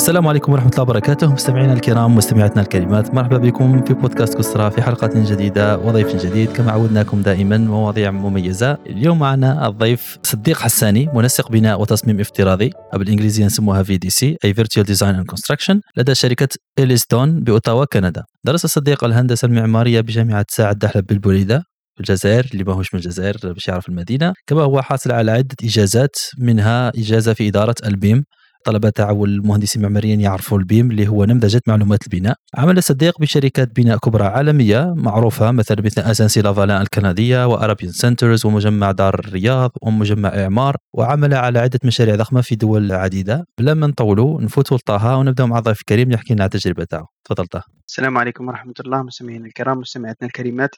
السلام 0.00 0.28
عليكم 0.28 0.52
ورحمة 0.52 0.70
الله 0.70 0.82
وبركاته. 0.82 1.32
مستمعينا 1.32 1.72
الكرام 1.72 2.16
مستمعاتنا 2.16 2.62
الكريمات 2.62 3.14
مرحبا 3.14 3.38
بكم 3.38 3.84
في 3.84 3.94
بودكاست 3.94 4.38
كسرى 4.38 4.70
في 4.70 4.82
حلقة 4.82 5.10
جديدة 5.14 5.78
وضيف 5.78 6.26
جديد 6.26 6.52
كما 6.52 6.72
عودناكم 6.72 7.22
دائما 7.22 7.58
مواضيع 7.58 8.10
مميزة. 8.10 8.78
اليوم 8.86 9.18
معنا 9.18 9.68
الضيف 9.68 10.18
صديق 10.22 10.58
حساني 10.58 11.08
منسق 11.14 11.50
بناء 11.50 11.80
وتصميم 11.80 12.20
افتراضي 12.20 12.70
بالإنجليزية 12.94 13.46
نسموها 13.46 13.82
VDC 13.82 14.36
أي 14.44 14.54
Virtual 14.54 14.84
Design 14.84 15.14
and 15.20 15.34
Construction 15.34 15.80
لدى 15.96 16.14
شركة 16.14 16.48
إليستون 16.78 17.40
بأوتاوا 17.40 17.84
كندا. 17.84 18.24
درس 18.44 18.64
الصديق 18.64 19.04
الهندسة 19.04 19.46
المعمارية 19.46 20.00
بجامعة 20.00 20.46
سعد 20.48 20.78
دحلب 20.78 21.06
بالبليدة 21.06 21.62
الجزائر 22.00 22.46
اللي 22.52 22.64
ماهوش 22.64 22.94
من 22.94 23.00
الجزائر 23.00 23.36
باش 23.42 23.68
يعرف 23.68 23.88
المدينة. 23.88 24.32
كما 24.46 24.62
هو 24.62 24.82
حاصل 24.82 25.12
على 25.12 25.30
عدة 25.30 25.56
إجازات 25.64 26.16
منها 26.38 26.88
إجازة 26.88 27.32
في 27.32 27.48
إدارة 27.48 27.74
ال 27.86 27.94
BIM. 27.94 28.24
الطلبه 28.60 28.90
تاعو 28.90 29.24
المهندسين 29.24 29.82
المعماريين 29.82 30.20
يعرفوا 30.20 30.58
ال 30.58 30.66
BIM 30.66 30.90
اللي 30.90 31.08
هو 31.08 31.24
نمذجة 31.24 31.60
معلومات 31.66 31.98
البناء. 32.06 32.36
عمل 32.54 32.82
صديق 32.82 33.20
بشركات 33.20 33.76
بناء 33.76 33.98
كبرى 33.98 34.24
عالمية 34.24 34.94
معروفة 34.96 35.50
مثل 35.50 35.82
مثل 35.84 36.02
SNC-Lavalin 36.02 36.82
الكندية 36.82 37.46
و 37.46 37.52
Arabian 37.52 37.92
Centres 37.92 38.46
ومجمع 38.46 38.90
دار 38.90 39.14
الرياض 39.14 39.70
ومجمع 39.82 40.28
إعمار 40.28 40.76
وعمل 40.92 41.34
على 41.34 41.58
عدة 41.58 41.80
مشاريع 41.84 42.14
ضخمة 42.14 42.40
في 42.40 42.56
دول 42.56 42.92
عديدة. 42.92 43.46
بلا 43.58 43.74
ما 43.74 43.86
نطولوا 43.86 44.40
نفوتوا 44.40 44.76
لطه 44.76 45.16
ونبدأ 45.16 45.46
مع 45.46 45.58
الضيف 45.58 45.80
الكريم 45.80 46.12
يحكي 46.12 46.34
لنا 46.34 46.42
على 46.42 46.50
التجربة 46.54 46.84
تاعو 46.84 47.06
تفضل 47.24 47.46
طه. 47.46 47.62
السلام 47.88 48.18
عليكم 48.18 48.48
ورحمة 48.48 48.74
الله 48.80 49.02
مستمعينا 49.02 49.46
الكرام 49.46 49.78
مستمعاتنا 49.78 50.28
الكريمات. 50.28 50.70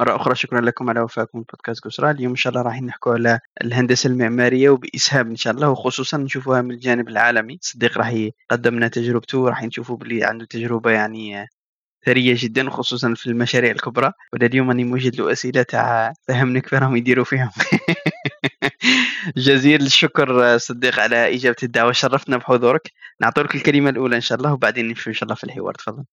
مرة 0.00 0.16
أخرى. 0.16 0.34
شكرا 0.34 0.60
لكم 0.60 0.90
على 0.90 1.00
وفاكم 1.00 1.30
ل 1.30 1.38
بودكاست 1.38 1.84
كسرى 1.84 2.10
اليوم 2.10 2.30
إن 2.30 2.36
شاء 2.36 2.50
الله 2.52 2.62
راح 2.62 2.82
نحكوا 2.82 3.12
على 3.12 3.40
الهندسة 3.64 4.08
المعمارية 4.08 4.70
وبإسهاب 4.70 5.26
إن 5.26 5.36
شاء 5.36 5.52
الله 5.52 5.68
وخصوصا 5.70 6.16
نشوفوها 6.16 6.62
من 6.62 6.70
الجانب 6.70 7.08
العالمي. 7.08 7.58
صديق 7.62 7.98
راح 7.98 8.10
يقدم 8.10 8.74
لنا 8.74 8.88
تجربته 8.88 9.48
راح 9.48 9.62
نشوفوا 9.64 9.96
باللي 9.96 10.24
عنده 10.24 10.44
تجربة 10.44 10.90
يعني 10.90 11.46
ثرية 12.06 12.34
جدا 12.38 12.68
وخصوصا 12.68 13.14
في 13.14 13.26
المشاريع 13.26 13.70
الكبرى. 13.70 14.12
ولا 14.32 14.46
اليوم 14.46 14.68
راني 14.68 14.84
موجد 14.84 15.16
له 15.16 15.32
أسئلة 15.32 15.62
تاع 15.62 16.12
فهمني 16.28 16.60
كيف 16.60 16.74
راهم 16.74 16.96
يديروا 16.96 17.24
فيهم. 17.24 17.50
جزيل 19.36 19.82
الشكر 19.82 20.58
صديق 20.58 21.00
على 21.00 21.34
إجابة 21.34 21.56
الدعوة. 21.62 21.92
شرفتنا 21.92 22.36
بحضورك. 22.36 22.92
نعطيك 23.20 23.54
الكلمة 23.54 23.90
الأولى 23.90 24.16
إن 24.16 24.20
شاء 24.20 24.38
الله 24.38 24.52
وبعدين 24.52 24.88
نمشي 24.88 25.10
إن 25.10 25.14
شاء 25.14 25.24
الله 25.24 25.34
في 25.34 25.44
الحوار. 25.44 25.74
تفضل. 25.74 26.04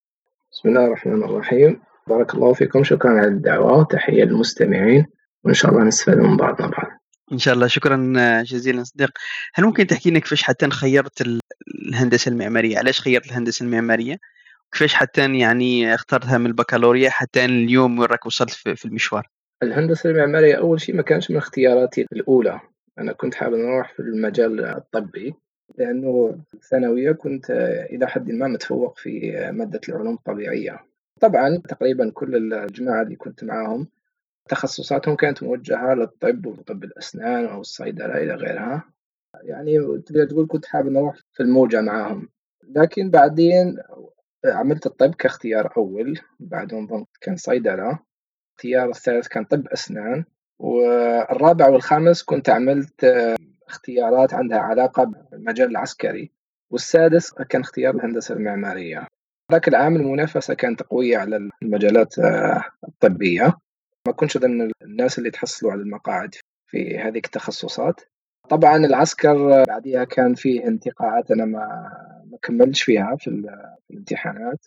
بسم 0.52 0.70
الله 0.70 0.86
الرحمن 0.86 1.24
الرحيم. 1.24 1.82
بارك 2.08 2.36
الله 2.36 2.54
فيكم. 2.54 2.84
شكرا 2.84 3.12
على 3.12 3.28
الدعوة. 3.28 3.84
تحية 3.84 4.24
للمستمعين. 4.24 5.06
وإن 5.44 5.54
شاء 5.54 5.72
الله 5.72 5.84
نستفاد 5.84 6.18
من 6.18 6.38
بعضنا 6.38 6.68
بعض. 6.68 6.88
إن 7.32 7.38
شاء 7.38 7.54
الله. 7.54 7.68
شكرا 7.68 8.14
جزيلا 8.44 8.84
صديق. 8.84 9.12
هل 9.56 9.66
ممكن 9.66 9.88
تحكي 9.88 10.10
لنا 10.10 10.20
كيفاش 10.20 10.44
حتى 10.44 10.70
خيرت 10.70 11.22
ال- 11.22 11.40
الهندسة 11.90 12.30
المعمارية؟ 12.30 12.78
علاش 12.78 13.02
خيرت 13.02 13.26
الهندسة 13.26 13.64
المعمارية؟ 13.66 14.18
وكيفاش 14.68 14.94
حتى 14.94 15.38
يعني 15.38 15.94
اخترتها 15.94 16.38
من 16.38 16.46
البكالوريا 16.46 17.10
حتى 17.10 17.46
اليوم 17.46 18.00
وين 18.00 18.08
راك 18.10 18.26
وصلت 18.26 18.50
في 18.52 18.86
المشوار؟ 18.86 19.28
الهندسة 19.64 20.10
المعمارية 20.10 20.56
أول 20.56 20.82
شيء 20.82 20.96
ما 20.96 21.02
كانش 21.02 21.32
من 21.32 21.38
اختياراتي 21.38 22.06
الأولى. 22.12 22.60
أنا 23.00 23.14
كنت 23.14 23.36
حابب 23.36 23.54
أروح 23.54 23.94
في 23.94 24.00
المجال 24.00 24.66
الطبي 24.66 25.34
لأنه 25.78 26.38
في 26.50 26.54
الثانوية 26.54 27.12
كنت 27.12 27.50
إلى 27.92 28.08
حد 28.08 28.32
ما 28.32 28.48
متفوق 28.48 28.98
في 28.98 29.32
مادة 29.54 29.82
العلوم 29.90 30.14
الطبيعية. 30.14 30.80
طبعا 31.22 31.58
تقريبا 31.58 32.12
كل 32.14 32.54
الجماعة 32.54 33.02
اللي 33.02 33.16
كنت 33.16 33.44
معاهم 33.44 33.88
تخصصاتهم 34.50 35.16
كانت 35.16 35.44
موجهة 35.44 35.94
للطب 35.94 36.46
وطب 36.46 36.84
الأسنان 36.84 37.46
أو 37.46 37.62
الصيدلة 37.62 38.18
إلى 38.18 38.34
غيرها. 38.34 38.84
يعني 39.44 40.02
تقدر 40.06 40.26
تقول 40.26 40.48
كنت 40.48 40.66
حابب 40.66 40.96
أروح 40.98 41.16
في 41.34 41.44
الموجة 41.44 41.82
معاهم. 41.82 42.30
لكن 42.64 43.10
بعدين 43.10 43.78
عملت 44.46 44.86
الطب 44.86 45.16
كاختيار 45.16 45.74
أول 45.78 46.20
بعدهم 46.40 47.06
كان 47.22 47.36
صيدلة. 47.36 48.00
الاختيار 48.50 48.90
الثالث 48.90 49.28
كان 49.28 49.44
طب 49.44 49.68
أسنان. 49.68 50.26
والرابع 50.60 51.68
والخامس 51.70 52.24
كنت 52.24 52.50
عملت 52.50 53.06
اختيارات 53.68 54.34
عندها 54.34 54.60
علاقة 54.60 55.04
بالمجال 55.04 55.70
العسكري. 55.70 56.32
والسادس 56.70 57.34
كان 57.34 57.62
اختيار 57.62 57.96
الهندسة 57.96 58.36
المعمارية. 58.36 59.08
ذاك 59.52 59.68
العام 59.68 59.96
المنافسة 59.96 60.54
كانت 60.54 60.82
قوية 60.84 61.18
على 61.18 61.50
المجالات 61.64 62.20
آه، 62.20 62.64
الطبية. 62.88 63.58
ما 64.08 64.14
كنتش 64.14 64.38
ضمن 64.38 64.72
الناس 64.82 65.18
اللي 65.20 65.32
تحصلوا 65.32 65.72
على 65.72 65.82
المقاعد 65.82 66.36
في 66.68 66.98
هذه 67.00 67.18
التخصصات. 67.18 68.02
طبعا 68.50 68.78
العسكر 68.78 69.62
آه، 69.62 69.64
بعدها 69.68 70.04
كان 70.04 70.36
فيه 70.36 70.68
انتقاءات 70.68 71.32
أنا 71.32 71.46
ما 71.46 71.68
ما 72.32 72.38
كملتش 72.42 72.84
فيها 72.84 73.16
في 73.16 73.28
ال- 73.28 73.76
في 73.88 73.92
الامتحانات. 73.94 74.66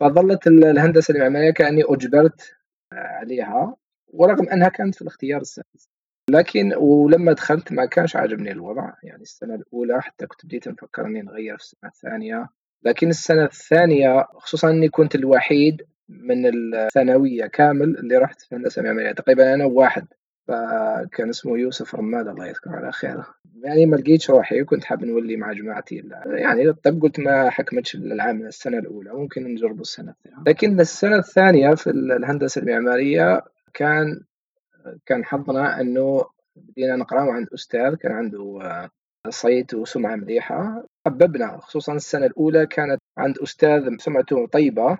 فظلت 0.00 0.46
ال- 0.46 0.64
الهندسة 0.64 1.14
المعمارية 1.14 1.50
كأني 1.50 1.82
أجبرت 1.86 2.56
عليها 2.92 3.76
ورغم 4.08 4.48
أنها 4.48 4.68
كانت 4.68 4.94
في 4.94 5.02
الاختيار 5.02 5.40
السادس. 5.40 5.88
لكن 6.30 6.74
ولما 6.74 7.32
دخلت 7.32 7.72
ما 7.72 7.86
كانش 7.86 8.16
عاجبني 8.16 8.50
الوضع. 8.52 8.92
يعني 9.02 9.22
السنة 9.22 9.54
الأولى 9.54 10.02
حتى 10.02 10.26
كنت 10.26 10.46
بديت 10.46 10.68
نفكر 10.68 11.06
اني 11.06 11.22
نغير 11.22 11.56
في 11.56 11.62
السنة 11.62 11.90
الثانية. 11.90 12.48
لكن 12.84 13.08
السنة 13.08 13.44
الثانية 13.44 14.26
خصوصا 14.34 14.70
إني 14.70 14.88
كنت 14.88 15.14
الوحيد 15.14 15.82
من 16.08 16.46
الثانوية 16.74 17.46
كامل 17.46 17.98
اللي 17.98 18.16
رحت 18.16 18.40
في 18.40 18.54
هندسه 18.54 18.82
معمارية. 18.82 19.12
تقريبا 19.12 19.54
أنا 19.54 19.64
وواحد 19.64 20.06
فكان 20.48 21.28
اسمه 21.28 21.58
يوسف 21.58 21.94
رماد 21.94 22.28
الله 22.28 22.46
يذكره 22.46 22.70
على 22.70 22.92
خير. 22.92 23.22
يعني 23.62 23.86
ما 23.86 23.96
لقيتش 23.96 24.30
روحي 24.30 24.62
وكنت 24.62 24.84
حاب 24.84 25.04
نولي 25.04 25.36
مع 25.36 25.52
جماعتي. 25.52 26.02
يعني 26.26 26.68
الطب 26.68 27.02
قلت 27.02 27.20
ما 27.20 27.50
حكمتش 27.50 27.94
العام 27.94 28.36
من 28.36 28.46
السنة 28.46 28.78
الأولى 28.78 29.10
ممكن 29.12 29.44
نجرب 29.44 29.80
السنة 29.80 30.10
الثانية. 30.10 30.42
لكن 30.46 30.80
السنة 30.80 31.16
الثانية 31.16 31.74
في 31.74 31.90
الهندسة 31.90 32.60
المعمارية 32.60 33.40
كان 33.74 34.20
كان 35.06 35.24
حظنا 35.24 35.80
إنه 35.80 36.24
بدينا 36.56 36.96
نقرأ 36.96 37.32
عند 37.32 37.48
أستاذ 37.54 37.94
كان 37.94 38.12
عنده 38.12 38.60
صيت 39.32 39.74
وسمعة 39.74 40.16
مليحة. 40.16 40.84
حببنا 41.06 41.58
خصوصا 41.58 41.92
السنة 41.94 42.26
الأولى 42.26 42.66
كانت 42.66 42.98
عند 43.18 43.38
أستاذ 43.38 43.96
سمعته 43.98 44.46
طيبة 44.46 44.98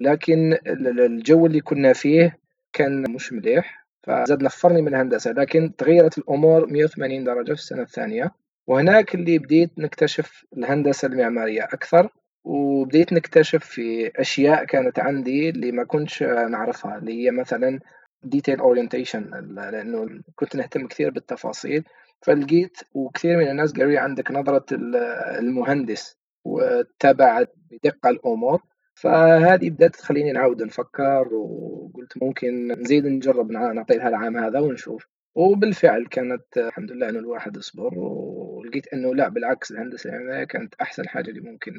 لكن 0.00 0.52
ال- 0.52 0.88
ال- 0.88 1.00
الجو 1.00 1.46
اللي 1.46 1.60
كنا 1.60 1.92
فيه 1.92 2.38
كان 2.72 3.10
مش 3.12 3.32
مليح 3.32 3.86
فزاد 4.02 4.42
نفرني 4.42 4.82
من 4.82 4.88
الهندسة 4.88 5.32
لكن 5.32 5.76
تغيرت 5.78 6.18
الأمور 6.18 6.66
180 6.66 7.24
درجة 7.24 7.46
في 7.46 7.52
السنة 7.60 7.82
الثانية. 7.82 8.30
وهناك 8.66 9.14
اللي 9.14 9.38
بديت 9.38 9.70
نكتشف 9.78 10.44
الهندسة 10.56 11.08
المعمارية 11.08 11.64
أكثر 11.64 12.08
وبديت 12.44 13.12
نكتشف 13.12 13.64
في 13.64 14.10
أشياء 14.16 14.64
كانت 14.64 14.98
عندي 14.98 15.48
اللي 15.50 15.72
ما 15.72 15.84
كنتش 15.84 16.22
نعرفها 16.22 16.98
اللي 16.98 17.24
هي 17.26 17.30
مثلا 17.30 17.80
detail 18.22 18.60
orientation 18.60 19.30
لأنه 19.54 20.20
كنت 20.34 20.56
نهتم 20.56 20.86
كثير 20.86 21.10
بالتفاصيل. 21.10 21.84
فلقيت 22.22 22.78
وكثير 22.94 23.36
من 23.38 23.48
الناس 23.50 23.72
قالوا 23.72 23.90
لي 23.90 23.98
عندك 23.98 24.30
نظرة 24.30 24.66
ال- 24.72 24.96
المهندس 25.38 26.16
وتابعت 26.44 27.52
بدقة 27.70 28.10
الأمور. 28.10 28.62
فهذه 28.94 29.70
بدأت 29.70 29.96
تخليني 29.96 30.32
نعاود 30.32 30.62
نفكر 30.62 31.34
وقلت 31.34 32.22
ممكن 32.22 32.72
نزيد 32.72 33.06
نجرب 33.06 33.52
نع- 33.52 33.72
نعطي 33.72 33.94
لها 33.96 34.08
العام 34.08 34.36
هذا 34.36 34.58
ونشوف. 34.58 35.06
وبالفعل 35.34 36.06
كانت 36.06 36.42
الحمد 36.56 36.92
لله 36.92 37.08
إنه 37.08 37.18
الواحد 37.18 37.56
يصبر 37.56 37.98
ولقيت 37.98 38.86
إنه 38.94 39.14
لا 39.14 39.28
بالعكس 39.28 39.70
الهندسة 39.72 40.10
المعماريه 40.10 40.44
كانت 40.44 40.74
أحسن 40.74 41.08
حاجة 41.08 41.30
اللي 41.30 41.40
ممكن 41.40 41.72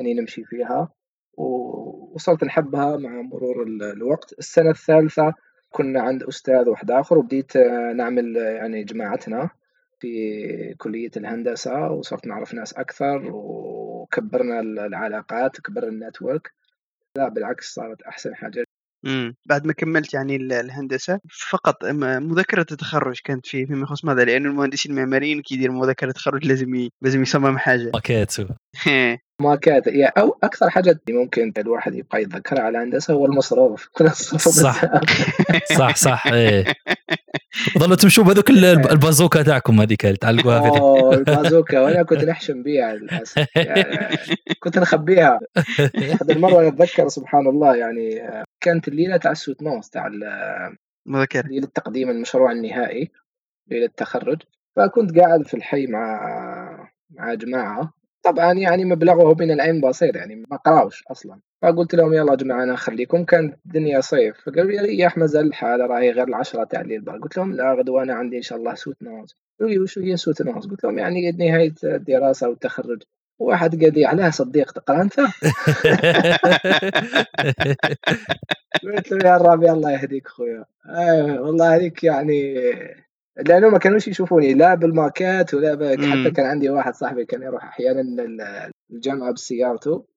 إني 0.00 0.14
نمشي 0.14 0.44
فيها. 0.44 0.88
ووصلت 1.38 2.44
نحبها 2.44 2.96
مع 2.96 3.22
مرور 3.22 3.62
ال- 3.62 3.82
الوقت. 3.82 4.34
السنة 4.38 4.70
الثالثة 4.70 5.34
كنا 5.70 6.00
عند 6.00 6.22
أستاذ 6.22 6.68
واحد 6.68 6.90
آخر 6.90 7.18
وبديت 7.18 7.56
نعمل 7.96 8.36
يعني 8.36 8.84
جماعتنا. 8.84 9.50
في 10.00 10.74
كلية 10.78 11.10
الهندسة 11.16 11.90
وصرت 11.90 12.26
نعرف 12.26 12.54
ناس 12.54 12.72
أكثر 12.72 13.30
وكبرنا 13.32 14.60
ال- 14.60 14.78
العلاقات 14.78 15.60
كبرنا 15.60 15.88
النتورك. 15.88 16.52
لا 17.16 17.28
بالعكس 17.28 17.74
صارت 17.74 18.02
أحسن 18.02 18.34
حاجة. 18.34 18.64
امم 19.06 19.36
بعد 19.46 19.66
ما 19.66 19.72
كملت 19.72 20.14
يعني 20.14 20.36
ال- 20.36 20.52
الهندسة 20.52 21.20
فقط 21.50 21.84
مذكرة 21.84 22.66
التخرج 22.72 23.16
كانت 23.24 23.46
في 23.46 23.66
فيما 23.66 23.82
يخص 23.82 24.04
ماذا؟ 24.04 24.24
لأنه 24.24 24.48
المهندسين 24.50 24.92
المعماريين 24.92 25.42
كي 25.42 25.54
يدير 25.54 25.70
مذكرة 25.70 26.08
التخرج 26.08 26.46
لازم 26.46 26.74
ي... 26.74 26.90
لازم 27.02 27.22
يصمم 27.22 27.58
حاجة. 27.58 27.90
ماكيت 27.94 28.36
ماركات 29.40 29.86
يعني 29.86 30.12
أو 30.18 30.38
أكثر 30.42 30.70
حاجة 30.70 31.00
ممكن 31.10 31.52
الواحد 31.58 31.94
يبقى 31.94 32.22
يتذكرها 32.22 32.62
على 32.62 32.78
الهندسة 32.78 33.14
هو 33.14 33.26
المصروف. 33.26 33.88
صح. 34.62 34.84
صح 35.78 35.96
صح 35.96 36.26
إيه. 36.26 36.64
ظلوا 37.78 37.96
تمشوا 37.96 38.24
بهذوك 38.24 38.50
ال- 38.50 38.64
البازوكا 38.90 39.42
تاعكم 39.42 39.80
هذيك 39.80 40.04
اللي 40.06 40.16
تعلقوها 40.16 40.60
في 40.60 40.78
اوه 40.80 41.14
البازوكا. 41.14 41.80
وأنا 41.80 42.02
كنت 42.02 42.24
نحشم 42.24 42.62
بيها 42.62 42.94
للأسف. 42.94 43.46
يعني 43.56 44.16
كنت 44.60 44.78
نخبيها. 44.78 45.38
هذا 45.96 46.34
المرة 46.34 46.68
أتذكر 46.68 47.08
سبحان 47.08 47.46
الله 47.46 47.76
يعني 47.76 48.22
آه، 48.28 48.44
كانت 48.60 48.88
الليلة 48.88 49.16
تاع 49.16 49.30
ال 49.30 49.35
soutenance 49.35 49.90
تاع 49.90 50.10
مذكرة 51.06 51.46
ليلة 51.48 51.66
تقديم 51.74 52.10
المشروع 52.10 52.52
النهائي 52.52 53.10
ليلة 53.70 53.86
التخرج. 53.86 54.42
فكنت 54.76 55.18
قاعد 55.18 55.46
في 55.46 55.54
الحي 55.54 55.86
مع 55.86 56.90
مع 57.10 57.34
جماعة. 57.34 57.92
طبعا 58.22 58.52
يعني 58.52 58.84
مبلغه 58.84 59.36
من 59.40 59.50
العين 59.50 59.80
بسيط 59.80 60.16
يعني 60.16 60.44
ما 60.50 60.56
قراوش 60.56 61.04
أصلا. 61.10 61.40
فقلت 61.62 61.94
لهم 61.94 62.14
يلا 62.14 62.30
يا 62.30 62.36
جماعة 62.36 62.62
أنا 62.62 62.74
أخليكم. 62.74 63.24
كانت 63.24 63.54
الدنيا 63.66 64.00
صيف. 64.00 64.36
فقالوا 64.46 64.70
لي 64.70 64.98
يا 64.98 65.06
أحمد 65.06 65.26
زال 65.26 65.46
الحالة 65.46 65.86
راهي 65.86 66.10
غير 66.10 66.28
العشرة 66.28 66.64
تاع 66.64 66.80
الليل. 66.80 67.04
قلت 67.22 67.36
لهم 67.36 67.52
لا 67.52 67.72
غدوة 67.72 68.02
أنا 68.02 68.14
عندي 68.14 68.36
إن 68.36 68.42
شاء 68.42 68.58
الله 68.58 68.74
soutenance 68.74 69.34
قالوا 69.60 69.72
لي 69.72 69.78
وشو 69.78 70.00
هي 70.00 70.16
soutenance 70.16 70.66
قلت 70.66 70.84
لهم 70.84 70.98
يعني 70.98 71.32
نهاية 71.32 71.74
الدراسة 71.84 72.48
والتخرج. 72.48 73.02
واحد 73.38 73.84
قال 73.84 73.94
لي 73.94 74.04
علاه 74.06 74.30
صديق 74.30 74.72
تقرأ 74.72 75.02
أنت؟ 75.02 75.20
قلت 78.84 79.12
له 79.12 79.28
يا 79.30 79.36
الربي 79.36 79.70
الله 79.70 79.92
يهديك 79.92 80.28
خويا. 80.28 80.64
آه 80.86 81.40
والله 81.40 81.76
هذيك 81.76 82.04
يعني 82.04 82.54
لأنه 83.36 83.68
ما 83.68 83.78
كانوش 83.78 84.08
يشوفوني 84.08 84.54
لا 84.54 84.74
بال 84.74 84.89
maquettes 84.89 85.54
ولا 85.54 85.74
ب... 85.74 85.84
حتى 85.84 86.30
كان 86.30 86.46
عندي 86.46 86.70
واحد 86.70 86.94
صاحبي 86.94 87.24
كان 87.24 87.42
يروح 87.42 87.64
أحيانا 87.64 88.02
الجامعة 88.90 89.32
بسيارته. 89.32 90.15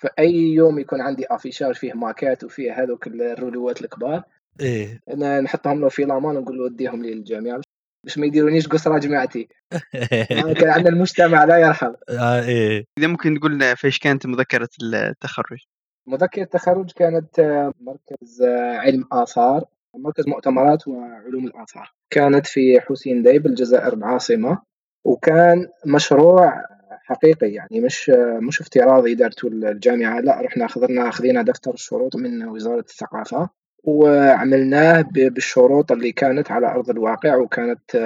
فأي 0.00 0.34
يوم 0.34 0.78
يكون 0.78 1.00
عندي 1.00 1.26
affichage 1.30 1.74
فيه 1.74 1.92
maquettes 1.92 2.44
وفيه 2.44 2.82
هذوك 2.82 3.06
ال 3.06 3.14
rouleaux 3.14 3.82
الكبار 3.82 4.22
إيه. 4.60 5.00
نحطهم 5.40 5.80
له 5.80 5.88
في 5.88 6.04
لامان 6.04 6.36
ونقول 6.36 6.58
له 6.58 6.64
وديهم 6.64 7.02
لي 7.02 7.12
الجامعة 7.12 7.60
باش 8.04 8.18
ما 8.18 8.26
يديرونيش 8.26 8.68
قصرى 8.68 9.00
جماعتي. 9.00 9.48
كان 10.60 10.68
عندنا 10.68 10.88
المجتمع 10.88 11.44
لا 11.44 11.58
يرحم. 11.58 11.92
آه 12.08 12.42
إيه. 12.42 12.84
إذا 12.98 13.06
ممكن 13.06 13.38
تقول 13.38 13.54
لنا 13.54 13.74
فايش 13.74 13.98
كانت 13.98 14.26
مذكرة 14.26 14.68
التخرج؟ 14.82 15.58
مذكرة 16.06 16.42
التخرج 16.42 16.92
كانت 16.92 17.40
مركز 17.80 18.42
علم 18.76 19.04
آثار 19.12 19.64
مركز 19.94 20.28
مؤتمرات 20.28 20.88
وعلوم 20.88 21.46
الآثار. 21.46 21.92
كانت 22.10 22.46
في 22.46 22.80
حسين 22.80 23.22
ديب 23.22 23.46
الجزائر 23.46 23.92
العاصمة 23.92 24.62
وكان 25.04 25.68
مشروع 25.86 26.64
حقيقي 26.90 27.52
يعني 27.52 27.80
مش 27.80 28.10
مش 28.48 28.60
افتراضي 28.60 29.14
دارته 29.14 29.48
الجامعة 29.48 30.20
لا 30.20 30.40
رحنا 30.40 30.64
أخذنا 30.64 31.08
أخذنا 31.08 31.42
دفتر 31.42 31.74
الشروط 31.74 32.16
من 32.16 32.44
وزارة 32.44 32.80
الثقافة 32.80 33.48
وعملناه 33.84 35.04
بالشروط 35.12 35.92
اللي 35.92 36.12
كانت 36.12 36.50
على 36.50 36.66
أرض 36.66 36.90
الواقع 36.90 37.36
وكانت 37.36 37.96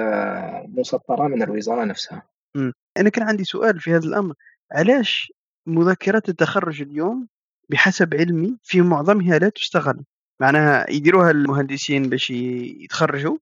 مسطرة 0.67 1.27
من 1.27 1.43
الوزارة 1.43 1.83
نفسها. 1.83 2.23
م. 2.55 2.71
أنا 2.97 3.09
كان 3.09 3.27
عندي 3.27 3.43
سؤال 3.43 3.79
في 3.79 3.91
هذا 3.91 4.05
الأمر. 4.05 4.33
علاش 4.71 5.33
مذكرات 5.67 6.29
التخرج 6.29 6.81
اليوم 6.81 7.27
بحسب 7.69 8.15
علمي 8.15 8.57
في 8.63 8.81
معظمها 8.81 9.39
لا 9.39 9.49
تستغل 9.49 10.03
معناها 10.39 10.89
يديروها 10.89 11.31
المهندسين 11.31 12.09
باش 12.09 12.29
يتخرجوا 12.29 13.37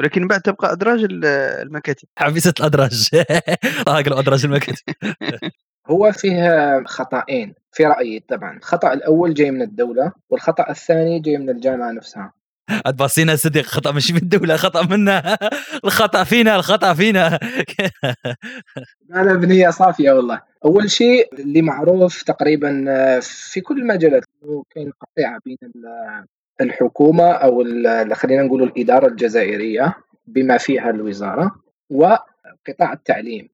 ولكن 0.00 0.28
بعد 0.28 0.40
تبقى 0.40 0.72
أدراج 0.72 1.06
المكاتب. 1.10 2.08
حبيسة 2.18 2.54
الأدراج. 2.60 3.08
آه 3.88 3.92
قالوا 3.92 4.18
أدراج 4.18 4.44
المكاتب. 4.44 4.82
هو 5.90 6.12
فيه 6.12 6.82
خطأين 6.86 7.54
في 7.72 7.84
رأيي 7.84 8.20
طبعا. 8.28 8.56
الخطأ 8.56 8.92
الأول 8.92 9.34
جاي 9.34 9.50
من 9.50 9.62
الدولة 9.62 10.12
والخطأ 10.30 10.70
الثاني 10.70 11.20
جاي 11.20 11.38
من 11.38 11.50
الجامعة 11.50 11.92
نفسها. 11.92 12.32
باصينا 12.86 13.36
صديق 13.36 13.64
خطأ 13.64 13.92
مش 13.92 14.10
من 14.10 14.16
الدولة 14.16 14.56
خطأ 14.56 14.86
منا. 14.86 15.38
الخطأ 15.84 16.24
فينا 16.24 16.56
الخطأ 16.56 16.94
فينا. 16.94 17.38
أنا 19.14 19.34
بنيه 19.34 19.70
صافية 19.70 20.12
والله. 20.12 20.40
أول 20.64 20.90
شيء 20.90 21.40
اللي 21.40 21.62
معروف 21.62 22.22
تقريبا 22.22 22.84
في 23.20 23.60
كل 23.60 23.78
المجالات 23.78 24.24
كاين 24.70 24.92
قطيعة 25.00 25.38
بين 25.44 25.58
الحكومة 26.60 27.30
أو 27.30 27.64
خلينا 28.12 28.42
نقول 28.42 28.62
الإدارة 28.62 29.06
الجزائرية 29.06 29.94
بما 30.26 30.58
فيها 30.58 30.90
الوزارة 30.90 31.54
وقطاع 31.90 32.92
التعليم. 32.92 33.48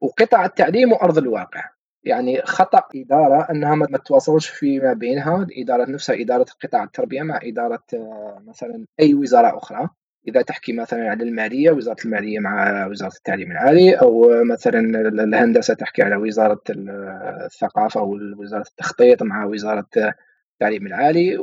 وقطاع 0.00 0.44
التعليم 0.44 0.92
وأرض 0.92 1.18
الواقع. 1.18 1.64
يعني 2.04 2.42
خطأ 2.42 2.82
إدارة 2.96 3.46
أنها 3.50 3.74
ما 3.74 3.98
تواصلش 3.98 4.48
فيما 4.48 4.92
بينها. 4.92 5.42
الإدارة 5.42 5.90
نفسها 5.90 6.20
إدارة 6.20 6.46
قطاع 6.62 6.84
التربية 6.84 7.22
مع 7.22 7.40
إدارة 7.42 7.84
مثلا 8.46 8.84
أي 9.00 9.14
وزارة 9.14 9.58
أخرى. 9.58 9.88
إذا 10.28 10.42
تحكي 10.42 10.72
مثلا 10.72 11.10
عن 11.10 11.20
المالية 11.20 11.70
وزارة 11.70 11.96
المالية 12.04 12.38
مع 12.38 12.86
وزارة 12.86 13.12
التعليم 13.16 13.52
العالي 13.52 13.94
أو 13.94 14.44
مثلا 14.44 14.80
الهندسة 15.08 15.74
تحكي 15.74 16.02
على 16.02 16.16
وزارة 16.16 16.62
الثقافة 17.44 18.00
أو 18.00 18.18
وزارة 18.38 18.64
التخطيط 18.70 19.22
مع 19.22 19.44
وزارة 19.44 19.86
التعليم 20.62 20.86
العالي 20.86 21.38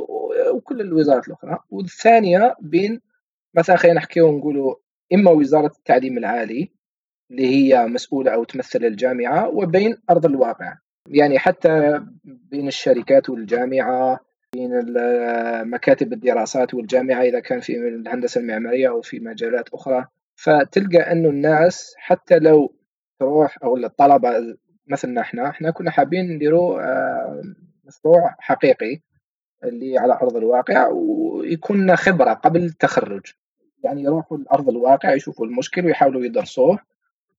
وكل 0.54 0.80
الوزارات 0.80 1.28
الأخرى. 1.28 1.58
والثانية 1.70 2.54
بين 2.60 3.00
مثلا 3.54 3.76
خلينا 3.76 3.96
نحكي 3.96 4.20
ونقولوا 4.20 4.74
إما 5.14 5.30
وزارة 5.30 5.72
التعليم 5.78 6.18
العالي 6.18 6.70
اللي 7.30 7.46
هي 7.46 7.86
مسؤولة 7.86 8.30
أو 8.34 8.44
تمثل 8.44 8.84
الجامعة 8.84 9.48
وبين 9.48 9.96
أرض 10.10 10.26
الواقع. 10.26 10.76
يعني 11.08 11.38
حتى 11.38 12.00
بين 12.24 12.68
الشركات 12.68 13.30
والجامعة 13.30 14.20
بين 14.54 14.70
مكاتب 15.70 16.12
الدراسات 16.12 16.74
والجامعة 16.74 17.22
إذا 17.22 17.40
كان 17.40 17.60
في 17.60 17.88
الهندسة 17.88 18.40
المعمارية 18.40 18.88
أو 18.88 19.00
في 19.02 19.20
مجالات 19.20 19.68
أخرى. 19.74 20.06
فتلقى 20.36 21.12
أنه 21.12 21.28
الناس 21.28 21.94
حتى 21.98 22.38
لو 22.38 22.74
تروح 23.20 23.58
أو 23.64 23.76
الطلبة 23.76 24.56
مثلنا 24.86 25.20
إحنا 25.20 25.48
إحنا 25.48 25.70
كنا 25.70 25.90
حابين 25.90 26.32
نديروا 26.32 26.80
مشروع 27.84 28.34
حقيقي. 28.38 29.00
اللي 29.64 29.98
على 29.98 30.12
أرض 30.12 30.36
الواقع 30.36 30.88
ويكون 30.88 31.96
خبرة 31.96 32.32
قبل 32.32 32.64
التخرج. 32.64 33.26
يعني 33.84 34.02
يروحوا 34.02 34.38
لأرض 34.38 34.68
الواقع 34.68 35.14
يشوفوا 35.14 35.46
المشكل 35.46 35.86
ويحاولوا 35.86 36.24
يدرسوه. 36.24 36.78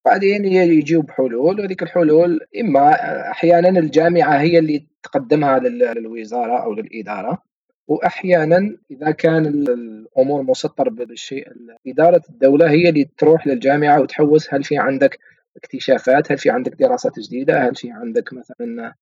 بعدين 0.06 0.46
يجيوا 0.46 1.04
بحلول 1.04 1.60
وهذيك 1.60 1.84
الحلول 1.84 2.40
إما 2.62 2.92
أحيانا 3.32 3.80
الجامعة 3.80 4.42
هي 4.42 4.60
اللي 4.60 4.88
تقدمها 5.04 5.60
للوزارة 5.60 6.64
أو 6.64 6.74
للإدارة. 6.74 7.44
وأحيانا 7.88 8.78
إذا 8.92 9.12
كان 9.12 9.46
الأمور 9.46 10.44
مسطر 10.44 10.90
بالشيء 10.90 11.48
إدارة 11.88 12.22
الدولة 12.30 12.70
هي 12.70 12.90
اللي 12.90 13.10
تروح 13.18 13.48
للجامعة 13.48 14.02
وتحوس 14.02 14.54
هل 14.54 14.64
في 14.64 14.78
عندك 14.78 15.20
اكتشافات 15.58 16.32
هل 16.32 16.38
في 16.38 16.50
عندك 16.50 16.74
دراسات 16.74 17.20
جديدة 17.20 17.68
هل 17.68 17.76
في 17.76 17.92
عندك 17.92 18.34
مثلا 18.34 18.94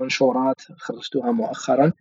منشورات 0.00 0.60
خرجتوها 0.76 1.32
مؤخرا. 1.32 1.92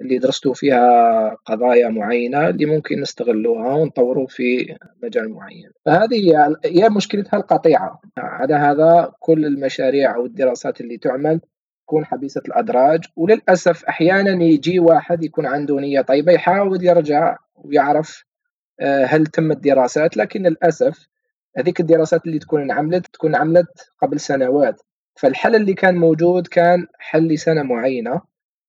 اللي 0.00 0.18
درستوا 0.18 0.54
فيها 0.54 1.28
قضايا 1.46 1.88
معينة 1.88 2.48
اللي 2.48 2.66
ممكن 2.66 3.00
نستغلوها 3.00 3.74
ونطوروا 3.74 4.26
في 4.26 4.76
مجال 5.02 5.30
معين. 5.30 5.70
فهذه 5.86 6.56
هي 6.64 6.88
مشكلتها 6.88 7.36
القطيعة. 7.36 8.00
على 8.18 8.54
هذا 8.54 9.12
كل 9.18 9.46
المشاريع 9.46 10.14
أو 10.14 10.26
الدراسات 10.26 10.80
اللي 10.80 10.98
تعمل 10.98 11.40
تكون 11.86 12.04
حبيسة 12.04 12.42
الأدراج 12.48 13.04
وللأسف 13.16 13.84
أحيانا 13.84 14.44
يجي 14.44 14.78
واحد 14.78 15.24
يكون 15.24 15.46
عنده 15.46 15.80
نية 15.80 16.00
طيبة 16.00 16.32
يحاول 16.32 16.84
يرجع 16.84 17.36
ويعرف 17.54 18.24
هل 19.04 19.26
تمت 19.26 19.56
دراسات 19.56 20.16
لكن 20.16 20.42
للأسف 20.42 21.08
هذيك 21.56 21.80
الدراسات 21.80 22.26
اللي 22.26 22.38
تكون 22.38 22.62
انعملت 22.62 23.06
تكون 23.06 23.34
عملت 23.34 23.90
قبل 24.02 24.20
سنوات. 24.20 24.80
فالحل 25.14 25.56
اللي 25.56 25.74
كان 25.74 25.96
موجود 25.96 26.46
كان 26.46 26.86
حل 26.98 27.28
لسنة 27.28 27.62
معينة. 27.62 28.20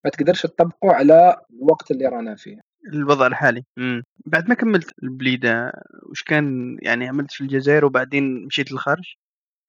ما 0.06 0.12
تقدرش 0.12 0.42
تطبقه 0.42 0.94
على 0.94 1.42
الوقت 1.54 1.92
اللي 1.92 2.06
رانا 2.06 2.36
فيه. 2.36 2.60
الوضع 2.94 3.28
الحالي. 3.28 3.64
مم. 3.78 4.04
بعد 4.26 4.50
ما 4.50 4.56
كملت 4.56 4.92
البليدة 5.04 5.72
وش 6.10 6.24
كان 6.24 6.78
يعني 6.82 7.08
عملت 7.08 7.32
في 7.32 7.42
الجزائر 7.42 7.86
وبعدين 7.86 8.46
مشيت 8.46 8.72
للخارج؟ 8.72 9.16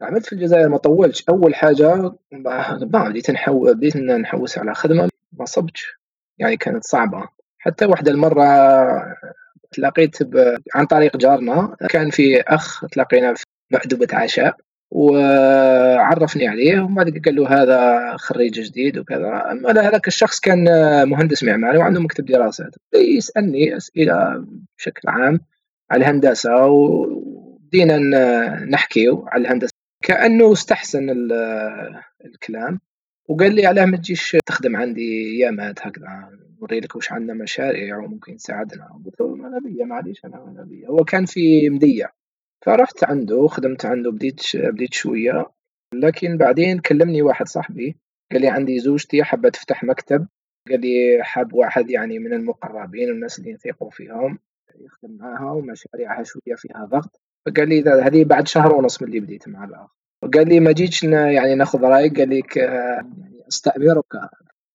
عملت 0.03 0.27
في 0.27 0.33
الجزائر 0.33 0.69
ما 0.69 0.77
طولتش. 0.77 1.25
أول 1.29 1.55
حاجة 1.55 2.13
بديت 2.83 3.31
نحو 3.31 3.75
بديت 3.75 3.97
نحوس 3.97 4.59
على 4.59 4.75
خدمة 4.75 5.09
ما 5.33 5.45
صبتش. 5.45 5.99
يعني 6.39 6.57
كانت 6.57 6.85
صعبة. 6.85 7.29
حتى 7.59 7.87
واحدة 7.87 8.11
المرة 8.11 8.45
تلاقيت 9.73 10.23
ب... 10.23 10.57
عن 10.75 10.87
طريق 10.87 11.17
جارنا 11.17 11.77
كان 11.91 12.11
في 12.11 12.41
أخ 12.41 12.85
تلاقينا 12.93 13.35
في 13.35 13.45
مأدبة 13.71 14.09
عشاء. 14.13 14.57
وعرفني 14.95 16.49
عليه 16.49 16.81
وبعد 16.81 17.23
قال 17.25 17.35
له 17.35 17.49
هذا 17.49 18.17
خريج 18.17 18.61
جديد 18.61 18.99
وكذا. 18.99 19.51
أنا 19.51 19.89
هذاك 19.89 20.09
الشخص 20.09 20.41
كان 20.41 20.65
مهندس 21.09 21.45
معماري 21.45 21.79
وعنده 21.79 22.01
مكتب 22.01 22.25
دراسات 22.25 22.75
يسألني 22.95 23.77
أسئلة 23.77 24.47
بشكل 24.79 25.09
عام 25.09 25.41
على 25.91 26.05
الهندسة 26.05 26.67
وبدينا 26.67 27.99
نحكي 28.65 29.09
على 29.27 29.43
الهندسة. 29.43 29.73
كأنه 30.03 30.53
استحسن 30.53 31.29
الكلام 32.25 32.81
وقال 33.29 33.55
لي 33.55 33.67
علاه 33.67 33.85
ما 33.85 33.97
تجيش 33.97 34.37
تخدم 34.47 34.77
عندي 34.77 35.37
ايامات 35.37 35.87
هكذا 35.87 36.29
نوري 36.61 36.81
لك 36.81 36.97
وش 36.97 37.13
عندنا 37.13 37.35
مشاريع 37.35 37.99
وممكن 37.99 38.37
تساعدنا. 38.37 38.89
قلت 39.07 39.21
له 39.21 39.35
ما 39.35 39.49
نبي 39.49 39.85
معليش 39.85 40.25
أنا 40.25 40.55
نبي 40.59 40.87
هو 40.89 41.05
كان 41.05 41.25
في 41.25 41.71
مدية. 41.71 42.13
فرحت 42.67 43.05
عنده 43.05 43.47
خدمت 43.49 43.85
عنده 43.87 44.11
بديت 44.11 44.41
بديت 44.55 44.95
شوية 44.95 45.47
لكن 45.95 46.37
بعدين 46.37 46.79
كلمني 46.79 47.23
واحد 47.23 47.49
صاحبي 47.49 47.97
قال 48.33 48.41
لي 48.41 48.49
عندي 48.49 48.79
زوجتي 48.79 49.25
حابة 49.25 49.49
تفتح 49.49 49.85
مكتب 49.85 50.27
قال 50.71 50.81
لي 50.81 51.19
حاب 51.23 51.53
واحد 51.53 51.91
يعني 51.91 52.19
من 52.19 52.33
المقربين 52.33 53.09
الناس 53.11 53.39
اللي 53.39 53.51
يثيقوا 53.51 53.91
فيهم 53.91 54.39
يخدم 54.81 55.17
معاها 55.21 55.53
ومشاريعها 55.53 56.23
شوية 56.23 56.55
فيها 56.57 56.85
ضغط 56.85 57.21
فقال 57.47 57.69
لي 57.69 57.83
هذه 57.83 58.25
بعد 58.25 58.49
شهر 58.49 58.73
ونص 58.75 59.03
من 59.03 59.09
اللي 59.09 59.21
بديت 59.21 59.49
مع 59.49 59.65
الأخ. 59.65 59.91
وقال 60.25 60.49
لي 60.49 60.61
ما 60.61 60.73
جيتش 60.73 61.05
ن- 61.05 61.13
يعني 61.13 61.55
ناخذ 61.55 61.81
رأيك 61.81 62.19
قال 62.19 62.29
لي 62.29 62.43
ك- 62.43 62.57
يعني 62.57 63.43
أستأمرك. 63.49 64.05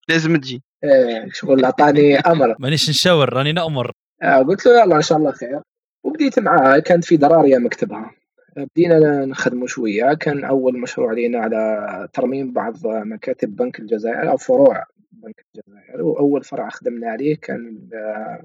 لازم 0.08 0.36
تجي. 0.36 0.62
إيه، 0.84 1.28
شغل 1.32 1.64
أعطاني 1.64 2.16
أمر. 2.18 2.56
مانيش 2.58 2.90
نشاور 2.90 3.32
راني 3.32 3.52
نأمر. 3.52 3.92
آه، 4.22 4.36
قلت 4.42 4.66
له 4.66 4.80
يلا 4.82 4.96
إن 4.96 5.02
شاء 5.02 5.18
الله 5.18 5.30
خير. 5.32 5.60
وبديت 6.08 6.38
معاه 6.38 6.78
كانت 6.78 7.04
في 7.04 7.16
دراريا 7.16 7.58
مكتبها. 7.58 8.10
بدينا 8.56 9.24
نخدمه 9.24 9.66
شوية. 9.66 10.14
كان 10.14 10.44
أول 10.44 10.80
مشروع 10.80 11.12
لينا 11.12 11.38
على 11.38 12.08
ترميم 12.12 12.52
بعض 12.52 12.86
مكاتب 12.86 13.56
بنك 13.56 13.78
الجزائر 13.78 14.30
أو 14.30 14.36
فروع 14.36 14.84
بنك 15.12 15.44
الجزائر. 15.54 16.02
وأول 16.02 16.44
فرع 16.44 16.68
خدمنا 16.68 17.10
عليه 17.10 17.36
كان 17.36 17.88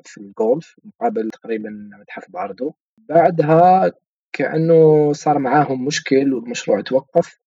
في 0.06 0.18
الجولف 0.18 0.76
مقابل 0.86 1.30
تقريبا 1.30 1.90
متحف 2.02 2.32
باردو. 2.32 2.74
بعدها 3.10 3.92
كأنه 4.34 5.14
صار 5.14 5.40
معاهم 5.40 5.86
مشكل 5.86 6.34
والمشروع 6.34 6.82
توقف. 6.82 7.38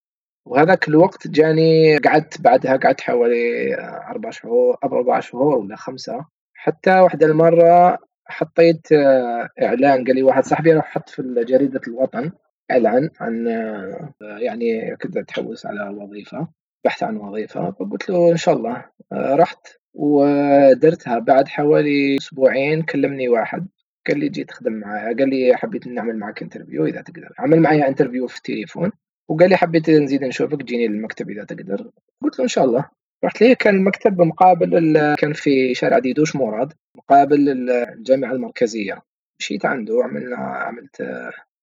وهذاك 0.45 0.87
الوقت 0.87 1.27
جاني 1.27 1.97
قعدت 1.97 2.41
بعدها 2.41 2.75
قعدت 2.75 3.01
حوالي 3.01 3.75
أربع 4.09 4.29
شهور 4.29 4.77
أربع 4.83 5.19
شهور 5.19 5.57
ولا 5.57 5.75
خمسة. 5.75 6.25
حتى 6.53 6.99
واحدة 6.99 7.27
المرة 7.27 7.97
حطيت 8.29 8.91
آه، 8.91 9.49
إعلان. 9.61 10.03
قال 10.05 10.15
لي 10.15 10.23
واحد 10.23 10.43
صاحبي 10.45 10.73
راح 10.73 10.85
حط 10.85 11.09
في 11.09 11.45
جريدة 11.47 11.81
الوطن 11.87 12.31
إعلان 12.71 13.09
عن 13.19 13.47
آه، 13.47 14.13
يعني 14.21 14.95
كنت 14.95 15.17
أتحوس 15.17 15.65
على 15.65 15.89
وظيفة 15.89 16.47
بحث 16.85 17.03
عن 17.03 17.17
وظيفة. 17.17 17.71
فقلت 17.71 18.09
له 18.09 18.31
إن 18.31 18.37
شاء 18.37 18.55
الله 18.57 18.85
آه، 19.11 19.35
رحت 19.35 19.67
ودرتها. 19.93 21.19
بعد 21.19 21.47
حوالي 21.47 22.17
أسبوعين 22.17 22.81
كلمني 22.81 23.29
واحد 23.29 23.67
قال 24.07 24.19
لي 24.19 24.29
جيت 24.29 24.49
تخدم 24.49 24.73
معايا. 24.73 25.15
قال 25.17 25.29
لي 25.29 25.55
حبيت 25.55 25.87
نعمل 25.87 26.17
معك 26.17 26.41
interview 26.41 26.85
إذا 26.85 27.01
تقدر. 27.01 27.29
عمل 27.39 27.59
معي 27.61 27.87
interview 27.87 28.27
في 28.27 28.37
التليفون 28.37 28.91
وقال 29.29 29.49
لي 29.49 29.57
حبيت 29.57 29.89
نزيد 29.89 30.23
نشوفك 30.23 30.63
جيني 30.63 30.87
للمكتب 30.87 31.29
إذا 31.29 31.43
تقدر. 31.43 31.91
قلت 32.23 32.39
له 32.39 32.43
إن 32.43 32.47
شاء 32.47 32.65
الله. 32.65 32.85
رحت 33.27 33.41
ليه 33.41 33.53
كان 33.53 33.75
المكتب 33.75 34.21
مقابل 34.21 35.15
كان 35.19 35.33
في 35.33 35.73
شارع 35.75 35.99
ديدوش 35.99 36.35
مراد 36.35 36.73
مقابل 36.95 37.49
ال- 37.49 37.69
الجامعة 37.69 38.31
المركزية. 38.31 39.01
مشيت 39.39 39.65
عنده 39.65 40.01
عملنا 40.03 40.35
عملت 40.37 41.21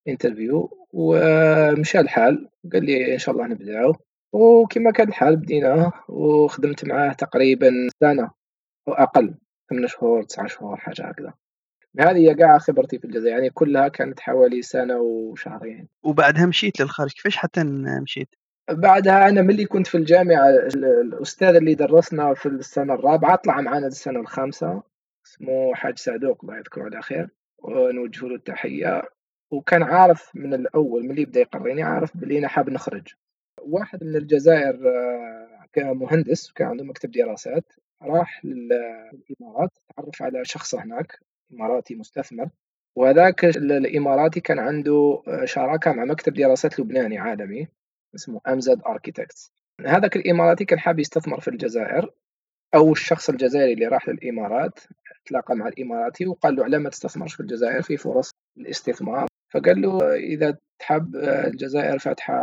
interview 0.09 0.87
ومشى 0.93 2.01
الحال. 2.01 2.49
قال 2.73 2.85
لي 2.85 3.15
إن 3.15 3.19
شاء 3.19 3.35
الله 3.35 3.47
نبداو 3.47 3.95
وكما 4.33 4.91
كان 4.91 5.09
الحال 5.09 5.37
بدينا 5.37 5.93
وخدمت 6.09 6.85
معاه 6.85 7.13
تقريبا 7.13 7.71
سنة 8.01 8.31
أو 8.89 8.93
أقل 8.93 9.35
8 9.71 9.87
شهور 9.87 10.23
9 10.23 10.47
شهور 10.47 10.77
حاجة 10.77 11.03
هكذا. 11.07 11.33
هذه 12.01 12.17
هي 12.31 12.35
قاع 12.35 12.59
خبرتي 12.59 12.99
في 12.99 13.05
الجزائر 13.05 13.35
يعني 13.37 13.51
كلها 13.51 13.89
كانت 13.89 14.21
حوالي 14.21 14.63
سنة 14.63 14.99
وشهرين. 15.01 15.89
وبعدها 16.03 16.47
مشيت 16.47 16.81
للخارج 16.81 17.13
كيفاش 17.13 17.37
حتى 17.37 17.65
مشيت؟ 18.03 18.29
بعدها 18.71 19.29
أنا 19.29 19.43
ملي 19.43 19.65
كنت 19.65 19.87
في 19.87 19.95
الجامعة 19.97 20.49
ال- 20.51 20.85
الأستاذ 20.85 21.57
اللي 21.57 21.75
درسنا 21.75 22.35
في 22.35 22.47
السنة 22.47 22.95
الرابعة 22.95 23.37
طلع 23.37 23.61
معنا 23.61 23.87
السنة 23.87 24.21
الخامسة 24.21 24.83
اسمه 25.27 25.75
حاج 25.75 25.99
صادوق 25.99 26.45
الله 26.45 26.57
يذكره 26.59 26.85
على 26.85 27.03
خير 27.03 27.29
ونوجه 27.59 28.27
له 28.27 28.35
التحية. 28.35 29.03
وكان 29.51 29.83
عارف 29.83 30.31
من 30.35 30.55
الأول 30.55 31.07
ملي 31.07 31.25
بدا 31.25 31.41
يقريني 31.41 31.83
عارف 31.83 32.17
بلي 32.17 32.39
أنا 32.39 32.49
حاب 32.49 32.71
نخرج. 32.71 33.09
واحد 33.63 34.05
من 34.05 34.17
الجزائر 34.17 34.89
آه، 34.89 35.67
كان 35.73 35.97
مهندس 35.97 36.51
وكان 36.51 36.69
عنده 36.69 36.85
مكتب 36.85 37.11
دراسات 37.11 37.73
راح 38.03 38.45
لل- 38.45 39.11
للإمارات 39.31 39.71
تعرف 39.97 40.23
على 40.23 40.45
شخص 40.45 40.75
هناك 40.75 41.19
إماراتي 41.53 41.95
مستثمر. 41.95 42.49
وهذاك 42.97 43.45
ال- 43.45 43.73
الإماراتي 43.73 44.41
كان 44.41 44.59
عنده 44.59 45.23
آه، 45.29 45.45
شراكة 45.45 45.93
مع 45.93 46.05
مكتب 46.05 46.33
دراسات 46.35 46.81
لبناني 46.81 47.19
عالمي. 47.19 47.69
اسمه 48.15 48.41
امزد 48.49 48.83
اركيتكتس 48.87 49.53
هذاك 49.87 50.17
الإماراتي 50.17 50.65
كان 50.65 50.79
حاب 50.79 50.99
يستثمر 50.99 51.41
في 51.41 51.49
الجزائر 51.49 52.11
أو 52.75 52.93
الشخص 52.93 53.31
الجزائري 53.31 53.73
اللي 53.73 53.87
راح 53.87 54.09
للإمارات 54.09 54.81
تلاقى 55.27 55.57
مع 55.57 55.69
الإماراتي 55.69 56.27
وقال 56.27 56.57
له 56.57 56.65
على 56.65 56.79
ما 56.79 56.91
تستثمرش 56.91 57.35
في 57.35 57.41
الجزائر 57.41 57.83
في 57.83 57.97
فرص 57.97 58.31
الاستثمار 58.59 59.27
فقال 59.55 59.81
له 59.81 60.15
إذا 60.15 60.57
تحب 60.79 61.17
آه، 61.17 61.47
الجزائر 61.47 61.99
فاتحة 61.99 62.35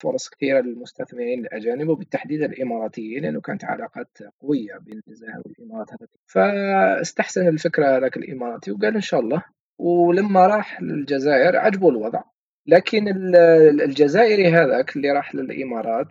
فرص 0.00 0.28
كثيرة 0.28 0.60
للمستثمرين 0.60 1.40
الأجانب 1.40 1.88
وبالتحديد 1.88 2.42
الإماراتيين 2.42 3.22
لأنه 3.22 3.40
كانت 3.40 3.64
علاقات 3.64 4.18
قوية 4.40 4.78
بين 4.78 5.00
الجزائر 5.06 5.42
والإمارات 5.46 5.88
فاستحسن 6.26 7.48
الفكرة 7.48 7.96
هذاك 7.96 8.16
الإماراتي 8.16 8.72
وقال 8.72 8.94
إن 8.94 9.00
شاء 9.00 9.20
الله. 9.20 9.42
ولما 9.78 10.46
راح 10.46 10.82
للجزائر 10.82 11.56
عجبه 11.56 11.88
الوضع. 11.88 12.22
لكن 12.66 13.08
ال- 13.08 13.82
الجزائري 13.82 14.48
هذاك 14.48 14.96
اللي 14.96 15.10
راح 15.10 15.34
للإمارات 15.34 16.06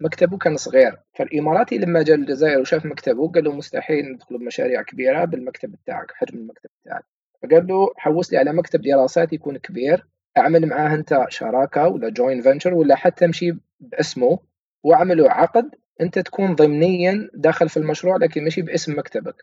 مكتبه 0.00 0.38
كان 0.38 0.56
صغير. 0.56 0.96
فالإماراتي 1.14 1.78
لما 1.78 2.02
جاء 2.02 2.16
الجزائر 2.16 2.60
وشاف 2.60 2.86
مكتبه 2.86 3.28
قال 3.32 3.44
له 3.44 3.52
مستحيل 3.52 4.04
ندخل 4.12 4.38
بمشاريع 4.38 4.82
كبيرة 4.82 5.24
بالمكتب 5.24 5.72
بتاعك 5.72 6.12
حجم 6.14 6.38
المكتب 6.38 6.70
بتاعك. 6.82 7.04
فقال 7.42 7.66
له 7.66 7.88
حوس 7.96 8.32
لي 8.32 8.38
على 8.38 8.52
مكتب 8.52 8.80
دراسات 8.82 9.32
يكون 9.32 9.56
كبير 9.56 10.06
أعمل 10.38 10.66
معاه 10.66 10.94
أنت 10.94 11.24
شراكة 11.28 11.88
ولا 11.88 12.08
joint 12.08 12.40
venture 12.40 12.74
ولا 12.74 12.94
حتى 12.96 13.24
أمشي 13.24 13.52
باسمه 13.80 14.38
واعملوا 14.84 15.30
عقد 15.30 15.70
أنت 16.00 16.18
تكون 16.18 16.54
ضمنيا 16.54 17.30
داخل 17.34 17.68
في 17.68 17.76
المشروع 17.76 18.16
لكن 18.16 18.44
ماشي 18.44 18.62
باسم 18.62 18.98
مكتبك. 18.98 19.34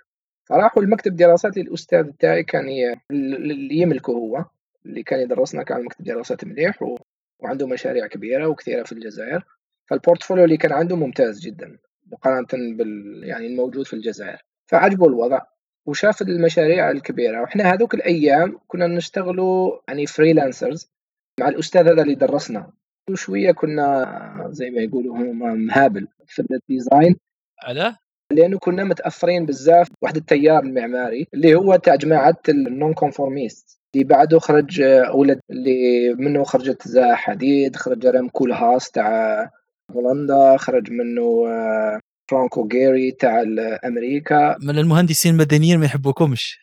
فراحوا 0.43 0.83
المكتب 0.83 1.15
دراسات 1.15 1.57
للاستاذ 1.57 2.09
تاعي 2.19 2.43
كان 2.43 2.65
اللي 3.11 3.75
يملكه 3.75 4.11
هو. 4.11 4.45
اللي 4.85 5.03
كان 5.03 5.19
يدرسنا 5.19 5.63
كان 5.63 5.85
مكتب 5.85 6.05
دراسات 6.05 6.45
مليح 6.45 6.81
و... 6.81 6.97
وعنده 7.39 7.67
مشاريع 7.67 8.07
كبيرة 8.07 8.47
وكثيرة 8.47 8.83
في 8.83 8.91
الجزائر. 8.91 9.43
فال 9.89 9.99
portfolio 9.99 10.43
اللي 10.43 10.57
كان 10.57 10.71
عنده 10.71 10.95
ممتاز 10.95 11.39
جدا 11.39 11.77
مقارنة 12.11 12.77
بال 12.77 13.21
يعني 13.23 13.47
الموجود 13.47 13.87
في 13.87 13.93
الجزائر. 13.93 14.41
فعجبه 14.67 15.07
الوضع 15.07 15.41
وشاف 15.85 16.21
المشاريع 16.21 16.91
الكبيرة. 16.91 17.41
وإحنا 17.41 17.73
هذوك 17.73 17.93
الأيام 17.93 18.59
كنا 18.67 18.87
نشتغلوا 18.87 19.79
يعني 19.87 20.05
freelancers 20.05 20.91
مع 21.39 21.47
الأستاذ 21.47 21.87
هذا 21.87 22.01
اللي 22.01 22.15
درسنا. 22.15 22.71
وشوية 23.09 23.51
كنا 23.51 24.47
زي 24.51 24.69
ما 24.69 24.81
يقولوا 24.81 25.17
هم 25.17 25.65
مهابل 25.65 26.07
في 26.27 26.45
ال 26.51 26.61
design 26.61 27.15
على 27.63 27.95
لأنه 28.31 28.59
كنا 28.59 28.83
متأثرين 28.83 29.45
بزاف. 29.45 29.87
واحد 30.01 30.15
التيار 30.15 30.63
المعماري 30.63 31.27
اللي 31.33 31.55
هو 31.55 31.75
تاع 31.75 31.95
جماعة 31.95 32.37
ال 32.49 32.93
non-conformistes 32.93 33.78
اللي 33.95 34.05
بعده 34.05 34.39
خرج 34.39 34.81
آه، 34.81 35.15
ولد 35.15 35.39
اللي 35.49 36.13
منه 36.13 36.43
خرجت 36.43 36.87
زها 36.87 37.15
حديد 37.15 37.75
خرج 37.75 38.07
ريم 38.07 38.29
كولهاس 38.29 38.91
تاع 38.91 39.49
هولندا 39.91 40.57
خرج 40.57 40.91
منه 40.91 41.47
آه، 41.47 41.99
فرانكو 42.31 42.67
جيري 42.67 43.11
تاع 43.11 43.43
أمريكا. 43.85 44.55
من 44.63 44.77
المهندسين 44.77 45.33
المدنيين 45.33 45.79
ما 45.79 45.85
يحبوكمش. 45.85 46.59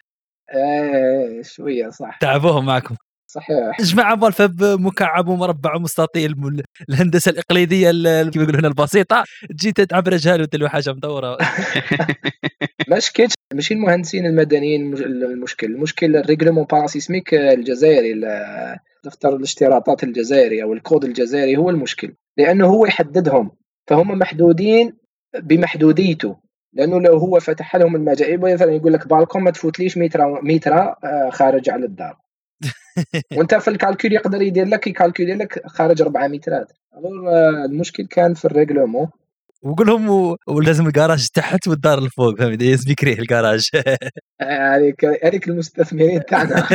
إيه 0.54 1.42
شوية 1.42 1.90
صح. 1.90 2.18
تعبوهم 2.21 2.66
معكم. 2.66 2.97
صحيح. 3.37 3.81
جماعة 3.81 4.14
مالفة 4.14 4.47
بمكعب 4.47 5.28
ومربع 5.28 5.76
ومستطيل 5.76 6.35
من 6.38 6.62
الهندسة 6.88 7.31
الإقليدية 7.31 7.90
ال- 7.90 8.31
كيف 8.31 8.43
يقولوا 8.43 8.61
هنا 8.61 8.69
البسيطة 8.69 9.25
تجي 9.50 9.73
تتعب 9.73 10.09
رجال 10.09 10.43
وتلو 10.43 10.69
حاجة 10.69 10.93
مدورة 10.93 11.38
ما 12.88 12.99
شكيتش 13.07 13.35
ماشي 13.55 13.75
المهندسين 13.75 14.26
المدنيين 14.26 14.81
المش- 14.83 15.00
المشكل. 15.00 15.66
المشكل 15.66 16.16
ال 16.16 16.21
règlement 16.21 16.64
parasismique 16.64 17.35
الجزائري 17.35 18.12
ال- 18.12 18.76
دفتر 19.05 19.37
الاشتراطات 19.37 20.05
الجزائري 20.05 20.62
أو 20.62 20.73
الكود 20.73 21.05
الجزائري 21.05 21.57
هو 21.57 21.71
المشكل. 21.71 22.14
لأنه 22.37 22.66
هو 22.66 22.87
يحددهم. 22.87 23.50
فهم 23.88 24.19
محدودين 24.19 24.93
بمحدوديته. 25.38 26.37
لأنه 26.73 27.00
لو 27.00 27.16
هو 27.16 27.40
فتح 27.40 27.76
لهم 27.76 27.97
المجال 27.97 28.40
مثلا 28.40 28.73
يقول 28.73 28.93
لك 28.93 29.09
بالكم 29.09 29.45
ما 29.45 29.50
تفوتليش 29.50 29.99
متر 29.99 30.43
متر 30.43 30.73
آه، 30.78 31.31
خارج 31.33 31.71
على 31.71 31.85
الدار. 31.87 32.16
وانت 33.37 33.55
في 33.55 33.69
ال 33.69 33.75
calcul 33.75 34.12
يقدر 34.12 34.43
يدير 34.43 34.67
لك 34.67 34.87
يكالكولي 34.87 35.35
لك 35.35 35.62
خارج 35.67 36.03
4 36.03 36.29
مترات. 36.29 36.73
alors، 36.99 37.31
آه، 37.31 37.65
المشكل 37.65 38.07
كان 38.07 38.35
في 38.35 38.45
ال 38.45 38.51
règlement 38.51 39.09
وقول 39.62 39.87
لهم 39.87 40.37
ولازم 40.49 40.87
الجراج 40.87 41.29
تحت 41.29 41.69
والدار 41.69 41.99
الفوق 41.99 42.38
فهمت؟ 42.38 42.62
يزبي 42.62 42.95
كريه 42.95 43.19
الجراج 43.19 43.71
هذيك 44.43 45.05
هذيك 45.25 45.49
المستثمرين 45.49 46.25
تاعنا 46.25 46.69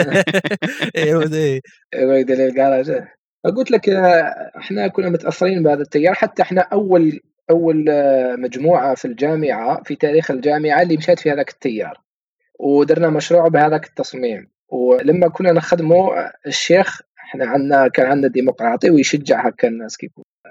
أيوه 0.98 1.30
إيه. 1.34 1.62
يريد 2.01 2.32
الجراج 2.32 3.04
فقلت 3.44 3.72
لك 3.72 3.90
آه، 3.90 4.51
إحنا 4.58 4.88
كنا 4.88 5.10
متاثرين 5.10 5.63
بهذا 5.63 5.82
التيار. 5.82 6.13
حتى 6.13 6.42
إحنا 6.42 6.62
أول 6.62 7.20
أول 7.50 7.90
آه، 7.90 8.36
مجموعة 8.36 8.96
في 8.96 9.06
الجامعة 9.06 9.84
في 9.84 9.96
تاريخ 9.96 10.32
الجامعة 10.32 10.82
اللي 10.82 10.98
مشات 10.98 11.20
في 11.20 11.32
هذاك 11.32 11.50
التيار. 11.50 12.01
ودرنا 12.60 13.10
مشروع 13.10 13.48
بهذاك 13.48 13.88
التصميم. 13.88 14.48
ولما 14.72 15.28
كنا 15.28 15.51
نخدمه 15.51 16.18
آه، 16.18 16.34
الشيخ 16.48 17.01
إحنا 17.18 17.46
عندنا 17.46 17.88
كان 17.88 18.06
عندنا 18.06 18.28
ديمقراطي 18.32 18.90
ويشجع 18.90 19.48
هكا 19.48 19.68
الناس 19.68 19.98
كي 19.98 20.10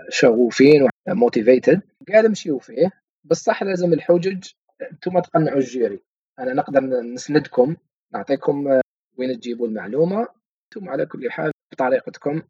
شغوفين 0.09 0.89
و 1.09 1.16
motivated 1.16 1.83
قال 2.09 2.27
امشيوا 2.27 2.59
فيه. 2.59 2.91
بصح 3.25 3.63
لازم 3.63 3.93
الحجج 3.93 4.49
أنتم 4.93 5.19
تقنعوا 5.19 5.59
ال 5.59 5.66
jury. 5.66 6.01
أنا 6.39 6.55
نقدر 6.55 6.81
نسندكم 7.01 7.77
نعطيكم 8.13 8.81
وين 9.19 9.41
تجيبوا 9.41 9.67
المعلومة 9.67 10.29
أنتم 10.65 10.89
على 10.89 11.07
كل 11.07 11.31
حال 11.31 11.51
بطريقتكم. 11.73 12.43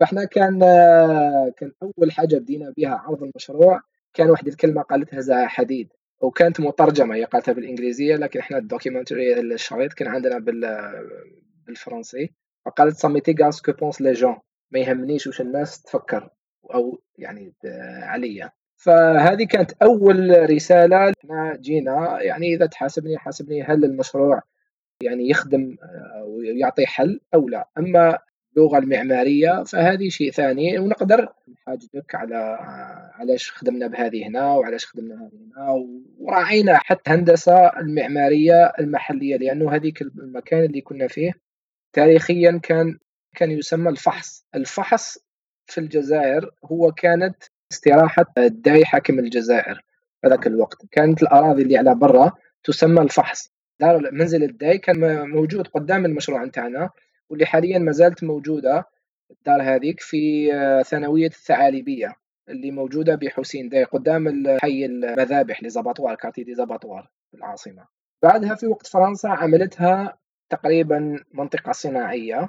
فإحنا 0.00 0.24
كان 0.24 0.58
كان 1.56 1.72
أول 1.82 2.12
حاجة 2.12 2.36
بدينا 2.36 2.72
بها 2.76 2.90
عرض 2.90 3.22
المشروع 3.22 3.80
كان 4.14 4.30
واحد 4.30 4.46
الكلمة 4.48 4.82
قالتها 4.82 5.20
زها 5.20 5.46
حديد 5.46 5.92
وكانت 6.20 6.60
مترجمة 6.60 7.14
هي 7.14 7.24
قالتها 7.24 7.52
بالإنجليزية 7.52 8.16
لكن 8.16 8.40
إحنا 8.40 8.58
ال 8.58 8.65
documentary 8.65 9.40
الشريط 9.40 9.92
كان 9.92 10.08
عندنا 10.08 10.38
بال 10.38 10.90
بالفرنسي. 11.66 12.32
فقالت 12.66 12.96
ça 12.96 13.07
m'est 13.07 13.34
égal 13.42 13.55
ce 13.55 13.62
que 13.62 13.72
pensent 13.72 14.00
les 14.00 14.12
gens 14.12 14.36
ما 14.70 14.78
يهمنيش 14.78 15.26
واش 15.26 15.40
الناس 15.40 15.82
تفكر 15.82 16.30
أو 16.74 17.02
يعني 17.18 17.54
عليا. 18.02 18.50
فهذه 18.76 19.44
كانت 19.44 19.72
أول 19.82 20.50
رسالة 20.50 21.12
إحنا 21.18 21.56
جينا. 21.60 22.22
يعني 22.22 22.54
إذا 22.54 22.66
تحاسبني 22.66 23.18
حاسبني 23.18 23.62
هل 23.62 23.84
المشروع 23.84 24.42
يعني 25.02 25.28
يخدم 25.30 25.76
ويعطي 26.24 26.86
حل 26.86 27.20
أو 27.34 27.48
لا. 27.48 27.68
أما 27.78 28.18
اللغة 28.56 28.78
المعمارية 28.78 29.64
فهذه 29.64 30.08
شيء 30.08 30.30
ثاني. 30.30 30.78
ونقدر 30.78 31.28
نحاججك 31.52 32.14
على 32.14 32.58
علاش 33.12 33.52
خدمنا 33.52 33.86
بهذه 33.86 34.26
هنا 34.26 34.54
وعلاش 34.54 34.86
خدمنا 34.86 35.14
هذه 35.14 35.30
هنا. 35.46 35.86
وراعينا 36.18 36.78
حتى 36.78 37.10
الهندسة 37.10 37.66
المعمارية 37.66 38.72
المحلية 38.78 39.36
لأنه 39.36 39.74
هذيك 39.74 40.02
المكان 40.02 40.64
اللي 40.64 40.80
كنا 40.80 41.08
فيه 41.08 41.32
تاريخيا 41.92 42.60
كان 42.62 42.98
كان 43.36 43.50
يسمى 43.50 43.88
الفحص. 43.88 44.46
الفحص 44.54 45.18
في 45.66 45.78
الجزائر 45.78 46.50
هو 46.64 46.92
كانت 46.92 47.36
استراحة 47.72 48.26
الداي 48.38 48.84
حاكم 48.84 49.18
الجزائر 49.18 49.84
في 50.22 50.28
ذاك 50.28 50.46
الوقت. 50.46 50.76
كانت 50.90 51.22
الأراضي 51.22 51.62
اللي 51.62 51.76
على 51.78 51.94
برا 51.94 52.32
تسمى 52.64 53.02
الفحص. 53.02 53.50
دار 53.80 54.10
منزل 54.12 54.42
الداي 54.42 54.78
كان 54.78 55.30
موجود 55.30 55.68
قدام 55.68 56.04
المشروع 56.04 56.44
نتاعنا. 56.44 56.90
واللي 57.30 57.46
حاليا 57.46 57.78
ما 57.78 57.92
زالت 57.92 58.24
موجودة 58.24 58.84
الدار 59.30 59.62
هذيك 59.62 60.00
في 60.00 60.50
ثانوية 60.86 61.26
الثعالبية 61.26 62.14
اللي 62.48 62.70
موجودة 62.70 63.14
بحسين 63.14 63.68
داي 63.68 63.84
قدام 63.84 64.56
حي 64.62 64.84
المذابح 64.84 65.62
les 65.62 65.75
abattoirs 65.75 66.14
quartier 66.14 66.44
des 66.44 66.54
في 66.54 67.34
العاصمة. 67.34 67.86
بعدها 68.22 68.54
في 68.54 68.66
وقت 68.66 68.86
فرنسا 68.86 69.28
عملتها 69.28 70.18
تقريبا 70.50 71.24
منطقة 71.34 71.72
صناعية 71.72 72.48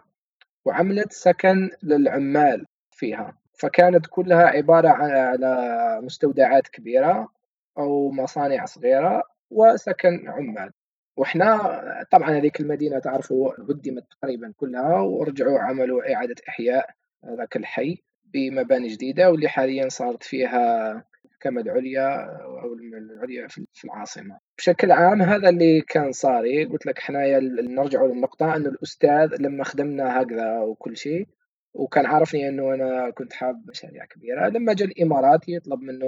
وعملت 0.66 1.12
سكن 1.12 1.70
للعمال 1.84 2.66
فيها. 2.92 3.38
فكانت 3.54 4.06
كلها 4.10 4.44
عبارة 4.44 4.90
على 4.90 6.00
مستودعات 6.04 6.68
كبيرة 6.68 7.30
أو 7.78 8.12
مصانع 8.12 8.66
صغيرة 8.66 9.24
وسكن 9.50 10.30
عمال. 10.30 10.72
وإحنا 11.18 12.06
طبعا 12.12 12.30
هذيك 12.38 12.60
المدينة 12.60 13.00
تعرفوا 13.00 13.52
هدمت 13.60 14.04
تقريبا 14.12 14.54
كلها 14.58 15.00
ورجعوا 15.00 15.60
عملوا 15.60 16.14
إعادة 16.14 16.36
إحياء 16.50 16.90
ذاك 17.38 17.56
الحي 17.56 17.98
بمباني 18.26 18.88
جديدة 18.88 19.32
واللي 19.32 19.48
حاليا 19.50 19.90
صارت 19.90 20.24
فيها 20.24 21.04
المحكمة 21.26 21.62
العليا 21.62 22.26
أو 22.44 22.74
العليا 22.74 23.48
في 23.48 23.86
العاصمة. 23.86 24.40
بشكل 24.58 24.92
عام 24.92 25.22
هذا 25.22 25.50
اللي 25.50 25.82
كان 25.82 26.12
صاري. 26.12 26.66
قلت 26.66 26.86
لك 26.86 27.00
حنايا 27.00 27.40
نرجع 27.40 28.06
للنقطة 28.06 28.56
أن 28.56 28.66
الأستاذ 28.66 29.36
لما 29.40 29.64
خدمنا 29.64 30.22
هكذا 30.22 30.60
وكل 30.60 30.98
شيء 30.98 31.28
وكان 31.74 32.06
عارفني 32.06 32.50
أنه 32.50 32.74
أنا 32.74 33.10
كنت 33.10 33.34
حاب 33.34 33.70
مشاريع 33.70 34.06
كبيرة 34.06 34.48
لما 34.50 34.74
جاء 34.74 34.88
الإمارات 34.88 35.50
يطلب 35.50 35.82
منه 35.82 36.06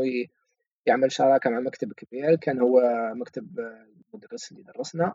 يعمل 0.89 1.12
شراكة 1.12 1.50
مع 1.50 1.60
مكتب 1.60 1.93
كبير 1.93 2.36
كان 2.36 2.60
هو 2.60 2.81
مكتب 3.15 3.60
المدرس 4.13 4.51
اللي 4.51 4.63
درسنا. 4.63 5.13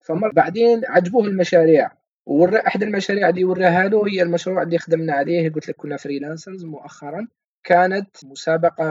فمر 0.00 0.32
بعدين 0.32 0.82
عجبوه 0.88 1.24
المشاريع. 1.26 1.90
وورى 2.26 2.58
أحد 2.66 2.82
المشاريع 2.82 3.28
اللي 3.28 3.44
وراها 3.44 3.88
له 3.88 4.08
هي 4.08 4.22
المشروع 4.22 4.62
اللي 4.62 4.78
خدمنا 4.78 5.12
عليه 5.12 5.52
قلت 5.52 5.68
لك 5.68 5.76
كنا 5.76 5.96
فريلانسرز 5.96 6.64
مؤخرا. 6.64 7.28
كانت 7.64 8.24
مسابقة 8.24 8.84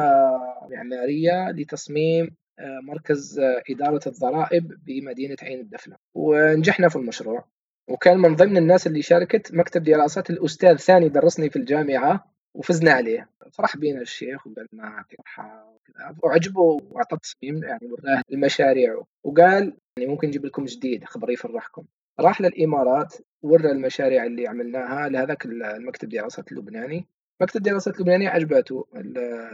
معمارية 0.72 1.52
لتصميم 1.52 2.36
آه، 2.60 2.80
مركز 2.84 3.40
آه، 3.40 3.64
إدارة 3.70 4.02
الضرائب 4.08 4.68
بمدينة 4.86 5.36
عين 5.42 5.60
الدفنة. 5.60 5.96
ونجحنا 6.14 6.90
في 6.90 6.96
المشروع. 6.96 7.46
وكان 7.88 8.18
من 8.18 8.36
ضمن 8.36 8.58
الناس 8.58 8.88
اللي 8.88 9.02
شاركت 9.02 9.54
مكتب 9.54 9.84
دراسات 9.84 10.30
الأستاذ 10.30 10.76
ثاني 10.76 11.10
درسني 11.10 11.50
في 11.50 11.56
الجامعة. 11.56 12.35
وفزنا 12.56 12.92
عليه. 12.92 13.30
فرح 13.52 13.78
بينا 13.78 14.02
الشيخ 14.02 14.48
وقال 14.48 14.68
لنا 14.74 15.06
الصحة 15.12 15.78
وعجبه 16.24 16.62
وأعطى 16.62 17.18
تصميم 17.18 17.64
يعني 17.64 17.92
وراه 17.92 18.22
المشاريع 18.32 19.04
وقال 19.24 19.78
يعني 19.98 20.12
ممكن 20.12 20.28
نجيب 20.28 20.46
لكم 20.46 20.66
جديد 20.66 21.04
خبر 21.06 21.32
يفرحكم 21.32 21.84
راح 22.20 22.42
للإمارات 22.42 23.16
ورى 23.44 23.72
المشاريع 23.72 24.26
اللي 24.26 24.48
عملناها 24.48 25.10
لهذاك 25.10 25.46
المكتب 25.46 26.10
دراسات 26.10 26.52
اللبناني. 26.52 27.08
مكتب 27.42 27.62
دراسات 27.62 27.96
اللبناني 27.96 28.28
عجبته 28.28 28.86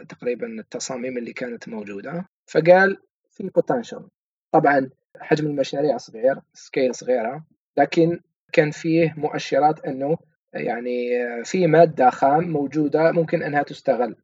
تقريبا 0.10 0.48
التصاميم 0.48 1.18
اللي 1.18 1.34
كانت 1.34 1.70
موجودة. 1.70 2.26
فقال 2.48 2.98
في 3.30 3.44
بوتنشل 3.44 4.08
طبعا 4.52 4.90
حجم 5.20 5.48
المشاريع 5.48 5.98
صغير 5.98 6.40
سكيل 6.54 6.96
صغيرة 6.96 7.46
لكن 7.78 8.20
كان 8.54 8.72
فيه 8.72 9.14
مؤشرات 9.18 9.86
إنه 9.86 10.18
يعني 10.54 11.10
في 11.44 11.68
مادة 11.68 12.10
خام 12.10 12.50
موجودة 12.50 13.12
ممكن 13.12 13.44
أنها 13.44 13.64
تستغل. 13.64 14.16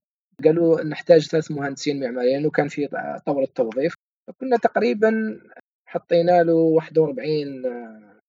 قالوا 0.43 0.83
نحتاج 0.83 1.27
ثلاث 1.27 1.51
مهندسين 1.51 1.99
معماريين 2.03 2.45
وكان 2.45 2.67
في 2.67 2.87
طور 3.25 3.43
التوظيف. 3.43 3.93
كنا 4.39 4.57
تقريبا 4.57 5.39
حطينا 5.85 6.43
له 6.43 6.53
41 6.53 7.63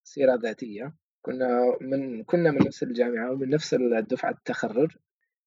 سيره 0.05 0.35
ذاتية. 0.35 0.93
كنا 1.23 1.77
من 1.81 2.25
كنا 2.25 2.51
من 2.51 2.59
نفس 2.67 2.83
الجامعة 2.83 3.33
ومن 3.33 3.51
نفس 3.51 3.75
الدفعة 3.75 4.31
التخرج. 4.31 4.91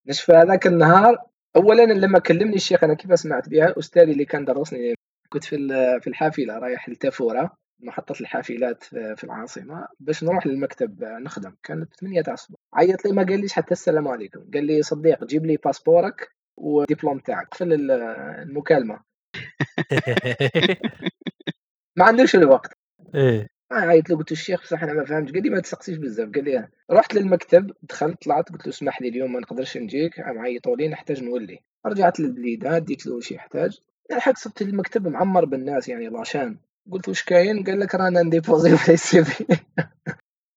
نشوف 0.08 0.32
هذاك 0.32 0.68
النهار. 0.68 1.18
اولا 1.56 1.84
لما 1.84 2.20
كلمني 2.20 2.56
الشيخ 2.56 2.84
أنا 2.84 2.94
كيف 2.94 3.20
سمعت 3.20 3.50
بها؟ 3.50 3.74
أستاذي 3.80 4.12
اللي 4.12 4.26
كان 4.26 4.46
درسني 4.46 4.94
كنت 5.30 5.44
في 5.44 5.58
في 6.02 6.08
الحافلة 6.08 6.58
رايح 6.58 6.90
لتافورة. 6.90 7.58
محطة 7.84 8.16
الحافلات 8.22 8.84
في 8.84 9.24
العاصمة. 9.24 9.88
باش 10.00 10.24
نروح 10.24 10.48
للمكتب 10.48 11.04
نخدم. 11.04 11.56
كانت 11.64 11.96
8 11.96 12.22
تاع 12.22 12.34
الصباح. 12.34 12.60
عيط 12.74 13.06
لي 13.06 13.12
ما 13.12 13.24
قاليش 13.24 13.54
حتى 13.54 13.72
السلام 13.72 14.08
عليكم. 14.08 14.40
قال 14.54 14.66
لي 14.66 14.82
صديق 14.82 15.26
جيب 15.26 15.46
لي 15.46 15.58
باسبورك 15.66 16.30
والدبلوم 16.58 17.20
تاعك. 17.20 17.48
قفل 17.48 17.92
المكالمة. 17.92 19.00
ما 21.98 22.06
عندوش 22.06 22.36
الوقت. 22.36 22.74
إيه. 23.16 23.48
عيط 23.72 24.10
له 24.10 24.18
قلت 24.18 24.32
له 24.32 24.38
الشيخ 24.38 24.66
صح 24.66 24.84
أنا 24.84 24.94
ما 24.94 25.06
فهمتش. 25.06 25.32
قال 25.32 25.44
لي 25.44 25.50
ما 25.50 25.60
تسقسيش 25.60 25.98
بزاف. 25.98 26.30
قال 26.36 26.44
لي 26.44 26.68
رحت 26.92 27.14
للمكتب 27.14 27.72
دخلت 27.84 28.24
طلعت 28.24 28.52
قلت 28.52 28.68
له 28.68 28.74
اسمح 28.74 29.02
لي 29.02 29.08
اليوم 29.08 29.34
ما 29.34 29.40
نقدرش 29.40 29.78
نجيك. 29.78 30.20
معيطوا 30.20 30.76
لي 30.76 30.88
نحتاج 30.88 31.24
نولي. 31.24 31.60
رجعت 31.86 32.20
للبليدة 32.20 32.80
ديت 32.80 33.06
له 33.06 33.20
شي 33.20 33.36
يحتاج. 33.36 33.80
لحقت 34.12 34.38
صبت 34.38 34.62
المكتب 34.62 35.08
معمر 35.08 35.46
بالناس 35.46 35.90
يعني 35.90 36.10
la 36.10 36.22
chaîne 36.22 36.58
قلت 36.92 37.10
وش 37.10 37.24
كاين؟ 37.24 37.64
قال 37.64 37.80
لك 37.80 37.96
رانا 37.96 38.22
نديبوزي 38.22 38.78
في 38.78 38.94
ال 38.94 39.24
CV 39.24 39.58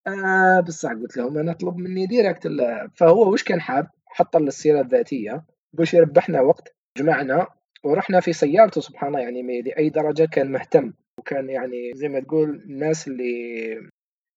آه 0.07 0.61
بصح 0.61 0.93
قلت 0.93 1.17
لهم 1.17 1.39
أنا 1.39 1.51
أطلب 1.53 1.77
مني 1.77 2.07
direct 2.07 2.49
فهو 2.95 3.33
وش 3.33 3.43
كان 3.43 3.61
حاب؟ 3.61 3.89
حط 4.07 4.37
السيرة 4.37 4.81
الذاتية. 4.81 5.45
باش 5.73 5.95
يربحنا 5.95 6.41
وقت 6.41 6.75
جمعنا 6.99 7.47
ورحنا 7.85 8.21
في 8.21 8.33
سيارته 8.33 8.81
سبحان 8.81 9.09
الله 9.09 9.21
يعني 9.21 9.63
لاي 9.63 9.91
درجة 9.91 10.25
كان 10.25 10.53
مهتم. 10.53 10.93
وكان 11.19 11.51
يعني 11.51 11.93
زي 11.95 12.09
ما 12.09 12.21
تقول 12.21 12.51
الناس 12.51 13.09
اللي 13.09 13.91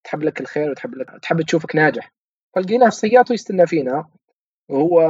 تحب 0.04 0.24
لك 0.24 0.42
الخير 0.42 0.72
وتحب 0.72 0.96
لك 0.96 1.20
تحب 1.22 1.42
تشوفك 1.42 1.76
ناجح. 1.76 2.10
فلقيناه 2.56 2.90
في 2.90 2.96
سيارته 2.96 3.34
يستنى 3.34 3.68
فينا. 3.68 4.10
وهو 4.70 5.08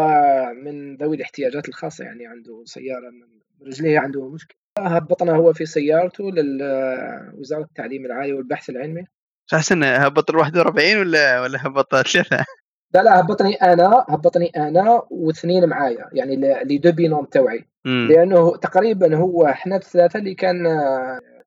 من 0.63 0.95
ذوي 0.95 1.15
الاحتياجات 1.15 1.69
الخاصة 1.69 2.05
يعني 2.05 2.27
عنده 2.27 2.63
سيارة 2.65 3.11
رجليه 3.61 3.99
عنده 3.99 4.29
مشكلة. 4.29 4.57
هبطنا 4.79 5.35
هو 5.35 5.53
في 5.53 5.65
سيارته 5.65 6.31
لوزاره 6.31 7.61
التعليم 7.61 8.05
العالي 8.05 8.33
والبحث 8.33 8.69
العلمي. 8.69 9.05
احسن 9.53 9.83
هبط 9.83 10.29
ال 10.29 10.35
41 10.35 10.97
ولا 10.97 11.41
ولا 11.41 11.67
هبط 11.67 11.95
ثلاثة؟ 11.95 12.45
لا 12.93 13.03
لا 13.03 13.19
هبطني 13.19 13.53
أنا 13.55 14.05
هبطني 14.09 14.47
أنا 14.47 15.03
واثنين 15.09 15.69
معايا 15.69 16.09
يعني 16.13 16.35
لي 16.63 16.77
دو 16.77 16.91
بينوم 16.91 17.25
توعي. 17.25 17.65
لأنه 17.85 18.57
تقريبا 18.57 19.15
هو 19.15 19.45
إحنا 19.45 19.75
الثلاثة 19.75 20.19
اللي 20.19 20.35
كان 20.35 20.63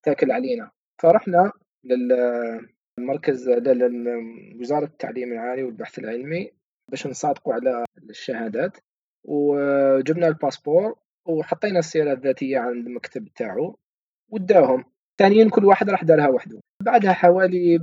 تاكل 0.02 0.32
علينا. 0.32 0.70
فرحنا 1.02 1.52
للمركز 1.84 3.48
لوزاره 3.48 4.84
التعليم 4.84 5.32
العالي 5.32 5.62
والبحث 5.62 5.98
العلمي 5.98 6.50
باش 6.90 7.06
نصادقوا 7.06 7.54
على 7.54 7.84
الشهادات. 8.10 8.76
وجبنا 9.24 10.28
الباسبور 10.28 10.94
وحطينا 11.30 11.78
السيرة 11.78 12.12
الذاتية 12.12 12.58
عند 12.58 12.86
المكتب 12.86 13.28
تاعو 13.28 13.78
وداهم. 14.28 14.84
ثانيين 15.18 15.48
كل 15.48 15.64
واحد 15.64 15.90
راح 15.90 16.04
دارها 16.04 16.28
وحده. 16.28 16.60
بعدها 16.82 17.12
حوالي 17.12 17.78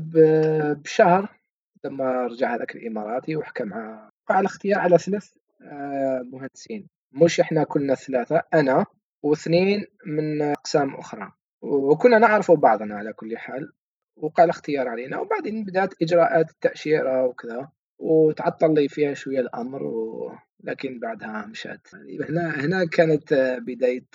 بشهر 0.84 1.40
لما 1.84 2.28
رجع 2.28 2.56
هذاك 2.56 2.76
الاماراتي 2.76 3.36
وحكى 3.36 3.64
مع 3.64 4.10
على 4.30 4.46
اختيار 4.46 4.80
على 4.80 4.98
ثلاث 4.98 5.30
آه، 5.62 6.22
مهندسين. 6.32 6.88
مش 7.12 7.40
إحنا 7.40 7.64
كلنا 7.64 7.96
ثلاثة 7.96 8.44
أنا 8.54 8.86
واثنين 9.24 9.86
من 10.06 10.42
أقسام 10.42 10.96
أخرى. 10.96 11.32
وكنا 11.62 12.18
نعرف 12.18 12.52
بعضنا 12.52 12.96
على 12.96 13.14
كل 13.14 13.38
حال. 13.38 13.74
وقال 14.18 14.50
اختيار 14.50 14.88
علينا. 14.88 15.20
وبعدين 15.20 15.64
بدأت 15.64 15.94
إجراءات 16.02 16.50
التأشيرة 16.50 17.26
وكذا. 17.26 17.70
وتعطل 18.00 18.74
لي 18.74 18.88
فيها 18.88 19.14
شوية 19.14 19.40
الأمر 19.40 19.84
و... 19.84 20.32
لكن 20.64 21.00
بعدها 21.00 21.46
مشات. 21.46 21.88
هنا 22.30 22.66
هنا 22.66 22.86
كانت 22.86 23.34
بداية 23.68 24.06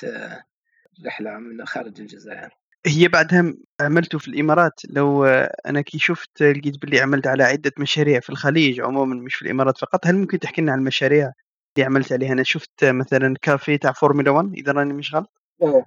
رحلة 1.07 1.39
من 1.39 1.67
خارج 1.67 2.01
الجزائر. 2.01 2.51
هي 2.87 3.09
بعدها 3.09 3.55
عملتوا 3.81 4.19
في 4.19 4.29
الإمارات. 4.29 4.81
لو 4.91 5.25
أنا 5.67 5.81
كي 5.81 5.99
شفت 5.99 6.43
لقيت 6.43 6.79
باللي 6.83 7.01
عملت 7.01 7.27
على 7.27 7.45
عدة 7.45 7.73
مشاريع 7.79 8.21
في 8.21 8.31
الخليج 8.31 8.81
عموما 8.81 9.15
مش 9.15 9.35
في 9.35 9.43
الإمارات 9.43 9.79
فقط. 9.79 10.07
هل 10.07 10.17
ممكن 10.17 10.39
تحكي 10.39 10.63
لنا 10.63 10.73
عن 10.73 10.79
المشاريع 10.79 11.33
اللي 11.77 11.87
عملت 11.87 12.13
عليها؟ 12.13 12.33
أنا 12.33 12.43
شفت 12.43 12.85
مثلا 12.85 13.35
كافي 13.43 13.79
تاع 13.79 13.93
فورمولا 13.93 14.31
1 14.31 14.53
إذا 14.55 14.73
راني 14.73 14.93
مش 14.93 15.15
غلط. 15.15 15.33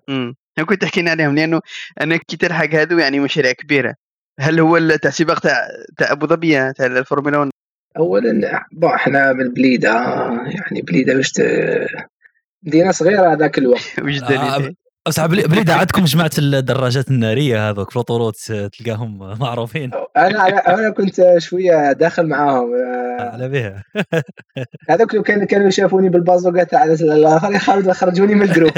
امم 0.10 0.36
ممكن 0.60 0.78
تحكي 0.78 1.02
لنا 1.02 1.12
عليهم؟ 1.12 1.36
لأنه 1.36 1.62
أنا 2.02 2.18
كي 2.18 2.38
تلحق 2.38 2.70
هذو 2.74 3.00
يعني 3.00 3.20
مشاريع 3.20 3.52
كبيرة. 3.52 3.96
هل 4.40 4.60
هو 4.60 4.96
تاع 4.96 5.12
سباق 5.12 5.40
تاع 5.40 5.68
تاع 5.98 6.12
أبو 6.12 6.28
ظبي 6.28 6.74
تاع 6.74 6.86
الفورمولا 6.86 7.38
1 7.38 7.52
اولا 7.98 8.62
إحنا 8.96 9.32
بالبليدة 9.32 9.90
يعني 10.46 10.82
بليدة 10.82 11.16
واش 11.16 11.32
مدينة 12.64 12.92
صغيرة 12.92 13.34
هذاك 13.34 13.58
الوقت. 13.58 14.00
وش 14.04 14.20
دليل؟ 14.20 14.76
بس 15.08 15.20
بليدة 15.20 15.76
عندكم 15.76 16.04
جماعة 16.04 16.32
الدراجات 16.38 17.08
النارية 17.08 17.70
هذوك 17.70 17.90
في 17.90 17.96
ال 17.96 18.00
autoroute 18.00 18.36
تلقاهم 18.52 19.18
معروفين. 19.42 19.92
أنا 20.18 20.48
أنا 20.48 20.90
كنت 20.90 21.36
شوية 21.38 21.92
داخل 21.92 22.28
معاهم 22.28 22.72
على 23.20 23.50
بها 23.50 23.84
هذوك 24.90 25.16
لو 25.16 25.24
كانوا 25.24 25.46
كانوا 25.46 25.68
يشافوني 25.68 26.10
بالبازوكا 26.10 26.64
تاع 26.64 26.84
الآخر 26.84 27.90
يخرجوني 27.90 28.36
من 28.36 28.42
الجروب. 28.42 28.72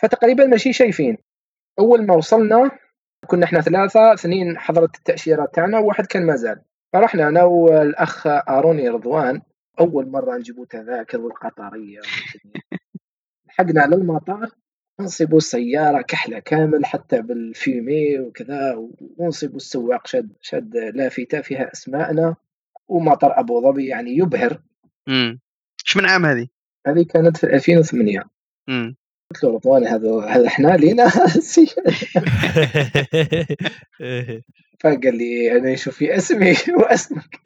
فتقريبا 0.00 0.46
ماشي 0.46 0.72
شايفين. 0.72 1.16
أول 1.78 2.06
ما 2.06 2.14
وصلنا 2.14 2.70
كنا 3.26 3.44
إحنا 3.44 3.60
ثلاثة 3.60 4.14
اثنين 4.14 4.58
حضرت 4.58 4.96
التاشيره 4.96 5.46
تاعنا 5.52 5.78
وواحد 5.78 6.06
كان 6.06 6.26
مازال 6.26 6.60
فرحنا 6.92 7.28
أنا 7.28 7.42
والأخ 7.42 8.26
أروني 8.26 8.88
رضوان 8.88 9.42
أول 9.80 10.10
مرة 10.10 10.36
نجيبوا 10.36 10.66
تذاكر 10.66 11.20
والقطرية 11.20 12.00
لحقنا 13.46 13.82
على 13.82 13.96
المطار 13.96 14.50
نصيبوا 15.00 15.38
السيارة 15.38 16.02
كحلة 16.02 16.38
كامل 16.38 16.84
حتى 16.84 17.22
بالفيمي 17.22 18.18
وكذا 18.18 18.74
ونصيبوا 19.18 19.56
السواق 19.56 20.06
شد 20.06 20.32
شد 20.40 20.76
لافتة 20.76 21.40
فيها 21.40 21.72
أسماءنا 21.72 22.36
ومطار 22.88 23.40
أبو 23.40 23.62
ظبي 23.62 23.86
يعني 23.86 24.16
يبهر. 24.16 24.60
امم 25.08 25.40
إيش 25.86 25.96
من 25.96 26.06
عام 26.06 26.26
هذه؟ 26.26 26.48
هذه 26.86 27.02
كانت 27.02 27.36
في 27.36 27.46
2008 27.46 28.24
امم 28.68 28.96
قلت 29.34 29.44
له 29.44 29.50
رضوان 29.54 29.86
هذا 29.86 30.20
هذا 30.20 30.46
إحنا 30.46 30.68
لينا؟ 30.76 31.08
فقال 34.80 35.18
لي 35.18 35.52
أنا 35.52 35.76
شوف 35.76 35.96
في 35.96 36.16
اسمي 36.16 36.54
واسمك. 36.80 37.40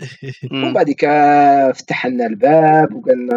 وبعد 0.53 0.91
كده 0.91 1.73
فتح 1.73 2.07
لنا 2.07 2.27
الباب 2.27 2.95
وقلنا 2.95 3.35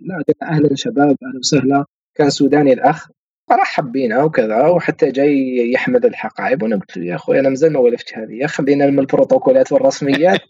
لا 0.00 0.14
قلنا 0.14 0.52
أهلا 0.56 0.68
شباب 0.74 1.16
أهلا 1.22 1.38
وسهلا. 1.38 1.84
كان 2.14 2.30
سوداني 2.30 2.72
الأخ 2.72 3.08
فرحب 3.50 3.92
بينا 3.92 4.22
وكذا 4.22 4.66
وحتى 4.66 5.10
جاي 5.10 5.56
يحمد 5.72 6.04
الحقائب. 6.04 6.62
وأنا 6.62 6.76
قلت 6.76 6.96
له 6.96 7.04
يا 7.06 7.14
أخوي 7.14 7.40
أنا 7.40 7.48
مازال 7.48 7.72
ما 7.72 7.78
ولفت 7.80 8.18
هذه 8.18 8.46
خلينا 8.46 8.86
من 8.86 8.98
البروتوكولات 8.98 9.72
والرسميات. 9.72 10.40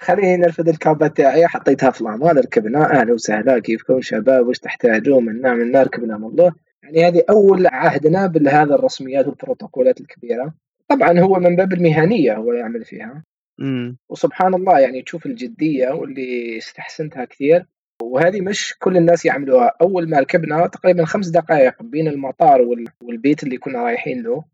خليني 0.00 0.36
نرفد 0.36 0.68
الكابة 0.68 1.06
تاعي 1.06 1.46
حطيتها 1.46 1.90
في 1.90 2.00
الأعمال 2.00 2.36
ركبنا 2.36 3.00
أهلا 3.00 3.12
وسهلا 3.12 3.58
كيفكم 3.58 4.00
شباب؟ 4.00 4.46
وش 4.46 4.58
تحتاجون؟ 4.58 5.24
منا 5.24 5.54
منا 5.54 5.82
ركبنا 5.82 6.16
والله 6.16 6.52
يعني 6.82 7.04
هذه 7.04 7.22
أول 7.30 7.66
عهدنا 7.66 8.26
بهذا 8.26 8.74
الرسميات 8.74 9.26
والبروتوكولات 9.26 10.00
الكبيرة. 10.00 10.54
طبعا 10.88 11.20
هو 11.20 11.38
من 11.38 11.56
باب 11.56 11.72
المهنية 11.72 12.34
هو 12.34 12.52
يعمل 12.52 12.84
فيها. 12.84 13.22
امم 13.60 13.96
وسبحان 14.08 14.54
الله 14.54 14.78
يعني 14.78 15.02
تشوف 15.02 15.26
الجدية 15.26 15.88
واللي 15.88 16.58
استحسنتها 16.58 17.24
كثير. 17.24 17.66
وهذه 18.02 18.40
مش 18.40 18.74
كل 18.78 18.96
الناس 18.96 19.24
يعملوها. 19.26 19.72
أول 19.82 20.10
ما 20.10 20.20
ركبنا 20.20 20.66
تقريبا 20.66 21.04
خمس 21.04 21.28
دقائق 21.28 21.82
بين 21.82 22.08
المطار 22.08 22.60
والبيت 23.02 23.42
اللي 23.42 23.58
كنا 23.58 23.82
رايحين 23.82 24.22
له. 24.22 24.44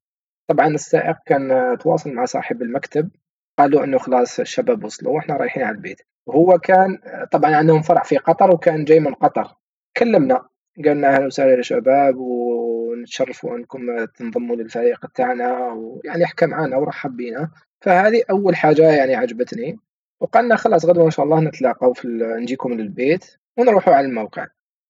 طبعا 0.51 0.69
السائق 0.69 1.17
كان 1.27 1.77
تواصل 1.81 2.13
مع 2.13 2.25
صاحب 2.25 2.63
المكتب. 2.63 3.11
قالوا 3.59 3.85
إنه 3.85 3.99
خلاص 3.99 4.40
الشباب 4.40 4.85
وصلوا 4.85 5.14
وإحنا 5.14 5.37
رايحين 5.37 5.62
على 5.62 5.77
البيت. 5.77 6.01
وهو 6.27 6.59
كان 6.59 6.99
طبعا 7.33 7.57
عندهم 7.57 7.83
فرع 7.83 8.03
في 8.03 8.16
قطر 8.16 8.51
وكان 8.51 8.85
جاي 8.85 9.01
من 9.01 9.14
قطر. 9.14 9.55
كلمنا 9.97 10.49
قالنا 10.85 11.09
أهلا 11.09 11.27
وسهلا 11.27 11.53
يا 11.53 11.62
شباب 11.62 12.16
ونتشرفوا 12.16 13.57
انكم 13.57 14.05
تنضموا 14.05 14.57
للفريق 14.57 15.07
تاعنا 15.14 15.73
ويعني 15.73 16.27
حكى 16.27 16.47
معنا 16.47 16.77
ورحب 16.77 17.16
بينا. 17.16 17.51
فهذه 17.81 18.23
أول 18.31 18.57
حاجة 18.57 18.83
يعني 18.83 19.14
عجبتني. 19.14 19.79
وقالنا 20.21 20.57
خلاص 20.57 20.85
غدوة 20.85 21.05
إن 21.07 21.11
شاء 21.11 21.25
الله 21.25 21.40
نتلاقوا 21.40 21.95
في 21.95 22.09
نجيكم 22.40 22.73
للبيت 22.73 23.37
ونروحوا 23.59 23.95
على 23.95 24.07
الموقع. 24.07 24.47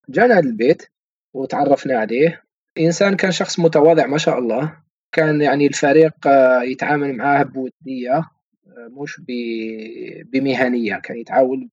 جانا 0.09 0.41
للبيت 0.41 0.83
وتعرفنا 1.35 1.99
عليه. 1.99 2.43
إنسان 2.79 3.17
كان 3.17 3.31
شخص 3.31 3.61
متواضع 3.61 4.07
ما 4.07 4.19
شاء 4.19 4.39
الله. 4.39 4.77
كان 5.13 5.41
يعني 5.41 5.67
الفريق 5.67 6.15
يتعامل 6.63 7.17
معاه 7.17 7.43
بودية. 7.43 8.23
مش 8.79 9.21
بمهنية 10.33 10.97
كان 10.97 11.19
يتعاون 11.19 11.71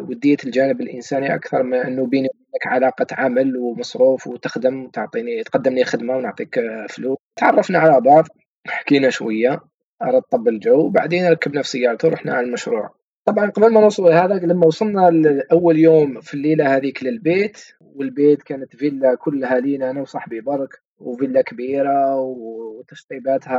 بوديه 0.00 0.36
الجانب 0.44 0.80
الإنساني 0.80 1.34
أكثر 1.34 1.62
من 1.62 1.74
أنه 1.74 2.06
بيني 2.06 2.28
وبينك 2.28 2.66
علاقة 2.66 3.06
عمل 3.12 3.56
ومصروف 3.56 4.26
وتخدم 4.26 4.84
وتعطيني 4.84 5.42
تقدم 5.42 5.74
لي 5.74 5.84
خدمة 5.84 6.16
ونعطيك 6.16 6.60
فلوس. 6.88 7.16
تعرفنا 7.36 7.78
على 7.78 8.00
بعض 8.00 8.24
حكينا 8.66 9.10
شوية 9.10 9.60
رطب 10.02 10.48
الجو 10.48 10.88
بعدين 10.88 11.28
ركبنا 11.28 11.62
في 11.62 11.68
سيارته 11.68 12.08
ورحنا 12.08 12.34
على 12.34 12.46
المشروع. 12.46 12.90
طبعا 13.24 13.50
قبل 13.50 13.72
ما 13.72 13.80
نوصل 13.80 14.12
هذا 14.12 14.34
لما 14.34 14.66
وصلنا 14.66 15.10
اول 15.52 15.78
يوم 15.78 16.20
في 16.20 16.34
الليلة 16.34 16.76
هذيك 16.76 17.04
للبيت 17.04 17.58
والبيت 17.80 18.42
كانت 18.42 18.76
فيلا 18.76 19.14
كلها 19.14 19.60
لينا 19.60 19.90
أنا 19.90 20.00
وصاحبي 20.00 20.40
برك 20.40 20.82
وفيلا 20.98 21.42
كبيرة 21.42 22.16
وتشطيباتها 22.20 23.56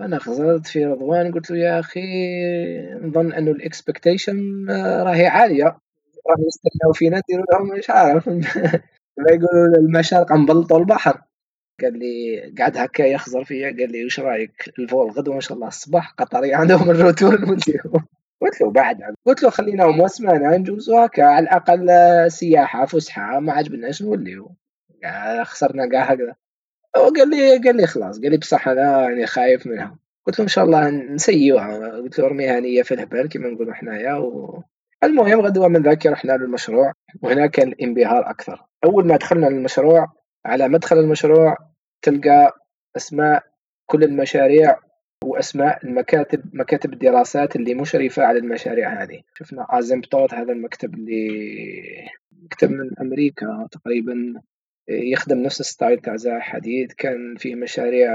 أنا 0.00 0.18
خزرت 0.18 0.66
في 0.66 0.86
رضوان 0.86 1.32
قلت 1.32 1.50
له 1.50 1.58
يا 1.58 1.80
أخي 1.80 2.00
نظن 3.02 3.32
انه 3.32 3.50
الإكسبكتيشن 3.50 4.66
راهي 5.02 5.26
عالية. 5.26 5.64
راح 6.28 6.36
يستناو 6.46 6.92
فينا 6.94 7.18
نديروا 7.18 7.46
لهم 7.52 7.78
مش 7.78 7.90
عارف. 7.90 8.28
ما 9.18 9.30
يقولوا 9.30 9.76
المشارق 9.78 10.32
نبلطوا 10.32 10.78
البحر. 10.78 11.22
قال 11.82 11.98
لي 11.98 12.40
قعد 12.58 12.76
هكا 12.76 13.02
يخزر 13.02 13.44
فيا 13.44 13.66
قال 13.68 13.92
لي 13.92 14.04
وش 14.04 14.20
رأيك؟ 14.20 14.74
ال 14.78 14.86
vol 14.86 15.10
غدوه 15.10 15.34
ان 15.34 15.40
شاء 15.40 15.54
الله 15.56 15.68
الصباح 15.68 16.12
قطري 16.12 16.54
عندهم 16.54 16.90
ال 16.90 16.97
retour 16.97 17.36
قلت 18.42 18.60
له. 18.60 18.70
بعد 18.70 18.98
قلت 19.26 19.42
له 19.42 19.50
خلينا 19.50 19.86
موسمنا 19.86 20.56
نجوزوا 20.56 21.06
هكا 21.06 21.24
على 21.24 21.44
الأقل 21.44 21.88
سياحة 22.32 22.86
فسحة 22.86 23.40
ما 23.40 23.52
عجبناش 23.52 24.02
نوليو. 24.02 24.56
خسرنا 25.44 25.86
كاع 25.86 26.02
هكذا. 26.02 26.34
قال 26.94 27.30
لي 27.30 27.58
قال 27.58 27.76
لي 27.76 27.86
خلاص 27.86 28.20
قال 28.20 28.30
لي 28.30 28.36
بصح 28.36 28.68
أنا 28.68 29.02
يعني 29.02 29.26
خايف 29.26 29.66
منها. 29.66 29.98
قلت 30.26 30.38
له 30.38 30.42
إن 30.42 30.48
شاء 30.48 30.64
الله 30.64 30.90
نسيوها 30.90 31.88
قلت 31.96 32.18
له 32.18 32.26
ارميها 32.26 32.58
هنيه 32.58 32.82
في 32.82 32.94
الهبال 32.94 33.28
كما 33.28 33.48
نقولوا 33.48 33.74
حنايا 33.74 34.14
و... 34.14 34.62
المهم 35.04 35.40
غدوة 35.40 35.68
من 35.68 35.82
ذاك 35.82 36.06
رحنا 36.06 36.32
للمشروع 36.32 36.92
وهنا 37.22 37.46
كان 37.46 37.68
الانبهار 37.68 38.30
أكثر. 38.30 38.62
أول 38.84 39.06
ما 39.06 39.16
دخلنا 39.16 39.46
للمشروع 39.46 40.12
على 40.46 40.68
مدخل 40.68 40.98
المشروع 40.98 41.56
تلقى 42.02 42.52
أسماء 42.96 43.42
كل 43.86 44.04
المشاريع 44.04 44.78
وأسماء 45.24 45.86
المكاتب 45.86 46.42
مكاتب 46.52 46.92
الدراسات 46.92 47.56
اللي 47.56 47.74
مشرفه 47.74 48.22
على 48.22 48.38
المشاريع 48.38 49.02
هذه. 49.02 49.20
شفنا 49.34 49.66
ازمبتوت 49.70 50.34
هذا 50.34 50.52
المكتب 50.52 50.94
اللي 50.94 52.08
مكتب 52.42 52.70
من 52.70 52.90
أمريكا 53.00 53.68
تقريبا. 53.72 54.42
يخدم 54.90 55.38
نفس 55.38 55.60
الستايل 55.60 55.98
تاع 55.98 56.16
زاع 56.16 56.40
حديد 56.40 56.92
كان 56.92 57.36
فيه 57.38 57.54
مشاريع. 57.54 58.10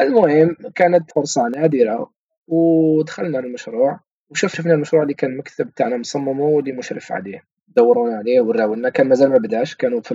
المهم 0.00 0.56
كانت 0.74 1.10
فرصة 1.10 1.48
نادرة 1.48 2.10
ودخلنا 2.46 3.38
المشروع 3.38 4.00
وشفنا 4.30 4.74
المشروع 4.74 5.02
اللي 5.02 5.14
كان 5.14 5.30
المكتب 5.30 5.74
تاعنا 5.74 5.96
مصممه 5.96 6.44
واللي 6.44 6.72
مشرف 6.72 7.12
عليه. 7.12 7.42
دورونا 7.68 8.16
عليه 8.16 8.40
وراونا 8.40 8.88
كان 8.88 9.08
مازال 9.08 9.30
ما 9.30 9.38
بداش 9.38 9.74
كانوا 9.74 10.00
في 10.00 10.14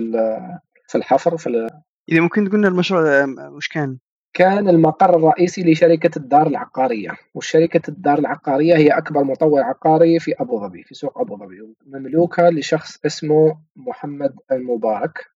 في 0.88 0.98
الحفر 0.98 1.36
في 1.36 1.68
إذا 2.08 2.20
ممكن 2.20 2.48
تقولنا 2.48 2.68
المشروع 2.68 3.24
وش 3.48 3.68
كان؟ 3.68 3.98
كان 4.34 4.68
المقر 4.68 5.16
الرئيسي 5.16 5.72
لشركة 5.72 6.10
الدار 6.16 6.46
العقارية. 6.46 7.10
والشركة 7.34 7.80
الدار 7.88 8.18
العقارية 8.18 8.76
هي 8.76 8.88
أكبر 8.88 9.24
مطور 9.24 9.62
عقاري 9.62 10.18
في 10.18 10.32
أبو 10.40 10.60
ظبي 10.60 10.82
في 10.82 10.94
سوق 10.94 11.20
أبو 11.20 11.36
ظبي. 11.36 11.74
مملوكة 11.86 12.48
لشخص 12.48 12.98
اسمه 13.06 13.58
محمد 13.76 14.34
المبارك. 14.52 15.31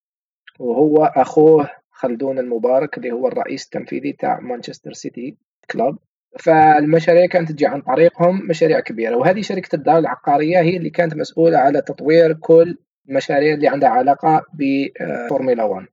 وهو 0.59 1.05
أخوه 1.05 1.71
خلدون 1.91 2.39
المبارك 2.39 2.99
اللي 2.99 3.13
هو 3.13 3.29
الرئيس 3.29 3.65
التنفيذي 3.65 4.13
تاع 4.13 4.41
مانشستر 4.41 4.93
سيتي 4.93 5.37
club. 5.71 5.99
فالمشاريع 6.39 7.27
كانت 7.27 7.53
تجي 7.53 7.67
عن 7.67 7.81
طريقهم 7.81 8.49
مشاريع 8.49 8.81
كبيرة 8.81 9.17
وهذه 9.17 9.41
شركة 9.41 9.77
الدار 9.77 9.99
العقارية 9.99 10.61
هي 10.61 10.77
اللي 10.77 10.91
كانت 10.91 11.15
مسؤولة 11.15 11.59
على 11.59 11.83
تطوير 11.83 12.33
كل 12.33 12.79
المشاريع 13.09 13.55
اللي 13.55 13.69
عندها 13.69 13.89
علاقة 13.89 14.43
بفورمولا 14.55 15.65
1 15.65 15.87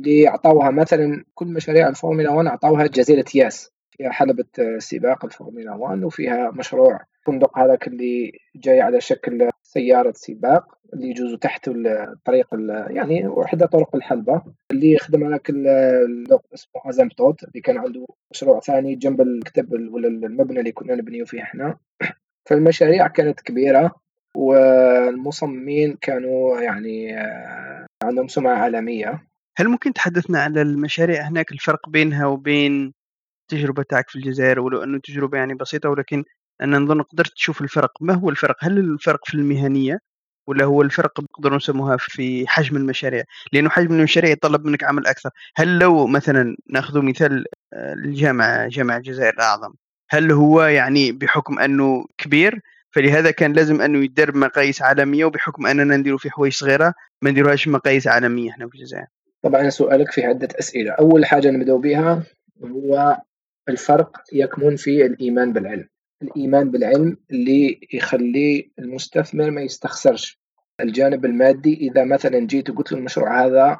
اللي 0.00 0.28
أعطوها 0.28 0.70
مثلا 0.70 1.24
كل 1.34 1.46
مشاريع 1.46 1.88
الفورمولا 1.88 2.30
1 2.30 2.46
أعطوها 2.46 2.86
جزيرة 2.86 3.24
ياس. 3.34 3.72
فيها 3.90 4.10
حلبة 4.10 4.78
سباق 4.78 5.24
الفورمولا 5.24 5.74
1 5.74 6.04
وفيها 6.04 6.50
مشروع 6.50 7.00
فندق 7.26 7.58
هذاك 7.58 7.86
اللي 7.88 8.32
جاي 8.56 8.80
على 8.80 9.00
شكل 9.00 9.48
سيارة 9.74 10.12
سباق 10.16 10.78
اللي 10.94 11.08
يجوز 11.10 11.34
تحت 11.34 11.68
الطريق 11.68 12.46
يعني 12.90 13.26
وحدة 13.26 13.66
طرق 13.66 13.96
الحلبة 13.96 14.42
اللي 14.70 14.92
يخدم 14.92 15.24
هذاك 15.24 15.50
اسمه 16.54 16.82
ازمتوت 16.86 17.44
اللي 17.44 17.60
كان 17.60 17.78
عنده 17.78 18.06
مشروع 18.30 18.60
ثاني 18.60 18.94
جنب 18.94 19.20
المكتب 19.20 19.72
ولا 19.72 20.08
المبنى 20.08 20.60
اللي 20.60 20.72
كنا 20.72 20.94
نبنيه 20.94 21.24
فيه 21.24 21.42
إحنا. 21.42 21.76
فالمشاريع 22.48 23.06
كانت 23.08 23.40
كبيرة 23.40 23.94
والمصممين 24.36 25.96
كانوا 26.00 26.60
يعني 26.60 27.18
آه، 27.18 27.86
عندهم 28.02 28.28
سمعة 28.28 28.56
عالمية. 28.56 29.26
هل 29.56 29.68
ممكن 29.68 29.92
تحدثنا 29.92 30.42
على 30.42 30.62
المشاريع 30.62 31.28
هناك 31.28 31.52
الفرق 31.52 31.88
بينها 31.88 32.26
وبين 32.26 32.92
التجربة 33.42 33.82
تاعك 33.82 34.10
في 34.10 34.16
الجزائر؟ 34.16 34.60
ولو 34.60 34.82
أنه 34.82 34.98
تجربة 34.98 35.38
يعني 35.38 35.54
بسيطة 35.54 35.90
ولكن 35.90 36.24
أنا 36.62 36.78
نظن 36.78 37.02
قدرت 37.02 37.32
تشوف 37.32 37.62
الفرق. 37.62 37.92
ما 38.00 38.14
هو 38.14 38.30
الفرق؟ 38.30 38.56
هل 38.60 38.78
الفرق 38.78 39.20
في 39.26 39.34
المهنية 39.34 39.98
ولا 40.46 40.64
هو 40.64 40.82
الفرق 40.82 41.20
نقدر 41.20 41.56
نسموها 41.56 41.96
في 42.00 42.44
حجم 42.48 42.76
المشاريع؟ 42.76 43.24
لأنه 43.52 43.70
حجم 43.70 43.94
المشاريع 43.94 44.30
يتطلب 44.30 44.64
منك 44.64 44.84
عمل 44.84 45.06
أكثر. 45.06 45.30
هل 45.56 45.78
لو 45.78 46.06
مثلا 46.06 46.56
نأخذ 46.70 47.02
مثال 47.02 47.44
آه، 47.72 47.92
الجامعة 47.94 48.68
جامعة 48.68 48.96
الجزائر 48.96 49.34
الأعظم 49.34 49.72
هل 50.10 50.32
هو 50.32 50.62
يعني 50.62 51.12
بحكم 51.12 51.58
أنه 51.58 52.06
كبير؟ 52.18 52.60
فلهذا 52.90 53.30
كان 53.30 53.52
لازم 53.52 53.80
أنه 53.80 54.04
يدار 54.04 54.30
بمقاييس 54.30 54.82
عالمية 54.82 55.24
وبحكم 55.24 55.66
أننا 55.66 55.96
نديروا 55.96 56.18
في 56.18 56.30
حوايج 56.30 56.52
صغيرة 56.52 56.94
ما 57.22 57.30
نديروهاش 57.30 57.68
بمقاييس 57.68 58.06
عالمية 58.06 58.50
إحنا 58.50 58.68
في 58.68 58.74
الجزائر. 58.74 59.06
طبعا 59.42 59.70
سؤالك 59.70 60.12
في 60.12 60.24
عدة 60.24 60.48
أسئلة، 60.58 60.92
أول 60.92 61.24
حاجة 61.24 61.50
نبداو 61.50 61.78
بها 61.78 62.22
هو 62.64 63.16
الفرق 63.68 64.16
يكمن 64.32 64.76
في 64.76 65.06
الإيمان 65.06 65.52
بالعلم. 65.52 65.88
الإيمان 66.22 66.70
بالعلم 66.70 67.16
اللي 67.30 67.80
يخلي 67.92 68.72
المستثمر 68.78 69.50
ما 69.50 69.60
يستخسرش. 69.60 70.42
الجانب 70.80 71.24
المادي 71.24 71.74
إذا 71.74 72.04
مثلا 72.04 72.46
جيت 72.46 72.70
وقلت 72.70 72.92
له 72.92 72.98
المشروع 72.98 73.46
هذا 73.46 73.78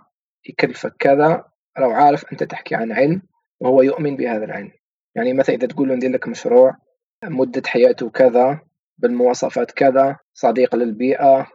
يكلفك 0.48 0.94
كذا 0.98 1.44
لو 1.78 1.90
عارف 1.90 2.33
أنت 2.33 2.44
تحكي 2.44 2.74
عن 2.74 2.92
علم 2.92 3.22
وهو 3.61 3.83
يؤمن 3.83 4.16
بهذا 4.16 4.44
العلم. 4.44 4.70
يعني 5.14 5.33
مثلا 5.33 5.57
إذا 5.57 5.66
تقول 5.66 5.88
له 5.88 5.94
ندير 5.94 6.11
لك 6.11 6.28
مشروع 6.28 6.76
مدة 7.24 7.62
حياته 7.66 8.11
كذا 8.11 8.61
بالمواصفات 8.98 9.70
كذا 9.70 10.16
صديق 10.35 10.74
للبيئة 10.74 11.46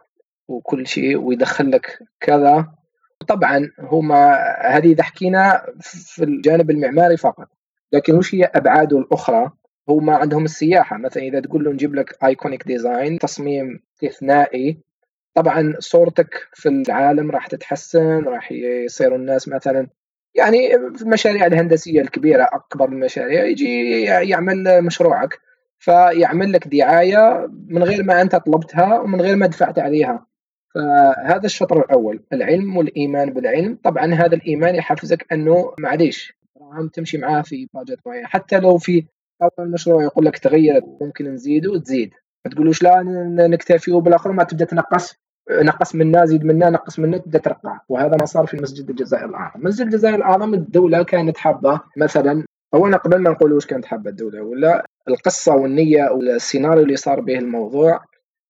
وكل 0.48 0.86
شيء 0.86 1.16
ويدخل 1.16 1.70
لك 1.70 1.98
كذا 2.20 2.66
طبعا 3.28 3.70
هما 3.78 4.34
هذه 4.60 4.92
إذا 4.92 5.02
حكينا 5.02 5.62
في 5.80 6.24
الجانب 6.24 6.70
المعماري 6.70 7.16
فقط. 7.16 7.48
لكن 7.92 8.14
وش 8.14 8.34
هي 8.34 8.44
أبعاده 8.44 8.98
الأخرى؟ 8.98 9.52
هما 9.88 10.16
عندهم 10.16 10.44
السياحة. 10.44 10.98
مثلا 10.98 11.22
إذا 11.22 11.40
تقول 11.40 11.64
له 11.64 11.72
نجيب 11.72 11.94
لك 11.94 12.24
iconic 12.24 12.66
design 12.66 13.18
تصميم 13.18 13.80
استثنائي 13.94 14.78
طبعا 15.34 15.74
صورتك 15.78 16.48
في 16.52 16.68
العالم 16.68 17.30
راح 17.30 17.46
تتحسن 17.46 18.24
راح 18.24 18.52
يصيروا 18.52 19.18
الناس 19.18 19.48
مثلا 19.48 19.88
يعني 20.34 20.68
في 20.96 21.02
المشاريع 21.02 21.46
الهندسية 21.46 22.00
الكبيرة 22.00 22.48
أكبر 22.52 22.88
المشاريع 22.88 23.44
يجي 23.44 24.02
يعمل 24.02 24.82
مشروعك. 24.82 25.40
فيعمل 25.78 26.52
لك 26.52 26.68
دعاية 26.68 27.50
من 27.68 27.82
غير 27.82 28.04
ما 28.04 28.22
أنت 28.22 28.36
طلبتها 28.36 29.00
ومن 29.00 29.20
غير 29.20 29.36
ما 29.36 29.46
دفعت 29.46 29.78
عليها. 29.78 30.26
فهذا 30.74 31.44
الشطر 31.44 31.80
الأول 31.80 32.22
العلم 32.32 32.76
والإيمان 32.76 33.32
بالعلم. 33.32 33.78
طبعا 33.84 34.14
هذا 34.14 34.34
الإيمان 34.34 34.74
يحفزك 34.74 35.32
أنه 35.32 35.74
معليش 35.78 36.38
تمشي 36.92 37.18
معاه 37.18 37.42
في 37.42 37.68
بروجكت 37.74 38.06
معين. 38.06 38.26
حتى 38.26 38.60
لو 38.60 38.78
في 38.78 39.04
اول 39.42 39.66
المشروع 39.66 40.02
يقول 40.02 40.24
لك 40.24 40.38
تغير 40.38 40.82
ممكن 41.00 41.32
نزيده 41.32 41.78
تزيد 41.78 42.14
ما 42.44 42.50
تقولوش 42.50 42.82
لا 42.82 43.02
نكتفي 43.48 43.92
وبالآخر 43.92 44.32
ما 44.32 44.44
تبدا 44.44 44.64
تنقص. 44.64 45.14
نقص 45.50 45.94
منا 45.94 46.24
زيد 46.24 46.44
منا 46.44 46.70
نقص 46.70 46.98
منا 46.98 47.18
تبدا 47.18 47.38
ترقع 47.38 47.80
وهذا 47.88 48.16
ما 48.20 48.26
صار 48.26 48.46
في 48.46 48.56
مسجد 48.56 48.90
الجزائر 48.90 49.24
الأعظم. 49.24 49.60
مسجد 49.66 49.86
الجزائر 49.86 50.14
الأعظم 50.14 50.54
الدولة 50.54 51.02
كانت 51.02 51.36
حابة 51.38 51.80
مثلا 51.96 52.44
اولا 52.74 52.96
قبل 52.96 53.18
ما 53.18 53.30
نقول 53.30 53.52
وش 53.52 53.66
كانت 53.66 53.84
حابة 53.84 54.10
الدولة 54.10 54.42
ولا 54.42 54.86
القصة 55.08 55.54
والنية 55.54 56.10
والسيناريو 56.10 56.82
اللي 56.82 56.96
صار 56.96 57.20
به 57.20 57.38
الموضوع 57.38 58.04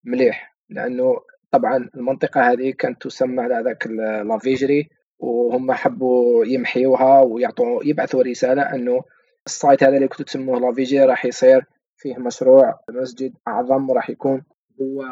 مليح. 0.05 0.57
لأنه 0.71 1.21
طبعا 1.51 1.89
المنطقة 1.95 2.53
هذه 2.53 2.71
كانت 2.79 3.03
تسمى 3.03 3.43
على 3.43 3.63
ذاك 3.65 3.87
لافيجري 4.27 4.89
وهم 5.19 5.73
حبوا 5.73 6.45
يمحيوها 6.45 7.21
ويعطوا 7.21 7.85
يبعثوا 7.85 8.23
رسالة 8.23 8.63
أنه 8.63 9.03
ال 9.49 9.55
site 9.55 9.83
هذا 9.83 9.97
اللي 9.97 10.09
كنتوا 10.09 10.25
تسموه 10.25 10.61
لافيجري 10.61 11.05
راح 11.05 11.25
يصير 11.25 11.65
فيه 11.97 12.17
مشروع 12.19 12.81
مسجد 12.91 13.33
أعظم 13.49 13.91
وراح 13.91 14.11
يكون 14.11 14.43
هو 14.81 15.05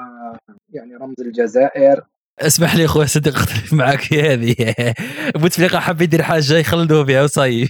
يعني 0.73 0.97
رمز 0.97 1.21
الجزائر. 1.21 2.03
اسمح 2.41 2.77
لي 2.77 2.85
أخوي 2.85 3.07
صدق 3.07 3.35
أختلف 3.35 3.73
معك 3.73 4.01
في 4.01 4.23
هذه. 4.23 4.75
بوتفليقه 5.41 5.81
حب 5.81 6.01
يدير 6.01 6.23
حاجة 6.23 6.59
يخلدوه 6.59 7.05
بها 7.05 7.23
وصاي 7.23 7.69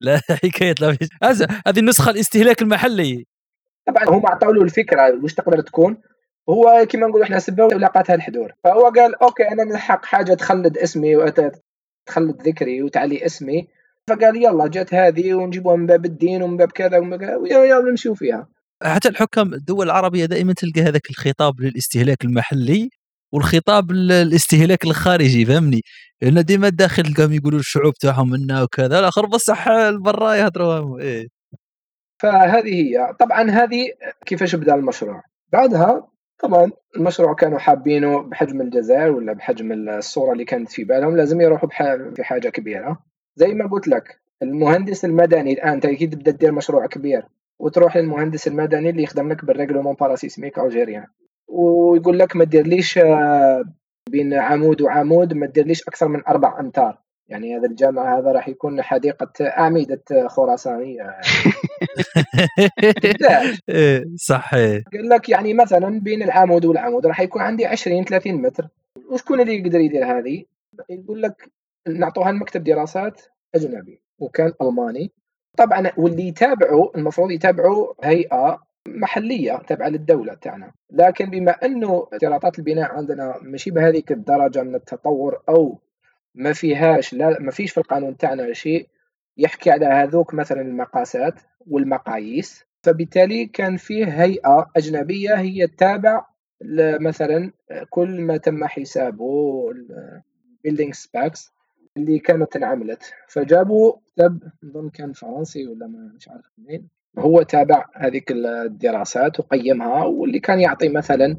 لا 0.00 0.20
حكاية 0.30 0.74
لا 0.80 0.96
هذه 1.66 1.78
النسخة 1.78 2.10
الاستهلاك 2.10 2.62
المحلي. 2.62 3.26
طبعا 3.86 4.04
هم 4.08 4.26
اعطوا 4.26 4.52
له 4.52 4.62
الفكرة 4.62 5.24
وش 5.24 5.34
تقدر 5.34 5.60
تكون. 5.60 5.96
هو 6.48 6.86
كما 6.88 7.06
نقولوا 7.06 7.24
إحنا 7.24 7.38
سبه 7.38 7.64
ولاقاتها 7.64 8.14
الحضور. 8.14 8.52
فهو 8.64 8.88
قال 8.88 9.14
أوكي 9.14 9.48
أنا 9.48 9.64
نلحق 9.64 10.04
حاجة 10.04 10.34
تخلد 10.34 10.78
اسمي 10.78 11.16
وتخلد 11.16 12.42
ذكري 12.42 12.82
وتعلي 12.82 13.26
اسمي. 13.26 13.68
فقال 14.08 14.36
يلا 14.36 14.66
جت 14.66 14.94
هذه 14.94 15.34
ونجيبها 15.34 15.76
من 15.76 15.86
باب 15.86 16.04
الدين 16.04 16.42
ومن 16.42 16.56
باب 16.56 16.72
كذا 16.72 16.98
ومن 16.98 17.16
باب 17.16 17.46
يلا 17.46 17.90
نمشيو 17.90 18.14
فيها. 18.14 18.48
حتى 18.82 19.08
الحكام 19.08 19.54
الدول 19.54 19.86
العربية 19.86 20.24
دائما 20.26 20.52
تلقى 20.52 20.80
هذاك 20.80 21.10
الخطاب 21.10 21.60
للاستهلاك 21.60 22.24
المحلي 22.24 22.90
والخطاب 23.32 23.90
الاستهلاك 23.90 24.84
الخارجي 24.84 25.44
فهمني؟ 25.44 25.80
لأن 26.22 26.44
ديما 26.44 26.68
الداخل 26.68 27.02
تلقاهم 27.02 27.32
يقولوا 27.32 27.58
الشعوب 27.58 27.94
تاعهم 27.94 28.30
منا 28.30 28.62
وكذا 28.62 28.98
الآخر 28.98 29.26
بصح 29.26 29.68
برا 29.90 30.34
يهضروا 30.34 31.00
إيه. 31.00 31.26
فهذه 32.22 32.74
هي. 32.74 33.14
طبعا 33.20 33.50
هذه 33.50 33.86
كيفاش 34.26 34.54
بدأ 34.54 34.74
المشروع؟ 34.74 35.22
بعدها 35.52 36.08
طبعا 36.42 36.72
المشروع 36.96 37.34
كانوا 37.34 37.58
حابينه 37.58 38.22
بحجم 38.22 38.60
الجزائر 38.60 39.12
ولا 39.12 39.32
بحجم 39.32 39.72
الصورة 39.72 40.32
اللي 40.32 40.44
كانت 40.44 40.72
في 40.72 40.84
بالهم 40.84 41.16
لازم 41.16 41.40
يروحوا 41.40 41.68
في 42.14 42.24
حاجة 42.24 42.48
كبيرة. 42.48 43.11
زي 43.36 43.54
ما 43.54 43.66
قلت 43.66 43.88
لك 43.88 44.20
المهندس 44.42 45.04
المدني 45.04 45.52
الآن 45.52 45.72
أنت 45.72 45.86
أكيد 45.86 46.14
تبدا 46.14 46.30
دير 46.30 46.52
مشروع 46.52 46.86
كبير 46.86 47.26
وتروح 47.58 47.96
للمهندس 47.96 48.48
المدني 48.48 48.90
اللي 48.90 49.02
يخدم 49.02 49.32
لك 49.32 49.44
بال 49.44 49.53
règlement 49.53 49.94
parasismique 49.94 50.58
algérien. 50.58 51.06
ويقول 51.48 52.18
لك 52.18 52.36
ما 52.36 52.44
ديرليش 52.44 52.98
آه، 52.98 53.64
بين 54.10 54.34
عمود 54.34 54.82
وعمود 54.82 55.34
ما 55.34 55.46
ديرليش 55.46 55.82
أكثر 55.82 56.08
من 56.08 56.22
أربع 56.28 56.60
أمتار. 56.60 56.98
يعني 57.28 57.56
هذا 57.56 57.66
الجامع 57.66 58.18
هذا 58.18 58.32
راح 58.32 58.48
يكون 58.48 58.82
حديقة 58.82 59.32
أعمدة 59.40 60.02
خراسانية. 60.26 61.02
إيه، 63.68 64.04
صحيح. 64.16 64.82
قال 64.92 65.08
لك 65.08 65.28
يعني 65.28 65.54
مثلا 65.54 66.00
بين 66.00 66.22
العمود 66.22 66.64
والعمود 66.64 67.06
راح 67.06 67.20
يكون 67.20 67.42
عندي 67.42 67.66
20 67.66 68.04
30 68.04 68.34
متر. 68.34 68.68
وشكون 69.10 69.40
اللي 69.40 69.58
يقدر 69.58 69.80
يدير 69.80 70.04
هذه؟ 70.04 70.44
يقول 70.90 71.22
لك 71.22 71.50
نعطوها 71.88 72.32
لمكتب 72.32 72.64
دراسات 72.64 73.22
أجنبي 73.54 74.00
وكان 74.18 74.52
ألماني. 74.62 75.12
طبعا 75.58 75.90
واللي 75.96 76.28
يتابعوا 76.28 76.96
المفروض 76.96 77.30
يتابعوا 77.30 77.94
هيئة 78.04 78.62
محلية 78.88 79.56
تابعة 79.56 79.88
للدولة 79.88 80.34
تاعنا. 80.34 80.72
لكن 80.90 81.30
بما 81.30 81.50
أنه 81.50 82.06
اشتراطات 82.12 82.58
البناء 82.58 82.90
عندنا 82.92 83.38
ماشي 83.42 83.70
بهذيك 83.70 84.12
الدرجة 84.12 84.62
من 84.62 84.74
التطور 84.74 85.42
أو 85.48 85.78
ما 86.34 86.52
فيهاش 86.52 87.14
لا 87.14 87.40
ما 87.40 87.50
فيش 87.50 87.72
في 87.72 87.78
القانون 87.78 88.16
تاعنا 88.16 88.52
شيء 88.52 88.88
يحكي 89.36 89.70
على 89.70 89.86
هذوك 89.86 90.34
مثلا 90.34 90.60
المقاسات 90.60 91.34
والمقاييس. 91.66 92.64
فبالتالي 92.82 93.46
كان 93.46 93.76
فيه 93.76 94.22
هيئة 94.22 94.70
أجنبية 94.76 95.34
هي 95.34 95.66
تابع 95.66 96.26
مثلا 97.00 97.52
كل 97.90 98.20
ما 98.20 98.36
تم 98.36 98.64
حسابه 98.64 99.70
ال 99.70 99.84
building 99.84 100.94
specs 100.94 101.52
اللي 101.96 102.18
كانت 102.18 102.56
انعملت 102.56 103.12
فجابوا 103.28 103.92
كتاب 104.06 104.42
نظن 104.62 104.90
كان 104.90 105.12
فرنسي 105.12 105.66
ولا 105.66 105.86
ما 105.86 106.12
مش 106.16 106.28
عارف 106.28 106.50
منين. 106.58 106.88
هو 107.18 107.42
تابع 107.42 107.84
هذيك 107.94 108.32
الدراسات 108.32 109.40
وقيمها 109.40 110.04
واللي 110.04 110.40
كان 110.40 110.60
يعطي 110.60 110.88
مثلا 110.88 111.36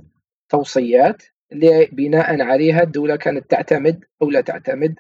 توصيات 0.50 1.24
اللي 1.52 1.90
بناء 1.92 2.42
عليها 2.42 2.84
الدولة 2.84 3.16
كانت 3.16 3.52
تعتمد 3.52 4.04
أو 4.22 4.30
لا 4.30 4.42
تعتمد 4.42 4.96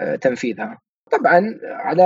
آه، 0.00 0.16
تنفيذها. 0.16 0.83
طبعا 1.12 1.58
على 1.64 2.02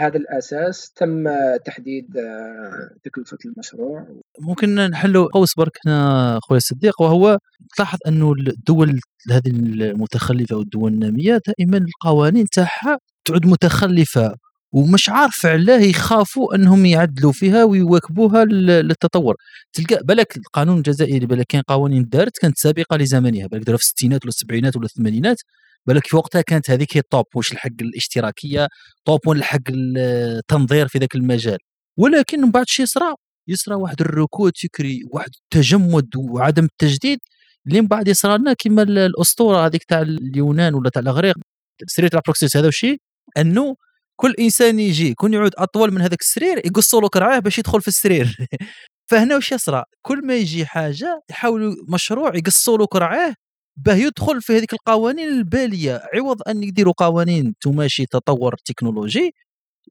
هذا 0.00 0.16
الأساس 0.16 0.92
تم 0.92 1.24
تحديد 1.64 2.16
آه، 2.16 2.90
تكلفة 3.04 3.38
المشروع. 3.44 4.06
ممكن 4.40 4.74
نحلوا 4.74 5.28
قوس 5.32 5.54
برك 5.56 5.72
هنا 5.86 6.38
خويا 6.42 6.58
الصديق 6.58 7.00
وهو 7.02 7.38
تلاحظ 7.76 7.98
أنه 8.06 8.32
الدول 8.32 9.00
هذه 9.30 9.48
المتخلفة 9.48 10.56
والدول 10.56 10.92
النامية 10.92 11.40
دائما 11.46 11.76
القوانين 11.78 12.46
تاعها 12.48 12.98
تعود 13.24 13.46
متخلفة 13.46 14.34
ومش 14.72 15.08
عارف 15.08 15.46
علاه 15.46 15.80
يخافوا 15.80 16.54
أنهم 16.54 16.86
يعدلوا 16.86 17.32
فيها 17.32 17.64
ويواكبوها 17.64 18.44
للتطور. 18.44 19.34
تلقى 19.72 19.98
بالك 20.04 20.36
القانون 20.36 20.76
الجزائري 20.78 21.26
بالك 21.26 21.46
كاين 21.46 21.62
قوانين 21.68 22.08
دارت 22.08 22.38
كانت 22.38 22.58
سابقة 22.58 22.96
لزمنها 22.96 23.46
بالك 23.46 23.64
في 23.66 23.74
الستينات 23.74 24.22
ولا 24.24 24.28
السبعينات 24.28 24.76
ولا 24.76 24.86
الثمانينات. 24.86 25.36
بالك 25.86 26.06
في 26.06 26.16
وقتها 26.16 26.42
كانت 26.42 26.70
هذيك 26.70 26.96
هي 26.96 27.00
ال 27.00 27.07
top 27.07 27.26
واش 27.34 27.52
الحق 27.52 27.70
الاشتراكية 27.80 28.68
top 29.04 29.20
ولا 29.26 29.44
حق 29.44 29.58
التنظير 29.70 30.88
في 30.88 30.98
ذاك 30.98 31.14
المجال. 31.14 31.58
ولكن 31.98 32.40
من 32.40 32.50
بعد 32.50 32.68
شي 32.68 32.86
صرا 32.86 33.14
يصرى 33.48 33.74
واحد 33.74 34.00
الركود 34.00 34.52
فكري 34.56 35.00
واحد 35.12 35.30
التجمد 35.44 36.16
وعدم 36.16 36.64
التجديد 36.64 37.18
اللي 37.66 37.80
من 37.80 37.86
بعد 37.88 38.08
يصرى 38.08 38.38
لنا 38.38 38.52
كما 38.52 38.82
الأسطورة 38.82 39.66
هذيك 39.66 39.84
تاع 39.84 40.00
اليونان 40.02 40.74
ولا 40.74 40.90
تاع 40.90 41.02
الأغريق. 41.02 41.36
سرير 41.86 42.10
البروكست 42.12 42.56
هذا 42.56 42.68
الشيء 42.68 42.98
أنه 43.38 43.76
كل 44.16 44.34
إنسان 44.40 44.80
يجي 44.80 45.08
يكون 45.08 45.34
يعود 45.34 45.52
أطول 45.58 45.90
من 45.94 46.00
هذاك 46.00 46.20
السرير 46.20 46.58
يقصوا 46.66 47.00
له 47.00 47.08
كراعيه 47.08 47.38
باش 47.38 47.58
يدخل 47.58 47.82
في 47.82 47.88
السرير. 47.88 48.36
فهنا 49.10 49.34
واش 49.34 49.52
يصرى 49.52 49.84
كل 50.02 50.26
ما 50.26 50.36
يجي 50.36 50.66
حاجة 50.66 51.22
يحاولوا 51.30 51.74
مشروع 51.88 52.36
يقصوا 52.36 52.78
له 52.78 52.86
كراعيه 52.86 53.34
باه 53.76 53.94
يدخل 53.94 54.42
في 54.42 54.56
هذيك 54.56 54.72
القوانين 54.72 55.28
البالية. 55.28 56.02
عوض 56.14 56.42
أن 56.48 56.62
يديروا 56.62 56.94
قوانين 56.96 57.54
تماشي 57.60 58.06
تطور 58.06 58.56
تكنولوجي. 58.64 59.34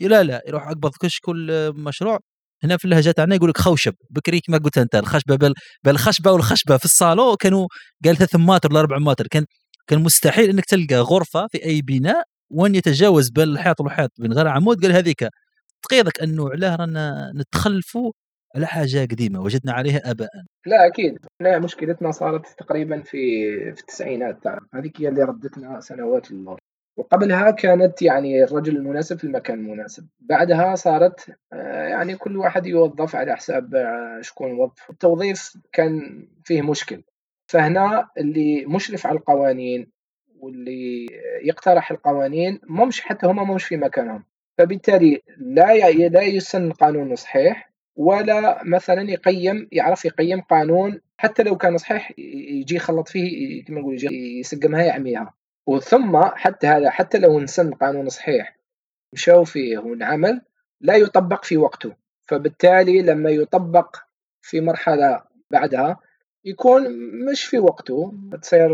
لا 0.02 0.24
لا 0.24 0.44
يروح 0.48 0.64
عقب 0.64 0.92
كل 1.22 1.72
مشروع. 1.76 2.20
هنا 2.64 2.78
في 2.78 2.86
اللهجة 2.86 3.12
تاعنا 3.12 3.36
يقول 3.36 3.50
لك 3.50 3.58
خوشب. 3.58 3.94
بكري 4.10 4.40
كما 4.42 4.58
قلت 4.58 4.78
أنت 4.78 4.96
الخشبة 4.96 5.36
بل 5.36 5.54
بالخشبه 5.84 6.32
والخشبة. 6.32 6.78
في 6.78 6.86
الصالون 6.86 7.36
كانوا 7.40 7.68
قال 8.06 8.18
3 8.18 8.40
متر 8.40 8.70
ولا 8.72 8.80
4 8.80 9.00
متر. 9.00 9.28
كان 9.28 9.46
كان 9.88 10.00
مستحيل 10.04 10.50
إنك 10.50 10.66
تلقى 10.66 10.96
غرفة 10.96 11.48
في 11.52 11.66
أي 11.66 11.82
بناء 11.82 12.24
وأن 12.52 12.76
يتجاوز 12.76 13.30
بين 13.30 13.44
الحيط 13.50 13.82
والحيط. 13.82 14.12
من 14.20 14.34
غير 14.34 14.48
عمود 14.48 14.82
قال 14.86 14.92
هذيك. 14.94 15.28
تقيضك 15.84 16.22
انه 16.24 16.50
علاه 16.50 16.76
رانا 16.76 17.32
نتخلفوا 17.36 18.12
على 18.56 18.68
حاجة 18.68 19.00
قديمة 19.00 19.42
وجدنا 19.42 19.74
عليها 19.74 20.12
اباء. 20.12 20.30
لا 20.66 20.88
أكيد. 20.88 21.20
لا 21.40 21.60
مشكلتنا 21.60 22.12
صارت 22.12 22.48
تقريبا 22.58 23.02
في 23.02 23.50
في 23.74 23.82
التسعينات 23.82 24.38
هذيك 24.74 25.02
هي 25.02 25.08
اللي 25.08 25.24
ردتنا 25.24 25.80
سنوات 25.80 26.32
للور 26.32 26.60
وقبلها 26.98 27.52
كانت 27.52 28.02
يعني 28.02 28.44
الرجل 28.44 28.76
المناسب 28.76 29.18
في 29.18 29.24
المكان 29.24 29.60
المناسب. 29.60 30.08
بعدها 30.20 30.76
صارت 30.76 31.36
آه، 31.54 31.88
يعني 31.88 32.16
كل 32.16 32.38
واحد 32.38 32.66
يوظف 32.68 33.16
على 33.16 33.36
حساب 33.36 33.76
آه، 33.76 34.22
شكون 34.22 34.52
وظف 34.52 34.90
التوظيف 34.90 35.58
كان 35.74 36.28
فيه 36.44 36.62
مشكل. 36.62 37.04
فهنا 37.48 38.10
اللي 38.18 38.66
مشرف 38.66 39.08
على 39.08 39.18
القوانين 39.18 39.92
واللي 40.40 41.08
يقترح 41.44 41.92
القوانين 41.92 42.60
مش 42.70 43.02
حتى 43.02 43.28
هم 43.28 43.56
مش 43.56 43.64
في 43.66 43.78
مكانهم. 43.78 44.24
فبالتالي 44.58 45.22
لا 45.38 45.92
لا 45.92 46.22
يسن 46.22 46.72
قانون 46.72 47.16
صحيح 47.16 47.71
ولا 47.96 48.64
مثلا 48.64 49.12
يقيم 49.12 49.68
يعرف 49.72 50.06
يقيم 50.06 50.42
قانون 50.42 51.02
حتى 51.18 51.44
لو 51.44 51.58
كان 51.58 51.78
صحيح 51.78 52.12
يجي 52.18 52.76
يخلط 52.76 53.08
فيه 53.08 53.64
كما 53.66 53.80
نقول 53.80 53.98
يسقمها 54.14 54.84
يعميها 54.84 55.34
وثم 55.68 56.22
حتى 56.22 56.68
هذا 56.68 56.90
حتى 56.90 57.18
لو 57.18 57.40
نسن 57.40 57.74
قانون 57.74 58.10
صحيح 58.10 58.58
مشاو 59.14 59.44
فيه 59.44 59.78
ونعمل 59.78 60.42
لا 60.82 60.96
يطبق 60.96 61.44
في 61.44 61.58
وقته. 61.58 61.94
فبالتالي 62.24 63.02
لما 63.02 63.30
يطبق 63.30 63.96
في 64.42 64.62
مرحلة 64.62 65.22
بعدها 65.52 66.00
يكون 66.46 66.84
مش 67.32 67.44
في 67.44 67.60
وقته. 67.60 68.14
تصير 68.42 68.70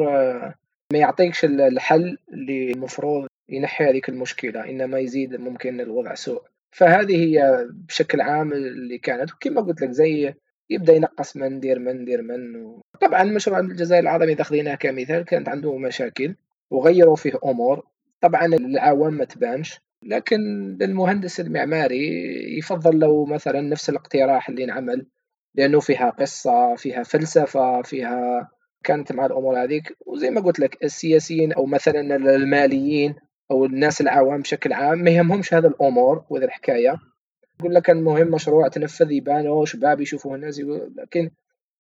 ما 0.94 1.00
يعطيكش 1.00 1.46
الحل 1.46 2.18
اللي 2.34 2.72
المفروض 2.72 3.28
ينحي 3.50 3.84
هذيك 3.84 4.10
المشكلة 4.10 4.70
إنما 4.70 5.00
يزيد 5.00 5.36
ممكن 5.36 5.82
الوضع 5.82 6.14
سوء. 6.14 6.42
فهذه 6.78 7.16
هي 7.16 7.68
بشكل 7.88 8.22
عام 8.22 8.54
اللي 8.54 8.98
كانت. 8.98 9.34
وكما 9.34 9.62
قلت 9.62 9.82
لك 9.82 9.92
زي 9.92 10.34
يبدأ 10.70 10.94
ينقص 10.94 11.38
من 11.38 11.60
دير 11.60 11.80
من 11.80 12.06
دير 12.06 12.22
من. 12.22 12.38
طبعا 13.02 13.24
مشروع 13.24 13.60
الجزائر 13.60 14.04
العربي 14.04 14.34
اذا 14.34 14.44
خذيناه 14.44 14.76
كمثال 14.76 15.26
كانت 15.26 15.50
عنده 15.50 15.78
مشاكل 15.78 16.36
وغيروا 16.72 17.16
فيه 17.16 17.34
أمور. 17.46 17.88
طبعا 18.22 18.46
العوام 18.46 19.14
ما 19.14 19.26
تبانش. 19.26 19.80
لكن 20.04 20.40
للمهندس 20.82 21.40
المعماري 21.40 22.08
يفضل 22.58 23.00
لو 23.00 23.26
مثلا 23.26 23.62
نفس 23.62 23.90
الاقتراح 23.90 24.50
اللي 24.50 24.64
انعمل 24.64 25.06
لأنه 25.56 25.80
فيها 25.80 26.10
قصة 26.10 26.76
فيها 26.76 27.04
فلسفة 27.04 27.82
فيها 27.82 28.50
كانت 28.84 29.12
مع 29.12 29.26
الأمور 29.26 29.64
هذيك. 29.64 29.98
وزي 30.06 30.30
ما 30.30 30.42
قلت 30.42 30.60
لك 30.60 30.84
السياسيين 30.84 31.54
أو 31.54 31.66
مثلا 31.66 32.16
الماليين 32.36 33.16
أو 33.52 33.66
الناس 33.66 34.02
العوام 34.02 34.42
بشكل 34.42 34.74
عام 34.74 35.00
ما 35.00 35.12
يهمهمش 35.12 35.54
هذا 35.54 35.68
الأمور 35.68 36.26
وهذه 36.30 36.46
الحكاية. 36.46 36.98
يقول 37.60 37.74
لك 37.76 37.90
المهم 37.90 38.28
مشروع 38.32 38.68
تنفذ 38.68 39.12
يبانوا 39.12 39.66
شباب 39.66 40.02
يشوفوا 40.02 40.36
الناس 40.36 40.62
لكن 40.96 41.32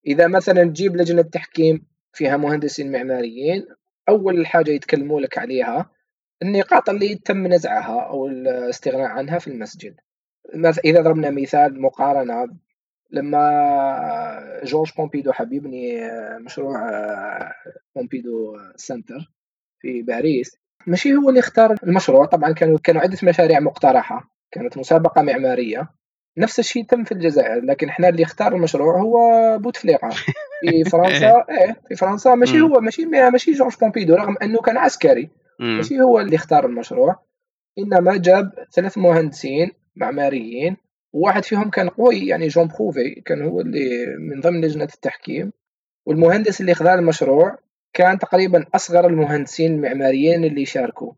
إذا 0.08 0.28
مثلا 0.28 0.64
تجيب 0.64 0.96
لجنة 0.96 1.22
تحكيم 1.22 1.86
فيها 2.14 2.38
مهندسين 2.38 2.92
معماريين 2.92 3.68
أول 4.10 4.48
حاجة 4.48 4.72
يتكلموا 4.72 5.22
لك 5.22 5.38
عليها 5.38 5.90
النقاط 6.42 6.90
اللي 6.90 7.16
تم 7.16 7.48
نزعها 7.48 8.02
أو 8.02 8.28
الاستغناء 8.28 9.08
عنها 9.08 9.40
في 9.40 9.48
المسجد. 9.48 9.96
إذا 10.86 11.02
ضربنا 11.02 11.30
مثال 11.30 11.82
مقارنة 11.82 12.48
لما 13.12 14.62
جورج 14.64 14.92
بومبيدو 14.98 15.32
حب 15.32 15.54
يبني 15.54 16.10
مشروع 16.40 16.78
بومبيدو 17.96 18.58
center 18.76 19.32
في 19.80 20.02
باريس 20.02 20.58
ماشي 20.88 21.14
هو 21.16 21.30
اللي 21.30 21.40
اختار 21.40 21.76
المشروع. 21.84 22.26
طبعا 22.26 22.52
كانوا 22.52 22.78
كانوا 22.84 23.02
عدة 23.02 23.18
مشاريع 23.24 23.60
مقترحة. 23.60 24.32
كانت 24.52 24.78
مسابقة 24.78 25.22
معمارية. 25.22 25.90
نفس 26.38 26.60
الشيء 26.60 26.84
تم 26.84 27.04
في 27.04 27.12
الجزائر 27.12 27.66
لكن 27.66 27.90
إحنا 27.90 28.10
اللي 28.10 28.24
اختار 28.24 28.56
المشروع 28.56 29.02
هو 29.02 29.18
بوتفليقة. 29.60 30.10
في 30.62 30.90
فرنسا 30.90 31.46
إيه 31.50 31.76
في 31.88 31.96
فرنسا 31.96 32.36
ماشي 32.36 32.62
هو 32.62 32.80
ماشي 32.82 33.06
ماشي 33.06 33.52
جورج 33.52 33.76
بومبيدو 33.82 34.16
رغم 34.16 34.36
إنه 34.42 34.62
كان 34.62 34.78
عسكري. 34.78 35.30
ماشي 35.60 36.02
هو 36.02 36.20
اللي 36.20 36.36
اختار 36.36 36.66
المشروع. 36.66 37.16
إنما 37.80 38.18
جاب 38.18 38.52
ثلاث 38.74 38.98
مهندسين 38.98 39.72
معماريين. 39.96 40.78
وواحد 41.14 41.44
فيهم 41.44 41.70
كان 41.70 41.90
قوي 41.90 42.28
يعني 42.28 42.48
جون 42.48 42.68
بروفي 42.68 43.22
كان 43.26 43.42
هو 43.42 43.62
اللي 43.62 44.06
من 44.20 44.42
ضمن 44.42 44.62
لجنة 44.62 44.84
التحكيم. 44.84 45.52
والمهندس 46.06 46.62
اللي 46.62 46.74
خذا 46.74 46.94
المشروع 46.94 47.58
كان 47.98 48.20
تقريبا 48.20 48.66
أصغر 48.76 49.08
المهندسين 49.08 49.74
المعماريين 49.76 50.44
اللي 50.44 50.66
شاركوا. 50.66 51.12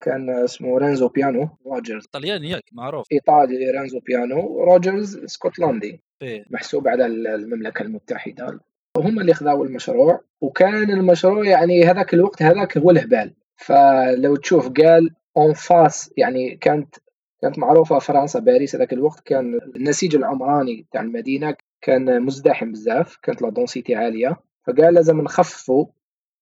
كان 0.00 0.30
اسمه 0.30 0.78
رينزو 0.78 1.08
بيانو 1.08 1.48
روجرز. 1.66 2.06
طلياني 2.12 2.50
ياك 2.50 2.64
معروف. 2.72 3.06
إيطالي 3.12 3.70
رينزو 3.70 4.00
بيانو 4.00 4.64
روجرز 4.64 5.16
اسكتلندي 5.16 6.02
إيه؟ 6.22 6.44
محسوب 6.50 6.88
على 6.88 7.06
المملكة 7.06 7.82
المتحدة. 7.82 8.60
هم 8.96 9.20
اللي 9.20 9.34
خذاوا 9.34 9.66
المشروع. 9.66 10.20
وكان 10.40 10.90
المشروع 10.90 11.46
يعني 11.46 11.84
هذاك 11.84 12.14
الوقت 12.14 12.42
هذاك 12.42 12.78
هو 12.78 12.90
الهبال. 12.90 13.34
فلو 13.56 14.36
تشوف 14.36 14.68
قال 14.68 15.10
en 15.36 15.52
face 15.52 16.10
يعني 16.16 16.56
كانت 16.56 16.94
كانت 17.42 17.58
معروفة 17.58 17.98
فرنسا 17.98 18.38
باريس 18.38 18.76
هذاك 18.76 18.92
الوقت 18.92 19.20
كان 19.20 19.60
النسيج 19.76 20.16
العمراني 20.16 20.86
تاع 20.92 21.00
المدينة 21.00 21.56
كان 21.80 22.22
مزدحم 22.22 22.72
بزاف 22.72 23.16
كانت 23.22 23.42
la 23.42 23.50
densité 23.50 23.94
عالية. 23.94 24.36
فقال 24.66 24.94
لازم 24.94 25.20
نخففوا 25.20 25.86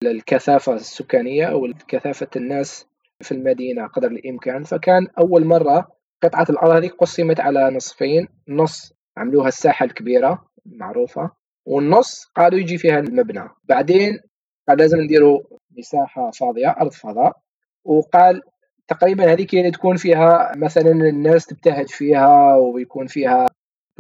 الكثافة 0.02 0.74
السكانية 0.74 1.44
أو 1.46 1.72
كثافة 1.88 2.28
الناس 2.36 2.86
في 3.20 3.32
المدينة 3.32 3.86
قدر 3.86 4.08
الإمكان. 4.08 4.64
فكان 4.64 5.06
أول 5.18 5.44
مرة 5.44 5.88
قطعة 6.22 6.46
الأرض 6.50 6.70
هذه 6.70 6.88
قسمت 6.88 7.40
على 7.40 7.70
نصفين. 7.70 8.28
نص 8.48 8.92
عملوها 9.16 9.48
الساحة 9.48 9.84
الكبيرة 9.84 10.44
المعروفة 10.66 11.30
والنص 11.66 12.24
قالوا 12.36 12.58
يجي 12.58 12.78
فيها 12.78 12.98
المبنى. 12.98 13.48
بعدين 13.64 14.20
قال 14.68 14.78
لازم 14.78 15.00
نديروا 15.00 15.40
مساحة 15.78 16.30
فاضية 16.30 16.76
أرض 16.80 16.92
فضاء 16.92 17.36
وقال 17.84 18.42
تقريبا 18.88 19.32
هذيك 19.32 19.54
اللي 19.54 19.70
تكون 19.70 19.96
فيها 19.96 20.52
مثلا 20.56 20.90
الناس 20.90 21.46
تبتهج 21.46 21.88
فيها 21.88 22.56
ويكون 22.56 23.06
فيها 23.06 23.46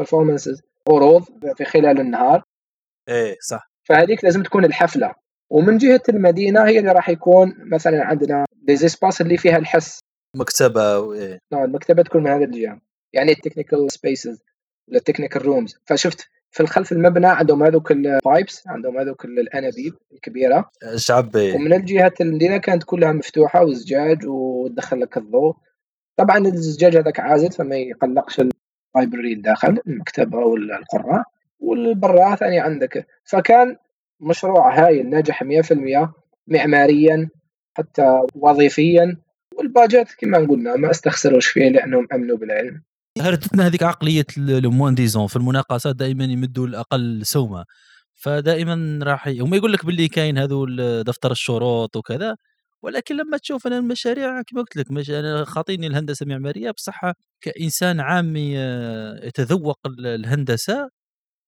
performances 0.02 0.62
عروض 0.88 1.24
في 1.56 1.64
خلال 1.64 2.00
النهار. 2.00 2.42
إيه 3.08 3.36
صح. 3.40 3.70
فهذيك 3.82 4.24
لازم 4.24 4.42
تكون 4.42 4.64
الحفلة. 4.64 5.14
ومن 5.50 5.78
جهة 5.78 6.02
المدينة 6.08 6.66
هي 6.66 6.78
اللي 6.78 6.92
راح 6.92 7.08
يكون 7.08 7.54
مثلا 7.58 8.04
عندنا 8.04 8.44
des 8.62 8.79
espaces 8.79 9.20
اللي 9.20 9.36
فيها 9.36 9.56
الحس. 9.56 9.98
مكتبة 10.36 10.98
وايه 10.98 11.38
نعم 11.52 11.64
المكتبة 11.64 12.02
تكون 12.02 12.22
من 12.22 12.30
هذا 12.30 12.44
الجهة. 12.44 12.80
يعني 13.12 13.32
ال 13.32 13.38
technical 13.38 13.92
spaces 13.92 14.42
ولا 14.88 14.98
ال 14.98 15.03
technical 15.03 15.46
rooms 15.46 15.78
فشفت 15.84 16.28
في 16.50 16.60
الخلف 16.60 16.92
المبنى 16.92 17.26
عندهم 17.26 17.62
هذوك 17.62 17.92
ال 17.92 18.05
pipes 18.05 18.68
عندهم 18.68 18.98
هذوك 18.98 19.24
الأنابيب 19.24 19.94
الكبيرة. 20.12 20.70
شعبي. 20.96 21.52
ومن 21.52 21.72
الجهة 21.72 22.12
المدينة 22.20 22.56
كانت 22.56 22.84
كلها 22.84 23.12
مفتوحة 23.12 23.64
وزجاج 23.64 24.26
وتدخل 24.26 25.00
لك 25.00 25.16
الضوء. 25.16 25.56
طبعا 26.16 26.38
الزجاج 26.38 26.96
هذاك 26.96 27.20
عازل 27.20 27.52
فما 27.52 27.76
يقلقش 27.76 28.40
ال 28.40 28.52
library 28.52 29.32
الداخل 29.32 29.80
المكتبة 29.86 30.38
والقراء. 30.38 31.24
والبرا 31.60 32.34
ثاني 32.34 32.60
عندك. 32.60 33.06
فكان 33.24 33.76
مشروع 34.20 34.86
هايل 34.86 35.10
ناجح 35.10 35.44
100% 35.44 35.46
معماريا 36.48 37.28
حتى 37.74 38.20
وظيفيا 38.34 39.16
وال 39.58 39.71
budget 39.71 40.08
كما 40.18 40.38
قلنا 40.38 40.76
ما 40.76 40.90
استخسروش 40.90 41.46
فيه 41.46 41.68
لانهم 41.68 42.06
أمنوا 42.12 42.36
بالعلم. 42.36 42.82
هرتتنا 43.20 43.66
هذيك 43.66 43.82
عقلية 43.82 44.26
ال 44.38 44.94
moins-disant 44.94 45.26
في 45.26 45.36
المناقصات 45.36 45.96
دائما 45.96 46.24
يمدوا 46.24 46.66
الأقل 46.66 47.20
سومة 47.22 47.64
فدائما 48.14 49.04
راح 49.04 49.28
هما 49.28 49.56
يقول 49.56 49.72
لك 49.72 49.86
باللي 49.86 50.08
كاين 50.08 50.38
هذو 50.38 50.66
دفتر 51.02 51.30
الشروط 51.30 51.96
وكذا 51.96 52.36
ولكن 52.82 53.16
لما 53.16 53.36
تشوف 53.36 53.66
أنا 53.66 53.78
المشاريع 53.78 54.42
كما 54.42 54.60
قلت 54.60 54.76
لك 54.76 54.90
مش 54.90 55.10
أنا 55.10 55.44
خاطيني 55.44 55.86
الهندسة 55.86 56.24
المعماريه 56.24 56.70
بصح 56.70 57.12
كإنسان 57.40 58.00
عامي 58.00 58.54
يتذوق 59.22 59.78
الهندسة 59.98 60.88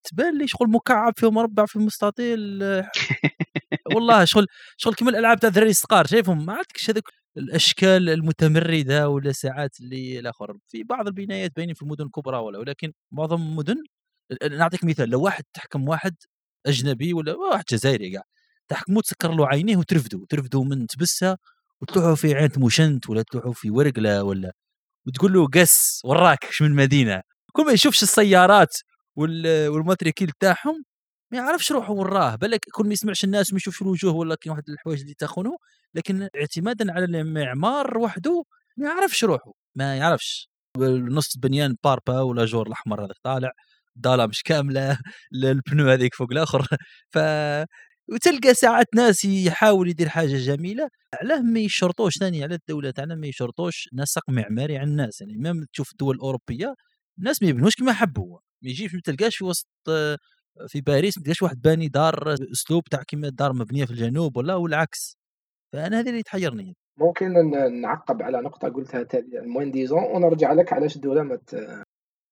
تبان 0.03 0.37
لي 0.37 0.47
شغل 0.47 0.69
مكعب 0.69 1.13
في 1.17 1.25
مربع 1.25 1.65
في 1.65 1.79
مستطيل 1.79 2.63
والله 3.95 4.25
شغل 4.25 4.47
شغل 4.77 4.93
كيما 4.93 5.11
الألعاب 5.11 5.39
تاع 5.39 5.49
الدراري 5.49 5.69
الصغار 5.69 6.07
شايفهم؟ 6.07 6.45
ما 6.45 6.53
عندكش 6.53 6.89
هذوك 6.89 7.09
الأشكال 7.37 8.09
المتمردة 8.09 9.09
ولا 9.09 9.31
ساعات 9.31 9.79
اللي 9.79 10.19
الآخر. 10.19 10.57
في 10.67 10.83
بعض 10.83 11.07
البنايات 11.07 11.55
باينين 11.55 11.75
في 11.75 11.81
المدن 11.81 12.05
الكبرى 12.05 12.37
ولا 12.37 12.59
ولكن 12.59 12.93
معظم 13.11 13.41
المدن 13.41 13.83
نعطيك 14.51 14.83
مثال 14.83 15.09
لو 15.09 15.21
واحد 15.21 15.43
تحكم 15.53 15.87
واحد 15.89 16.15
أجنبي 16.65 17.13
ولا 17.13 17.35
واحد 17.35 17.63
جزائري 17.69 18.11
كاع 18.11 18.23
تحكموا 18.67 19.01
تسكر 19.01 19.31
له 19.31 19.47
عينيه 19.47 19.77
وترفدوا 19.77 20.25
ترفدوا 20.29 20.65
من 20.65 20.87
تبسة 20.87 21.37
وتلوحوا 21.81 22.15
في 22.15 22.33
عين 22.35 22.49
مشنت 22.57 23.09
ولا 23.09 23.23
تلوحوا 23.31 23.53
في 23.53 23.71
ورقلة 23.71 24.23
ولا 24.23 24.53
وتقول 25.07 25.33
له 25.33 25.47
قس 25.47 26.01
وراك 26.05 26.49
من 26.61 26.71
مدينة؟ 26.71 27.21
كل 27.53 27.65
ما 27.65 27.71
يشوفش 27.71 28.03
السيارات 28.03 28.77
والماتريكيل 29.15 30.31
تاعهم 30.39 30.83
ما 31.31 31.37
يعرفش 31.39 31.71
روحه 31.71 31.93
وراه 31.93 32.35
بالك 32.35 32.59
كل 32.73 32.87
ما 32.87 32.93
يسمعش 32.93 33.23
الناس 33.23 33.51
وما 33.51 33.57
يشوفش 33.57 33.81
الوجوه 33.81 34.13
ولا 34.15 34.35
كاين 34.35 34.51
واحد 34.51 34.69
الحوايج 34.69 35.01
اللي 35.01 35.13
تخونه 35.13 35.57
لكن 35.95 36.29
اعتمادا 36.35 36.91
على 36.93 37.05
المعمار 37.05 37.97
وحده 37.97 38.43
ما 38.77 38.87
يعرفش 38.87 39.23
روحه. 39.23 39.51
ما 39.75 39.97
يعرفش. 39.97 40.49
نص 40.79 41.37
بنيان 41.37 41.75
باربا 41.83 42.21
ولا 42.21 42.45
جور 42.45 42.67
الأحمر 42.67 43.05
هذاك 43.05 43.15
طالع 43.23 43.51
الضاله 43.95 44.25
مش 44.25 44.43
كاملة 44.43 44.97
البنو 45.33 45.89
هذيك 45.89 46.15
فوق 46.15 46.31
الآخر. 46.31 46.67
ف 47.13 47.17
وتلقى 48.09 48.53
ساعات 48.53 48.87
ناس 48.95 49.25
يحاول 49.25 49.89
يدير 49.89 50.09
حاجة 50.09 50.37
جميلة 50.37 50.89
علاه 51.21 51.41
ما 51.41 51.59
يشرطوش 51.59 52.17
ثاني 52.17 52.43
على 52.43 52.55
الدولة 52.55 52.91
تاعنا 52.91 53.15
ما 53.15 53.27
يشرطوش 53.27 53.89
نسق 53.93 54.29
معماري 54.29 54.77
على 54.77 54.87
الناس. 54.89 55.21
يعني 55.21 55.37
ما 55.37 55.65
تشوف 55.73 55.91
الدول 55.91 56.15
الأوروبية 56.15 56.75
الناس 57.19 57.41
ما 57.43 57.49
يبنوش 57.49 57.75
كما 57.75 57.93
حبوا 57.93 58.39
ما 58.63 58.69
يجيش 58.69 58.95
ما 58.95 59.01
تلقاش 59.03 59.35
في 59.35 59.45
وسط 59.45 59.67
في 60.67 60.81
باريس 60.81 61.17
ما 61.17 61.23
تلقاش 61.23 61.41
واحد 61.41 61.61
باني 61.61 61.87
دار 61.87 62.33
أسلوب 62.33 62.83
تاع 62.83 63.03
كيما 63.03 63.27
الدار 63.27 63.53
مبنية 63.53 63.85
في 63.85 63.91
الجنوب 63.91 64.37
ولا 64.37 64.55
والعكس. 64.55 65.17
فأنا 65.73 65.99
هذا 65.99 66.09
اللي 66.09 66.23
تحيرني. 66.23 66.75
ممكن 66.97 67.31
نعقب 67.81 68.21
على 68.21 68.41
نقطة 68.41 68.69
قلتها 68.69 69.07
ال 69.13 69.71
moins-disant 69.71 70.03
ونرجع 70.03 70.53
لك 70.53 70.73
علاش 70.73 70.95
الدولة 70.95 71.23
ما 71.23 71.39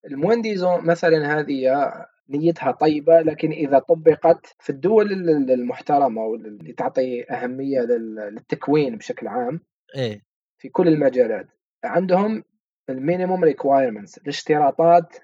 ال 0.06 0.42
moins-disant 0.42 0.86
مثلا 0.86 1.40
هذه 1.40 1.92
نيتها 2.30 2.72
طيبة 2.72 3.22
لكن 3.22 3.52
إذا 3.52 3.80
طبقت 3.80 4.56
في 4.60 4.70
الدول 4.70 5.12
المحترمة 5.52 6.22
واللي 6.22 6.74
تعطي 6.74 7.24
أهمية 7.24 7.80
للتكوين 7.80 8.98
بشكل 8.98 9.28
عام 9.28 9.60
إيه. 9.96 10.22
في 10.58 10.70
كل 10.70 10.88
المجالات 10.88 11.48
عندهم 11.84 12.44
ال 12.90 12.97
minimum 12.97 13.44
requirements 13.44 14.18
الاشتراطات 14.18 15.16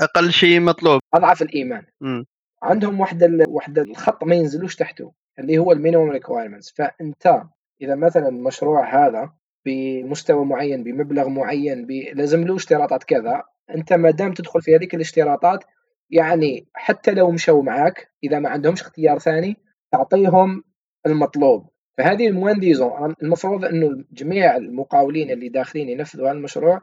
أقل 0.00 0.32
شيء 0.32 0.60
مطلوب. 0.60 1.00
أضعف 1.14 1.42
الإيمان. 1.42 1.84
م. 2.00 2.24
عندهم 2.62 3.00
وحده 3.00 3.44
وحده 3.48 3.82
الخط 3.82 4.24
ما 4.24 4.34
ينزلوش 4.34 4.76
تحته 4.76 5.12
اللي 5.38 5.58
هو 5.58 5.72
ال 5.72 5.77
minimum 5.77 6.10
requirements 6.10 6.70
فأنت 6.70 7.42
إذا 7.82 7.94
مثلا 7.94 8.28
المشروع 8.28 9.06
هذا 9.06 9.32
بمستوى 9.66 10.44
معين 10.44 10.84
بمبلغ 10.84 11.28
معين 11.28 11.86
لازم 12.14 12.44
له 12.44 12.56
اشتراطات 12.56 13.04
كذا 13.04 13.42
أنت 13.74 13.92
ما 13.92 14.10
دام 14.10 14.32
تدخل 14.34 14.62
في 14.62 14.76
هذيك 14.76 14.94
الاشتراطات 14.94 15.64
يعني 16.10 16.68
حتى 16.74 17.10
لو 17.10 17.30
مشوا 17.30 17.62
معك 17.62 18.10
إذا 18.24 18.38
ما 18.38 18.48
عندهمش 18.48 18.80
اختيار 18.82 19.18
ثاني 19.18 19.56
تعطيهم 19.92 20.64
المطلوب. 21.06 21.68
فهذه 21.98 22.28
ال 22.28 22.35
moins-disant 22.35 23.14
المفروض 23.22 23.64
إنه 23.64 24.04
جميع 24.12 24.56
المقاولين 24.56 25.30
اللي 25.30 25.48
داخلين 25.48 25.88
ينفذوا 25.88 26.26
هذا 26.26 26.36
المشروع 26.36 26.80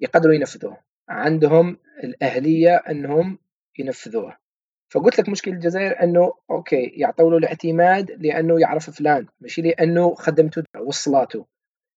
يقدروا 0.00 0.34
ينفذوه. 0.34 0.85
عندهم 1.08 1.76
الأهلية 2.04 2.74
إنهم 2.76 3.38
ينفذوه 3.78 4.36
فقلت 4.88 5.18
لك 5.18 5.28
مشكلة 5.28 5.54
الجزائر 5.54 6.02
إنه 6.02 6.32
أوكي 6.50 6.82
يعطوا 6.82 7.30
له 7.30 7.36
الاعتماد 7.36 8.10
لأنه 8.10 8.60
يعرف 8.60 8.90
فلان 8.90 9.26
ماشي؟ 9.40 9.62
لأنه 9.62 10.14
خدمته 10.14 10.62
وصلاته. 10.80 11.46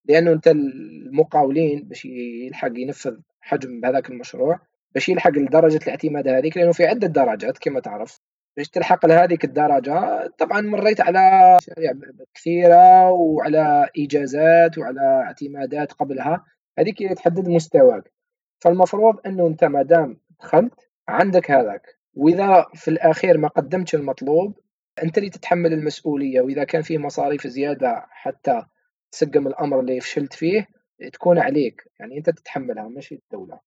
لأنه 0.06 0.32
أنت 0.32 0.48
المقاولين 0.48 1.84
باش 1.88 2.06
يلحق 2.06 2.72
ينفذ 2.76 3.18
حجم 3.42 3.82
بهذاك 3.82 4.10
المشروع 4.10 4.60
باش 4.96 5.10
يلحق 5.10 5.32
لدرجة 5.32 5.80
الاعتماد 5.84 6.28
هذيك 6.28 6.58
لأنه 6.58 6.72
في 6.72 6.86
عدة 6.86 7.08
درجات 7.08 7.58
كما 7.58 7.80
تعرف. 7.80 8.20
باش 8.58 8.70
تلحق 8.70 9.06
لهذيك 9.06 9.44
الدرجة 9.44 10.28
طبعا 10.38 10.62
مريت 10.62 11.02
على 11.02 11.58
مشاريع 11.62 11.94
كثيرة 12.34 13.12
وعلى 13.12 13.90
اجازات 13.98 14.78
وعلى 14.78 15.24
اعتمادات 15.26 15.94
قبلها. 15.94 16.46
هذيك 16.80 17.14
تحدد 17.14 17.50
مستواك. 17.50 18.12
فالمفروض 18.60 19.20
إنه 19.26 19.48
أنت 19.48 19.64
ما 19.64 19.82
دام 19.82 20.18
دخلت 20.40 20.90
عندك 21.08 21.52
هذاك. 21.52 22.00
وإذا 22.14 22.66
في 22.76 22.88
الأخير 22.88 23.38
ما 23.38 23.48
قدمتش 23.48 23.96
المطلوب 23.96 24.60
أنت 25.04 25.18
اللي 25.18 25.30
تتحمل 25.30 25.74
المسؤولية. 25.74 26.42
وإذا 26.42 26.64
كان 26.64 26.82
فيه 26.82 26.98
مصاريف 26.98 27.48
زيادة 27.48 28.06
حتى 28.10 28.66
تسقم 29.12 29.48
الأمر 29.48 29.80
اللي 29.80 30.00
فشلت 30.00 30.34
فيه 30.34 30.68
تكون 31.14 31.40
عليك. 31.40 31.92
يعني 32.00 32.18
أنت 32.18 32.30
تتحملها 32.30 32.88
مش 32.88 33.12
الدولة. 33.12 33.60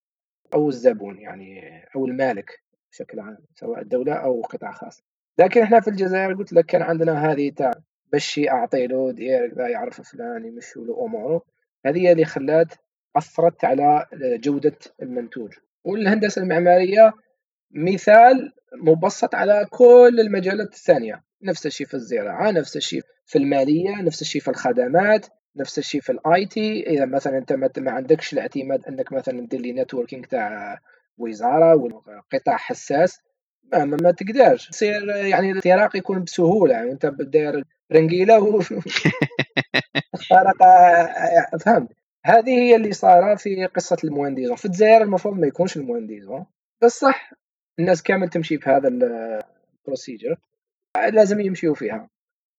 أو 0.54 0.68
الزبون 0.68 1.18
يعني 1.18 1.80
أو 1.96 2.06
المالك 2.06 2.62
بشكل 2.92 3.20
عام 3.20 3.38
سواء 3.54 3.80
الدولة 3.80 4.12
أو 4.12 4.42
قطاع 4.42 4.72
خاص. 4.72 5.02
لكن 5.38 5.62
إحنا 5.62 5.80
في 5.80 5.88
الجزائر 5.88 6.34
قلت 6.34 6.52
لك 6.52 6.66
كان 6.66 6.82
عندنا 6.82 7.32
هذه 7.32 7.50
تاع 7.50 7.72
بشي 8.12 8.50
أعطي 8.50 8.86
له 8.86 9.12
دير 9.12 9.54
ذا 9.54 9.68
يعرف 9.68 10.00
فلان 10.00 10.44
يمشي 10.44 10.80
له 10.80 11.04
أموره. 11.06 11.42
هذه 11.86 12.12
اللي 12.12 12.24
خلات 12.24 12.74
أثرت 13.16 13.64
على 13.64 14.06
جودة 14.14 14.78
المنتوج. 15.02 15.52
والهندسة 15.84 16.42
المعمارية 16.42 17.12
مثال 17.70 18.52
مبسط 18.82 19.34
على 19.34 19.66
كل 19.70 20.16
المجالات 20.20 20.72
الثانية. 20.74 21.22
نفس 21.42 21.66
الشيء 21.66 21.86
في 21.86 21.94
الزراعة 21.94 22.50
نفس 22.50 22.76
الشيء 22.76 23.02
في 23.26 23.38
المالية 23.38 24.02
نفس 24.02 24.22
الشيء 24.22 24.40
في 24.42 24.48
الخدمات 24.48 25.26
نفس 25.56 25.78
الشيء 25.78 26.00
في 26.00 26.12
ال 26.12 26.46
IT. 26.46 26.86
إذا 26.86 27.04
مثلا 27.04 27.38
أنت 27.38 27.52
ما 27.78 27.90
عندكش 27.90 28.32
الاعتماد 28.32 28.86
أنك 28.88 29.12
مثلا 29.12 29.46
دير 29.46 29.60
لي 29.60 29.72
networking 29.72 30.26
تاع 30.26 30.78
وزارة 31.18 31.76
ولا 31.76 32.22
قطاع 32.32 32.56
حساس 32.56 33.20
ما, 33.72 33.84
ما, 33.84 33.96
ما 34.02 34.10
تقدرش. 34.10 34.68
تصير 34.68 35.08
يعني 35.08 35.50
الاختراق 35.50 35.96
يكون 35.96 36.24
بسهولة. 36.24 36.74
يعني 36.74 36.92
أنت 36.92 37.06
داير 37.06 37.64
رنجيلة 37.92 38.38
و... 38.42 38.60
فهمت. 41.64 42.01
هذه 42.24 42.50
هي 42.50 42.76
اللي 42.76 42.92
صار 42.92 43.36
في 43.36 43.66
قصة 43.66 43.96
ال 44.04 44.08
moins-disant 44.08 44.56
في 44.56 44.64
الجزائر 44.64 45.02
المفروض 45.02 45.38
ما 45.38 45.46
يكونش 45.46 45.76
ال 45.76 45.82
moins-disant 45.82 46.46
بس 46.82 46.98
صح 47.00 47.32
الناس 47.78 48.02
كامل 48.02 48.28
تمشي 48.28 48.58
في 48.58 48.70
هذا 48.70 48.88
ال 48.88 49.03
procedure 49.03 50.36
لازم 50.96 51.40
يمشيوا 51.40 51.74
فيها. 51.74 52.08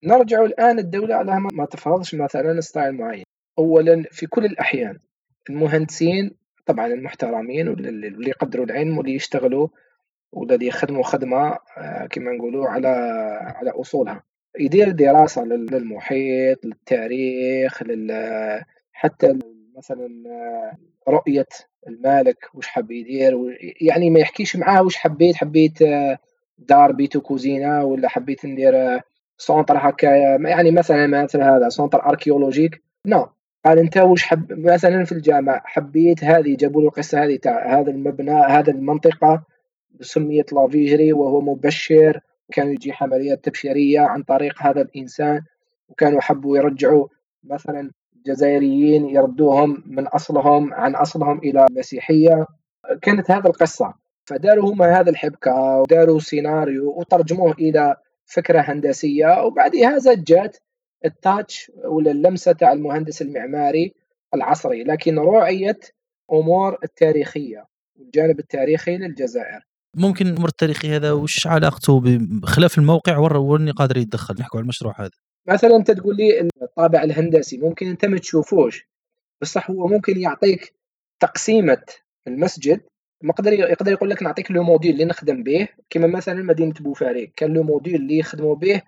نرجع 0.04 0.42
الآن 0.42 0.80
الدولة 0.80 1.16
على 1.16 1.40
ما 1.54 1.66
تفرضش 1.66 2.16
مثلا 2.16 2.62
style 2.62 2.96
معين. 2.96 3.24
أولا 3.60 4.04
في 4.12 4.28
كل 4.28 4.46
الأحيان 4.46 5.00
المهندسين 5.50 6.32
طبعا 6.66 6.88
المحترمين 6.88 7.68
واللي 7.68 8.30
يقدروا 8.30 8.66
العلم 8.66 8.98
واللي 8.98 9.16
يشتغلوا 9.16 9.68
واللي 10.32 10.68
يخدموا 10.68 11.04
خدمة 11.04 11.58
آه، 11.78 12.06
كما 12.06 12.32
نقولوا 12.32 12.68
على 12.68 12.88
على 13.56 13.70
أصولها. 13.70 14.24
يدير 14.60 14.92
دراسة 14.92 15.44
للمحيط 15.44 16.66
للتاريخ 16.66 17.84
لل 17.84 18.12
حتى 18.94 19.40
مثلا 19.78 20.24
آه، 20.28 20.78
رؤية 21.12 21.48
المالك 21.88 22.50
وش 22.54 22.68
حب 22.68 22.92
يدير 22.92 23.58
يعني 23.82 24.10
ما 24.10 24.20
يحكيش 24.20 24.56
معاه 24.56 24.84
وش 24.84 24.96
حبيت 24.96 25.36
حبيت 25.36 25.82
آه، 25.82 26.18
دار 26.58 26.92
بيتو 26.92 27.22
كوزينة 27.22 27.84
ولا 27.84 28.10
حبيت 28.10 28.46
ندير 28.46 29.02
centre 29.38 29.78
هكا 29.78 30.08
يعني 30.48 30.72
مثلا 30.72 31.08
مثلا 31.08 31.58
هذا 31.58 31.70
centre 31.70 32.06
archéologique 32.06 32.82
نو 33.08 33.28
قال 33.66 33.80
أنت 33.80 33.98
وش 33.98 34.24
حب 34.24 34.52
مثلا 34.52 35.04
في 35.04 35.12
الجامعة 35.12 35.62
حبيت 35.66 36.24
هذه 36.24 36.56
جابوا 36.56 36.82
له 36.82 36.88
القصة 36.88 37.24
هذه 37.24 37.36
تاع 37.36 37.80
هذا 37.80 37.92
المبنى 37.92 38.32
هذا 38.32 38.72
المنطقة 38.72 39.44
سميت 40.02 40.54
لافيجري 40.54 41.14
وهو 41.14 41.42
مبشر 41.42 42.20
وكان 42.50 42.72
يجي 42.72 42.94
حمليات 42.94 43.46
تبشيرية 43.46 44.00
عن 44.00 44.24
طريق 44.24 44.54
هذا 44.62 44.82
الإنسان 44.82 45.42
وكانوا 45.90 46.22
حبوا 46.22 46.58
يرجعوا 46.58 47.08
مثلا 47.44 47.92
جزائريين 48.26 49.10
يردوهم 49.10 49.84
من 49.86 50.08
أصلهم 50.08 50.74
عن 50.74 50.96
أصلهم 50.96 51.38
إلى 51.38 51.66
المسيحية. 51.70 52.46
كانت 53.02 53.32
هذا 53.32 53.50
القصة. 53.50 53.94
فداروا 54.26 54.74
هم 54.74 54.82
هذا 54.84 55.10
الحبكة 55.10 55.82
وداروا 55.82 56.20
سيناريو 56.20 57.00
وترجموه 57.00 57.52
إلى 57.52 57.96
فكرة 58.26 58.60
هندسية. 58.60 59.44
وبعدها 59.46 60.00
جات 60.16 60.58
التاتش 61.06 61.72
ولا 61.86 62.12
اللمسة 62.12 62.52
تاع 62.52 62.72
المهندس 62.72 63.22
المعماري 63.22 63.94
العصري. 64.34 64.84
لكن 64.84 65.20
رعية 65.20 65.80
أمور 66.34 66.78
التاريخية 66.84 67.66
والجانب 68.00 68.40
التاريخي 68.40 68.98
للجزائر. 68.98 69.60
ممكن 69.98 70.28
الأمر 70.28 70.48
التاريخي 70.48 70.96
هذا 70.96 71.12
وش 71.12 71.48
علاقته 71.48 72.02
بخلاف 72.06 72.78
الموقع؟ 72.78 73.18
وين 73.38 73.72
قادر 73.72 73.98
يتدخل 73.98 74.36
نحكوا 74.40 74.60
على 74.60 74.64
المشروع 74.64 75.02
هذا. 75.02 75.12
مثلا 75.48 75.76
انت 75.76 75.92
تقول 75.92 76.16
لي 76.16 76.50
الطابع 76.74 77.04
الهندسي 77.04 77.58
ممكن 77.58 77.88
أنت 77.88 78.06
ما 78.06 78.18
تشوفوش 78.18 78.88
بصح 79.42 79.72
هو 79.72 79.88
ممكن 79.88 80.22
يعطيك 80.22 80.74
تقسيمة 81.20 81.84
المسجد 82.28 82.82
مقدر 83.24 83.54
يقدر 83.54 83.92
يقول 83.92 84.10
لك 84.10 84.24
نعطيك 84.24 84.52
لو 84.52 84.64
موديل 84.64 84.94
اللي 84.94 85.06
نخدم 85.06 85.44
به 85.44 85.68
كما 85.90 86.08
مثلا 86.08 86.44
مدينة 86.44 86.74
بوفاري 86.80 87.28
كان 87.36 87.54
لو 87.54 87.64
موديل 87.64 87.96
اللي 87.96 88.18
يخدموا 88.18 88.56
به 88.56 88.82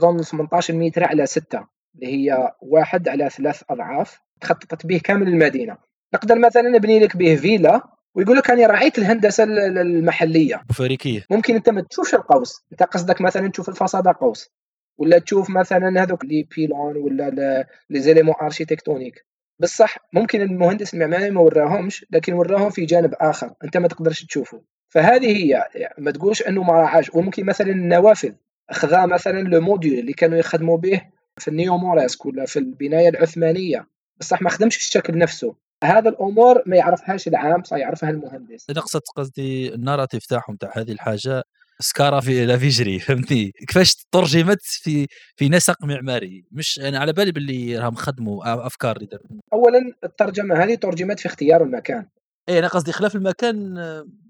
ظن 0.00 0.22
18 0.22 0.74
متر 0.74 1.04
على 1.04 1.26
6 1.26 1.66
اللي 1.94 2.06
هي 2.06 2.52
واحد 2.60 3.08
على 3.08 3.30
ثلاث 3.30 3.62
أضعاف 3.70 4.20
تخططت 4.40 4.86
به 4.86 5.00
كامل 5.04 5.28
المدينة. 5.28 5.76
نقدر 6.14 6.38
مثلا 6.38 6.62
نبني 6.62 7.00
لك 7.00 7.16
به 7.16 7.36
فيلا 7.36 7.80
ويقول 8.14 8.36
لك 8.36 8.50
أنا 8.50 8.66
راعيت 8.66 8.98
الهندسة 8.98 9.44
المحلية. 9.44 10.62
بوفاريكيه 10.68 11.26
ممكن 11.30 11.54
أنت 11.54 11.68
ما 11.68 11.80
تشوفش 11.80 12.14
القوس 12.14 12.64
أنت 12.72 12.82
قصدك 12.82 13.20
مثلا 13.20 13.48
تشوف 13.48 13.68
ال 13.68 13.75
façade 13.75 14.14
قوس. 14.20 14.50
ولا 14.98 15.18
تشوف 15.18 15.50
مثلا 15.50 16.02
هذوك 16.02 16.24
les 16.24 16.48
pylônes 16.56 16.96
ولا 16.96 17.66
les 17.90 18.00
éléments 18.00 18.34
architectoniques 18.42 19.26
بصح 19.62 19.98
ممكن 20.12 20.40
المهندس 20.40 20.94
المعماري 20.94 21.30
ما 21.30 21.40
وراهمش 21.40 22.06
لكن 22.10 22.32
وراهم 22.32 22.70
في 22.70 22.84
جانب 22.84 23.14
آخر 23.20 23.54
أنت 23.64 23.76
ما 23.76 23.88
تقدرش 23.88 24.24
تشوفه. 24.24 24.62
فهذه 24.88 25.36
هي 25.36 25.68
ما 25.98 26.10
تقولش 26.10 26.42
إنه 26.42 26.62
ما 26.62 26.72
راعاش 26.72 27.14
وممكن 27.14 27.46
مثلا 27.46 27.70
النوافذ 27.70 28.32
خذا 28.70 29.06
مثلا 29.06 29.40
le 29.40 29.60
module 29.60 29.98
اللي 29.98 30.12
كانوا 30.12 30.38
يخدموا 30.38 30.78
به 30.78 31.02
في 31.38 31.48
ال 31.48 31.78
néo-mauresque 31.78 32.26
ولا 32.26 32.46
في 32.46 32.58
البناية 32.58 33.08
العثمانية. 33.08 33.86
بصح 34.20 34.42
ما 34.42 34.50
خدمش 34.50 34.76
الشكل 34.76 35.18
نفسه. 35.18 35.54
هذا 35.84 36.08
الأمور 36.08 36.62
ما 36.66 36.76
يعرفهاش 36.76 37.28
العام 37.28 37.62
صح 37.62 37.76
يعرفها 37.76 38.10
المهندس. 38.10 38.70
أنا 38.70 38.80
قصدت 38.80 39.08
قصدي 39.16 39.74
ال 39.74 39.80
narratif 39.80 40.26
تاعهم 40.26 40.56
تاع 40.60 40.72
هذه 40.76 40.92
الحاجة. 40.92 41.42
سكارا 41.82 42.20
في 42.20 42.46
لا 42.46 42.58
فيجري 42.58 42.98
فهمتني؟ 42.98 43.50
كيفاش 43.50 43.94
ترجمت 44.12 44.62
في 44.62 45.06
في 45.36 45.48
نسق 45.48 45.84
معماري؟ 45.84 46.44
مش 46.52 46.80
أنا 46.80 46.98
على 46.98 47.12
بالي 47.12 47.32
باللي 47.32 47.78
راهم 47.78 47.94
خدموا 47.94 48.66
أفكار 48.66 48.98
اولا 49.52 49.92
الترجمة 50.04 50.54
هذه 50.54 50.74
ترجمت 50.74 51.20
في 51.20 51.26
اختيار 51.26 51.62
المكان. 51.62 52.06
اي 52.48 52.58
أنا 52.58 52.68
قصدي 52.68 52.92
خلاف 52.92 53.16
المكان 53.16 53.76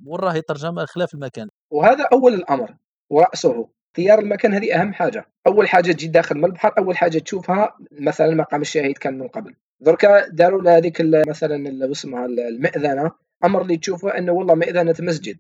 وراه 0.07 0.43
ترجمه 0.49 0.85
خلاف 0.85 1.15
المكان. 1.15 1.49
وهذا 1.71 2.05
أول 2.13 2.35
الأمر 2.35 2.75
ورأسه. 3.11 3.69
اختيار 3.91 4.19
المكان 4.19 4.55
هذه 4.55 4.81
أهم 4.81 4.93
حاجة. 4.93 5.27
أول 5.47 5.69
حاجة 5.69 5.93
تجي 5.93 6.07
داخل 6.07 6.39
من 6.39 6.45
البحر 6.45 6.73
أول 6.79 6.97
حاجة 6.97 7.19
تشوفها 7.19 7.77
مثلا 8.01 8.35
مقام 8.35 8.61
الشهيد 8.61 8.93
كان 8.93 9.19
من 9.19 9.29
قبل. 9.29 9.55
دركا 9.81 10.29
داروا 10.29 10.71
هذيك 10.71 11.01
مثلا 11.29 11.91
اسمها 11.91 12.27
المئذنة. 12.27 13.11
أمر 13.45 13.63
اللي 13.63 13.77
تشوفه 13.77 14.19
إنه 14.19 14.33
والله 14.33 14.55
مئذنة 14.55 14.95
مسجد. 15.01 15.37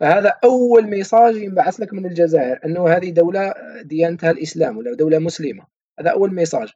فهذا 0.00 0.34
أول 0.44 0.86
message 0.86 1.36
ينبعث 1.36 1.80
لك 1.80 1.92
من 1.92 2.06
الجزائر 2.06 2.60
أنه 2.64 2.88
هذه 2.88 3.10
دولة 3.10 3.54
ديانتها 3.82 4.30
الإسلام 4.30 4.76
ولا 4.76 4.94
دولة 4.94 5.18
مسلمة. 5.18 5.66
هذا 6.00 6.10
أول 6.10 6.34
message. 6.34 6.68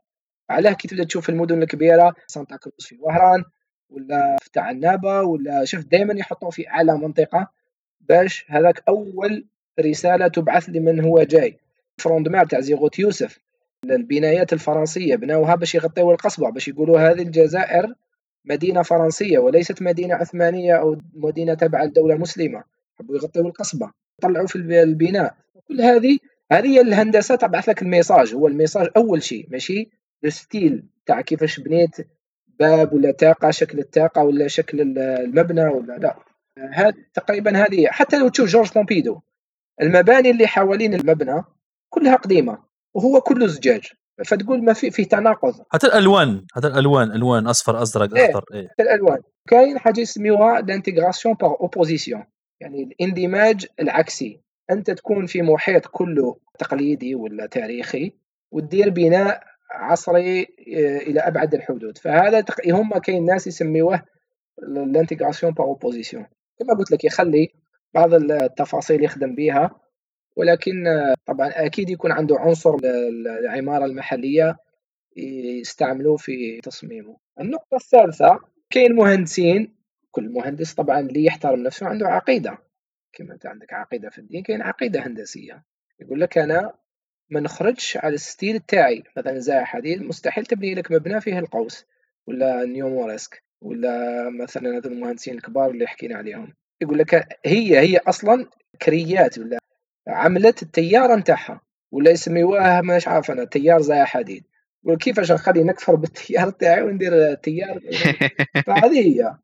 علاه 0.50 0.72
كي 0.72 0.88
تبدأ 0.88 1.04
تشوف 1.04 1.28
المدن 1.28 1.62
الكبيرة؟ 1.62 2.14
سانتا 2.26 2.56
كروز 2.56 2.86
في 2.86 2.96
وهران 3.00 3.44
ولا 3.90 4.36
في 4.42 4.50
تاع 4.52 4.75
عنابة 4.75 5.22
ولا 5.22 5.64
شفت 5.64 5.86
دائما 5.86 6.14
يحطوا 6.14 6.50
في 6.50 6.68
أعلى 6.68 6.98
منطقة. 6.98 7.48
باش 8.00 8.46
هذاك 8.48 8.82
أول 8.88 9.46
رسالة 9.80 10.28
تبعث 10.28 10.68
لمن 10.68 11.00
هو 11.00 11.22
جاي. 11.22 11.58
front 11.98 12.22
de 12.22 12.32
mer 12.32 12.46
تاع 12.46 12.60
زيغوت 12.60 12.98
يوسف 12.98 13.38
البنايات 13.84 14.52
الفرنسية 14.52 15.16
بناوها 15.16 15.54
باش 15.54 15.74
يغطيوا 15.74 16.12
القصبة 16.12 16.50
باش 16.50 16.68
يقولوا 16.68 17.00
هذه 17.00 17.22
الجزائر 17.22 17.94
مدينة 18.44 18.82
فرنسية 18.82 19.38
وليست 19.38 19.82
مدينة 19.82 20.14
عثمانية 20.14 20.74
أو 20.74 20.96
مدينة 21.14 21.54
تبع 21.54 21.82
الدولة 21.82 22.14
مسلمة. 22.14 22.62
حبوا 22.98 23.16
يغطيوا 23.16 23.46
القصبة 23.46 23.90
طلعوا 24.22 24.46
في 24.46 24.56
البناء. 24.56 25.34
كل 25.68 25.80
هذه 25.80 26.18
هذه 26.52 26.80
الهندسة 26.80 27.34
تبعث 27.34 27.68
لك 27.68 27.82
ال 27.82 27.88
message. 27.88 28.34
هو 28.34 28.46
الميساج 28.46 28.88
أول 28.96 29.22
شيء 29.22 29.46
ماشي؟ 29.50 29.90
ال 30.24 30.34
style 30.34 30.82
تاع 31.06 31.20
كيفاش 31.20 31.60
بنيت 31.60 31.96
باب 32.60 32.92
ولا 32.92 33.10
تاقة 33.10 33.50
شكل 33.50 33.78
التاقة 33.78 34.22
ولا 34.22 34.48
شكل 34.48 34.98
المبنى 34.98 35.64
ولا 35.64 35.98
لا. 35.98 36.16
هذا 36.72 36.92
تقريبا 37.14 37.56
هذه 37.56 37.86
حتى 37.86 38.18
لو 38.18 38.28
تشوف 38.28 38.48
جورج 38.48 38.72
بومبيدو 38.72 39.20
المباني 39.82 40.30
اللي 40.30 40.46
حوالين 40.46 40.94
المبنى 40.94 41.42
كلها 41.88 42.16
قديمة 42.16 42.58
وهو 42.94 43.20
كله 43.20 43.46
زجاج. 43.46 43.92
فتقول 44.26 44.64
ما 44.64 44.72
في 44.72 44.90
في 44.90 45.04
تناقض. 45.04 45.54
حتى 45.70 45.86
الألوان 45.86 46.46
حتى 46.52 46.66
الألوان 46.66 47.12
ألوان 47.12 47.46
أصفر 47.46 47.82
أزرق 47.82 48.16
إيه، 48.16 48.30
أخضر 48.30 48.44
إيه. 48.54 48.68
حتى 48.68 48.82
الألوان. 48.82 49.18
كاين 49.48 49.78
حاجة 49.78 50.00
يسميوها 50.00 50.58
l'intégration 50.58 51.34
par 51.34 51.56
opposition 51.60 52.24
يعني 52.60 52.82
الاندماج 52.82 53.66
العكسي. 53.80 54.40
أنت 54.70 54.90
تكون 54.90 55.26
في 55.26 55.42
محيط 55.42 55.86
كله 55.86 56.36
تقليدي 56.58 57.14
ولا 57.14 57.46
تاريخي 57.46 58.12
وتدير 58.50 58.90
بناء 58.90 59.42
عصري 59.70 60.40
آه، 60.40 60.98
إلى 60.98 61.20
أبعد 61.20 61.54
الحدود. 61.54 61.98
فهذا 61.98 62.44
هم 62.70 62.98
كاين 62.98 63.24
ناس 63.24 63.46
يسميوه 63.46 64.02
l'intégration 64.62 65.52
par 65.52 65.66
opposition 65.66 66.26
كما 66.58 66.74
قلت 66.74 66.90
لك 66.90 67.04
يخلي 67.04 67.48
بعض 67.94 68.14
التفاصيل 68.14 69.04
يخدم 69.04 69.34
بها 69.34 69.70
ولكن 70.36 70.86
آه، 70.86 71.14
طبعا 71.26 71.48
أكيد 71.48 71.90
يكون 71.90 72.12
عنده 72.12 72.36
عنصر 72.38 72.76
العماره 73.44 73.84
المحلية 73.84 74.56
يستعملوه 75.16 76.16
في 76.16 76.60
تصميمه. 76.60 77.16
النقطة 77.40 77.76
الثالثة 77.76 78.38
كاين 78.70 78.94
مهندسين 78.94 79.77
كل 80.18 80.28
مهندس 80.28 80.74
طبعا 80.74 81.00
اللي 81.00 81.24
يحترم 81.24 81.62
نفسه 81.62 81.86
عنده 81.86 82.08
عقيدة 82.08 82.58
كما 83.12 83.34
أنت 83.34 83.46
عندك 83.46 83.72
عقيدة 83.72 84.10
في 84.10 84.18
الدين 84.18 84.42
كاين 84.42 84.62
عقيدة 84.62 85.06
هندسية. 85.06 85.64
يقول 86.00 86.20
لك 86.20 86.38
أنا 86.38 86.72
ما 87.30 87.40
نخرجش 87.40 87.96
على 87.96 88.14
ال 88.14 88.22
style 88.22 88.60
تاعي 88.60 89.02
مثلا 89.16 89.38
زها 89.38 89.60
حديد 89.60 90.02
مستحيل 90.02 90.46
تبني 90.46 90.74
لك 90.74 90.92
مبنى 90.92 91.20
فيه 91.20 91.38
القوس 91.38 91.86
ولا 92.26 92.64
néo-mauresque 92.64 93.42
ولا 93.60 94.24
مثلا 94.30 94.78
هذول 94.78 94.92
المهندسين 94.92 95.34
الكبار 95.34 95.70
اللي 95.70 95.86
حكينا 95.86 96.16
عليهم. 96.16 96.54
يقول 96.80 96.98
لك 96.98 97.38
هي 97.46 97.78
هي 97.78 97.96
أصلا 97.96 98.46
créat 98.82 99.38
ولا 99.38 99.58
عملت 100.08 100.62
التيار 100.62 101.16
نتاعها 101.16 101.60
ولا 101.92 102.10
يسميوها 102.10 102.80
مش 102.80 103.08
عارف 103.08 103.30
أنا 103.30 103.44
تيار 103.44 103.80
زها 103.82 104.04
حديد. 104.04 104.44
وكيفاش 104.84 105.32
نخلي 105.32 105.64
نكفر 105.64 105.94
بالتيار 105.94 106.50
تاعي 106.50 106.82
وندير 106.82 107.34
تيار؟ 107.34 107.80
فهذه 108.66 109.00
هي. 109.00 109.38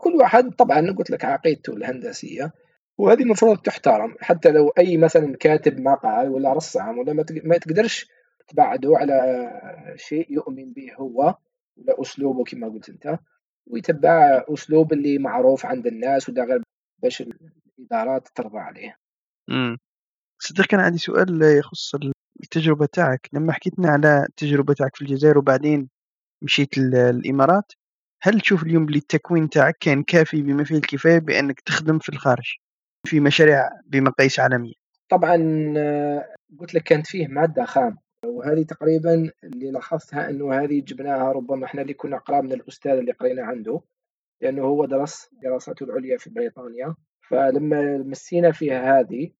كل 0.00 0.14
واحد 0.14 0.50
طبعا 0.50 0.90
قلت 0.90 1.10
لك 1.10 1.24
عقيدته 1.24 1.72
الهندسية 1.72 2.52
وهذه 2.98 3.22
المفروض 3.22 3.58
تحترم 3.58 4.16
حتى 4.20 4.50
لو 4.50 4.68
أي 4.68 4.96
مثلا 4.96 5.36
كاتب 5.36 5.80
مقال 5.80 6.28
ولا 6.28 6.52
رسام 6.52 6.98
ولا 6.98 7.12
ما 7.44 7.58
تقدرش 7.58 8.10
تبعده 8.48 8.92
على 8.96 9.94
شيء 9.96 10.32
يؤمن 10.32 10.72
به 10.72 10.94
هو 10.94 11.34
ولا 11.76 12.00
أسلوبه 12.00 12.44
كما 12.44 12.68
قلت 12.68 12.88
أنت 12.88 13.18
ويتبع 13.66 14.44
أسلوب 14.48 14.92
اللي 14.92 15.18
معروف 15.18 15.66
عند 15.66 15.86
الناس 15.86 16.28
ولا 16.28 16.44
غير 16.44 16.62
باش 17.02 17.24
الإدارات 17.78 18.28
ترضى 18.34 18.58
عليه. 18.58 18.96
امم 19.50 19.78
صديق 20.38 20.66
كان 20.66 20.80
عندي 20.80 20.98
سؤال 20.98 21.42
يخص 21.42 21.94
التجربة 22.42 22.86
تاعك. 22.86 23.28
لما 23.32 23.52
حكيتنا 23.52 23.88
على 23.88 24.24
التجربة 24.28 24.74
تاعك 24.74 24.96
في 24.96 25.02
الجزائر 25.02 25.38
وبعدين 25.38 25.88
مشيت 26.42 26.78
الإمارات 26.78 27.72
هل 28.26 28.40
تشوف 28.40 28.62
اليوم 28.62 28.86
بلي 28.86 28.98
التكوين 28.98 29.48
تاعك 29.48 29.76
كان 29.80 30.02
كافي 30.02 30.42
بما 30.42 30.64
فيه 30.64 30.76
الكفاية 30.76 31.18
بأنك 31.18 31.60
تخدم 31.60 31.98
في 31.98 32.08
الخارج 32.08 32.56
في 33.04 33.20
مشاريع 33.20 33.70
بمقاييس 33.86 34.40
عالمية 34.40 34.72
طبعا 35.08 35.36
قلت 36.58 36.74
لك 36.74 36.82
كانت 36.82 37.06
فيه 37.06 37.26
مادة 37.28 37.64
خام 37.64 37.96
وهذه 38.24 38.62
تقريبا 38.62 39.30
اللي 39.44 39.70
لاحظتها 39.70 40.30
إنه 40.30 40.54
هذه 40.54 40.80
جبناها 40.80 41.32
ربما 41.32 41.64
إحنا 41.64 41.82
اللي 41.82 41.94
كنا 41.94 42.18
قراب 42.18 42.44
من 42.44 42.52
الأستاذ 42.52 42.92
اللي 42.92 43.12
قرينا 43.12 43.42
عنده 43.42 43.80
لأنه 44.40 44.62
هو 44.62 44.84
درس 44.84 45.28
دراساته 45.42 45.84
العليا 45.84 46.18
في 46.18 46.30
بريطانيا 46.30 46.94
فلما 47.28 47.98
مسينا 47.98 48.52
فيها 48.52 49.00
هذه 49.00 49.30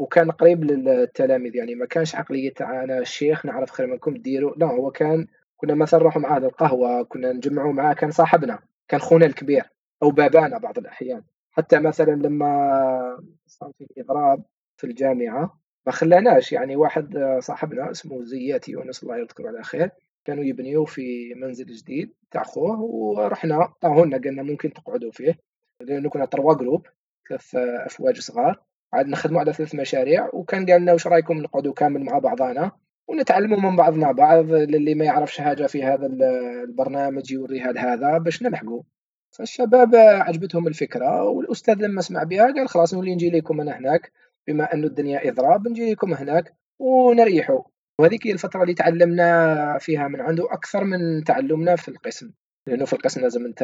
وكان 0.00 0.30
قريب 0.30 0.64
للتلاميذ 0.64 1.56
يعني 1.56 1.74
ما 1.74 1.86
كانش 1.86 2.14
عقلية 2.14 2.54
أنا 2.60 2.98
الشيخ 2.98 3.46
نعرف 3.46 3.70
خير 3.70 3.86
منكم 3.86 4.14
ديروا. 4.14 4.54
لا 4.56 4.66
هو 4.66 4.90
كان 4.90 5.26
كنا 5.64 5.74
مثلا 5.74 6.00
نروح 6.00 6.16
معاه 6.16 6.38
للقهوة 6.38 7.02
كنا 7.02 7.32
نجمعوا 7.32 7.72
معاه 7.72 7.94
كان 7.94 8.10
صاحبنا 8.10 8.58
كان 8.88 9.00
خونا 9.00 9.26
الكبير 9.26 9.70
أو 10.02 10.10
بابانا 10.10 10.58
بعض 10.58 10.78
الأحيان. 10.78 11.22
حتى 11.50 11.78
مثلا 11.78 12.10
لما 12.10 13.18
صار 13.46 13.72
في 13.78 13.86
إضراب 13.98 14.44
في 14.76 14.84
الجامعة 14.84 15.60
ما 15.86 15.92
خلاناش 15.92 16.52
يعني 16.52 16.76
واحد 16.76 17.18
صاحبنا 17.38 17.90
اسمه 17.90 18.24
زياتي 18.24 18.72
يونس 18.72 19.02
الله 19.02 19.18
يذكره 19.18 19.48
على 19.48 19.62
خير 19.62 19.90
كانوا 20.24 20.44
يبنيوا 20.44 20.86
في 20.86 21.34
منزل 21.34 21.66
جديد 21.66 22.14
تاع 22.30 22.42
خوه 22.42 22.80
ورحنا 22.80 23.56
عطاهولنا 23.56 24.16
قلنا 24.16 24.42
ممكن 24.42 24.72
تقعدوا 24.72 25.10
فيه. 25.10 25.38
لأنه 25.80 26.08
كنا 26.08 26.24
تروا 26.24 26.54
جروب 26.54 26.86
ثلاث 27.28 27.54
أفواج 27.56 28.20
صغار 28.20 28.62
عاد 28.92 29.08
نخدموا 29.08 29.40
على 29.40 29.52
ثلاث 29.52 29.74
مشاريع 29.74 30.28
وكان 30.32 30.66
قال 30.66 30.82
لنا 30.82 30.92
وش 30.92 31.06
رأيكم 31.06 31.38
نقعدوا 31.38 31.72
كامل 31.72 32.04
مع 32.04 32.18
بعضنا 32.18 32.72
ونتعلموا 33.08 33.58
من 33.70 33.76
بعضنا 33.76 34.12
بعض 34.12 34.44
للي 34.52 34.94
ما 34.94 35.04
يعرفش 35.04 35.40
حاجة 35.40 35.66
في 35.66 35.82
هذا 35.84 36.06
البرنامج 36.06 37.32
يوريها 37.32 37.72
لهذا 37.72 38.18
باش 38.18 38.42
نلحقوا. 38.42 38.82
فالشباب 39.30 39.96
عجبتهم 39.96 40.66
الفكرة 40.68 41.22
والأستاذ 41.22 41.74
لما 41.74 42.00
سمع 42.00 42.22
بها 42.22 42.44
قال 42.44 42.68
خلاص 42.68 42.94
نولي 42.94 43.14
نجي 43.14 43.30
لكم 43.30 43.60
أنا 43.60 43.78
هناك 43.78 44.12
بما 44.46 44.74
أنه 44.74 44.86
الدنيا 44.86 45.28
إضراب 45.28 45.68
نجي 45.68 45.92
لكم 45.92 46.14
هناك 46.14 46.54
ونريحوا. 46.78 47.62
وهذيك 47.98 48.26
هي 48.26 48.32
الفترة 48.32 48.62
اللي 48.62 48.74
تعلمنا 48.74 49.78
فيها 49.80 50.08
من 50.08 50.20
عنده 50.20 50.44
أكثر 50.52 50.84
من 50.84 51.24
تعلمنا 51.24 51.76
في 51.76 51.88
القسم. 51.88 52.30
لأنه 52.66 52.84
في 52.84 52.92
القسم 52.92 53.20
لازم 53.20 53.44
أنت 53.44 53.62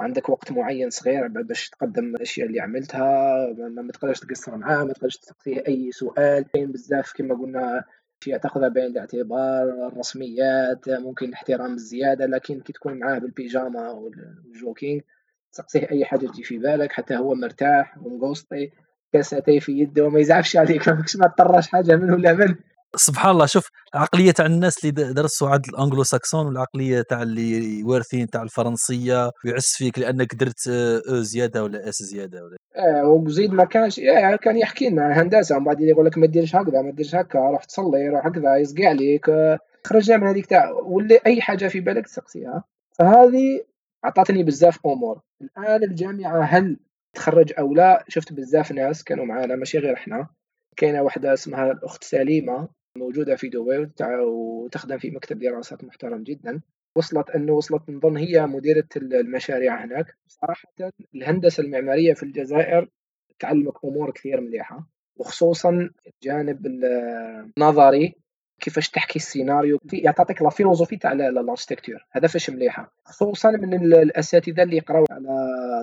عندك 0.00 0.28
وقت 0.28 0.52
معين 0.52 0.90
صغير 0.90 1.28
باش 1.28 1.70
تقدم 1.70 2.04
الأشياء 2.04 2.46
اللي 2.46 2.60
عملتها 2.60 3.46
ما, 3.58 3.92
تقدرش 3.92 4.20
تقصر 4.20 4.56
معاه 4.56 4.84
ما 4.84 4.92
تقدرش 4.92 5.16
تسقسيه 5.16 5.62
أي 5.68 5.90
سؤال. 5.92 6.44
كاين 6.52 6.72
بزاف 6.72 7.12
كما 7.16 7.34
قلنا 7.34 7.84
أشياء 8.22 8.38
تاخذها 8.38 8.68
بعين 8.68 8.86
الاعتبار 8.86 9.88
الرسميات 9.88 10.88
ممكن 10.88 11.26
الاحترام 11.26 11.74
الزيادة 11.74 12.26
لكن 12.26 12.60
كي 12.60 12.72
تكون 12.72 12.98
معاه 12.98 13.18
بالبيجاما 13.18 13.90
وال 13.90 14.15
jogging 14.15 15.02
تسقسيه 15.52 15.90
أي 15.90 16.04
حاجة 16.04 16.26
تجي 16.26 16.42
في 16.42 16.58
بالك 16.58 16.92
حتى 16.92 17.16
هو 17.16 17.34
مرتاح 17.34 17.98
ومقوسطي 17.98 18.70
كاساتي 19.12 19.60
في 19.60 19.78
يده 19.78 20.04
وما 20.04 20.20
يزعفش 20.20 20.56
عليك 20.56 20.88
ما 21.20 21.32
تطرش 21.36 21.68
حاجة 21.68 21.96
منه 21.96 22.14
ولا 22.14 22.32
منه. 22.32 22.56
سبحان 22.96 23.30
الله 23.30 23.46
شوف 23.46 23.68
العقلية 23.94 24.30
تاع 24.30 24.46
الناس 24.46 24.84
اللي 24.84 25.12
درسوا 25.12 25.48
عند 25.48 25.64
الانجلو 25.68 26.02
ساكسون 26.02 26.46
والعقلية 26.46 27.02
تاع 27.02 27.22
اللي 27.22 27.82
وارثين 27.82 28.26
تاع 28.26 28.42
الفرنسية 28.42 29.30
ويعس 29.44 29.74
فيك 29.76 29.98
لأنك 29.98 30.34
درت 30.34 30.68
أو 31.08 31.20
زيادة 31.20 31.62
ولا 31.64 31.88
اس 31.88 32.02
زيادة 32.02 32.44
ولا 32.44 32.56
آه 32.76 33.04
وزيد 33.06 33.52
ما 33.52 33.64
كانش 33.64 34.00
آه 34.00 34.36
كان 34.36 34.56
يحكي 34.56 34.88
لنا 34.88 35.22
هندسة 35.22 35.56
ومن 35.56 35.64
بعد 35.64 35.80
يقول 35.80 36.06
لك 36.06 36.18
ما 36.18 36.26
ديرش 36.26 36.56
هكذا 36.56 36.82
ما 36.82 36.90
ديرش 36.90 37.14
هكا 37.14 37.38
روح 37.38 37.64
تصلي 37.64 38.08
روح 38.08 38.26
هكذا 38.26 38.56
يصقي 38.56 38.86
عليك 38.86 39.28
آه 39.28 39.58
خرجنا 39.84 40.16
من 40.16 40.26
هذيك 40.26 40.46
تاع 40.46 40.70
ولا 40.70 41.20
أي 41.26 41.40
حاجة 41.40 41.68
في 41.68 41.80
بالك 41.80 42.04
تسقسيها. 42.06 42.64
فهذه 42.98 43.64
أعطتني 44.04 44.42
بزاف 44.44 44.86
أمور. 44.86 45.20
الآن 45.42 45.82
الجامعة 45.82 46.42
هل 46.42 46.76
تخرج 47.14 47.52
أو 47.58 47.74
لا؟ 47.74 48.04
شفت 48.08 48.32
بزاف 48.32 48.72
ناس 48.72 49.04
كانوا 49.04 49.24
معنا 49.24 49.56
ماشي 49.56 49.78
غير 49.78 49.94
إحنا. 49.94 50.28
كاينة 50.78 51.02
واحدة 51.02 51.32
اسمها 51.32 51.72
الأخت 51.72 52.04
سليمة 52.04 52.68
موجودة 52.96 53.36
في 53.36 53.48
دبي 53.48 53.90
وتخدم 54.20 54.98
في 54.98 55.10
مكتب 55.10 55.38
دراسات 55.38 55.84
محترم 55.84 56.22
جدا. 56.22 56.60
وصلت 56.96 57.30
أنه 57.30 57.52
وصلت 57.52 57.90
نظن 57.90 58.16
هي 58.16 58.46
مديرة 58.46 58.88
المشاريع 58.96 59.84
هناك. 59.84 60.16
صراحة 60.28 60.68
الهندسة 61.14 61.62
المعمارية 61.62 62.14
في 62.14 62.22
الجزائر 62.22 62.88
تعلمك 63.38 63.84
أمور 63.84 64.10
كثير 64.10 64.40
مليحة 64.40 64.88
وخصوصا 65.16 65.90
الجانب 66.06 66.66
النظري 66.66 68.14
كيفاش 68.60 68.90
تحكي 68.90 69.18
السيناريو 69.18 69.78
يعطيك 69.92 70.42
la 70.42 70.50
philosophie 70.50 70.96
تاع 70.96 71.12
الاركتيكتور. 71.12 72.06
هذا 72.10 72.28
فاش 72.28 72.50
مليحة. 72.50 72.92
خصوصا 73.04 73.50
من 73.50 73.74
الأساتذة 73.74 74.62
اللي 74.62 74.76
يقراو 74.76 75.04
على 75.10 75.28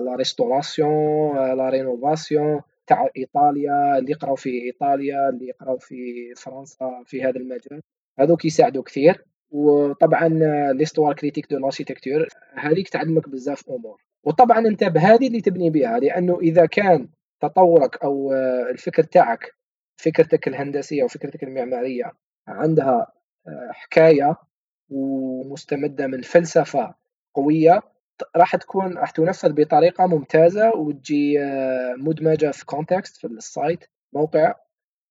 la 0.04 0.14
restauration 0.16 1.36
la 1.56 1.68
rénovation. 1.68 2.60
تاع 2.86 3.08
إيطاليا 3.16 3.98
اللي 3.98 4.10
يقراو 4.10 4.34
في 4.34 4.50
إيطاليا 4.50 5.28
اللي 5.28 5.48
يقراو 5.48 5.78
في 5.78 5.96
فرنسا 6.36 7.02
في 7.06 7.22
هذا 7.22 7.36
المجال. 7.36 7.80
هذوك 8.18 8.44
يساعدوا 8.44 8.82
كثير. 8.82 9.24
وطبعا 9.50 10.28
l'histoire 10.72 11.14
critique 11.14 11.50
de 11.50 11.58
l'architecture 11.58 12.28
هذيك 12.54 12.88
تعلمك 12.88 13.28
بزاف 13.28 13.70
أمور. 13.70 14.02
وطبعا 14.24 14.58
أنت 14.58 14.84
بهذه 14.84 15.26
اللي 15.26 15.40
تبني 15.40 15.70
بها 15.70 15.98
لأنه 15.98 16.38
إذا 16.40 16.66
كان 16.66 17.08
تطورك 17.40 18.04
أو 18.04 18.32
الفكر 18.70 19.02
تاعك 19.02 19.52
فكرتك 19.96 20.48
الهندسية 20.48 21.04
وفكرتك 21.04 21.42
المعمارية 21.42 22.12
عندها 22.48 23.06
حكاية 23.70 24.36
ومستمدة 24.90 26.06
من 26.06 26.22
فلسفة 26.22 26.94
قوية 27.34 27.82
راح 28.36 28.56
تكون 28.56 28.98
راح 28.98 29.10
تنفذ 29.10 29.52
بطريقة 29.52 30.06
ممتازة 30.06 30.76
وتجي 30.76 31.40
آه، 31.40 31.94
مدمجة 31.98 32.50
في 32.50 32.66
contexte 32.66 33.16
في 33.16 33.26
ال 33.26 33.38
site 33.38 33.84
موقع 34.12 34.54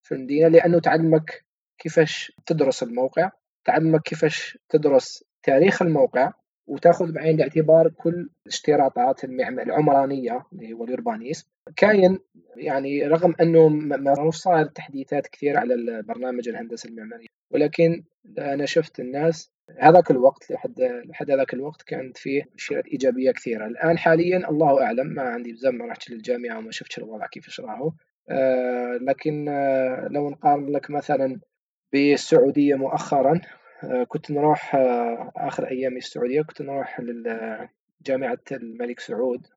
في 0.04 0.16
المدينة 0.16 0.48
لأنه 0.48 0.80
تعلمك 0.80 1.46
كيفاش 1.78 2.32
تدرس 2.46 2.84
الموقع 2.84 3.32
تعلمك 3.66 4.02
كيفاش 4.02 4.58
تدرس 4.70 5.24
تاريخ 5.44 5.82
الموقع 5.82 6.34
وتاخذ 6.68 7.12
بعين 7.12 7.36
الاعتبار 7.36 7.90
كل 7.90 8.30
الاشتراطات 8.46 9.24
العمرانية 9.24 10.46
اللي 10.54 10.74
هو 10.74 10.84
ال 10.84 10.90
urbanisme 10.90 11.48
كاين 11.76 12.20
يعني 12.56 13.08
رغم 13.08 13.36
أنه 13.42 13.68
ما 13.70 14.32
صار 14.32 14.66
تحديثات 14.66 15.28
كثير 15.28 15.58
على 15.58 15.74
البرنامج 15.74 16.50
الهندسه 16.50 16.90
المعماريه 16.90 17.28
ولكن 17.52 18.04
أنا 18.38 18.66
شفت 18.66 19.00
الناس 19.00 19.52
هذاك 19.80 20.12
الوقت 20.12 20.52
لحد 20.52 20.82
لحد 20.82 21.32
هذاك 21.32 21.54
الوقت 21.54 21.82
كانت 21.82 22.18
فيه 22.18 22.44
مؤشرات 22.52 22.86
إيجابية 22.86 23.32
كثيرة. 23.32 23.68
الآن 23.68 23.98
حاليا 23.98 24.50
الله 24.50 24.84
أعلم 24.84 25.08
ما 25.08 25.22
عندي 25.24 25.52
بزاف 25.54 25.74
ما 25.74 25.86
رحتش 25.86 26.12
للجامعة 26.12 26.58
وما 26.58 26.72
شفتش 26.72 26.98
الوضع 26.98 27.28
كيفاش 27.28 27.60
راهو 27.60 27.92
آه 28.30 28.98
لكن 29.02 29.50
آه 29.50 30.08
لو 30.12 30.30
نقارن 30.30 30.72
لك 30.72 30.90
مثلا 30.90 31.40
بالسعودية 31.94 32.76
مؤخرا 32.76 33.42
آه 33.84 34.04
كنت 34.04 34.32
نروح 34.32 34.76
آه 34.76 35.32
آخر 35.36 35.68
ايامي 35.72 35.98
السعودية 35.98 36.42
كنت 36.42 36.62
نروح 36.62 37.02
لجامعه 37.02 38.40
الملك 38.52 39.00
سعود 39.00 39.48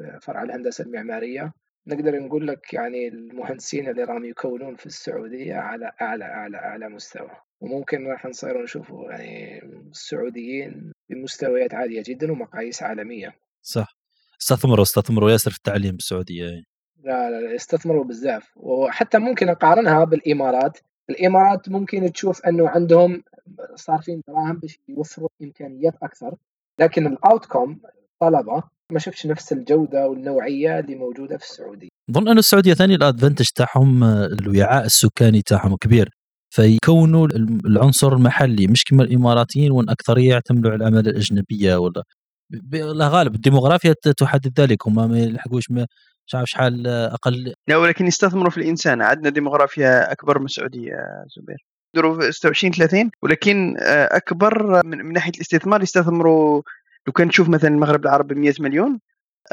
آه، 0.00 0.18
فرع 0.22 0.42
الهندسة 0.42 0.84
المعمارية. 0.84 1.52
نقدر 1.86 2.18
نقول 2.18 2.46
لك 2.48 2.74
يعني 2.74 3.08
المهندسين 3.08 3.88
اللي 3.88 4.04
راهم 4.04 4.24
يكونون 4.24 4.74
في 4.76 4.86
السعودية 4.86 5.54
على 5.54 5.92
أعلى 6.02 6.24
أعلى 6.24 6.56
أعلى 6.56 6.88
مستوى. 6.88 7.30
وممكن 7.64 8.06
راح 8.06 8.26
نصير 8.26 8.62
نشوفوا 8.62 9.12
يعني 9.12 9.62
السعوديين 9.90 10.92
بمستويات 11.10 11.74
عالية 11.74 12.02
جدا 12.06 12.32
ومقاييس 12.32 12.82
عالمية. 12.82 13.34
صح. 13.62 13.96
استثمروا 14.40 14.82
استثمروا 14.82 15.30
ياسر 15.30 15.50
في 15.50 15.56
التعليم 15.56 15.96
بالسعودية. 15.96 16.44
لا 17.04 17.30
لا 17.30 17.54
استثمروا 17.54 18.04
بزاف 18.04 18.50
وحتى 18.56 19.18
ممكن 19.18 19.48
أقارنها 19.48 20.04
بالإمارات. 20.04 20.78
الإمارات 21.10 21.68
ممكن 21.68 22.12
تشوف 22.12 22.46
أنه 22.46 22.68
عندهم 22.68 23.22
صارفين 23.74 24.22
دراهم 24.28 24.58
باش 24.58 24.78
يوفروا 24.88 25.28
إمكانيات 25.42 25.94
أكثر 26.02 26.34
لكن 26.78 27.06
الأوتكم 27.06 27.78
الطلبة 28.12 28.62
ما 28.92 28.98
شفتش 28.98 29.26
نفس 29.26 29.52
الجودة 29.52 30.08
والنوعية 30.08 30.78
اللي 30.78 30.94
موجودة 30.94 31.36
في 31.36 31.44
السعودية. 31.44 31.88
أظن 32.10 32.28
أن 32.28 32.38
السعودية 32.38 32.74
ثاني 32.74 32.94
ال 32.94 32.99
advantage 32.99 33.48
تاعهم 33.48 34.04
الوعاء 34.04 34.84
السكاني 34.84 35.42
تاعهم 35.42 35.76
كبير. 35.76 36.10
فيكونوا 36.54 37.28
العنصر 37.66 38.12
المحلي 38.12 38.66
مش 38.66 38.84
كما 38.84 39.02
الإماراتيين 39.02 39.72
وإن 39.72 39.90
اكثريه 39.90 40.30
يعتمدوا 40.30 40.70
على 40.70 40.82
العماله 40.82 41.10
الأجنبية 41.10 41.76
ولا 41.76 42.02
لا 42.72 43.08
غالب 43.08 43.34
الديموغرافيا 43.34 43.92
تحدد 43.92 44.60
ذلك. 44.60 44.86
هم 44.86 45.10
ما 45.10 45.18
يلحقوش 45.18 45.70
مش 45.70 46.34
عارف 46.34 46.48
شحال 46.48 46.86
أقل. 46.86 47.54
لا 47.68 47.76
ولكن 47.76 48.06
يستثمروا 48.06 48.50
في 48.50 48.58
الإنسان. 48.58 49.02
عندنا 49.02 49.30
ديموغرافيا 49.30 50.12
أكبر 50.12 50.38
من 50.38 50.44
السعودية 50.44 50.96
زبير. 51.36 51.66
يديروا 51.94 52.30
26 52.30 52.72
30 52.72 53.10
ولكن 53.22 53.76
آه، 53.78 54.16
أكبر 54.16 54.82
من, 54.86 54.98
من 54.98 55.12
ناحية 55.12 55.32
الاستثمار 55.34 55.82
يستثمروا 55.82 56.62
لو 57.06 57.12
كان 57.12 57.28
تشوف 57.28 57.48
مثلا 57.48 57.70
المغرب 57.70 58.02
العربي 58.02 58.34
100 58.34 58.54
مليون 58.60 59.00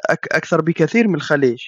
أكثر 0.10 0.62
بكثير 0.62 1.08
من 1.08 1.16
الخليج. 1.16 1.62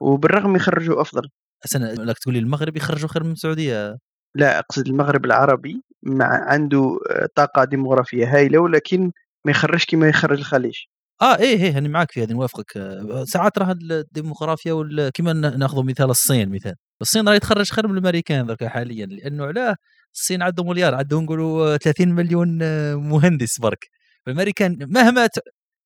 وبالرغم 0.00 0.56
يخرجوا 0.56 1.00
أفضل. 1.00 1.28
حسنا 1.64 1.86
لك 1.86 2.18
تقول 2.18 2.34
لي 2.34 2.40
المغرب 2.40 2.76
يخرجوا 2.76 3.08
خير 3.08 3.24
من 3.24 3.32
السعودية. 3.32 3.96
لا 4.34 4.58
أقصد 4.58 4.86
المغرب 4.88 5.24
العربي 5.24 5.82
مع 6.02 6.26
عنده 6.52 6.98
آه، 7.10 7.28
طاقة 7.36 7.64
ديموغرافية 7.64 8.36
هائلة 8.36 8.58
ولكن 8.58 9.12
ما 9.44 9.50
يخرجش 9.50 9.84
كما 9.86 10.08
يخرج 10.08 10.38
الخليج. 10.38 10.74
آه 11.22 11.36
إيه 11.38 11.62
إيه 11.64 11.78
أنا 11.78 11.88
معك 11.88 12.12
في 12.12 12.22
هذه 12.22 12.32
نوافقك 12.32 12.76
آه، 12.76 13.24
ساعات 13.24 13.58
راه 13.58 13.72
الديموغرافيا 13.90 15.10
كما 15.14 15.32
ناخذ 15.32 15.84
مثال 15.84 16.10
الصين 16.10 16.48
مثال. 16.50 16.74
الصين 17.02 17.28
راه 17.28 17.34
يتخرج 17.34 17.70
خير 17.72 17.86
من 17.88 17.98
الأمريكان 17.98 18.46
ذاك 18.46 18.64
حاليا 18.64 19.06
لأنه 19.06 19.44
علاه 19.46 19.76
الصين 20.14 20.42
عندهم 20.42 20.68
مليار 20.68 20.94
عندهم 20.94 21.24
نقولوا 21.24 21.76
30 21.76 22.08
مليون 22.08 22.58
آه، 22.62 22.94
مهندس 22.94 23.60
برك. 23.60 23.86
الأمريكان 24.28 24.78
مهما. 24.90 25.28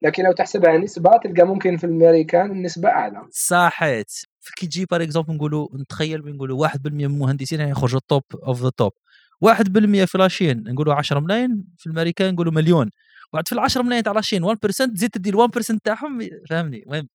لكن 0.05 0.25
لو 0.25 0.33
تحسبها 0.33 0.79
نسبة 0.79 1.11
تلقى 1.25 1.47
ممكن 1.47 1.77
في 1.77 1.85
الأمريكان 1.85 2.51
النسبة 2.51 2.89
أعلى. 2.89 3.23
صحيت. 3.31 4.13
كي 4.57 4.85
par 4.91 5.03
exemple 5.03 5.35
نقولوا 5.35 5.69
نتخيل 5.81 6.21
نقولوا 6.25 6.69
1% 6.69 6.91
من 6.91 7.05
المهندسين 7.05 7.61
يخرجوا 7.61 8.01
top 8.09 8.23
of 8.47 8.63
the 8.63 8.71
top 8.77 8.93
1% 9.41 10.05
في 10.05 10.19
la 10.19 10.32
Chine 10.32 10.65
نقولوا 10.67 10.95
10 10.95 11.21
ملايين 11.21 11.65
في 11.79 11.87
الأمريكان 11.87 12.35
نقولوا 12.35 12.53
مليون. 12.53 12.91
وعد 13.33 13.49
في 13.49 13.53
ال 13.53 13.59
10 13.59 13.83
ملايين 13.83 14.05
تاع 14.05 14.13
la 14.13 14.22
Chine 14.22 14.45
1% 14.45 14.57
تزيد 14.95 15.11
تدي 15.11 15.31
ال 15.31 15.37
1% 15.37 15.79
تاعهم 15.85 16.21
فهمني؟ 16.51 16.83
المهم 16.83 17.09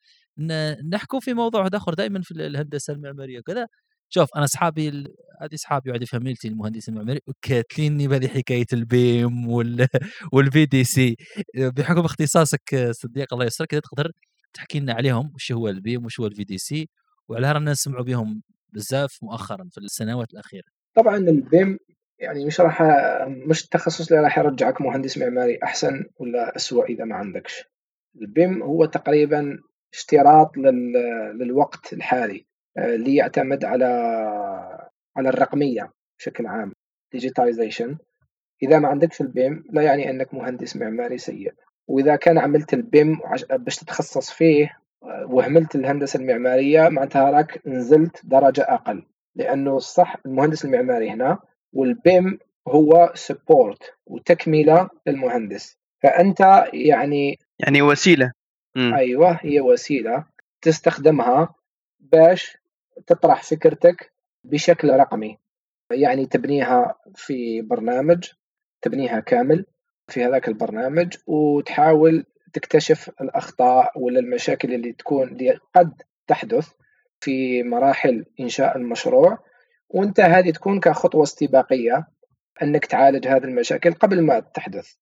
نحكوا 0.93 1.19
في 1.19 1.33
موضوع 1.33 1.69
آخر 1.73 1.93
دائما 1.93 2.21
في 2.21 2.31
الهندسة 2.31 2.93
المعمارية 2.93 3.39
وكذا. 3.39 3.67
شوف 4.09 4.29
أنا 4.35 4.43
أصحابي 4.43 5.03
هذه 5.41 5.53
اصحابي 5.53 5.89
واحد 5.89 6.03
فاميلتي 6.03 6.47
المهندس 6.47 6.89
المعماري 6.89 7.19
قاتليني 7.41 8.07
بهذه 8.07 8.27
حكاية 8.27 8.65
ال 8.73 8.92
BIM 8.92 9.47
وال 9.47 9.87
وال 10.33 10.65
VDC 10.65 11.15
بحكم 11.55 11.99
اختصاصك 11.99 12.91
صديق 12.91 13.33
الله 13.33 13.45
يسرك 13.45 13.71
تقدر 13.71 14.11
تحكي 14.53 14.79
لنا 14.79 14.93
عليهم 14.93 15.31
وش 15.35 15.51
هو 15.51 15.67
ال 15.67 15.77
BIM 15.77 16.05
وش 16.05 16.19
هو 16.19 16.25
ال 16.25 16.43
VDC 16.43 16.89
وعلى 17.29 17.51
رانا 17.51 17.71
نسمعوا 17.71 18.03
بهم 18.03 18.41
بزاف 18.73 19.17
مؤخرا 19.21 19.67
في 19.71 19.77
السنوات 19.77 20.33
الأخيرة. 20.33 20.67
طبعا 20.95 21.17
ال 21.17 21.32
BIM 21.32 21.77
يعني 22.19 22.45
مش 22.45 22.61
راح 22.61 22.83
مش 23.27 23.63
التخصص 23.63 24.11
اللي 24.11 24.23
راح 24.23 24.37
يرجعك 24.37 24.81
مهندس 24.81 25.17
معماري 25.17 25.59
أحسن 25.63 26.05
ولا 26.19 26.55
اسوء 26.55 26.91
إذا 26.91 27.05
ما 27.05 27.15
عندكش. 27.15 27.63
ال 28.21 28.32
BIM 28.32 28.63
هو 28.63 28.85
تقريبا 28.85 29.59
اشتراط 29.93 30.57
لل... 30.57 30.93
للوقت 31.39 31.93
الحالي 31.93 32.45
اللي 32.77 33.15
يعتمد 33.15 33.65
على 33.65 34.88
على 35.19 35.29
الرقمية 35.29 35.91
بشكل 36.19 36.47
عام 36.47 36.73
digitization. 37.15 37.95
إذا 38.63 38.79
ما 38.79 38.87
عندكش 38.87 39.21
ال 39.21 39.32
BIM 39.32 39.63
لا 39.71 39.81
يعني 39.81 40.09
أنك 40.09 40.33
مهندس 40.33 40.75
معماري 40.75 41.17
سيء. 41.17 41.53
وإذا 41.87 42.15
كان 42.15 42.37
عملت 42.37 42.73
ال 42.73 42.85
BIM 42.85 43.19
باش 43.51 43.75
تتخصص 43.75 44.31
فيه 44.31 44.77
وهملت 45.01 45.75
الهندسة 45.75 46.19
المعمارية 46.19 46.89
معناتها 46.89 47.31
راك 47.31 47.61
نزلت 47.65 48.21
درجة 48.23 48.61
أقل. 48.61 49.03
لأنه 49.35 49.77
الصح 49.77 50.15
المهندس 50.25 50.65
المعماري 50.65 51.09
هنا 51.09 51.39
وال 51.73 52.00
BIM 52.00 52.39
هو 52.67 53.11
support 53.15 53.93
وتكملة 54.05 54.89
للمهندس. 55.07 55.77
فأنت 56.03 56.69
يعني 56.73 57.39
يعني 57.59 57.81
وسيلة. 57.81 58.31
م. 58.75 58.93
أيوة 58.93 59.39
هي 59.41 59.61
وسيلة 59.61 60.25
تستخدمها 60.61 61.55
باش 61.99 62.57
تطرح 63.07 63.43
فكرتك 63.43 64.11
بشكل 64.43 64.89
رقمي. 64.89 65.37
يعني 65.91 66.25
تبنيها 66.25 66.95
في 67.15 67.61
برنامج 67.61 68.29
تبنيها 68.81 69.19
كامل 69.19 69.65
في 70.07 70.25
هذاك 70.25 70.47
البرنامج 70.47 71.17
وتحاول 71.27 72.25
تكتشف 72.53 73.09
الأخطاء 73.21 73.91
ولا 73.99 74.19
المشاكل 74.19 74.73
اللي 74.73 74.93
تكون 74.93 75.27
اللي 75.27 75.59
قد 75.75 76.01
تحدث 76.27 76.69
في 77.19 77.63
مراحل 77.63 78.25
إنشاء 78.39 78.77
المشروع. 78.77 79.37
وأنت 79.89 80.19
هذه 80.19 80.51
تكون 80.51 80.79
كخطوة 80.79 81.23
استباقية 81.23 82.07
أنك 82.63 82.85
تعالج 82.85 83.27
هذه 83.27 83.43
المشاكل 83.43 83.93
قبل 83.93 84.21
ما 84.21 84.39
تحدث. 84.39 84.93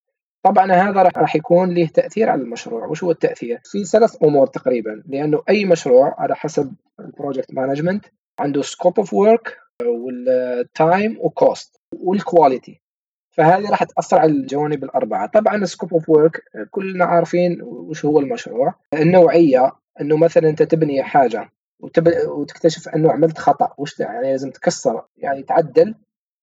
طبعا 0.43 0.71
هذا 0.71 1.01
راح 1.01 1.35
يكون 1.35 1.73
له 1.73 1.87
تأثير 1.87 2.29
على 2.29 2.41
المشروع. 2.41 2.85
وش 2.87 3.03
هو 3.03 3.11
التأثير؟ 3.11 3.59
في 3.63 3.85
ثلاث 3.85 4.23
أمور 4.23 4.47
تقريبا 4.47 5.03
لأنه 5.07 5.43
أي 5.49 5.65
مشروع 5.65 6.15
على 6.17 6.35
حسب 6.35 6.75
ال 6.99 7.06
project 7.06 7.53
management 7.53 8.05
عنده 8.39 8.61
scope 8.61 8.99
of 8.99 9.13
work 9.13 9.57
وال 9.83 10.28
time 10.28 11.17
و 11.21 11.33
cost 11.33 11.81
وال 11.95 12.14
quality 12.14 12.81
فهذه 13.31 13.69
راح 13.69 13.83
تأثر 13.83 14.19
على 14.19 14.31
الجوانب 14.31 14.83
الأربعة. 14.83 15.27
طبعا 15.27 15.55
ال 15.55 15.62
scope 15.62 15.93
of 15.93 16.09
work 16.09 16.43
كلنا 16.71 17.05
عارفين 17.05 17.61
وش 17.61 18.05
هو 18.05 18.19
المشروع. 18.19 18.73
النوعية 18.93 19.71
إنه 20.01 20.17
مثلا 20.17 20.49
أنت 20.49 20.63
تبني 20.63 21.03
حاجة 21.03 21.49
وتب... 21.79 22.07
وتكتشف 22.27 22.89
أنه 22.89 23.11
عملت 23.11 23.37
خطأ 23.37 23.73
وش 23.77 23.99
يعني 23.99 24.31
لازم 24.31 24.51
تكسر 24.51 25.05
يعني 25.17 25.43
تعدل 25.43 25.95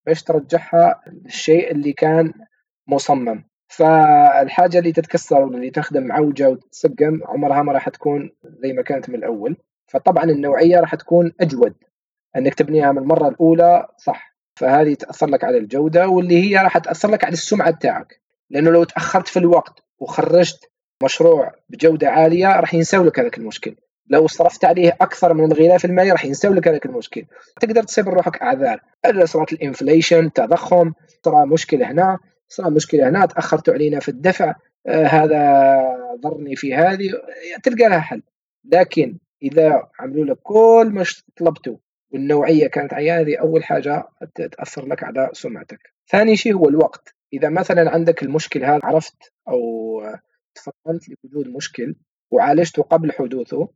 باش 0.06 0.22
ترجعها 0.22 1.02
للشيء 1.06 1.72
اللي 1.72 1.92
كان 1.92 2.32
مصمم. 2.86 3.44
فالحاجة 3.68 4.78
اللي 4.78 4.92
تتكسر 4.92 5.42
واللي 5.42 5.70
تخدم 5.70 6.02
معوجه 6.02 6.48
وتسقم 6.48 7.20
عمرها 7.24 7.62
ما 7.62 7.72
راح 7.72 7.88
تكون 7.88 8.30
زي 8.44 8.72
ما 8.72 8.82
كانت 8.82 9.10
من 9.10 9.14
الأول. 9.14 9.56
فطبعا 9.86 10.24
النوعية 10.24 10.80
راح 10.80 10.94
تكون 10.94 11.32
أجود. 11.40 11.74
أنك 12.36 12.54
تبنيها 12.54 12.92
من 12.92 12.98
المرة 12.98 13.28
الأولى 13.28 13.86
صح. 13.98 14.34
فهذه 14.56 14.94
تأثر 14.94 15.26
لك 15.26 15.44
على 15.44 15.58
الجودة 15.58 16.08
واللي 16.08 16.42
هي 16.42 16.56
راح 16.56 16.78
تأثر 16.78 17.10
لك 17.10 17.24
على 17.24 17.32
السمعة 17.32 17.70
تاعك 17.70 18.20
لأنه 18.50 18.70
لو 18.70 18.84
تأخرت 18.84 19.28
في 19.28 19.38
الوقت 19.38 19.82
وخرجت 19.98 20.70
مشروع 21.02 21.52
بجودة 21.68 22.10
عالية 22.10 22.60
راح 22.60 22.74
ينسوا 22.74 23.04
لك 23.04 23.18
هذاك 23.20 23.38
المشكل. 23.38 23.76
لو 24.06 24.26
صرفت 24.26 24.64
عليه 24.64 24.96
أكثر 25.00 25.34
من 25.34 25.44
الغلاف 25.44 25.84
المالي 25.84 26.10
راح 26.12 26.24
ينسوا 26.24 26.54
لك 26.54 26.68
هذاك 26.68 26.86
المشكل. 26.86 27.24
تقدر 27.60 27.82
تسيب 27.82 28.08
روحك 28.08 28.42
أعذار. 28.42 28.80
صارت 29.24 29.52
الإنفليشن 29.52 30.32
تضخم 30.32 30.92
صار 31.24 31.46
مشكلة 31.46 31.90
هنا 31.90 32.18
صار 32.48 32.70
مشكلة 32.70 33.08
هنا 33.08 33.26
تأخرتوا 33.26 33.74
علينا 33.74 34.00
في 34.00 34.08
الدفع 34.08 34.54
آه 34.86 35.06
هذا 35.06 35.82
ضرني 36.20 36.56
في 36.56 36.74
هذه 36.74 37.10
تلقى 37.62 37.88
لها 37.88 38.00
حل. 38.00 38.22
لكن 38.64 39.18
إذا 39.44 39.88
عملوا 39.98 40.24
لك 40.24 40.38
كل 40.42 40.90
ما 40.92 41.04
طلبته 41.36 41.78
والنوعية 42.10 42.66
كانت 42.66 42.94
عيانه 42.94 43.20
هذه 43.20 43.36
أول 43.36 43.64
حاجة 43.64 44.08
تأثر 44.34 44.86
لك 44.86 45.04
على 45.04 45.30
سمعتك. 45.32 45.94
ثاني 46.08 46.36
شيء 46.36 46.54
هو 46.54 46.68
الوقت. 46.68 47.14
إذا 47.32 47.48
مثلا 47.48 47.90
عندك 47.90 48.22
المشكل 48.22 48.64
هذا 48.64 48.80
عرفت 48.82 49.32
أو 49.48 49.60
تفضلت 50.54 51.08
لوجود 51.08 51.48
مشكل 51.48 51.94
وعالجته 52.30 52.82
قبل 52.82 53.12
حدوثه 53.12 53.68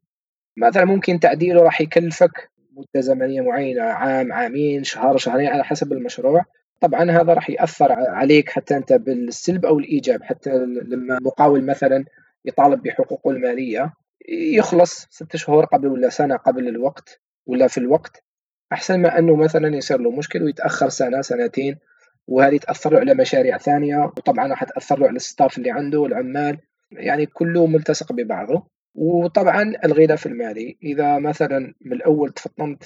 مثلا 0.56 0.84
ممكن 0.84 1.20
تعديله 1.20 1.62
راح 1.62 1.80
يكلفك 1.80 2.50
مدة 2.72 3.00
زمنية 3.00 3.40
معينة 3.40 3.82
عام 3.82 4.32
عامين 4.32 4.84
شهر 4.84 5.16
شهرين 5.16 5.46
على 5.46 5.64
حسب 5.64 5.92
المشروع. 5.92 6.44
طبعا 6.80 7.10
هذا 7.10 7.34
راح 7.34 7.50
يأثر 7.50 7.92
عليك 7.92 8.50
حتى 8.50 8.76
أنت 8.76 8.92
بالسلب 8.92 9.66
أو 9.66 9.78
الإيجاب. 9.78 10.22
حتى 10.22 10.50
لما 10.84 11.18
مقاول 11.22 11.66
مثلا 11.66 12.04
يطالب 12.44 12.82
بحقوقه 12.82 13.30
المالية 13.30 13.92
يخلص 14.28 15.06
ست 15.10 15.36
شهور 15.36 15.64
قبل 15.64 15.86
ولا 15.86 16.08
سنة 16.08 16.36
قبل 16.36 16.68
الوقت 16.68 17.20
ولا 17.46 17.66
في 17.66 17.78
الوقت 17.78 18.24
أحسن 18.72 19.02
ما 19.02 19.18
أنه 19.18 19.36
مثلا 19.36 19.76
يصير 19.76 20.00
له 20.00 20.10
مشكل 20.10 20.42
ويتأخر 20.42 20.88
سنة 20.88 21.20
سنتين 21.20 21.78
وهذه 22.26 22.56
تأثر 22.56 22.92
له 22.92 23.00
على 23.00 23.14
مشاريع 23.14 23.58
ثانية 23.58 23.96
وطبعا 23.96 24.48
راح 24.48 24.64
تأثر 24.64 24.98
له 24.98 25.06
على 25.06 25.16
الستاف 25.16 25.58
اللي 25.58 25.70
عنده 25.70 25.98
والعمال 26.00 26.58
يعني 26.90 27.26
كله 27.26 27.66
ملتصق 27.66 28.12
ببعضه. 28.12 28.66
وطبعا 28.94 29.72
الغلاف 29.84 30.26
المالي 30.26 30.78
إذا 30.82 31.18
مثلا 31.18 31.74
من 31.80 31.92
الأول 31.92 32.32
تفطنت 32.32 32.84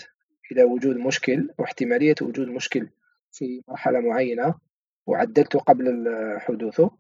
إلى 0.52 0.64
وجود 0.64 0.96
مشكل 0.96 1.50
أو 1.60 1.64
احتمالية 1.64 2.14
وجود 2.22 2.48
مشكل 2.48 2.88
في 3.32 3.62
مرحلة 3.68 4.00
معينة 4.00 4.54
وعدلته 5.06 5.58
قبل 5.58 6.04
حدوثه 6.38 6.90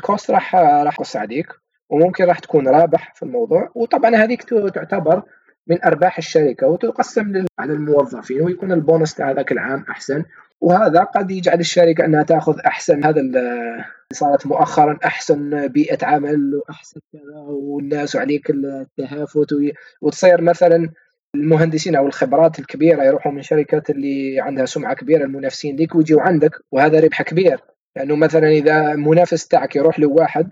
الكوست 0.00 0.30
راح 0.30 0.56
راح 0.56 0.94
يقص 0.94 1.16
عليك. 1.16 1.46
وممكن 1.90 2.24
راح 2.24 2.38
تكون 2.38 2.68
رابح 2.68 3.14
في 3.14 3.22
الموضوع. 3.22 3.70
وطبعا 3.74 4.16
هذيك 4.16 4.42
تعتبر 4.74 5.22
من 5.66 5.84
أرباح 5.84 6.18
الشركة 6.18 6.66
وتقسم 6.66 7.44
على 7.58 7.72
الموظفين 7.72 8.42
ويكون 8.42 8.72
البونص 8.72 9.14
تاع 9.14 9.30
ذاك 9.30 9.52
العام 9.52 9.84
أحسن. 9.90 10.24
وهذا 10.60 11.00
قد 11.00 11.30
يجعل 11.30 11.60
الشركة 11.60 12.04
أنها 12.04 12.22
تأخذ 12.22 12.58
أحسن 12.60 13.04
هذا 13.04 13.20
اللي 13.20 13.84
صارت 14.12 14.46
مؤخرا 14.46 14.98
أحسن 15.04 15.68
بيئة 15.68 16.06
عمل 16.06 16.54
وأحسن 16.54 17.00
كذا 17.12 17.40
والناس 17.48 18.16
عليك 18.16 18.50
التهافت 18.50 19.54
وتصير 20.00 20.40
مثلا 20.40 20.90
المهندسين 21.34 21.96
أو 21.96 22.06
الخبرات 22.06 22.58
الكبيرة 22.58 23.04
يروحوا 23.04 23.32
من 23.32 23.42
شركات 23.42 23.90
اللي 23.90 24.40
عندها 24.40 24.64
سمعة 24.64 24.94
كبيرة 24.94 25.24
المنافسين 25.24 25.76
ليك 25.76 25.94
ويجوا 25.94 26.22
عندك 26.22 26.50
وهذا 26.72 27.00
ربح 27.00 27.22
كبير. 27.22 27.60
لأنه 27.96 28.08
يعني 28.08 28.16
مثلا 28.16 28.48
إذا 28.48 28.94
منافس 28.94 29.48
تاعك 29.48 29.76
يروح 29.76 30.00
لواحد 30.00 30.50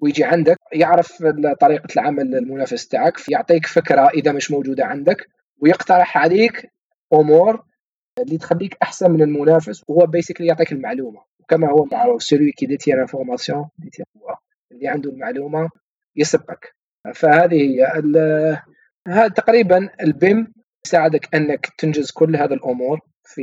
ويجي 0.00 0.24
عندك 0.24 0.56
يعرف 0.72 1.22
طريقة 1.60 1.88
العمل 1.96 2.34
المنافس 2.34 2.88
تاعك 2.88 3.28
يعطيك 3.28 3.66
فكرة 3.66 4.08
إذا 4.08 4.32
مش 4.32 4.50
موجودة 4.50 4.84
عندك 4.84 5.28
ويقترح 5.62 6.18
عليك 6.18 6.70
أمور 7.12 7.64
اللي 8.18 8.38
تخليك 8.38 8.76
أحسن 8.82 9.10
من 9.10 9.22
المنافس 9.22 9.82
وهو 9.88 10.06
basically 10.06 10.46
يعطيك 10.46 10.72
المعلومة. 10.72 11.22
وكما 11.40 11.70
هو 11.70 11.84
معروف 11.84 12.22
celui 12.22 12.52
qui 12.52 12.66
détient 12.66 13.00
l'information 13.00 13.68
اللي 14.72 14.88
عنده 14.88 15.10
المعلومة 15.10 15.70
يسبقك. 16.16 16.74
فهذه 17.14 17.54
هي 17.54 17.84
هذا 19.08 19.28
تقريبا 19.28 19.90
ال 20.00 20.13
BIM 20.13 20.52
يساعدك 20.86 21.34
أنك 21.34 21.66
تنجز 21.78 22.10
كل 22.10 22.36
هذه 22.36 22.52
الأمور 22.52 23.00
في 23.24 23.42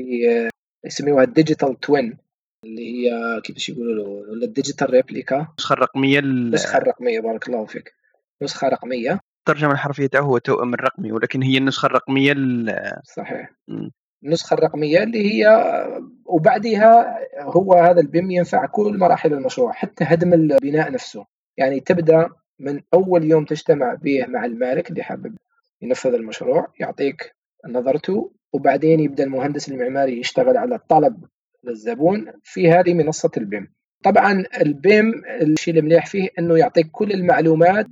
يسميوها 0.86 1.24
ال 1.24 1.31
digital 1.31 1.80
twin 1.80 2.18
اللي 2.64 3.10
هي 3.10 3.42
كيفاش 3.42 3.70
يقولوا 3.70 3.96
له 3.96 4.32
ولا 4.32 4.46
ال 4.46 4.51
digital 4.51 4.90
replica 4.90 5.48
النسخه 5.50 5.74
الرقميه 5.74 6.20
النسخه 6.20 6.78
الرقميه 6.78 7.20
بارك 7.20 7.48
الله 7.48 7.66
فيك. 7.66 7.94
نسخة 8.42 8.70
رقمية. 8.70 9.20
الترجمه 9.40 9.72
الحرفية 9.72 10.08
تاعه 10.08 10.22
هو 10.22 10.38
توأم 10.38 10.74
الرقمي 10.74 11.12
ولكن 11.12 11.44
هي 11.44 11.58
النسخة 11.58 11.86
الرقمية 11.86 12.36
صحيح. 13.16 13.52
م. 13.68 13.90
النسخة 14.24 14.54
الرقمية 14.54 15.04
اللي 15.04 15.34
هي 15.34 15.48
وبعدها 16.26 17.20
هو 17.40 17.74
هذا 17.74 18.02
ال 18.02 18.09
BIM 18.09 18.32
ينفع 18.32 18.66
كل 18.66 18.98
مراحل 18.98 19.34
المشروع 19.34 19.72
حتى 19.72 20.04
هدم 20.04 20.34
البناء 20.34 20.92
نفسه. 20.92 21.26
يعني 21.58 21.80
تبدأ 21.80 22.30
من 22.60 22.82
أول 22.94 23.24
يوم 23.24 23.46
تجتمع 23.46 23.94
به 23.94 24.26
مع 24.28 24.46
المالك 24.46 24.90
اللي 24.90 25.04
حابب 25.04 25.36
ينفذ 25.82 26.14
المشروع 26.14 26.68
يعطيك 26.80 27.36
نظرته 27.68 28.32
وبعدين 28.54 29.00
يبدأ 29.00 29.24
المهندس 29.24 29.70
المعماري 29.70 30.20
يشتغل 30.20 30.58
على 30.58 30.76
الطلب 30.76 31.26
للزبون 31.64 32.34
في 32.44 32.72
هذه 32.72 32.94
منصة 32.94 33.32
ال 33.38 33.45
BIM. 33.45 33.74
طبعا 34.04 34.46
ال 34.62 34.74
BIM 34.74 35.12
الشيء 35.42 35.80
المليح 35.80 36.06
فيه 36.06 36.30
إنه 36.40 36.58
يعطيك 36.58 36.92
كل 36.92 37.12
المعلومات 37.12 37.86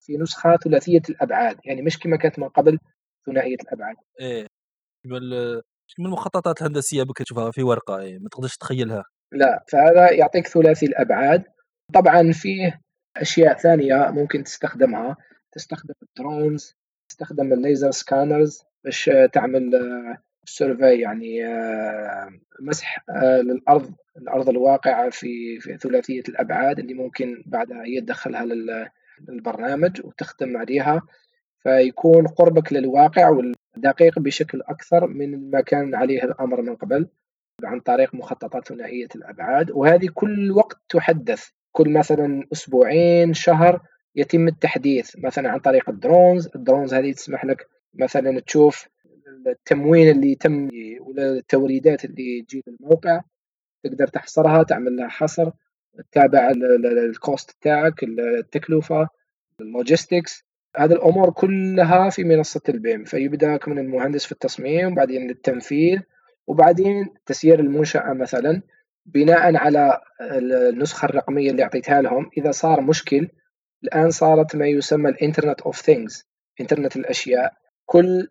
في 0.00 0.16
نسخة 0.20 0.56
ثلاثية 0.56 1.02
الأبعاد. 1.10 1.56
يعني 1.64 1.82
مش 1.82 1.98
كما 1.98 2.16
كانت 2.16 2.38
من 2.38 2.48
قبل 2.48 2.78
ثنائية 3.26 3.56
الأبعاد. 3.62 3.96
إيه. 4.20 4.46
من 5.98 6.06
المخططات 6.06 6.60
الهندسية 6.62 7.02
بك 7.02 7.18
تشوفها 7.18 7.50
في 7.50 7.62
ورقة؟ 7.62 8.00
إيه. 8.00 8.18
ما 8.18 8.28
تقدرش 8.28 8.56
تتخيلها 8.56 9.04
لا 9.32 9.64
فهذا 9.68 10.12
يعطيك 10.12 10.46
ثلاثي 10.46 10.86
الأبعاد. 10.86 11.44
طبعا 11.94 12.32
فيه 12.32 12.80
أشياء 13.16 13.56
ثانية 13.56 14.10
ممكن 14.10 14.44
تستخدمها. 14.44 15.16
تستخدم 15.52 15.94
ال 16.02 16.12
drones 16.12 16.74
تستخدم 17.08 17.52
ال 17.52 17.58
laser 17.58 17.90
scanners 17.90 18.62
باش 18.84 19.10
تعمل 19.32 19.70
survey 20.44 21.00
يعني 21.00 21.44
مسح 22.60 23.04
للأرض 23.42 23.94
الأرض 24.16 24.48
الواقعة 24.48 25.10
في 25.10 25.60
في 25.60 25.76
ثلاثية 25.76 26.22
الأبعاد 26.28 26.78
اللي 26.78 26.94
ممكن 26.94 27.42
بعدها 27.46 27.84
هي 27.84 28.00
تدخلها 28.00 28.44
للبرنامج 29.28 30.00
وتخدم 30.04 30.56
عليها. 30.56 31.02
فيكون 31.62 32.26
قربك 32.26 32.72
للواقع 32.72 33.28
والدقيق 33.28 34.18
بشكل 34.18 34.62
أكثر 34.68 35.06
من 35.06 35.50
ما 35.50 35.60
كان 35.60 35.94
عليه 35.94 36.24
الأمر 36.24 36.62
من 36.62 36.76
قبل 36.76 37.08
عن 37.64 37.80
طريق 37.80 38.14
مخططات 38.14 38.68
ثنائيه 38.68 39.08
الأبعاد. 39.14 39.70
وهذه 39.70 40.08
كل 40.14 40.50
وقت 40.50 40.78
تحدث 40.88 41.48
كل 41.72 41.90
مثلا 41.90 42.44
أسبوعين 42.52 43.34
شهر 43.34 43.80
يتم 44.16 44.48
التحديث 44.48 45.16
مثلا 45.18 45.50
عن 45.50 45.58
طريق 45.58 45.90
ال 45.90 45.97
drones. 45.97 46.48
ال 46.54 46.60
drones 46.60 46.94
هذه 46.94 47.12
تسمح 47.12 47.44
لك 47.44 47.68
مثلا 47.94 48.40
تشوف 48.40 48.88
التموين 49.46 50.10
اللي 50.10 50.34
تم 50.34 50.68
ولا 51.00 51.30
التوريدات 51.30 52.04
اللي 52.04 52.42
تجي 52.42 52.64
للموقع 52.66 53.20
تقدر 53.84 54.06
تحصرها 54.06 54.62
تعمل 54.62 54.96
لها 54.96 55.08
حصر 55.08 55.50
تتابع 56.10 56.50
ال 56.50 56.71
cost 56.71 57.56
تاعك 57.60 58.02
التكلفة 58.02 59.08
ال 59.60 59.68
logistics 59.68 60.44
هذه 60.76 60.92
الأمور 60.92 61.30
كلها 61.30 62.10
في 62.10 62.24
منصة 62.24 62.60
ال 62.68 62.75
BIM. 62.75 63.04
فيبدأ 63.04 63.58
من 63.66 63.78
المهندس 63.78 64.24
في 64.26 64.32
التصميم 64.32 64.92
وبعدين 64.92 65.30
التنفيذ 65.30 66.00
وبعدين 66.46 67.08
تسيير 67.26 67.60
المنشأة 67.60 68.12
مثلا 68.12 68.62
بناء 69.06 69.56
على 69.56 70.00
النسخة 70.20 71.06
الرقمية 71.06 71.50
اللي 71.50 71.62
أعطيتها 71.62 72.02
لهم. 72.02 72.30
إذا 72.38 72.50
صار 72.50 72.80
مشكل 72.80 73.28
الآن 73.84 74.10
صارت 74.10 74.56
ما 74.56 74.66
يسمى 74.66 75.10
ال 75.10 75.16
internet 75.16 75.60
of 75.60 75.80
things 75.80 76.24
إنترنت 76.60 76.96
الأشياء. 76.96 77.52
كل 77.86 78.28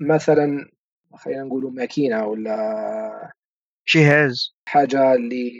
مثلا 0.00 0.70
خلينا 1.14 1.42
نقول 1.42 1.74
ماكينة 1.74 2.26
ولا 2.26 3.32
جهاز. 3.94 4.54
حاجة 4.68 5.14
اللي 5.14 5.50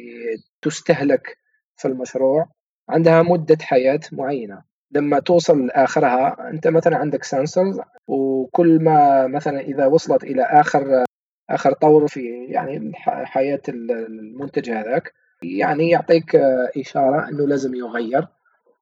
تستهلك 0.62 1.36
في 1.76 1.88
المشروع 1.88 2.46
عندها 2.88 3.22
مدة 3.22 3.58
حياة 3.60 4.00
معينة. 4.12 4.62
لما 4.90 5.18
توصل 5.18 5.66
لآخرها 5.66 6.50
أنت 6.50 6.68
مثلا 6.68 6.96
عندك 6.96 7.24
سنسورز 7.24 7.80
وكل 8.06 8.78
ما 8.84 9.26
مثلا 9.26 9.60
إذا 9.60 9.86
وصلت 9.86 10.24
إلى 10.24 10.42
آخر 10.42 11.04
آخر 11.50 11.72
طور 11.72 12.08
في 12.08 12.44
يعني 12.48 12.92
حياة 13.04 13.60
المنتج 13.68 14.70
هذاك 14.70 15.12
يعني 15.42 15.90
يعطيك 15.90 16.36
إشارة 16.76 17.28
أنه 17.28 17.46
لازم 17.46 17.74
يغير. 17.74 18.26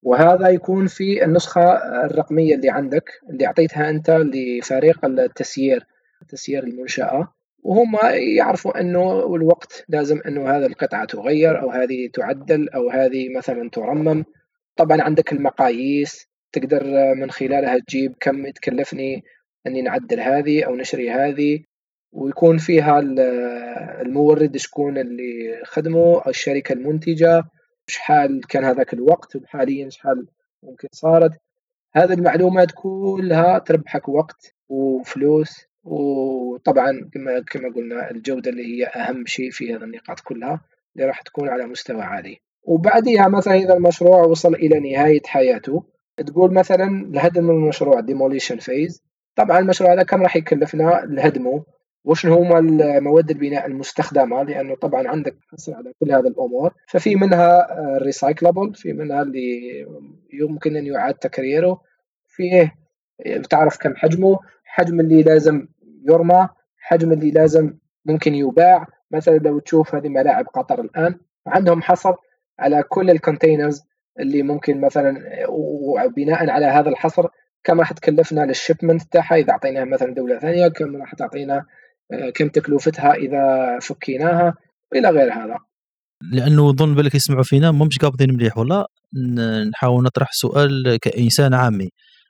وهذا 0.03 0.49
يكون 0.49 0.87
في 0.87 1.25
النسخة 1.25 1.73
الرقمية 2.05 2.55
اللي 2.55 2.71
عندك 2.71 3.11
اللي 3.31 3.47
أعطيتها 3.47 3.91
أنت 3.91 4.11
لفريق 4.11 5.05
التسيير 5.05 5.87
تسيير 6.29 6.65
المنشأة. 6.65 7.35
وهم 7.63 7.97
يعرفوا 8.37 8.81
أنه 8.81 9.35
الوقت 9.37 9.85
لازم 9.89 10.21
أنه 10.27 10.57
هذا 10.57 10.67
القطعة 10.67 11.05
تغير 11.05 11.63
أو 11.63 11.71
هذه 11.71 12.09
تعدل 12.13 12.69
أو 12.69 12.91
هذه 12.91 13.37
مثلا 13.37 13.71
ترمم. 13.71 14.25
طبعا 14.77 15.03
عندك 15.03 15.33
المقاييس 15.33 16.27
تقدر 16.53 17.15
من 17.15 17.31
خلالها 17.31 17.79
تجيب 17.79 18.15
كم 18.21 18.51
تكلفني 18.51 19.25
أني 19.67 19.83
نعدل 19.83 20.21
هذه 20.21 20.65
أو 20.65 20.77
نشري 20.77 21.11
هذه. 21.11 21.61
ويكون 22.13 22.59
فيها 22.59 23.01
المورد 24.03 24.57
شكون 24.57 24.99
اللي 24.99 25.61
خدمه 25.65 26.23
أو 26.23 26.31
الشركة 26.31 26.73
المنتجة. 26.73 27.45
شحال 27.91 28.41
كان 28.49 28.65
هذاك 28.65 28.95
الوقت 28.95 29.37
وحاليا 29.37 29.89
شحال 29.91 30.27
ممكن 30.63 30.89
صارت. 30.93 31.33
هذه 31.93 32.13
المعلومات 32.13 32.69
كلها 32.75 33.59
تربحك 33.59 34.09
وقت 34.09 34.55
وفلوس 34.69 35.67
وطبعا 35.85 37.11
كما 37.13 37.41
كما 37.41 37.69
قلنا 37.75 38.11
الجودة 38.11 38.51
اللي 38.51 38.63
هي 38.65 38.87
أهم 38.87 39.27
شيء 39.27 39.51
في 39.51 39.75
هذه 39.75 39.85
النقاط 39.85 40.21
كلها 40.21 40.61
اللي 40.97 41.07
راح 41.07 41.23
تكون 41.23 41.49
على 41.49 41.67
مستوى 41.67 42.03
عالي. 42.03 42.41
وبعدها 42.63 43.29
مثلا 43.29 43.55
إذا 43.55 43.75
المشروع 43.75 44.23
وصل 44.25 44.55
إلى 44.55 44.93
نهاية 44.93 45.23
حياته 45.27 45.85
تقول 46.27 46.55
مثلا 46.55 47.07
الهدم 47.07 47.51
المشروع 47.51 48.01
demolition 48.01 48.57
phase. 48.57 49.01
طبعا 49.37 49.59
المشروع 49.59 49.93
هذا 49.93 50.03
كم 50.03 50.23
راح 50.23 50.37
يكلفنا؟ 50.37 51.03
لهدمه. 51.05 51.65
وشنو 52.05 52.35
هما 52.35 52.61
مواد 53.01 53.31
البناء 53.31 53.67
المستخدمة؟ 53.67 54.43
لأنه 54.43 54.75
طبعا 54.75 55.09
عندك 55.09 55.37
حصر 55.53 55.75
على 55.75 55.93
كل 56.01 56.13
هذه 56.13 56.27
الأمور. 56.27 56.75
ففي 56.89 57.17
منها 57.17 57.67
recyclable 57.99 58.75
في 58.75 58.93
منها 58.93 59.23
اللي 59.23 59.61
يمكن 60.33 60.77
أن 60.77 60.87
يعاد 60.87 61.15
تكريره. 61.15 61.81
فيه 62.29 62.75
بتعرف 63.27 63.79
كم 63.79 63.97
حجمه؟ 63.97 64.39
حجم 64.65 65.01
اللي 65.01 65.23
لازم 65.23 65.69
يرمى 66.09 66.49
حجم 66.79 67.13
اللي 67.13 67.31
لازم 67.31 67.75
ممكن 68.05 68.35
يباع. 68.35 68.87
مثلا 69.11 69.39
لو 69.39 69.59
تشوف 69.59 69.95
هذه 69.95 70.09
ملاعب 70.09 70.47
قطر 70.47 70.81
الآن 70.81 71.15
عندهم 71.47 71.83
حصر 71.83 72.15
على 72.59 72.83
كل 72.83 73.11
ال 73.11 73.17
containers 73.17 73.83
اللي 74.21 74.43
ممكن 74.43 74.81
مثلا 74.81 75.23
وبناء 75.49 76.51
على 76.51 76.67
هذا 76.67 76.89
الحصر 76.89 77.29
كم 77.65 77.79
راح 77.81 77.93
تكلفنا 77.93 78.41
لل 78.47 78.58
shipment 78.58 79.03
تاعها؟ 79.03 79.37
إذا 79.37 79.53
أعطيناها 79.53 79.85
مثلا 79.85 80.15
دولة 80.15 80.39
ثانية 80.39 80.69
كم 80.69 80.97
راح 80.97 81.15
تعطينا 81.15 81.65
كم 82.35 82.49
تكلفتها 82.49 83.15
إذا 83.15 83.79
فكيناها 83.83 84.55
والى 84.93 85.09
غير 85.09 85.33
هذا. 85.33 85.59
لأنه 86.33 86.73
ظن 86.73 86.95
بالك 86.95 87.15
يسمعوا 87.15 87.43
فينا 87.43 87.73
مش 87.73 87.99
قابضين 87.99 88.35
مليح 88.35 88.59
ولا 88.59 88.87
نحاول 89.71 90.05
نطرح 90.05 90.33
سؤال 90.33 90.97
كإنسان 91.03 91.55
عامي. 91.55 91.89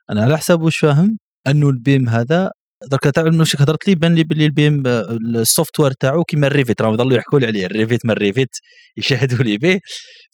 أنا 0.09 0.23
على 0.23 0.37
حسب 0.37 0.61
واش 0.61 0.77
فاهم؟ 0.77 1.17
أنه 1.47 1.69
ال 1.69 1.79
BIM 1.79 2.09
هذا 2.09 2.51
درك 2.91 3.03
تعرف 3.03 3.39
واش 3.39 3.61
هضرت 3.61 3.87
لي؟ 3.87 3.95
بان 3.95 4.15
لي 4.15 4.23
باللي 4.23 4.45
ال 4.45 4.53
BIM 4.53 4.75
ال 4.75 4.83
software 4.87 5.91
تاعو 5.91 6.23
كيما 6.23 6.47
ال 6.47 6.52
Revit. 6.52 6.81
راهم 6.81 6.93
يضلوا 6.93 7.17
يحكوا 7.17 7.39
لي 7.39 7.45
عليه. 7.47 7.65
ال 7.65 7.72
Revit 7.72 8.05
ما 8.05 8.13
ال 8.13 8.19
Revit 8.19 8.49
يشاهدوا 8.97 9.43
لي 9.43 9.57
به. 9.57 9.79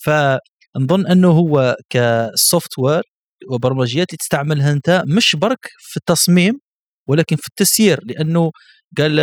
فنظن 0.04 1.08
أنه 1.08 1.32
هو 1.32 1.76
ك 1.90 2.80
software 2.80 3.04
وبرمجيات 3.52 4.10
اللي 4.10 4.18
تستعملها 4.18 4.72
أنت 4.72 5.04
مش 5.08 5.36
برك 5.36 5.70
في 5.80 5.98
التصميم 5.98 6.60
ولكن 7.08 7.36
في 7.36 7.48
التسيير. 7.48 8.00
لأنه 8.06 8.52
قاع 8.98 9.20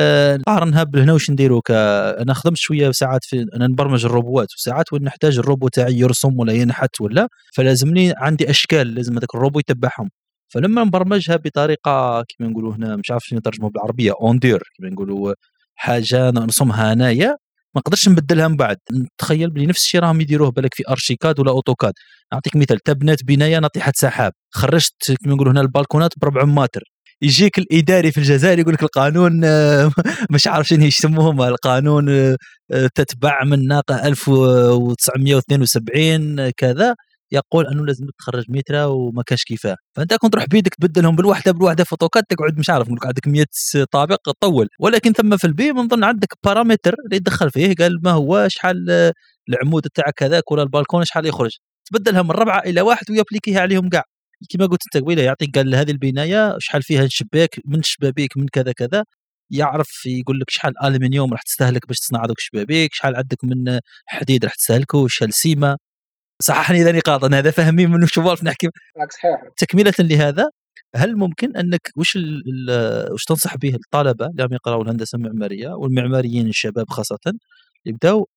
قارنها 0.46 0.70
بهنا 0.70 1.12
واش 1.12 1.30
نديرو 1.30 1.62
أنا 1.70 2.34
خدمت 2.34 2.56
شوية 2.56 2.90
ساعات 2.90 3.24
في 3.24 3.46
أنا 3.56 3.66
نبرمج 3.66 4.04
الروبوات 4.04 4.48
وساعات 4.54 4.92
وين 4.92 5.02
نحتاج 5.04 5.38
الروبو 5.38 5.68
تاعي 5.68 5.98
يرسم 5.98 6.38
ولا 6.38 6.52
ينحت 6.52 7.00
ولا 7.00 7.28
فلازمني 7.54 8.12
عندي 8.16 8.50
أشكال 8.50 8.94
لازم 8.94 9.16
هذاك 9.18 9.34
الروبو 9.34 9.58
يتبعهم. 9.58 10.10
فلما 10.48 10.84
نبرمجها 10.84 11.36
بطريقة 11.36 12.22
كما 12.22 12.48
نقولوا 12.48 12.74
هنا 12.74 12.96
مش 12.96 13.10
عارف 13.10 13.22
شنو 13.24 13.38
نترجمه 13.38 13.70
بالعربية 13.70 14.12
اوندير 14.20 14.62
كما 14.78 14.90
نقولوا 14.90 15.34
حاجة 15.74 16.30
نرسمها 16.30 16.92
انايا 16.92 17.28
ما 17.74 17.78
نقدرش 17.80 18.08
نبدلها 18.08 18.48
من 18.48 18.56
بعد. 18.56 18.76
نتخيل 18.92 19.50
بلي 19.50 19.66
نفس 19.66 19.84
الشيء 19.84 20.00
راهم 20.00 20.20
يديروه 20.20 20.50
بالك 20.50 20.74
في 20.74 20.82
ArchiCAD 20.90 21.40
ولا 21.40 21.50
AutoCAD. 21.50 21.92
نعطيك 22.32 22.56
مثال 22.56 22.78
تبنات 22.78 23.24
بناية 23.24 23.58
ناطحه 23.58 23.92
سحاب 23.96 24.32
خرجت 24.50 25.14
كما 25.24 25.34
نقولوا 25.34 25.52
هنا 25.52 25.60
البالكونات 25.60 26.12
بربع 26.22 26.44
متر. 26.44 26.82
يجيك 27.22 27.58
الإداري 27.58 28.12
في 28.12 28.18
الجزائر 28.18 28.58
يقول 28.58 28.74
لك 28.74 28.82
القانون 28.82 29.44
آه، 29.44 29.90
مش 30.34 30.46
عارف 30.46 30.68
شنو 30.68 30.84
يسموهم 30.84 31.42
القانون 31.42 32.08
آه، 32.10 32.36
تتبع 32.94 33.44
من 33.44 33.66
ناقة 33.68 34.06
1972 34.08 36.50
كذا 36.50 36.94
يقول 37.32 37.66
أنه 37.66 37.86
لازم 37.86 38.06
تخرج 38.18 38.44
متر 38.48 38.74
وما 38.74 39.22
كاش 39.26 39.44
كيفاه 39.44 39.76
فأنت 39.96 40.14
كنت 40.14 40.32
تروح 40.32 40.46
بيدك 40.46 40.74
تبدلهم 40.74 41.16
بالوحدة 41.16 41.52
بالوحدة 41.52 41.84
فوتوكاد 41.84 42.24
تقعد 42.24 42.58
مش 42.58 42.70
عارف 42.70 42.88
نقول 42.88 42.98
عندك 43.04 43.28
100 43.28 43.44
طابق 43.92 44.30
طول. 44.40 44.68
ولكن 44.80 45.12
ثم 45.12 45.36
في 45.36 45.44
البي 45.46 45.70
نظن 45.70 46.04
عندك 46.04 46.28
بارامتر 46.44 46.94
اللي 47.04 47.16
يدخل 47.16 47.50
فيه 47.50 47.74
قال 47.74 48.00
ما 48.04 48.10
هو 48.10 48.48
شحال 48.48 49.12
العمود 49.48 49.82
تاعك 49.94 50.22
هذاك 50.22 50.52
ولا 50.52 50.62
البالكون 50.62 51.04
شحال 51.04 51.26
يخرج. 51.26 51.50
تبدلها 51.90 52.22
من 52.22 52.30
ربعة 52.30 52.58
إلى 52.60 52.80
واحد 52.80 53.10
ويابليكيها 53.10 53.60
عليهم 53.60 53.88
كاع 53.88 54.02
كما 54.50 54.66
قلت 54.66 54.80
أنت 54.86 55.04
قبيلة 55.04 55.22
يعطيك 55.22 55.58
قال 55.58 55.74
هذه 55.74 55.90
البناية 55.90 56.56
شحال 56.58 56.82
فيها 56.82 57.06
شباك 57.10 57.60
من 57.64 57.82
شبابيك 57.82 58.36
من 58.36 58.46
كذا 58.48 58.72
كذا 58.72 59.04
يعرف 59.50 60.06
يقول 60.06 60.40
لك 60.40 60.50
شحال 60.50 60.72
الومنيوم 60.84 61.32
راح 61.32 61.42
تستهلك 61.42 61.88
باش 61.88 61.98
تصنع 61.98 62.24
هذوك 62.24 62.38
الشبابيك 62.38 62.94
شحال 62.94 63.16
عندك 63.16 63.44
من 63.44 63.78
حديد 64.06 64.44
راح 64.44 64.54
تستهلكه 64.54 65.08
شحال 65.08 65.34
سيما 65.34 65.76
صححني 66.42 66.82
إذا 66.82 66.92
نقاط 66.92 67.24
أنا 67.24 67.38
هذا 67.38 67.50
فاهمين 67.50 67.90
منه 67.90 68.06
شو 68.06 68.34
نحكي 68.42 68.68
صحيح. 69.14 69.40
تكملة 69.56 69.92
لهذا 69.98 70.50
هل 70.96 71.16
ممكن 71.16 71.56
أنك 71.56 71.90
وش 71.96 72.18
وش 73.12 73.24
تنصح 73.24 73.56
به 73.56 73.74
الطلبة؟ 73.74 74.26
اللي 74.26 74.42
عم 74.42 74.52
يقرأوا 74.52 74.82
الهندسة 74.82 75.16
المعمارية 75.16 75.68
والمعماريين 75.68 76.48
الشباب 76.48 76.88
خاصة 76.90 77.18
يبداو 77.86 78.28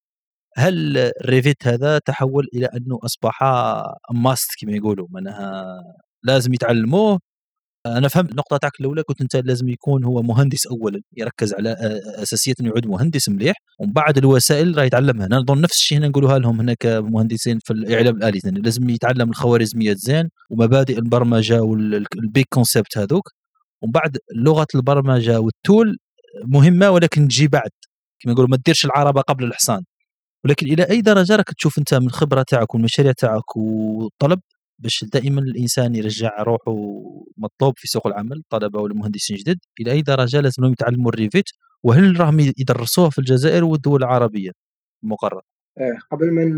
هل 0.58 0.98
الريفيت 0.98 1.68
هذا 1.68 2.00
تحول 2.00 2.48
إلى 2.54 2.66
أنه 2.66 3.00
أصبح 3.06 3.44
must 4.14 4.50
كما 4.62 4.72
يقولوا؟ 4.72 5.08
معناها 5.10 5.78
لازم 6.24 6.54
يتعلموه. 6.54 7.20
أنا 7.86 8.08
فهمت 8.08 8.32
النقطه 8.32 8.58
تاعك 8.58 8.80
الأولى 8.80 9.04
كنت 9.04 9.22
أنت 9.22 9.36
لازم 9.36 9.70
يكون 9.70 10.04
هو 10.04 10.22
مهندس 10.22 10.68
اولا 10.68 11.02
يركز 11.18 11.54
على 11.54 11.76
أساسية 12.24 12.54
إنه 12.60 12.70
يعود 12.70 12.88
مهندس 12.88 13.30
مليح 13.30 13.56
ومن 13.80 13.94
بعد 13.94 14.18
الوسائل 14.18 14.78
راه 14.78 14.84
يتعلمها. 14.84 15.26
أنا 15.26 15.38
نظن 15.38 15.62
نفس 15.62 15.74
الشيء 15.74 15.98
هنا 15.98 16.08
نقولوها 16.08 16.40
لهم 16.40 16.60
هنا 16.60 16.74
كمهندسين 16.74 17.60
في 17.60 17.74
الإعلام 17.74 18.18
الآلي 18.18 18.40
يعني 18.44 18.60
لازم 18.60 18.90
يتعلم 18.90 19.30
الخوارزميات 19.30 19.98
زين 19.98 20.30
ومبادئ 20.50 20.98
البرمجة 21.00 21.62
وال 21.62 21.96
big 21.96 22.48
concepts 22.50 22.98
هذوك. 22.98 23.30
ومن 23.82 23.92
بعد 23.92 24.18
لغة 24.36 24.68
البرمجة 24.76 25.40
وال 25.40 25.59
tool 25.59 25.98
مهمة 26.46 26.90
ولكن 26.90 27.28
تجي 27.28 27.48
بعد. 27.48 27.72
كما 28.20 28.34
نقولوا 28.34 28.50
ما 28.50 28.58
ديرش 28.66 28.86
العربة 28.86 29.22
قبل 29.22 29.44
الحصان. 29.44 29.84
ولكن 30.46 30.66
إلى 30.66 30.84
أي 30.90 31.02
درجة 31.02 31.36
راك 31.36 31.54
تشوف 31.54 31.78
أنت 31.78 31.94
من 31.94 32.08
الخبرة 32.08 32.46
تاعك 32.48 32.74
والمشاريع 32.74 33.12
تاعك 33.12 33.58
والطلب 33.58 34.40
باش 34.80 35.06
دائما 35.14 35.42
الإنسان 35.42 35.96
يرجع 35.96 36.44
روحه 36.44 36.76
مطلوب 37.38 37.74
في 37.78 37.88
سوق 37.88 38.08
العمل 38.08 38.38
الطلبه 38.38 38.80
والمهندسين 38.80 39.38
جدد؟ 39.38 39.60
إلى 39.80 39.92
أي 39.92 40.02
درجة 40.02 40.40
لازم 40.40 40.64
لهم 40.64 40.72
يتعلموا 40.72 41.12
ال 41.12 41.16
Revit؟ 41.16 41.46
وهل 41.84 42.20
راهم 42.20 42.40
يدرسوها 42.40 43.10
في 43.10 43.20
الجزائر 43.20 43.64
والدول 43.64 44.04
العربية 44.04 44.52
المقرر 45.04 45.42
إيه 45.80 45.98
قبل 46.12 46.32
من 46.32 46.56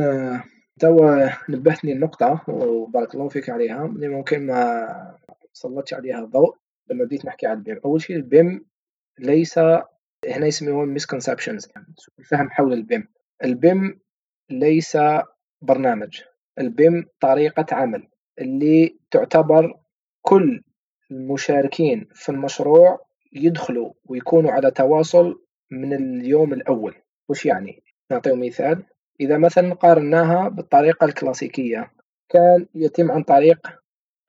توا 0.80 1.30
نبهتني 1.50 1.94
النقطة 1.94 2.44
وبارك 2.48 3.16
الله 3.16 3.28
فيك 3.30 3.50
عليها. 3.50 3.86
اللي 3.86 4.08
ممكن 4.08 4.46
ما 4.46 4.88
سلطتش 5.54 5.94
عليها 5.94 6.20
الضوء 6.20 6.56
لما 6.92 7.06
بديت 7.06 7.26
نحكي 7.26 7.48
عن 7.48 7.58
ال 7.58 7.62
BIM. 7.62 7.80
أول 7.86 8.02
شيء 8.02 8.16
ال 8.16 8.28
BIM 8.28 8.66
ليس 9.20 9.58
هنا 10.28 10.46
يسموه 10.46 10.86
misconceptions 10.86 11.68
يعني 11.76 11.96
الفهم 12.20 12.50
حول 12.50 12.74
ال 12.74 12.80
BIM. 12.80 13.08
ال 13.43 13.58
BIM 13.58 14.00
ليس 14.50 14.98
برنامج. 15.62 16.22
ال 16.60 16.71
BIM 16.71 17.06
طريقة 17.20 17.66
عمل 17.72 18.08
اللي 18.40 19.00
تعتبر 19.12 19.80
كل 20.22 20.64
المشاركين 21.12 22.08
في 22.14 22.30
المشروع 22.30 23.06
يدخلوا 23.34 23.94
ويكونوا 24.06 24.52
على 24.52 24.72
تواصل 24.72 25.42
من 25.72 25.94
اليوم 25.94 26.54
الأول. 26.54 26.96
وش 27.30 27.46
يعني؟ 27.46 27.84
نعطيه 28.12 28.34
مثال. 28.34 28.84
إذا 29.22 29.38
مثلا 29.38 29.74
قارناها 29.74 30.50
بالطريقة 30.50 31.06
الكلاسيكية 31.06 31.92
كان 32.30 32.66
يتم 32.76 33.12
عن 33.12 33.24
طريق 33.24 33.80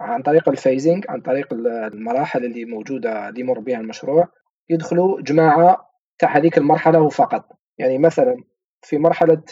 عن 0.01 0.23
طريق 0.23 0.49
ال 0.49 0.56
phasing 0.56 1.05
عن 1.09 1.21
طريق 1.21 1.53
المراحل 1.53 2.45
اللي 2.45 2.65
موجودة 2.65 3.29
اللي 3.29 3.41
يمر 3.41 3.59
بها 3.59 3.81
المشروع 3.81 4.29
يدخلوا 4.71 5.21
جماعة 5.21 5.91
تاع 6.19 6.37
هذيك 6.37 6.59
المرحلة 6.59 7.09
فقط 7.09 7.49
يعني 7.79 7.99
مثلا 7.99 8.45
في 8.83 8.99
مرحلة 8.99 9.43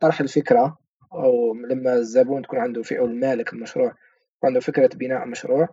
طرح 0.00 0.20
الفكرة 0.20 0.78
أو 1.12 1.54
لما 1.54 1.92
الزبون 1.94 2.42
تكون 2.42 2.58
عنده 2.58 2.82
في 2.82 3.00
المالك 3.00 3.52
المشروع 3.52 3.94
عنده 4.44 4.60
فكرة 4.60 4.90
بناء 4.94 5.26
مشروع 5.26 5.68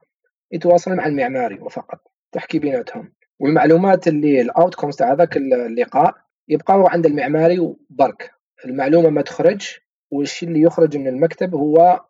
يتواصل 0.51 0.95
مع 0.95 1.05
المعماري 1.05 1.59
وفقط 1.59 2.11
تحكي 2.31 2.59
بيناتهم. 2.59 3.13
والمعلومات 3.39 4.07
اللي 4.07 4.41
ال 4.41 4.47
outcomes 4.47 4.95
تاع 4.95 5.13
هذاك 5.13 5.37
اللقاء 5.37 6.15
يبقاو 6.47 6.87
عند 6.87 7.05
المعماري 7.05 7.59
وبرك. 7.59 8.31
المعلومة 8.65 9.09
ما 9.09 9.21
تخرج 9.21 9.77
والشيء 10.11 10.49
اللي 10.49 10.61
يخرج 10.61 10.97
من 10.97 11.07
المكتب 11.07 11.55
هو 11.55 12.05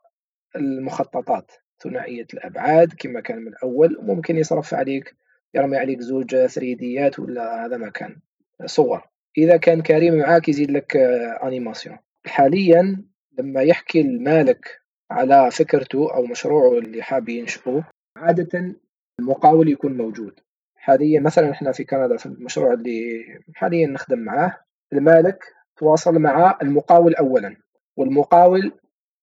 المخططات 0.55 1.51
ثنائية 1.83 2.27
الأبعاد 2.33 2.93
كما 2.97 3.19
كان 3.19 3.37
من 3.37 3.47
الأول 3.47 3.97
وممكن 3.97 4.37
يصرف 4.37 4.73
عليك 4.73 5.15
يرمي 5.53 5.77
عليك 5.77 6.01
زوج 6.01 6.35
3 6.35 6.73
ديات 6.73 7.19
ولا 7.19 7.65
هذا 7.65 7.77
ما 7.77 7.89
كان. 7.89 8.19
صور. 8.65 9.03
إذا 9.37 9.57
كان 9.57 9.81
كريم 9.81 10.17
معاك 10.17 10.49
يزيد 10.49 10.71
لك 10.71 10.95
انيماسيون 11.43 11.97
حاليا 12.25 13.03
لما 13.39 13.61
يحكي 13.61 14.01
المالك 14.01 14.81
على 15.11 15.51
فكرته 15.51 16.15
أو 16.15 16.25
مشروعه 16.25 16.77
اللي 16.77 17.03
حاب 17.03 17.29
ينشئه 17.29 17.89
عادة 18.17 18.75
المقاول 19.19 19.69
يكون 19.69 19.97
موجود. 19.97 20.39
حاليا 20.75 21.19
مثلا 21.19 21.51
إحنا 21.51 21.71
في 21.71 21.83
كندا 21.83 22.17
في 22.17 22.25
المشروع 22.25 22.73
اللي 22.73 23.23
حاليا 23.55 23.87
نخدم 23.87 24.19
معاه 24.19 24.57
المالك 24.93 25.43
تواصل 25.77 26.19
مع 26.19 26.57
المقاول 26.61 27.15
اولا 27.15 27.55
والمقاول 27.97 28.71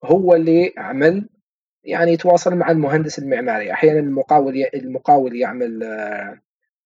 هو 0.04 0.34
اللي 0.34 0.72
عمل 0.76 1.28
يعني 1.84 2.12
يتواصل 2.12 2.54
مع 2.54 2.70
المهندس 2.70 3.18
المعماري. 3.18 3.72
أحيانا 3.72 4.00
المقاول 4.00 4.64
المقاول 4.74 5.36
يعمل 5.36 5.82
آه، 5.82 6.40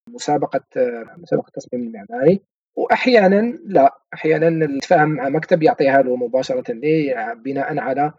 مسابقة 0.09 0.65
آه، 0.77 1.15
مسابقة 1.17 1.51
تصميم 1.51 1.83
المعماري. 1.83 2.41
واحيانا 2.77 3.59
لا 3.65 3.99
أحيانا 4.15 4.65
يتفاهم 4.77 5.09
مع 5.09 5.29
مكتب 5.29 5.63
يعطيها 5.63 6.03
له 6.03 6.17
مباشرة 6.17 6.73
ليه 6.73 7.35
بناء 7.35 7.79
على 7.79 8.13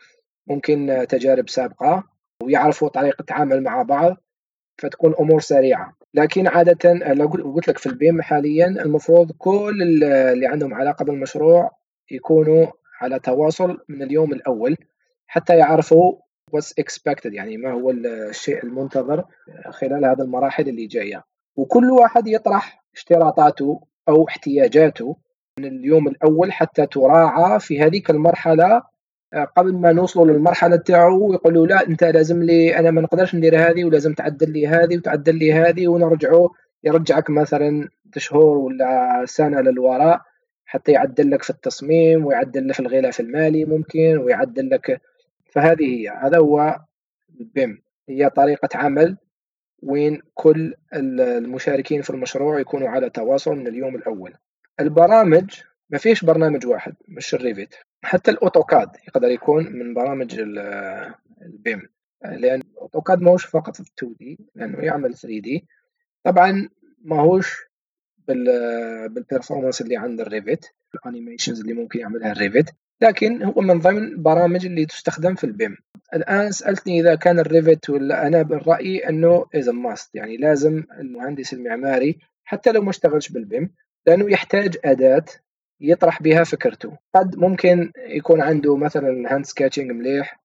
ممكن 0.47 1.05
تجارب 1.09 1.49
سابقة 1.49 2.03
ويعرفوا 2.43 2.89
طريقة 2.89 3.21
التعامل 3.21 3.63
مع 3.63 3.81
بعض 3.81 4.17
فتكون 4.77 5.13
أمور 5.19 5.39
سريعة. 5.39 5.97
لكن 6.13 6.47
عادة 6.47 6.89
قلت 7.25 7.67
لك 7.67 7.77
في 7.77 7.85
البيم 7.85 8.21
حاليا 8.21 8.67
المفروض 8.67 9.31
كل 9.37 10.03
اللي 10.03 10.47
عندهم 10.47 10.73
علاقة 10.73 11.05
بالمشروع 11.05 11.71
يكونوا 12.11 12.67
على 13.01 13.19
تواصل 13.19 13.77
من 13.89 14.03
اليوم 14.03 14.33
الأول 14.33 14.77
حتى 15.27 15.57
يعرفوا 15.57 16.17
what's 16.51 16.73
expected 16.83 17.33
يعني 17.33 17.57
ما 17.57 17.71
هو 17.71 17.91
الشيء 17.91 18.63
المنتظر 18.63 19.25
خلال 19.69 20.05
هذه 20.05 20.21
المراحل 20.21 20.69
اللي 20.69 20.85
جاية. 20.87 21.23
وكل 21.55 21.91
واحد 21.91 22.27
يطرح 22.27 22.83
اشتراطاته 22.95 23.81
أو 24.09 24.27
احتياجاته 24.27 25.17
من 25.59 25.65
اليوم 25.65 26.07
الأول 26.07 26.51
حتى 26.51 26.85
تراعى 26.85 27.59
في 27.59 27.81
هذه 27.81 28.01
المرحلة 28.09 28.81
آه، 29.33 29.43
قبل 29.43 29.73
ما 29.73 29.91
نوصلوا 29.91 30.25
للمرحلة 30.25 30.75
تاعو 30.75 31.29
ويقولوا 31.29 31.67
لا 31.67 31.87
أنت 31.87 32.03
لازم 32.03 32.43
لي 32.43 32.79
أنا 32.79 32.91
ما 32.91 33.01
نقدرش 33.01 33.35
ندير 33.35 33.59
هذه 33.59 33.85
ولازم 33.85 34.13
تعدل 34.13 34.51
لي 34.51 34.67
هذه 34.67 34.97
وتعدل 34.97 35.35
لي 35.35 35.53
هذه 35.53 35.87
ونرجعوا 35.87 36.49
يرجعك 36.83 37.29
مثلا 37.29 37.89
شهور 38.17 38.57
ولا 38.57 39.23
سنة 39.25 39.61
للوراء 39.61 40.21
حتى 40.65 40.91
يعدل 40.91 41.31
لك 41.31 41.43
في 41.43 41.49
التصميم 41.49 42.25
ويعدل 42.25 42.67
لك 42.67 42.79
الغلاف 42.79 43.19
المالي 43.19 43.65
ممكن 43.65 44.17
ويعدل 44.17 44.69
لك 44.69 45.01
فهذه 45.51 45.85
هي 45.85 46.09
هذا 46.09 46.37
هو 46.37 46.79
ال 47.39 47.50
BIM 47.50 47.81
هي 48.09 48.29
طريقة 48.29 48.69
عمل 48.75 49.17
وين 49.83 50.21
كل 50.33 50.73
المشاركين 50.93 52.01
في 52.01 52.09
المشروع 52.09 52.59
يكونوا 52.59 52.89
على 52.89 53.09
تواصل 53.09 53.51
من 53.55 53.67
اليوم 53.67 53.95
الأول. 53.95 54.33
البرامج 54.79 55.61
ما 55.89 55.97
فيش 55.97 56.25
برنامج 56.25 56.65
واحد 56.67 56.93
مش 57.07 57.33
ال 57.33 57.40
Revit 57.40 57.75
حتى 58.03 58.31
ال 58.31 58.38
AutoCAD 58.38 58.89
يقدر 59.07 59.27
يكون 59.27 59.71
من 59.73 59.93
برامج 59.93 60.39
ال 61.41 61.49
BIM. 61.49 61.81
لأن 62.25 62.61
ال 62.61 62.69
AutoCAD 62.69 63.21
ماهوش 63.21 63.45
فقط 63.45 63.75
في 63.75 63.91
2D 63.97 64.39
لأنه 64.55 64.79
يعمل 64.79 65.13
3D 65.17 65.67
طبعا 66.23 66.69
ماهوش 67.03 67.57
بال 68.27 68.51
performance 68.51 69.81
اللي 69.81 69.97
عند 69.97 70.21
ال 70.21 70.28
Revit 70.28 70.65
ال 70.95 71.01
animations 71.01 71.59
اللي 71.61 71.73
ممكن 71.73 71.99
يعملها 71.99 72.31
ال 72.31 72.38
Revit 72.38 72.69
لكن 73.01 73.43
هو 73.43 73.61
من 73.61 73.79
ضمن 73.79 73.97
البرامج 73.97 74.65
اللي 74.65 74.85
تستخدم 74.85 75.35
في 75.35 75.43
ال 75.43 75.50
BIM. 75.50 75.77
الآن 76.13 76.51
سألتني 76.51 76.99
إذا 76.99 77.15
كان 77.15 77.39
ال 77.39 77.47
Revit 77.47 77.89
ولا 77.89 78.27
أنا 78.27 78.41
بالرأي 78.41 79.09
أنه 79.09 79.45
as 79.55 79.69
must 79.69 80.15
يعني 80.15 80.37
لازم 80.37 80.83
المهندس 80.99 81.53
المعماري 81.53 82.19
حتى 82.43 82.71
لو 82.71 82.81
ما 82.81 82.89
اشتغلش 82.89 83.29
بال 83.29 83.45
BIM 83.45 83.69
لأنه 84.07 84.31
يحتاج 84.31 84.77
أداة 84.85 85.25
يطرح 85.81 86.21
بها 86.21 86.43
فكرته. 86.43 86.97
قد 87.15 87.35
ممكن 87.35 87.91
يكون 87.97 88.41
عنده 88.41 88.77
مثلا 88.77 89.33
hand 89.33 89.45
sketching 89.45 89.91
مليح 89.91 90.39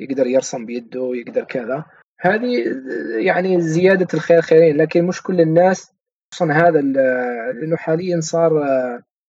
يقدر 0.00 0.26
يرسم 0.26 0.66
بيده 0.66 1.10
يقدر 1.14 1.44
كذا. 1.44 1.84
هذه 2.20 2.64
يعني 3.18 3.60
زيادة 3.60 4.08
الخير 4.14 4.40
خيرين 4.40 4.76
لكن 4.76 5.04
مش 5.04 5.22
كل 5.22 5.40
الناس 5.40 5.92
خصوصا 6.32 6.52
هذا 6.52 6.80
لأنه 6.80 7.76
حاليا 7.76 8.20
صار 8.20 8.52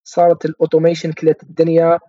صارت 0.03 0.45
ال 0.45 0.51
automation 0.51 1.11
كلت 1.11 1.43
الدنيا 1.43 1.99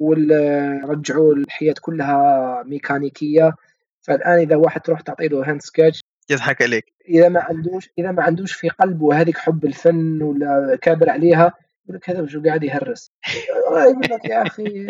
ورجعوا 0.00 1.34
الحياة 1.34 1.74
كلها 1.80 2.62
ميكانيكية. 2.66 3.52
فالآن 4.00 4.38
إذا 4.38 4.56
واحد 4.56 4.80
تروح 4.80 5.00
تعطي 5.00 5.28
له 5.28 5.50
hand 5.50 5.62
sketch 5.62 6.00
يضحك 6.30 6.62
عليك. 6.62 6.92
إذا 7.08 7.28
ما 7.28 7.40
عندوش 7.40 7.90
إذا 7.98 8.12
ما 8.12 8.22
عندوش 8.22 8.52
في 8.52 8.68
قلبه 8.68 9.20
هذيك 9.20 9.38
حب 9.38 9.64
الفن 9.64 10.22
ولا 10.22 10.78
كابر 10.82 11.10
عليها 11.10 11.52
يقول 11.84 11.96
لك 11.96 12.10
هذا 12.10 12.22
وشو 12.22 12.42
قاعد 12.42 12.64
يهرس؟ 12.64 13.12
يقول 13.90 14.00
لك 14.10 14.24
يا 14.24 14.42
أخي 14.46 14.86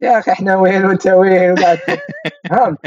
يا 0.00 0.18
أخي 0.18 0.32
إحنا 0.32 0.56
وين 0.56 0.84
وأنت 0.84 1.06
وين 1.06 1.52
وقاعد 1.52 1.78
فهمت؟ 2.50 2.78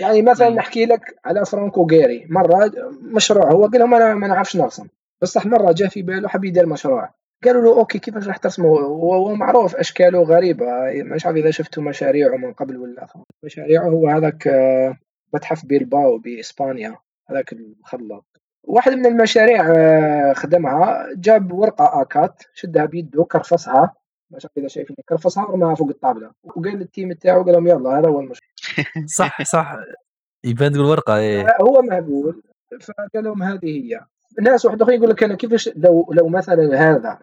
يعني 0.00 0.22
مثلا 0.22 0.48
نحكي 0.48 0.86
لك 0.86 1.00
على 1.24 1.44
فرانك 1.44 1.86
جيري 1.86 2.26
مرة 2.30 2.72
مشروع 3.02 3.52
هو 3.52 3.66
قال 3.66 3.80
لهم 3.80 3.94
أنا 3.94 4.14
ما 4.14 4.26
نعرفش 4.26 4.56
نرسم. 4.56 4.86
بس 5.22 5.46
مرة 5.46 5.72
جاء 5.72 5.88
في 5.88 6.02
باله 6.02 6.28
حب 6.28 6.44
يدير 6.44 6.66
مشروع. 6.66 7.10
قالوا 7.46 7.62
له 7.62 7.78
okay 7.78 7.98
كيفاش 7.98 8.28
راح 8.28 8.36
ترسمه؟ 8.36 8.68
هو 8.80 9.34
معروف 9.34 9.76
أشكاله 9.76 10.22
غريبة. 10.22 10.66
مش 10.94 11.26
عارف 11.26 11.36
إذا 11.36 11.50
شفتوا 11.50 11.82
مشاريعه 11.82 12.36
من 12.36 12.52
قبل 12.52 12.76
ولا 12.76 13.06
مشاريعه 13.42 13.88
هو 13.88 14.08
هذاك 14.08 14.48
آه، 14.48 14.96
متحف 15.34 15.66
بيلباو 15.66 16.18
بإسبانيا 16.18 16.96
هذاك 17.30 17.52
المخلط. 17.52 18.24
واحد 18.64 18.92
من 18.92 19.06
المشاريع 19.06 19.72
آه، 19.76 20.32
خدمها 20.32 21.06
جاب 21.16 21.52
ورقة 21.52 22.02
هكا 22.02 22.42
شدها 22.54 22.84
بيده 22.84 23.24
كرفصها. 23.24 23.94
ماش 24.30 24.52
إذا 24.56 24.68
شايفين 24.68 24.96
كرفصها 25.08 25.44
ورماها 25.44 25.74
فوق 25.74 25.88
الطاوله 25.88 26.30
وقال 26.44 26.78
لل 26.78 26.89
team 26.89 27.12
تاعو 27.12 27.42
قال 27.44 27.52
لهم 27.52 27.66
يلا 27.66 27.98
هذا 27.98 28.08
هو 28.08 28.20
المشروع. 28.20 28.50
صح 29.06 29.42
صح. 29.42 29.76
يبان 30.44 30.72
تقول 30.72 30.86
ورقة 30.86 31.16
إيه. 31.16 31.46
آه، 31.46 31.62
هو 31.62 31.82
مهبول. 31.82 32.42
فقال 32.80 33.24
لهم 33.24 33.42
هذه 33.42 33.66
هي. 33.66 34.00
الناس 34.38 34.64
واحد 34.64 34.82
اخر 34.82 34.92
يقول 34.92 35.10
لك 35.10 35.22
أنا 35.22 35.34
كيفاش 35.34 35.70
لو 35.76 36.10
لو 36.12 36.28
مثلا 36.28 36.90
هذا 36.90 37.18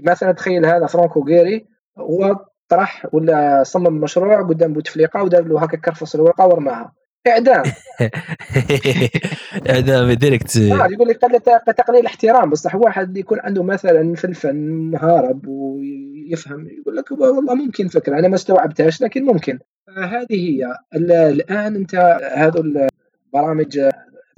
مثلا 0.00 0.32
تخيل 0.32 0.66
هذا 0.66 0.86
فرانك 0.86 1.24
جيري 1.24 1.66
هو 1.98 2.36
طرح 2.68 3.06
ولا 3.12 3.62
صمم 3.62 4.00
مشروع 4.00 4.42
قدام 4.42 4.72
بوتفليقه 4.72 5.22
ودار 5.22 5.44
له 5.44 5.62
هكا 5.62 5.76
كرفص 5.76 6.14
الورقة 6.14 6.46
ورماها. 6.46 6.92
إعدام. 7.26 7.62
إعدام 9.70 10.12
direct 10.12 10.56
آه 10.56 10.86
يقول 10.86 11.08
لك 11.08 11.20
تقليل 11.76 12.06
احترام 12.06 12.50
بصح 12.50 12.74
واحد 12.74 13.16
يكون 13.16 13.40
عنده 13.40 13.62
مثلا 13.62 14.14
في 14.14 14.24
الفن 14.24 14.56
مهارب 14.70 15.46
ويفهم 15.46 16.68
يقول 16.68 16.96
لك 16.96 17.10
والله 17.10 17.54
ممكن 17.54 17.88
فكرة 17.88 18.18
أنا 18.18 18.28
ما 18.28 18.34
استوعبتهاش 18.34 19.02
لكن 19.02 19.24
ممكن. 19.24 19.58
هذه 19.98 20.26
هي. 20.30 20.76
الآن 20.94 21.76
أنت 21.76 21.94
هذو 22.34 22.88
البرامج 23.34 23.80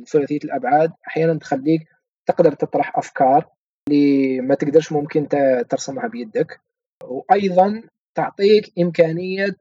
ثلاثيه 0.07 0.39
الأبعاد 0.45 0.93
أحيانا 1.09 1.39
تخليك 1.39 1.81
تقدر 2.27 2.53
تطرح 2.53 2.99
أفكار 2.99 3.47
اللي 3.89 4.41
ما 4.41 4.55
تقدرش 4.55 4.93
ممكن 4.93 5.29
ترسمها 5.68 6.09
بيدك. 6.09 6.61
وأيضا 7.05 7.83
تعطيك 8.14 8.72
إمكانية 8.79 9.57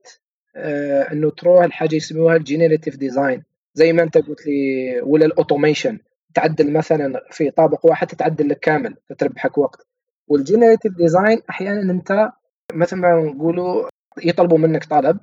آه، 0.56 1.12
إنه 1.12 1.30
تروح 1.30 1.66
لحاجة 1.66 1.96
يسموها 1.96 2.36
ال 2.36 2.41
generative 2.41 2.96
design 2.96 3.44
زي 3.74 3.94
ما 3.94 4.04
أنت 4.04 4.18
قلت 4.18 4.48
لي 4.48 5.02
ولا 5.02 5.26
ال 5.26 5.32
automation. 5.32 6.00
تعدل 6.34 6.74
مثلا 6.74 7.22
في 7.32 7.52
طابق 7.52 7.86
واحد 7.86 8.08
تتعدل 8.08 8.50
لك 8.50 8.60
كامل 8.60 8.96
فتربحك 9.10 9.58
وقت. 9.58 9.88
وال 10.28 10.39
generative 10.39 10.98
design 10.98 11.42
أحيانا 11.50 11.92
أنت 11.92 12.32
مثل 12.74 12.96
ما 12.96 13.16
نقولوا 13.16 13.90
يطلبوا 14.24 14.58
منك 14.58 14.86
طلب 14.86 15.20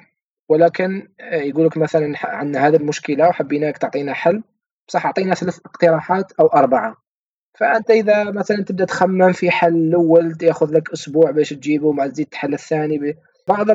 ولكن 0.49 1.09
آه، 1.21 1.35
يقول 1.35 1.67
لك 1.67 1.77
مثلا 1.77 2.15
عندنا 2.25 2.69
هذه 2.69 2.77
المشكلة 2.77 3.29
وحبيناك 3.29 3.79
تعطينا 3.79 4.15
حل. 4.15 4.43
بصح 4.89 5.07
أعطينا 5.07 5.35
ثلاث 5.35 5.59
اقتراحات 5.67 6.33
أو 6.33 6.47
أربعة. 6.47 6.97
فأنت 7.59 7.91
إذا 7.91 8.25
مثلا 8.31 8.65
تبدأ 8.65 8.85
تخمم 8.85 9.33
في 9.33 9.51
حل 9.51 9.75
الأول 9.75 10.37
ياخذ 10.43 10.73
لك 10.73 10.93
أسبوع 10.93 11.31
باش 11.31 11.51
تجيبه 11.51 11.93
مع 11.93 12.07
تزيد 12.07 12.29
الحل 12.33 12.55
الثاني 12.55 13.17
بعض 13.49 13.67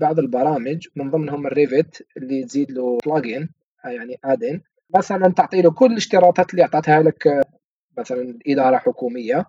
بعض 0.00 0.18
البرامج 0.18 0.86
من 0.96 1.10
ضمنهم 1.10 1.46
ال 1.46 1.56
Revit 1.56 2.06
اللي 2.16 2.44
تزيد 2.44 2.70
له 2.70 2.98
plugin 3.06 3.48
يعني 3.84 4.18
add-in 4.24 4.60
مثلا 4.94 5.32
تعطي 5.32 5.62
له 5.62 5.70
كل 5.70 5.92
الاشتراطات 5.92 6.50
اللي 6.50 6.62
أعطتها 6.62 7.02
لك 7.02 7.40
مثلا 7.98 8.38
إدارة 8.46 8.76
حكومية 8.76 9.46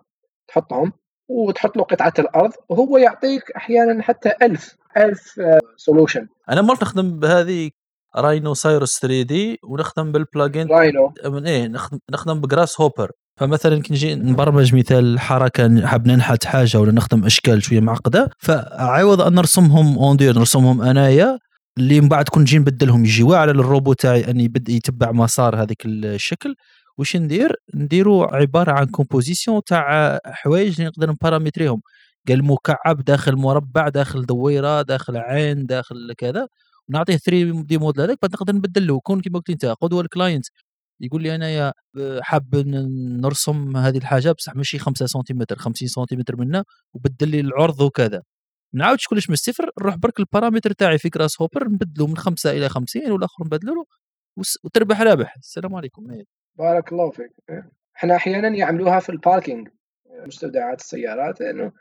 تحطهم 0.48 0.92
وتحط 1.28 1.76
له 1.76 1.82
قطعة 1.82 2.12
الأرض 2.18 2.52
وهو 2.68 2.98
يعطيك 2.98 3.50
أحيانا 3.56 4.02
حتى 4.02 4.32
ألف 4.42 4.76
ألف 4.96 5.40
solution 5.76 6.28
أنا 6.50 6.62
مرات 6.62 6.82
نخدم 6.82 7.18
بهذه 7.18 7.70
Rhinoceros 8.16 9.00
3D 9.00 9.58
ونخدم 9.64 10.12
بال 10.12 10.26
plugin 10.26 10.68
Rhino 10.68 11.12
من 11.24 11.46
إيه 11.46 11.72
نخدم 12.10 12.40
ب 12.40 12.80
Grasshopper 12.80 13.10
فمثلا 13.38 13.82
كي 13.82 13.94
نجي 13.94 14.14
نبرمج 14.14 14.74
مثال 14.74 15.20
حركة 15.20 15.86
حاب 15.86 16.08
ننحت 16.08 16.44
حاجة 16.44 16.80
ولا 16.80 16.92
نخدم 16.92 17.24
أشكال 17.24 17.62
شوية 17.62 17.80
معقدة 17.80 18.30
فعوض 18.38 19.20
أن 19.20 19.34
نرسمهم 19.34 19.98
en 19.98 20.14
dur 20.14 20.38
نرسمهم 20.38 20.82
أنايا 20.82 21.38
اللي 21.78 22.00
من 22.00 22.08
بعد 22.08 22.28
كون 22.28 22.42
نجي 22.42 22.58
نبدلهم 22.58 23.04
يجي 23.04 23.22
واعر 23.22 23.52
للروبو 23.52 23.92
تاعي 23.92 24.30
أني 24.30 24.44
يبدأ 24.44 24.72
يتبع 24.72 25.12
مسار 25.12 25.62
هذاك 25.62 25.86
الشكل. 25.86 26.54
واش 26.98 27.16
ندير؟ 27.16 27.52
نديرو 27.74 28.22
عبارة 28.24 28.72
عن 28.72 28.86
composition 28.86 29.60
تاع 29.66 30.18
حوايج 30.26 30.72
اللي 30.80 30.90
نقدر 30.90 31.10
نبارامتريهم. 31.10 31.80
قال 32.28 32.44
مكعب 32.44 33.04
داخل 33.04 33.36
مربع 33.36 33.88
داخل 33.88 34.26
دويرة 34.26 34.82
داخل 34.82 35.16
عين 35.16 35.66
داخل 35.66 36.12
كذا. 36.18 36.46
ونعطيه 36.88 37.16
3D 37.16 37.78
mode 37.78 38.00
هذاك 38.00 38.18
بعد 38.22 38.32
نقدر 38.32 38.54
نبدل 38.54 38.86
له 38.86 39.00
كون 39.00 39.20
كيما 39.20 39.38
قلت 39.38 39.50
أنت 39.50 39.74
غدوة 39.80 40.00
ال 40.00 40.07
client 40.07 40.46
يقول 41.00 41.22
لي 41.22 41.34
أنايا 41.34 41.72
حاب 42.20 42.56
نرسم 43.22 43.76
هذه 43.76 43.98
الحاجة 43.98 44.32
بصح 44.32 44.56
ماشي 44.56 44.78
5 44.78 45.06
سنتيمتر 45.06 45.56
50 45.56 45.88
سنتيمتر 45.88 46.36
منها 46.36 46.64
وبدل 46.94 47.28
لي 47.28 47.40
العرض 47.40 47.80
وكذا. 47.80 48.22
نعاود 48.74 48.98
كلش 49.08 49.28
من 49.28 49.32
الصفر 49.32 49.70
نروح 49.80 49.96
برك 49.96 50.20
البارامتر 50.20 50.72
تاعي 50.72 50.98
في 50.98 51.10
Grasshopper 51.10 51.68
نبدلو 51.68 52.06
من 52.06 52.16
5 52.16 52.50
إلى 52.50 52.68
50 52.68 53.12
والآخر 53.12 53.44
نبدلو 53.44 53.74
له 53.74 53.84
وتربح 54.64 55.00
رابح. 55.00 55.36
السلام 55.36 55.74
عليكم. 55.74 56.10
إيه. 56.10 56.24
بارك 56.58 56.92
الله 56.92 57.10
فيك. 57.10 57.32
إيه. 57.50 57.70
إحنا 57.96 58.16
أحيانا 58.16 58.48
يعملوها 58.48 59.00
في 59.00 59.08
ال 59.08 59.16
parking 59.16 59.68
مستودعات 60.26 60.80
السيارات 60.80 61.40
لأنه 61.40 61.72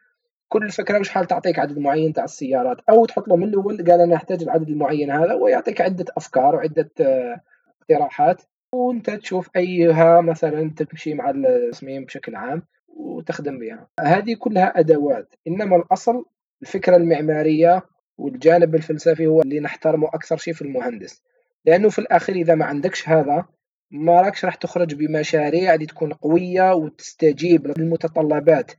كل 0.48 0.66
الفكرة 0.66 1.00
وش 1.00 1.10
حال 1.10 1.28
تعطيك 1.28 1.60
عدد 1.60 1.78
معين 1.78 2.14
تاع 2.14 2.24
السيارات؟ 2.24 2.78
أو 2.90 3.06
تحط 3.06 3.28
له 3.28 3.36
من 3.36 3.48
الأول 3.48 3.78
قال 3.78 4.02
أنا 4.02 4.16
أحتاج 4.16 4.44
العدد 4.44 4.70
المعين 4.70 5.12
هذا 5.12 5.34
ويعطيك 5.34 5.82
عدة 5.82 6.06
أفكار 6.18 6.56
وعدة 6.56 6.92
آه، 7.02 7.42
اقتراحات. 7.82 8.42
وانت 8.74 9.10
تشوف 9.10 9.50
ايها 9.56 10.22
مثلا 10.22 10.72
تمشي 10.78 11.14
مع 11.14 11.30
التصميم 11.30 12.06
بشكل 12.06 12.36
عام 12.36 12.64
وتخدم 12.88 13.60
بها. 13.60 13.88
هذه 14.00 14.36
كلها 14.40 14.80
أدوات 14.80 15.36
إنما 15.48 15.76
الأصل 15.76 16.26
الفكرة 16.62 16.96
المعمارية 16.96 17.84
والجانب 18.18 18.76
الفلسفي 18.76 19.28
هو 19.28 19.42
اللي 19.42 19.60
نحترمه 19.60 20.08
أكثر 20.08 20.38
شيء 20.38 20.54
في 20.54 20.62
المهندس. 20.62 21.24
لأنه 21.66 21.90
في 21.90 22.00
الاخير 22.00 22.36
إذا 22.36 22.56
ما 22.56 22.66
عندكش 22.66 23.10
هذا 23.10 23.46
ما 23.92 24.22
راكش 24.22 24.46
راح 24.46 24.56
تخرج 24.56 24.96
بمشاريع 24.96 25.74
اللي 25.74 25.86
تكون 25.86 26.14
قوية 26.14 26.74
وتستجيب 26.74 27.68
للمتطلبات 27.68 28.72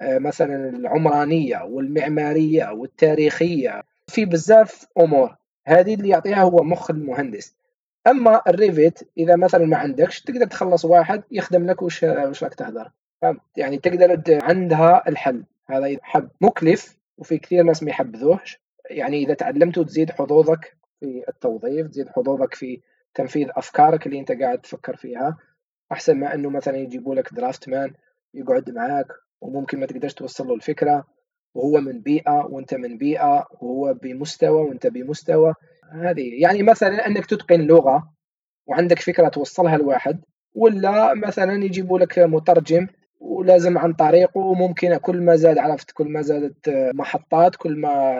آه، 0.00 0.18
مثلا 0.18 0.68
العمرانية 0.68 1.62
والمعمارية 1.62 2.70
والتاريخية. 2.70 3.82
في 4.08 4.24
بزاف 4.24 4.86
أمور 4.98 5.36
هذه 5.66 5.94
اللي 5.94 6.08
يعطيها 6.08 6.42
هو 6.42 6.62
مخ 6.62 6.90
المهندس. 6.90 7.61
أما 8.06 8.42
الريفيت 8.48 8.98
إذا 9.18 9.36
مثلا 9.36 9.66
ما 9.66 9.76
عندكش 9.76 10.20
تقدر 10.20 10.46
تخلص 10.46 10.84
واحد 10.84 11.22
يخدم 11.30 11.66
لك 11.66 11.82
وش 11.82 12.02
وش 12.02 12.44
راك 12.44 12.54
تهدر 12.54 12.90
يعني 13.56 13.78
تقدر 13.78 14.22
عندها 14.42 15.08
الحل. 15.08 15.44
هذا 15.66 15.96
حب 16.02 16.28
مكلف 16.40 16.96
وفي 17.18 17.38
كثير 17.38 17.62
ناس 17.62 17.82
ما 17.82 17.90
يحبذوهش. 17.90 18.60
يعني 18.90 19.22
إذا 19.22 19.34
تعلمته 19.34 19.84
تزيد 19.84 20.10
حظوظك 20.10 20.76
في 21.00 21.24
التوظيف 21.28 21.86
تزيد 21.86 22.08
حظوظك 22.08 22.54
في 22.54 22.80
تنفيذ 23.14 23.48
أفكارك 23.56 24.06
اللي 24.06 24.18
أنت 24.20 24.32
قاعد 24.32 24.58
تفكر 24.58 24.96
فيها 24.96 25.36
أحسن 25.92 26.16
ما 26.16 26.34
إنه 26.34 26.50
مثلا 26.50 26.76
يجيبوا 26.76 27.14
لك 27.14 27.34
درافت 27.34 27.68
مان 27.68 27.92
يقعد 28.34 28.70
معاك 28.70 29.06
وممكن 29.40 29.80
ما 29.80 29.86
تقدرش 29.86 30.14
توصل 30.14 30.46
له 30.46 30.54
الفكرة 30.54 31.06
وهو 31.54 31.80
من 31.80 32.00
بيئة 32.00 32.46
وأنت 32.46 32.74
من 32.74 32.98
بيئة 32.98 33.46
وهو 33.60 33.94
بمستوى 33.94 34.62
وأنت 34.62 34.86
بمستوى. 34.86 35.54
هذه. 35.90 36.42
يعني 36.42 36.62
مثلا 36.62 37.06
أنك 37.06 37.26
تتقن 37.26 37.60
لغة 37.60 38.12
وعندك 38.66 38.98
فكرة 38.98 39.28
توصلها 39.28 39.78
لواحد 39.78 40.20
ولا 40.54 41.14
مثلا 41.14 41.64
يجيبوا 41.64 41.98
لك 41.98 42.18
مترجم 42.18 42.86
ولازم 43.20 43.78
عن 43.78 43.92
طريقه 43.92 44.38
وممكن 44.38 44.96
كل 44.96 45.20
ما 45.22 45.36
زاد 45.36 45.58
عرفت 45.58 45.90
كل 45.90 46.08
ما 46.08 46.22
زادت 46.22 46.70
محطات 46.94 47.56
كل 47.56 47.76
ما 47.76 48.16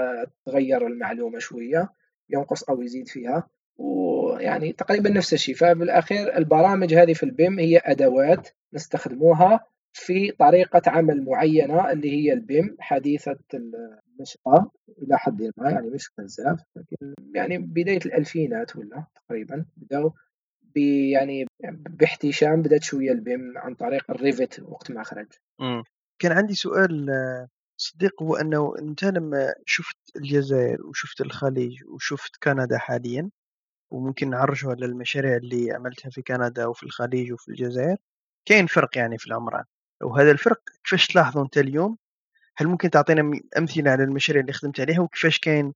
تغير 0.46 0.86
المعلومة 0.86 1.38
شوية 1.38 1.92
ينقص 2.30 2.62
أو 2.62 2.82
يزيد 2.82 3.08
فيها. 3.08 3.48
ويعني 3.76 4.72
تقريبا 4.72 5.10
نفس 5.10 5.32
الشيء. 5.32 5.54
فبالأخير 5.54 6.36
البرامج 6.36 6.94
هذه 6.94 7.12
في 7.12 7.22
ال 7.22 7.32
BIM 7.32 7.59
هي 7.58 7.80
أدوات 7.84 8.48
نستخدموها 8.72 9.60
في 9.93 10.30
طريقة 10.30 10.82
عمل 10.86 11.24
معينة 11.24 11.93
اللي 11.93 12.11
هي 12.11 12.32
ال 12.32 12.43
BIM 12.43 12.76
حديثة 12.80 13.38
النشأة 13.55 14.70
إلى 15.03 15.18
حد 15.18 15.51
ما 15.57 15.70
يعني 15.70 15.90
مش 15.90 16.10
بزاف 16.19 16.60
لكن 16.77 17.14
يعني 17.35 17.59
بداية 17.59 18.01
الألفينات 18.06 18.77
ولا 18.77 19.05
تقريبا 19.14 19.66
بدأوا 19.77 20.10
يعني 21.12 21.47
باحتشام 21.90 22.62
بدأت 22.62 22.82
شوية 22.82 23.12
ال 23.12 23.24
BIM 23.24 23.59
عن 23.59 23.74
طريق 23.74 24.10
ال 24.10 24.19
Revit 24.19 24.60
وقت 24.60 24.90
ما 24.90 25.02
خرج. 25.02 25.27
كان 26.19 26.32
عندي 26.32 26.55
سؤال 26.55 27.06
صديق 27.77 28.23
هو 28.23 28.36
أنه 28.36 28.74
أنت 28.78 29.05
لما 29.05 29.55
شفت 29.66 29.97
الجزائر 30.16 30.86
وشفت 30.86 31.20
الخليج 31.20 31.85
وشفت 31.85 32.36
كندا 32.43 32.78
حاليا 32.78 33.31
وممكن 33.90 34.31
نعرجوا 34.31 34.70
على 34.70 34.86
المشاريع 34.86 35.36
اللي 35.36 35.73
عملتها 35.73 36.10
في 36.10 36.23
كندا 36.23 36.66
وفي 36.66 36.82
الخليج 36.82 37.32
وفي 37.32 37.48
الجزائر 37.48 37.97
كاين 38.44 38.66
فرق 38.66 38.98
يعني 38.98 39.19
في 39.19 39.27
العمران 39.27 39.64
وهذا 40.03 40.31
الفرق 40.31 40.61
كيفاش 40.85 41.07
تلاحظوا 41.07 41.43
انت 41.43 41.59
اليوم؟ 41.59 41.97
هل 42.57 42.66
ممكن 42.66 42.91
تعطينا 42.91 43.41
أمثلة 43.59 43.91
على 43.91 44.05
المشاريع 44.05 44.41
اللي 44.41 44.53
خدمت 44.53 44.81
عليها؟ 44.81 45.01
وكيفاش 45.01 45.39
كاين 45.39 45.74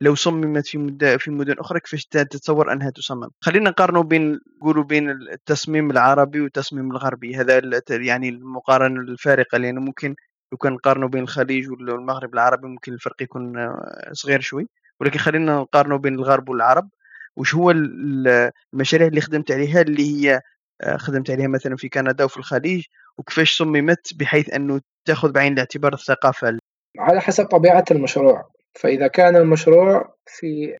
لو 0.00 0.14
صممت 0.14 0.66
في 0.66 1.18
في 1.18 1.30
مدن 1.30 1.54
أخرى 1.58 1.80
كيفاش 1.80 2.06
تتصور 2.06 2.72
أنها 2.72 2.90
تصمم؟ 2.90 3.30
خلينا 3.40 3.70
نقارنوا 3.70 4.02
بين 4.02 4.40
نقولوا 4.58 4.84
بين 4.84 5.10
التصميم 5.10 5.90
العربي 5.90 6.40
والتصميم 6.40 6.90
الغربي. 6.90 7.36
هذا 7.36 7.62
يعني 7.90 8.28
المقارنة 8.28 9.00
الفارقة 9.00 9.58
لأنه 9.58 9.80
ممكن 9.80 10.16
لو 10.52 10.58
كان 10.58 10.72
نقارنوا 10.72 11.08
بين 11.08 11.22
الخليج 11.22 11.70
والمغرب 11.70 12.34
العربي 12.34 12.68
ممكن 12.68 12.92
الفرق 12.92 13.22
يكون 13.22 13.74
صغير 14.12 14.40
شوي. 14.40 14.68
ولكن 15.00 15.18
خلينا 15.18 15.56
نقارنوا 15.56 15.98
بين 15.98 16.14
الغرب 16.14 16.48
والعرب. 16.48 16.90
وش 17.36 17.54
هو 17.54 17.70
المشاريع 17.70 19.06
اللي 19.08 19.20
خدمت 19.20 19.50
عليها 19.52 19.80
اللي 19.80 20.02
هي 20.02 20.40
آه، 20.80 20.96
خدمت 20.96 21.30
عليها 21.30 21.48
مثلا 21.48 21.76
في 21.76 21.88
كندا 21.88 22.24
وفي 22.24 22.36
الخليج؟ 22.36 22.84
وكيفاش 23.18 23.58
صممت 23.58 24.14
بحيث 24.14 24.54
أنه 24.54 24.80
تاخذ 25.04 25.32
بعين 25.32 25.52
الاعتبار 25.52 25.92
الثقافة 25.92 26.58
على 26.98 27.20
حسب 27.20 27.44
طبيعة 27.44 27.84
المشروع. 27.90 28.50
فإذا 28.74 29.06
كان 29.06 29.36
المشروع 29.36 30.14
في 30.26 30.78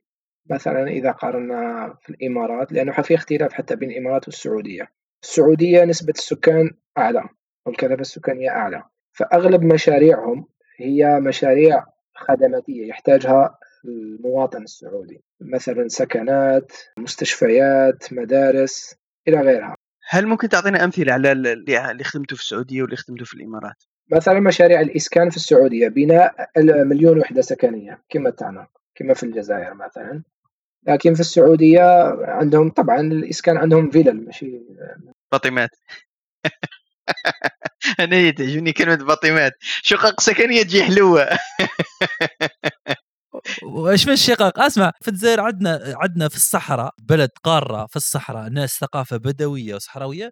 مثلا 0.50 0.88
إذا 0.88 1.12
قارنا 1.12 1.94
في 2.02 2.10
الإمارات 2.10 2.72
لأنه 2.72 3.02
في 3.02 3.14
اختلاف 3.14 3.52
حتى 3.52 3.76
بين 3.76 3.90
الإمارات 3.90 4.28
والسعودية. 4.28 4.88
السعودية 5.22 5.84
نسبة 5.84 6.12
السكان 6.16 6.70
أعلى 6.98 7.28
والكثافة 7.66 8.00
السكانيه 8.00 8.50
أعلى. 8.50 8.82
فأغلب 9.12 9.62
مشاريعهم 9.62 10.46
هي 10.76 11.20
مشاريع 11.20 11.84
خدماتية 12.14 12.88
يحتاجها 12.88 13.58
المواطن 13.84 14.62
السعودي. 14.62 15.22
مثلا 15.40 15.88
سكنات 15.88 16.72
مستشفيات 16.98 18.12
مدارس 18.12 18.96
إلى 19.28 19.40
غيرها. 19.40 19.76
هل 20.08 20.26
ممكن 20.26 20.48
تعطينا 20.48 20.84
أمثلة 20.84 21.12
على 21.12 21.32
اللي 21.32 22.04
خدمته 22.04 22.36
في 22.36 22.42
السعودية 22.42 22.82
واللي 22.82 22.96
خدمته 22.96 23.24
في 23.24 23.34
الإمارات؟ 23.34 23.82
مثلا 24.10 24.40
مشاريع 24.40 24.80
الإسكان 24.80 25.30
في 25.30 25.36
السعودية 25.36 25.88
بناء 25.88 26.50
مليون 26.58 27.18
وحدة 27.18 27.42
سكنية 27.42 28.02
كما 28.08 28.30
تعنا 28.30 28.66
كما 28.94 29.14
في 29.14 29.22
الجزائر 29.22 29.74
مثلا. 29.74 30.22
لكن 30.86 31.14
في 31.14 31.20
السعودية 31.20 31.82
عندهم 32.22 32.70
طبعا 32.70 33.00
الإسكان 33.00 33.56
عندهم 33.56 33.90
فيلل 33.90 34.24
ماشي. 34.24 34.60
فاطمات 35.32 35.70
أنا 38.00 38.30
تعجبني 38.30 38.72
كلمة 38.72 38.96
فاطمات 38.96 39.52
شقق 39.60 40.20
سكنية 40.20 40.62
تجي 40.62 40.84
حلوة. 40.84 41.28
وإيش 43.64 44.06
من 44.06 44.12
الشقق؟ 44.12 44.60
أسمع 44.60 44.92
في 45.02 45.08
الجزائر 45.08 45.40
عندنا 45.40 45.94
عندنا 46.02 46.28
في 46.28 46.36
الصحراء 46.36 46.92
بلد 47.02 47.30
قارة 47.44 47.86
في 47.86 47.96
الصحراء 47.96 48.48
ناس 48.48 48.70
ثقافة 48.80 49.16
بدوية 49.16 49.74
وصحراوية 49.74 50.30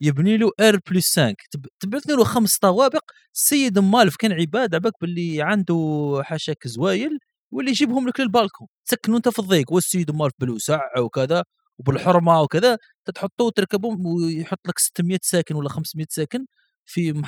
يبني 0.00 0.36
له 0.36 0.50
R 0.60 0.78
plus 0.90 1.18
5 1.20 1.34
تبني 1.80 2.00
له 2.16 2.24
خمس 2.24 2.58
طوابق 2.58 3.02
السيد 3.34 3.78
مالف 3.78 4.16
كان 4.16 4.32
عباد 4.32 4.74
علابالك 4.74 4.92
باللي 5.00 5.42
عنده 5.42 6.20
حاشاك 6.24 6.66
زوايل 6.68 7.18
واللي 7.50 7.70
يجيبهم 7.70 8.08
لك 8.08 8.20
للبالكون. 8.20 8.66
تسكنوا 8.86 9.16
انت 9.16 9.28
في 9.28 9.38
الضيق 9.38 9.72
والسيد 9.72 10.10
مالف 10.10 10.32
بالوسع 10.38 10.80
وكذا 10.98 11.44
وبالحرمة 11.78 12.40
وكذا 12.42 12.78
تحطوه 13.14 13.46
وتركبهم 13.46 14.06
ويحط 14.06 14.68
لك 14.68 14.78
600 14.78 15.18
ساكن 15.22 15.54
ولا 15.54 15.68
500 15.68 16.06
ساكن 16.10 16.46
في 16.86 17.22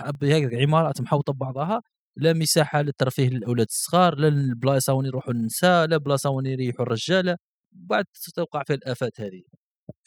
عمارات 0.63 1.01
محوطة 1.01 1.33
ببعضها. 1.33 1.83
لا 2.17 2.33
مساحة 2.33 2.83
للترفيه 2.83 3.29
للاولاد 3.29 3.67
الصغار 3.71 4.15
لا 4.15 4.29
البلاصه 4.29 4.93
وين 4.95 5.07
يروحوا 5.07 5.33
النساء 5.33 5.87
لا 5.87 5.97
بلاصه 5.97 6.31
وين 6.31 6.47
يريحوا 6.47 6.83
الرجالة. 6.87 7.37
بعد 7.73 8.05
توقع 8.35 8.63
في 8.63 8.75
الآفات 8.75 9.21
هذه؟ 9.21 9.43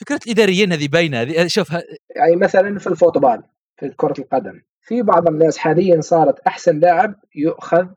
فكرة 0.02 0.20
الإداريين 0.28 0.72
هذه 0.72 0.88
باينة 0.88 1.22
هذه 1.22 1.48
شوف 1.48 1.72
ها... 1.72 1.84
يعني 2.16 2.36
مثلا 2.36 2.80
في 2.80 2.88
الفوتبال 2.88 3.44
في 3.80 3.90
كرة 3.90 4.14
القدم 4.20 4.62
في 4.82 5.02
بعض 5.02 5.28
الناس 5.28 5.58
حاليا 5.58 6.02
صارت 6.02 6.40
أحسن 6.40 6.80
لاعب 6.80 7.16
يؤخذ 7.36 7.88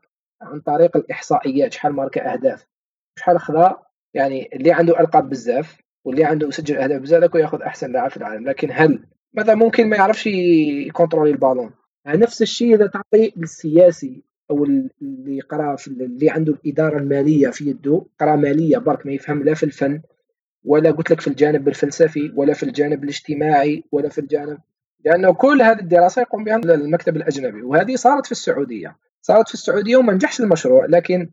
عن 0.41 0.61
طريق 0.61 0.97
الإحصائيات 0.97 1.73
شحال 1.73 1.93
ماركة 1.93 2.21
أهداف 2.21 2.67
شحال 3.19 3.39
خذا 3.39 3.77
يعني 4.13 4.49
اللي 4.53 4.71
عنده 4.71 4.99
ألقاب 4.99 5.29
بزاف 5.29 5.77
واللي 6.05 6.23
عنده 6.23 6.51
سجل 6.51 6.77
أهداف 6.77 7.01
بزاف 7.01 7.35
يأخذ 7.35 7.61
أحسن 7.61 7.91
لاعب 7.91 8.11
في 8.11 8.17
العالم. 8.17 8.49
لكن 8.49 8.69
هل 8.71 9.05
مثلا 9.33 9.55
ممكن 9.55 9.89
ما 9.89 9.97
يعرفش 9.97 10.27
يكونترولي 10.27 11.31
البالون؟ 11.31 11.71
نفس 12.07 12.41
الشيء 12.41 12.75
إذا 12.75 12.87
تعطي 12.87 13.33
للسياسي 13.37 14.23
أو 14.51 14.63
اللي 15.01 15.39
قرأ 15.41 15.75
اللي 15.87 16.29
عنده 16.29 16.53
الإدارة 16.53 16.97
المالية 16.97 17.49
في 17.49 17.69
يده 17.69 18.05
قرأ 18.19 18.35
مالية 18.35 18.77
برك 18.77 19.05
ما 19.05 19.11
يفهم 19.11 19.43
لا 19.43 19.53
في 19.53 19.63
الفن 19.63 20.01
ولا 20.65 20.91
قلت 20.91 21.11
لك 21.11 21.21
في 21.21 21.27
الجانب 21.27 21.67
الفلسفي 21.67 22.33
ولا 22.35 22.53
في 22.53 22.63
الجانب 22.63 23.03
الاجتماعي 23.03 23.83
ولا 23.91 24.09
في 24.09 24.21
الجانب 24.21 24.57
لأنه 25.05 25.33
كل 25.33 25.61
هذه 25.61 25.79
الدراسة 25.79 26.21
يقوم 26.21 26.43
بها 26.43 26.55
المكتب 26.55 27.17
الأجنبي 27.17 27.61
وهذه 27.61 27.95
صارت 27.95 28.25
في 28.25 28.31
السعودية. 28.31 28.97
صارت 29.21 29.47
في 29.47 29.53
السعودية 29.53 29.97
وما 29.97 30.13
نجحش 30.13 30.39
المشروع 30.39 30.85
لكن 30.85 31.29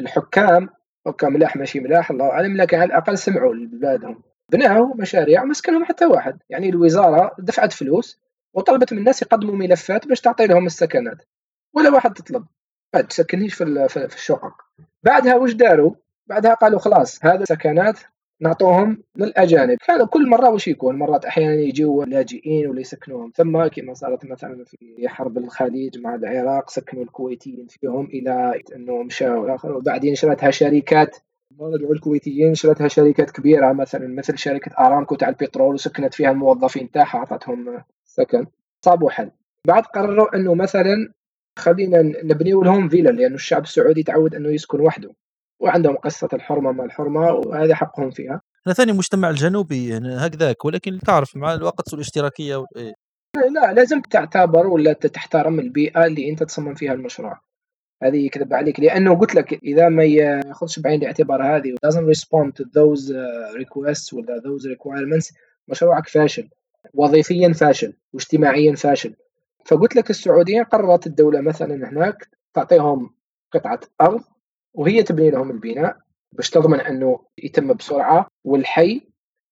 الحكام 0.00 0.68
حكام 1.06 1.32
ملاح 1.32 1.56
ماشي 1.56 1.80
ملاح 1.80 2.10
الله 2.10 2.26
أعلم 2.26 2.56
لكن 2.56 2.76
على 2.76 2.86
الأقل 2.86 3.18
سمعوا 3.18 3.54
لبلادهم 3.54 4.22
بناوا 4.52 4.94
مشاريع 4.96 5.44
ما 5.44 5.54
سكنهم 5.54 5.84
حتى 5.84 6.06
واحد. 6.06 6.38
يعني 6.50 6.68
الوزارة 6.68 7.34
دفعت 7.38 7.72
فلوس 7.72 8.20
وطلبت 8.54 8.92
من 8.92 8.98
الناس 8.98 9.22
يقدموا 9.22 9.56
ملفات 9.56 10.08
باش 10.08 10.20
تعطي 10.20 10.46
لهم 10.46 10.66
السكنات. 10.66 11.22
ولا 11.74 11.90
واحد 11.90 12.12
تطلب. 12.14 12.46
ما 12.94 13.00
تسكنيش 13.00 13.54
في 13.54 13.88
في 13.88 14.16
الشقق. 14.16 14.52
بعدها 15.02 15.36
وش 15.36 15.52
داروا؟ 15.52 15.92
بعدها 16.26 16.54
قالوا 16.54 16.78
خلاص 16.78 17.24
هذا 17.24 17.44
سكنات 17.44 17.98
نعطوهم 18.40 19.02
للأجانب. 19.16 19.78
كانوا 19.86 20.06
كل 20.06 20.28
مرة 20.28 20.50
وش 20.50 20.68
يكون؟ 20.68 20.96
مرات 20.98 21.24
أحيانا 21.24 21.54
يجوا 21.54 22.04
لاجئين 22.04 22.70
ولا 22.70 22.80
يسكنوهم. 22.80 23.32
ثم 23.36 23.66
كما 23.66 23.94
صارت 23.94 24.24
مثلا 24.26 24.64
في 24.64 25.08
حرب 25.08 25.38
الخليج 25.38 25.98
مع 25.98 26.14
العراق 26.14 26.70
سكنوا 26.70 27.04
الكويتيين 27.04 27.66
فيهم 27.66 28.06
إلى 28.06 28.62
انه 28.76 29.02
مشاوا 29.02 29.44
الآخر. 29.46 29.72
وبعدين 29.76 30.14
شرتها 30.14 30.50
شركات 30.50 31.16
رجعوا 31.60 31.94
الكويتيين 31.94 32.54
شرتها 32.54 32.88
شركات 32.88 33.30
كبيرة 33.30 33.72
مثلا 33.72 34.08
مثل 34.08 34.38
شركة 34.38 34.86
ارامكو 34.86 35.14
تاع 35.14 35.28
البترول 35.28 35.74
وسكنت 35.74 36.14
فيها 36.14 36.30
الموظفين 36.30 36.90
تاعها 36.90 37.18
اعطتهم 37.18 37.82
سكن 38.08 38.46
صابوا 38.84 39.10
حل 39.10 39.30
بعد 39.66 39.82
قرروا 39.82 40.36
إنه 40.36 40.54
مثلا 40.54 41.12
خلينا 41.58 42.02
نبني 42.02 42.50
لهم 42.50 42.88
فيلا 42.88 43.10
لأنه 43.10 43.34
الشعب 43.34 43.62
السعودي 43.62 44.02
تعود 44.02 44.34
إنه 44.34 44.48
يسكن 44.48 44.80
وحده 44.80 45.14
وعندهم 45.60 45.96
قصة 45.96 46.28
الحرمة 46.32 46.72
ما 46.72 46.84
الحرمة 46.84 47.32
وهذا 47.32 47.74
حقهم 47.74 48.10
فيها. 48.10 48.40
ثاني 48.72 48.92
المجتمع 48.92 49.30
الجنوبي 49.30 49.88
يعني 49.88 50.08
هكذاك 50.16 50.64
ولكن 50.64 50.98
تعرف 50.98 51.36
مع 51.36 51.54
الوقت 51.54 51.92
والاشتراكية 51.92 52.56
و... 52.56 52.66
إيه. 52.76 52.92
لا 53.54 53.72
لازم 53.72 54.00
تعتبر 54.00 54.66
ولا 54.66 54.92
تحترم 54.92 55.60
البيئة 55.60 56.06
اللي 56.06 56.30
أنت 56.30 56.42
تصمم 56.42 56.74
فيها 56.74 56.92
المشروع. 56.92 57.40
هذه 58.02 58.26
يكذب 58.26 58.54
عليك 58.54 58.80
لأنه 58.80 59.18
قلت 59.18 59.34
لك 59.34 59.52
إذا 59.64 59.88
ما 59.88 60.04
يأخذش 60.04 60.78
بعين 60.78 61.00
الاعتبار 61.00 61.56
هذه 61.56 61.74
doesn't 61.86 62.06
respond 62.16 62.52
to 62.60 62.64
those 62.64 63.10
uh, 63.10 63.58
requests 63.58 64.12
ولا 64.12 64.40
those 64.40 64.64
requirements 64.64 65.34
مشروعك 65.68 66.08
فاشل. 66.08 66.48
وظيفيا 66.94 67.52
فاشل 67.52 67.92
واجتماعيا 68.12 68.74
فاشل. 68.74 69.14
فقلت 69.64 69.96
لك 69.96 70.10
السعوديين 70.10 70.64
قررت 70.64 71.06
الدولة 71.06 71.40
مثلا 71.40 71.88
هناك 71.88 72.28
تعطيهم 72.54 73.10
قطعة 73.52 73.80
أرض 74.00 74.20
وهي 74.74 75.02
تبني 75.02 75.30
لهم 75.30 75.50
البناء 75.50 75.96
باش 76.32 76.50
تضمن 76.50 76.80
أنه 76.80 77.20
يتم 77.38 77.72
بسرعة 77.72 78.26
والحي 78.44 79.00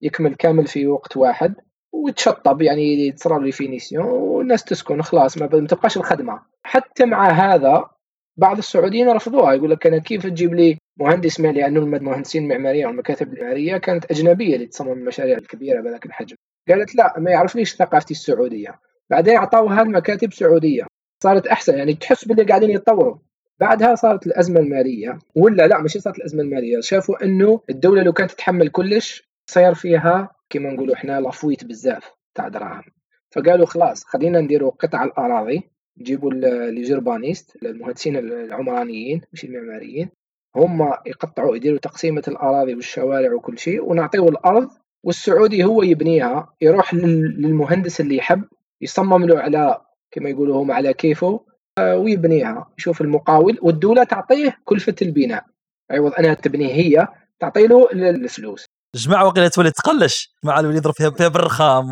يكمل 0.02 0.34
كامل 0.34 0.66
في 0.66 0.86
وقت 0.86 1.16
واحد 1.16 1.54
وتشطب 1.92 2.62
يعني 2.62 3.12
تصير 3.12 3.38
لي 3.38 3.52
فينيسيون 3.52 4.04
والناس 4.06 4.64
تسكن 4.64 5.02
خلاص 5.02 5.38
ما 5.38 5.46
تبقاش 5.46 5.96
الخدمة. 5.96 6.42
حتى 6.62 7.04
مع 7.04 7.28
هذا 7.30 7.90
بعض 8.36 8.58
السعوديين 8.58 9.08
رفضوها 9.08 9.52
يقول 9.52 9.70
لك 9.70 9.86
أنا 9.86 9.98
كيف 9.98 10.22
تجيب 10.22 10.54
لي 10.54 10.78
مهندس 11.00 11.40
معي 11.40 11.52
لأنه 11.52 11.80
المهندسين 11.80 12.42
المعمارية 12.42 12.86
والمكاتب 12.86 13.32
المعمارية 13.32 13.76
كانت 13.76 14.10
أجنبية 14.10 14.54
اللي 14.54 14.66
تصمم 14.66 14.92
المشاريع 14.92 15.38
الكبيرة 15.38 15.80
بهذاك 15.80 16.06
الحجم. 16.06 16.36
قالت 16.68 16.94
لا 16.94 17.14
ما 17.18 17.30
يعرف 17.30 17.56
ليش 17.56 17.74
ثقافتي 17.74 18.14
السعودية. 18.14 18.80
بعدين 19.10 19.36
أعطوها 19.36 19.82
المكاتب 19.82 20.32
سعودية. 20.32 20.86
صارت 21.22 21.46
أحسن 21.46 21.78
يعني 21.78 21.94
تحس 21.94 22.24
باللي 22.24 22.44
قاعدين 22.44 22.70
يتطوروا. 22.70 23.16
بعدها 23.60 23.94
صارت 23.94 24.26
الأزمة 24.26 24.60
المالية. 24.60 25.18
ولا 25.34 25.66
لا 25.66 25.82
مش 25.82 25.92
صارت 25.92 26.18
الأزمة 26.18 26.42
المالية. 26.42 26.80
شافوا 26.80 27.24
إنه 27.24 27.60
الدولة 27.70 28.02
لو 28.02 28.12
كانت 28.12 28.30
تتحمل 28.30 28.68
كلش 28.68 29.30
صير 29.46 29.74
فيها 29.74 30.30
كما 30.50 30.70
نقولوا 30.72 30.94
إحنا 30.94 31.20
لافويت 31.20 31.64
بزاف 31.64 32.10
تاع 32.34 32.48
دراهم. 32.48 32.84
فقالوا 33.30 33.66
خلاص 33.66 34.04
خلينا 34.04 34.40
نديروا 34.40 34.70
قطع 34.70 35.04
الأراضي. 35.04 35.62
نجيبوا 36.00 36.32
الجربانيست 36.34 37.56
المهندسين 37.62 38.16
العمرانيين 38.16 39.20
مش 39.32 39.44
المعماريين. 39.44 40.08
هم 40.56 40.92
يقطعوا 41.06 41.56
يديروا 41.56 41.78
تقسيمة 41.78 42.22
الأراضي 42.28 42.74
والشوارع 42.74 43.34
وكل 43.34 43.58
شيء 43.58 43.84
ونعطيه 43.84 44.28
الأرض 44.28 44.70
والسعودي 45.04 45.64
هو 45.64 45.82
يبنيها 45.82 46.54
يروح 46.60 46.94
للمهندس 46.94 48.00
اللي 48.00 48.16
يحب 48.16 48.44
يصمم 48.80 49.24
له 49.24 49.38
على 49.38 49.80
كما 50.10 50.30
يقولوا 50.30 50.62
هم 50.62 50.72
على 50.72 50.94
كيفه 50.94 51.40
آه، 51.78 51.96
ويبنيها 51.96 52.70
يشوف 52.78 53.00
المقاول 53.00 53.58
والدولة 53.62 54.04
تعطيه 54.04 54.58
كلفة 54.64 54.94
البناء. 55.02 55.44
عوض 55.90 56.12
أنها 56.18 56.34
تبنيه 56.34 56.74
هي 56.74 57.08
تعطي 57.40 57.66
له 57.66 57.88
الفلوس. 57.92 58.64
جماعة 58.94 59.26
وقيلة 59.26 59.48
تولي 59.48 59.70
تقلش 59.70 60.34
مع 60.42 60.60
اللي 60.60 60.76
يضرب 60.76 60.94
فيها 60.94 61.10
فيها 61.10 61.28
بالرخام. 61.28 61.84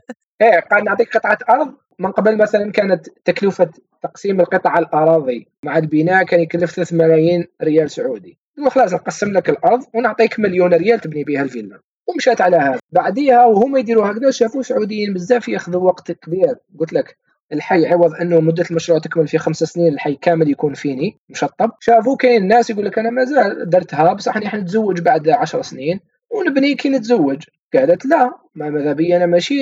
إيه 0.42 0.60
قال 0.60 0.84
نعطيك 0.84 1.16
قطعة 1.16 1.38
أرض. 1.50 1.74
من 1.98 2.12
قبل 2.12 2.38
مثلا 2.38 2.72
كانت 2.72 3.06
تكلفة 3.24 3.70
تقسيم 4.02 4.40
القطع 4.40 4.78
الأراضي 4.78 5.48
مع 5.64 5.78
البناء 5.78 6.24
كان 6.24 6.40
يكلف 6.40 6.70
3 6.70 6.96
ملايين 6.96 7.46
ريال 7.62 7.90
سعودي. 7.90 8.38
خلاص 8.68 8.94
نقسم 8.94 9.32
لك 9.32 9.50
الأرض 9.50 9.84
ونعطيك 9.94 10.40
مليون 10.40 10.74
ريال 10.74 11.00
تبني 11.00 11.24
بها 11.24 11.42
الفيلا. 11.42 11.80
ومشات 12.12 12.40
على 12.40 12.56
هذا. 12.56 12.78
بعديها 12.92 13.46
وهم 13.46 13.76
يديروا 13.76 14.06
هكذا 14.06 14.30
شافوا 14.30 14.62
سعوديين 14.62 15.14
بزاف 15.14 15.48
ياخذوا 15.48 15.82
وقت 15.82 16.12
كبير. 16.12 16.54
قلت 16.80 16.92
لك 16.92 17.16
الحي 17.52 17.86
عوض 17.86 18.14
أنه 18.14 18.40
مدة 18.40 18.64
المشروع 18.70 18.98
تكمل 18.98 19.28
في 19.28 19.38
خمس 19.38 19.56
سنين 19.56 19.92
الحي 19.92 20.14
كامل 20.14 20.50
يكون 20.50 20.74
فيني 20.74 21.20
مشطب. 21.28 21.70
شافوا 21.80 22.16
كاين 22.16 22.48
ناس 22.48 22.70
يقول 22.70 22.84
لك 22.84 22.98
أنا 22.98 23.10
مازال 23.10 23.70
درتها 23.70 24.12
بصح 24.12 24.36
إحنا 24.36 24.60
نتزوج 24.60 25.00
بعد 25.00 25.28
عشر 25.28 25.62
سنين 25.62 26.00
ونبني 26.30 26.74
كي 26.74 26.88
نتزوج. 26.88 27.44
قالت 27.74 28.06
لا 28.06 28.32
ما 28.54 28.70
ماذا 28.70 28.92
بي 28.92 29.16
أنا 29.16 29.26
ماشي 29.26 29.54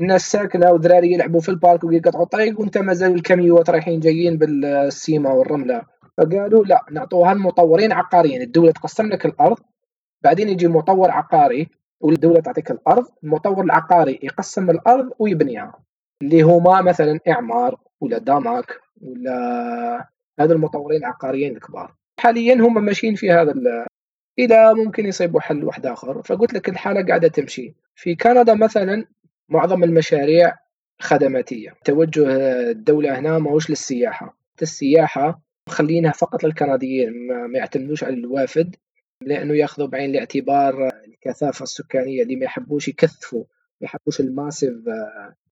الناس 0.00 0.30
ساكنة 0.30 0.72
ودراري 0.72 1.12
يلعبوا 1.12 1.40
في 1.40 1.48
البارك 1.48 1.84
ويقطعوا 1.84 2.24
الطريق 2.24 2.60
وأنت 2.60 2.78
مازال 2.78 3.14
الكاميوات 3.14 3.70
رايحين 3.70 4.00
جايين 4.00 4.38
بالسيما 4.38 5.32
والرملة. 5.32 5.82
فقالوا 6.18 6.64
لا 6.64 6.84
نعطوها 6.90 7.32
المطورين 7.32 7.92
عقاريين 7.92 8.42
الدولة 8.42 8.72
تقسم 8.72 9.06
لك 9.06 9.26
الأرض 9.26 9.58
بعدين 10.26 10.48
يجي 10.48 10.68
مطور 10.68 11.10
عقاري 11.10 11.68
والدولة 12.00 12.40
تعطيك 12.40 12.70
الأرض 12.70 13.06
المطور 13.24 13.64
العقاري 13.64 14.18
يقسم 14.22 14.70
الأرض 14.70 15.10
ويبنيها 15.18 15.78
اللي 16.22 16.42
هما 16.42 16.82
مثلا 16.82 17.20
إعمار 17.28 17.80
ولا 18.00 18.18
داماك 18.18 18.80
ولا 19.02 20.08
هذا 20.40 20.52
المطورين 20.52 20.98
العقاريين 20.98 21.56
الكبار. 21.56 21.94
حاليا 22.20 22.54
هم 22.54 22.84
ماشيين 22.84 23.14
في 23.14 23.30
هذا 23.30 23.54
إلى 24.38 24.74
ممكن 24.74 25.06
يصيبوا 25.06 25.40
حل 25.40 25.64
واحد 25.64 25.86
آخر. 25.86 26.22
فقلت 26.22 26.54
لك 26.54 26.68
الحالة 26.68 27.06
قاعدة 27.06 27.28
تمشي. 27.28 27.74
في 27.94 28.14
كندا 28.14 28.54
مثلا 28.54 29.04
معظم 29.48 29.84
المشاريع 29.84 30.56
خدماتية. 31.00 31.74
توجه 31.84 32.26
الدولة 32.70 33.18
هنا 33.18 33.38
ماهوش 33.38 33.70
للسياحة. 33.70 34.38
السياحة 34.62 35.40
مخلينها 35.68 36.12
فقط 36.12 36.44
للكنديين 36.44 37.12
ما 37.52 37.58
يعتمدوش 37.58 38.04
على 38.04 38.14
الوافد. 38.14 38.76
لأنه 39.22 39.54
يأخذوا 39.54 39.88
بعين 39.88 40.10
الاعتبار 40.10 40.90
الكثافه 41.06 41.62
السكانية 41.62 42.22
اللي 42.22 42.36
ما 42.36 42.44
يحبوش 42.44 42.88
يكثفوا 42.88 43.44
ما 43.80 43.84
يحبوش 43.84 44.20
ال 44.20 44.27
massive 44.27 44.74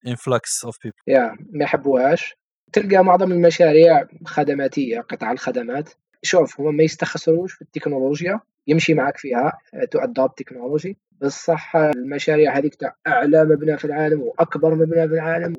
influx 0.06 0.64
of 0.64 0.78
people 0.84 0.96
يا 1.06 1.36
ما 1.52 1.64
يحبوهاش. 1.64 2.36
تلقى 2.72 3.04
معظم 3.04 3.32
المشاريع 3.32 4.06
خدماتية 4.24 5.00
قطاع 5.00 5.32
الخدمات. 5.32 5.90
شوف 6.22 6.60
هم 6.60 6.76
ما 6.76 6.82
يستخسروش 6.82 7.52
في 7.52 7.62
التكنولوجيا 7.62 8.40
يمشي 8.66 8.94
معك 8.94 9.16
فيها 9.16 9.52
to 9.90 9.98
adopt 9.98 10.34
technology 10.34 10.96
بصح 11.20 11.76
المشاريع 11.76 12.58
هذيك 12.58 12.74
تاع 12.74 12.96
أعلى 13.06 13.44
مبنى 13.44 13.78
في 13.78 13.84
العالم 13.84 14.20
وأكبر 14.22 14.74
مبنى 14.74 15.08
في 15.08 15.14
العالم 15.14 15.54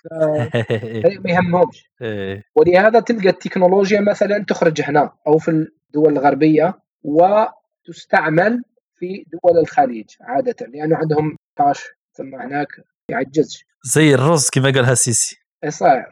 ما 1.24 1.30
يهمهمش. 1.30 1.90
إيه. 2.02 2.44
ولهذا 2.54 3.00
تلقى 3.00 3.28
التكنولوجيا 3.28 4.00
مثلا 4.00 4.44
تخرج 4.44 4.82
هنا 4.82 5.12
أو 5.26 5.38
في 5.38 5.50
الدول 5.50 6.12
الغربية. 6.12 6.78
وتستعمل 7.02 8.62
في 8.94 9.24
دول 9.32 9.58
الخليج 9.58 10.06
عادة 10.20 10.66
لأنه 10.66 10.96
عندهم 10.96 11.36
كاش 11.56 11.84
ثم 12.12 12.34
هناك 12.34 12.68
يعجزش 13.08 13.64
زي 13.84 14.14
الرز 14.14 14.48
كما 14.52 14.70
قالها 14.70 14.92
السيسي 14.92 15.36
صحيح. 15.68 16.06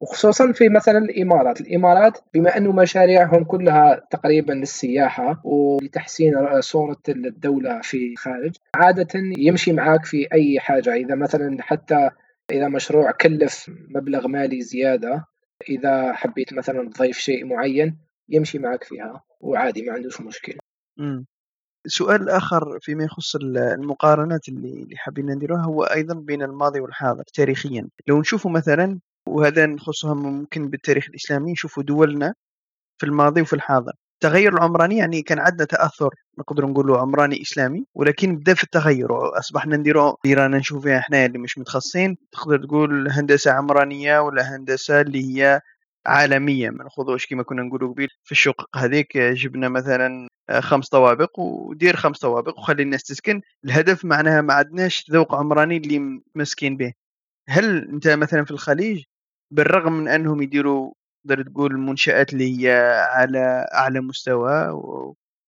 وخصوصا 0.00 0.52
في 0.52 0.68
مثلا 0.68 0.98
الإمارات، 0.98 1.60
الإمارات 1.60 2.18
بما 2.34 2.56
أنه 2.56 2.72
مشاريعهم 2.72 3.44
كلها 3.44 4.06
تقريبا 4.10 4.52
للسياحة 4.52 5.40
ولتحسين 5.44 6.60
صورة 6.60 7.02
الدولة 7.08 7.80
في 7.80 8.12
الخارج، 8.12 8.56
عادة 8.74 9.08
يمشي 9.38 9.72
معك 9.72 10.04
في 10.04 10.28
أي 10.32 10.60
حاجة. 10.60 10.94
إذا 10.94 11.14
مثلا 11.14 11.56
حتى 11.60 12.10
إذا 12.50 12.68
مشروع 12.68 13.10
كلف 13.10 13.70
مبلغ 13.88 14.28
مالي 14.28 14.62
زيادة 14.62 15.24
إذا 15.68 16.12
حبيت 16.12 16.52
مثلا 16.52 16.90
تضيف 16.90 17.18
شيء 17.18 17.44
معين 17.44 17.96
يمشي 18.30 18.58
معك 18.58 18.84
فيها 18.84 19.22
وعادي 19.40 19.82
ما 19.82 19.92
عندوش 19.92 20.20
مشكله. 20.20 20.56
امم 21.00 21.26
سؤال 21.86 22.28
آخر 22.28 22.78
فيما 22.80 23.04
يخص 23.04 23.36
المقارنات 23.36 24.48
اللي 24.48 24.82
اللي 24.82 24.96
حابين 24.96 25.30
نديروها 25.30 25.62
هو 25.62 25.84
أيضا 25.84 26.14
بين 26.14 26.42
الماضي 26.42 26.80
والحاضر 26.80 27.24
تاريخيا. 27.34 27.88
لو 28.06 28.20
نشوفوا 28.20 28.50
مثلا 28.50 28.98
وهذا 29.28 29.66
نخصها 29.66 30.14
ممكن 30.14 30.68
بالتاريخ 30.68 31.06
الإسلامي 31.08 31.52
نشوفوا 31.52 31.82
دولنا 31.82 32.34
في 32.98 33.06
الماضي 33.06 33.40
وفي 33.40 33.52
الحاضر. 33.52 33.92
التغير 34.14 34.52
العمراني 34.54 34.96
يعني 34.96 35.22
كان 35.22 35.38
عندنا 35.38 35.64
تأثر 35.64 36.14
نقدر 36.38 36.66
نقولوا 36.66 36.98
عمراني 36.98 37.42
إسلامي 37.42 37.84
ولكن 37.94 38.36
بدأ 38.36 38.54
في 38.54 38.64
التغير 38.64 39.12
وأصبحنا 39.12 39.76
نديروا 39.76 40.14
ديرانا 40.24 40.58
نشوف 40.58 40.82
فيها 40.82 40.98
إحنا 40.98 41.26
اللي 41.26 41.38
مش 41.38 41.58
متخصصين. 41.58 42.16
تقدر 42.32 42.64
تقول 42.66 43.08
هندسة 43.10 43.52
عمرانية 43.52 44.18
ولا 44.18 44.56
هندسة 44.56 45.00
اللي 45.00 45.24
هي 45.24 45.60
عالميه 46.06 46.70
ما 46.70 46.84
ناخذوش 46.84 47.26
كما 47.26 47.42
كنا 47.42 47.62
نقولوا 47.62 47.92
قبيل. 47.92 48.08
في 48.24 48.32
الشقق 48.32 48.76
هذيك 48.76 49.16
جبنا 49.18 49.68
مثلا 49.68 50.28
خمس 50.60 50.88
طوابق 50.88 51.38
ودير 51.38 51.96
خمس 51.96 52.18
طوابق 52.18 52.58
وخلي 52.58 52.82
الناس 52.82 53.02
تسكن. 53.02 53.40
الهدف 53.64 54.04
معناها 54.04 54.40
ما 54.40 54.54
عندناش 54.54 55.04
ذوق 55.10 55.34
عمراني 55.34 55.76
اللي 55.76 56.22
مسكين 56.34 56.76
به. 56.76 56.92
هل 57.48 57.88
أنت 57.88 58.08
مثلا 58.08 58.44
في 58.44 58.50
الخليج 58.50 59.04
بالرغم 59.50 59.92
من 59.92 60.08
أنهم 60.08 60.42
يديروا 60.42 60.92
تقدر 61.24 61.42
تقول 61.42 61.72
المنشآت 61.72 62.32
اللي 62.32 62.58
هي 62.58 62.72
على 63.10 63.66
أعلى 63.74 64.00
مستوى 64.00 64.74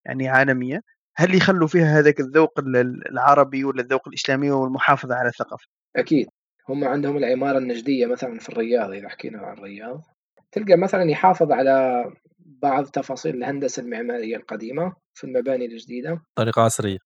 يعني 0.07 0.29
عالمية 0.29 0.83
هل 1.17 1.35
يخلوا 1.35 1.69
فيها 1.69 1.99
هذاك 1.99 2.21
الذوق 2.21 2.61
العربي 3.11 3.65
ولا 3.65 3.83
الذوق 3.83 4.09
الإسلامي 4.09 4.51
والمحافظة 4.51 5.15
على 5.15 5.29
الثقافة؟ 5.29 5.67
أكيد. 5.97 6.29
هم 6.69 6.85
عندهم 6.85 7.17
العمارة 7.17 7.59
النجدية 7.59 8.07
مثلا 8.07 8.39
في 8.39 8.49
الرياض 8.49 8.91
إذا 8.91 9.09
حكينا 9.09 9.39
عن 9.39 9.59
الرياض. 9.59 10.03
تلقى 10.53 10.77
مثلا 10.77 11.11
يحافظ 11.11 11.53
على 11.53 12.05
بعض 12.39 12.87
تفاصيل 12.87 13.37
الهندسة 13.37 13.83
المعمارية 13.83 14.37
القديمة 14.37 14.95
في 15.15 15.25
المباني 15.25 15.67
الجديدة. 15.67 16.23
طريقة 16.37 16.63
عصرية. 16.63 16.99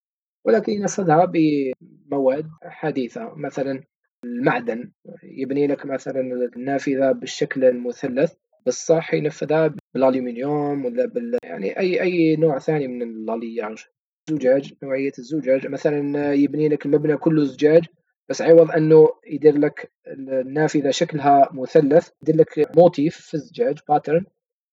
ولكن 0.44 0.72
ينفذها 0.72 1.24
بمواد 1.24 2.48
حديثة 2.62 3.34
مثلا 3.36 3.82
المعدن. 4.24 4.90
يبني 5.22 5.66
لك 5.66 5.86
مثلا 5.86 6.20
النافذة 6.56 7.12
بالشكل 7.12 7.64
المثلث 7.64 8.34
بالصح 8.66 9.14
ينفذها 9.14 9.74
بالألومنيوم 9.94 10.84
ولا 10.84 11.06
بال 11.06 11.38
يعني 11.42 11.78
أي 11.78 12.02
أي 12.02 12.36
نوع 12.36 12.58
ثاني 12.58 12.88
من 12.88 13.02
الألياج. 13.02 13.84
زجاج 14.30 14.74
نوعية 14.82 15.12
الزجاج. 15.18 15.66
مثلا 15.66 16.32
يبني 16.32 16.68
لك 16.68 16.86
المبنى 16.86 17.16
كله 17.16 17.44
زجاج. 17.44 17.84
بس 18.28 18.42
عوض 18.42 18.70
أنه 18.70 19.08
يدير 19.26 19.58
لك 19.58 19.92
النافذة 20.06 20.90
شكلها 20.90 21.48
مثلث 21.52 22.08
يدير 22.22 22.36
لك 22.36 22.76
motif 22.76 23.16
في 23.16 23.34
الزجاج 23.34 23.78
pattern 23.88 24.24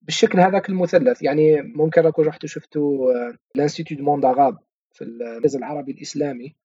بالشكل 0.01 0.39
هذاك 0.39 0.69
المثلث. 0.69 1.23
يعني 1.23 1.61
ممكن 1.61 2.01
راكم 2.01 2.23
رحتوا 2.23 2.49
شفتوا 2.49 3.13
ال 3.55 3.60
Institut 3.60 4.01
monde 4.01 4.25
arabe 4.25 4.57
في 4.93 5.03
المركز 5.03 5.55
العربي 5.55 5.91
الإسلامي 5.91 6.55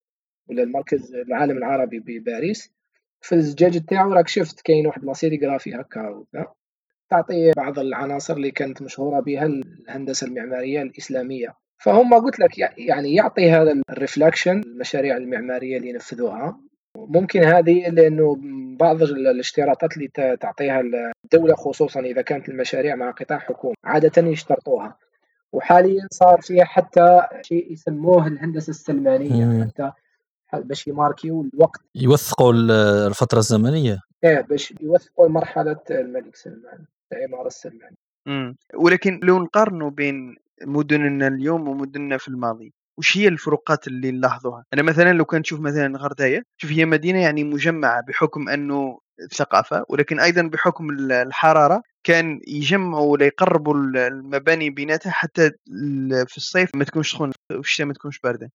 ولا 0.48 0.62
المركز 0.62 1.14
العالم 1.14 1.58
العربي 1.58 2.00
بباريس. 2.00 2.72
في 3.20 3.34
الزجاج 3.34 3.84
تاعو 3.84 4.12
راك 4.12 4.28
شفت 4.28 4.60
كاين 4.60 4.86
واحد 4.86 5.04
la 5.04 5.15
sérigraphie 5.15 5.74
هكا 5.74 6.24
تعطي 7.10 7.52
بعض 7.56 7.78
العناصر 7.78 8.36
اللي 8.36 8.50
كانت 8.50 8.82
مشهورة 8.82 9.20
بها 9.20 9.46
الهندسة 9.46 10.26
المعمارية 10.26 10.82
الإسلامية. 10.82 11.54
فهم 11.78 12.14
قلت 12.14 12.38
لك 12.38 12.58
يعني 12.78 13.14
يعطي 13.14 13.50
هذا 13.50 13.82
ال 13.90 13.97
reflection 13.97 14.60
المشاريع 14.60 15.16
المعمارية 15.16 15.76
اللي 15.76 15.88
ينفذوها. 15.88 16.60
ممكن 17.06 17.42
هذه 17.44 17.88
لأنه 17.88 18.36
بعض 18.80 19.02
الاشتراطات 19.02 19.96
اللي 19.96 20.08
تعطيها 20.40 20.82
الدولة 21.24 21.54
خصوصا 21.54 22.00
إذا 22.00 22.22
كانت 22.22 22.48
المشاريع 22.48 22.94
مع 22.94 23.10
قطاع 23.10 23.38
حكومي 23.38 23.74
عادة 23.84 24.28
يشترطوها. 24.28 24.96
وحاليا 25.52 26.06
صار 26.12 26.40
فيها 26.40 26.64
حتى 26.64 27.22
شيء 27.42 27.72
يسموه 27.72 28.26
الهندسة 28.26 28.70
السلمانية 28.70 29.64
حتى 29.64 29.92
باش 30.54 30.88
يماركيو 30.88 31.48
الوقت 31.54 31.80
يوثقوا 31.94 32.52
الفترة 33.06 33.38
الزمنية. 33.38 34.00
إيه 34.24 34.40
باش 34.40 34.74
يوثقوا 34.80 35.28
مرحلة 35.28 35.80
الملك 35.90 36.36
سلمان 36.36 36.84
العمارة 37.12 37.46
السلمانية. 37.46 37.96
ولكن 38.74 39.20
لو 39.22 39.38
نقارنوا 39.38 39.90
بين 39.90 40.36
مدننا 40.62 41.28
اليوم 41.28 41.68
ومدننا 41.68 42.18
في 42.18 42.28
الماضي 42.28 42.72
وش 42.98 43.18
هي 43.18 43.28
الفروقات 43.28 43.86
اللي 43.86 44.10
نلاحظوها؟ 44.10 44.64
أنا 44.74 44.82
مثلا 44.82 45.12
لو 45.12 45.24
كنت 45.24 45.44
تشوف 45.44 45.60
مثلا 45.60 45.98
غردايه 45.98 46.42
شوف 46.56 46.70
هي 46.70 46.84
مدينة 46.84 47.18
يعني 47.18 47.44
مجمعة 47.44 48.02
بحكم 48.08 48.48
أنه 48.48 48.98
الثقافه 49.20 49.84
ولكن 49.88 50.20
أيضا 50.20 50.42
بحكم 50.42 50.90
الحرارة 50.90 51.82
كان 52.04 52.40
يجمعوا 52.48 53.12
ولا 53.12 53.26
يقربوا 53.26 53.74
المباني 53.74 54.70
بيناتها 54.70 55.10
حتى 55.10 55.50
في 56.26 56.36
الصيف 56.36 56.70
ما 56.74 56.84
تكونش 56.84 57.12
سخونة 57.12 57.32
وفي 57.50 57.68
الشتاء 57.68 57.86
ما 57.86 57.92
تكونش 57.92 58.18
باردة. 58.18 58.50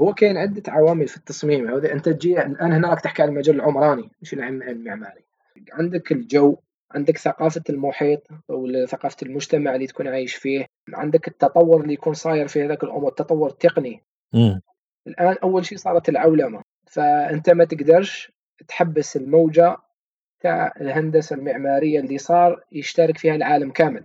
هو 0.00 0.14
كاين 0.14 0.36
عدة 0.36 0.72
عوامل 0.72 1.08
في 1.08 1.16
التصميم. 1.16 1.68
أنت 1.68 2.08
تجي 2.08 2.42
الان 2.42 2.72
هنا 2.72 2.88
راك 2.88 3.00
تحكي 3.00 3.22
عن 3.22 3.28
المجال 3.28 3.56
العمراني 3.56 4.10
مش 4.22 4.34
المعماري 4.34 5.24
عندك 5.72 6.12
الجو 6.12 6.56
عندك 6.94 7.18
ثقافة 7.18 7.62
المحيط 7.70 8.28
أو 8.50 8.86
ثقافة 8.86 9.16
المجتمع 9.22 9.74
اللي 9.74 9.86
تكون 9.86 10.08
عايش 10.08 10.34
فيه. 10.34 10.66
عندك 10.94 11.28
التطور 11.28 11.80
اللي 11.80 11.92
يكون 11.92 12.14
صاير 12.14 12.48
في 12.48 12.64
هذاك 12.64 12.84
الأمور 12.84 13.08
التطور 13.08 13.50
التقني. 13.50 14.02
م. 14.34 14.58
الآن 15.06 15.36
أول 15.42 15.64
شيء 15.64 15.78
صارت 15.78 16.08
العولمة. 16.08 16.62
فأنت 16.86 17.50
ما 17.50 17.64
تقدرش 17.64 18.32
تحبس 18.68 19.16
الموجة 19.16 19.76
تاع 20.40 20.72
الهندسة 20.80 21.36
المعمارية 21.36 22.00
اللي 22.00 22.18
صار 22.18 22.64
يشترك 22.72 23.18
فيها 23.18 23.34
العالم 23.34 23.70
كامل. 23.70 24.04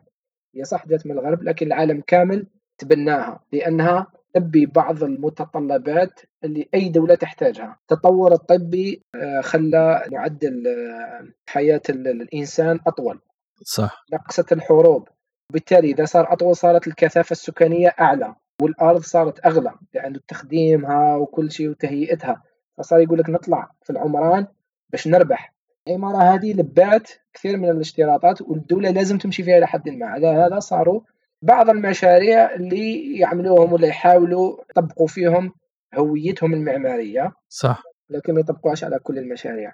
هي 0.55 0.63
صح 0.63 0.87
جات 0.87 1.05
من 1.07 1.11
الغرب 1.11 1.43
لكن 1.43 1.67
العالم 1.67 2.01
كامل 2.07 2.47
تبناها 2.77 3.39
لأنها 3.51 4.07
تلبي 4.37 4.65
بعض 4.65 5.03
المتطلبات 5.03 6.21
اللي 6.43 6.69
أي 6.73 6.89
دولة 6.89 7.15
تحتاجها. 7.15 7.79
التطور 7.81 8.33
الطبي 8.33 9.03
آه، 9.15 9.41
خلى 9.41 10.03
معدل 10.11 10.67
آه، 10.67 11.27
حياة 11.47 11.81
الإنسان 11.89 12.79
أطول. 12.87 13.19
صح. 13.63 14.05
نقصت 14.13 14.53
الحروب. 14.53 15.07
وبالتالي 15.49 15.91
إذا 15.91 16.05
صار 16.05 16.33
أطول 16.33 16.55
صارت 16.55 16.87
الكثافة 16.87 17.31
السكانية 17.31 17.95
أعلى 17.99 18.35
والأرض 18.61 19.01
صارت 19.01 19.45
أغلى 19.45 19.73
لأنه 19.93 20.19
تخديمها 20.27 21.15
وكل 21.15 21.51
شيء 21.51 21.69
وتهيئتها. 21.69 22.43
فصار 22.77 22.99
يقول 22.99 23.19
لك 23.19 23.29
نطلع 23.29 23.71
في 23.83 23.89
العمران 23.89 24.47
باش 24.89 25.07
نربح. 25.07 25.53
العمارة 25.87 26.17
هذه 26.17 26.53
لبات 26.53 27.11
كثير 27.33 27.57
من 27.57 27.69
الاشتراطات 27.69 28.41
والدولة 28.41 28.89
لازم 28.89 29.17
تمشي 29.17 29.43
فيها 29.43 29.59
لحد 29.59 29.89
ما. 29.89 30.05
على 30.05 30.27
هذا 30.27 30.59
صاروا 30.59 31.01
بعض 31.41 31.69
المشاريع 31.69 32.55
اللي 32.55 33.17
يعملوهم 33.19 33.73
ولا 33.73 33.87
يحاولوا 33.87 34.57
يطبقوا 34.69 35.07
فيهم 35.07 35.53
هويتهم 35.95 36.53
المعمارية 36.53 37.31
صح. 37.49 37.83
لكن 38.09 38.33
ما 38.33 38.39
يطبقوهاش 38.39 38.83
على 38.83 38.99
كل 38.99 39.17
المشاريع. 39.17 39.73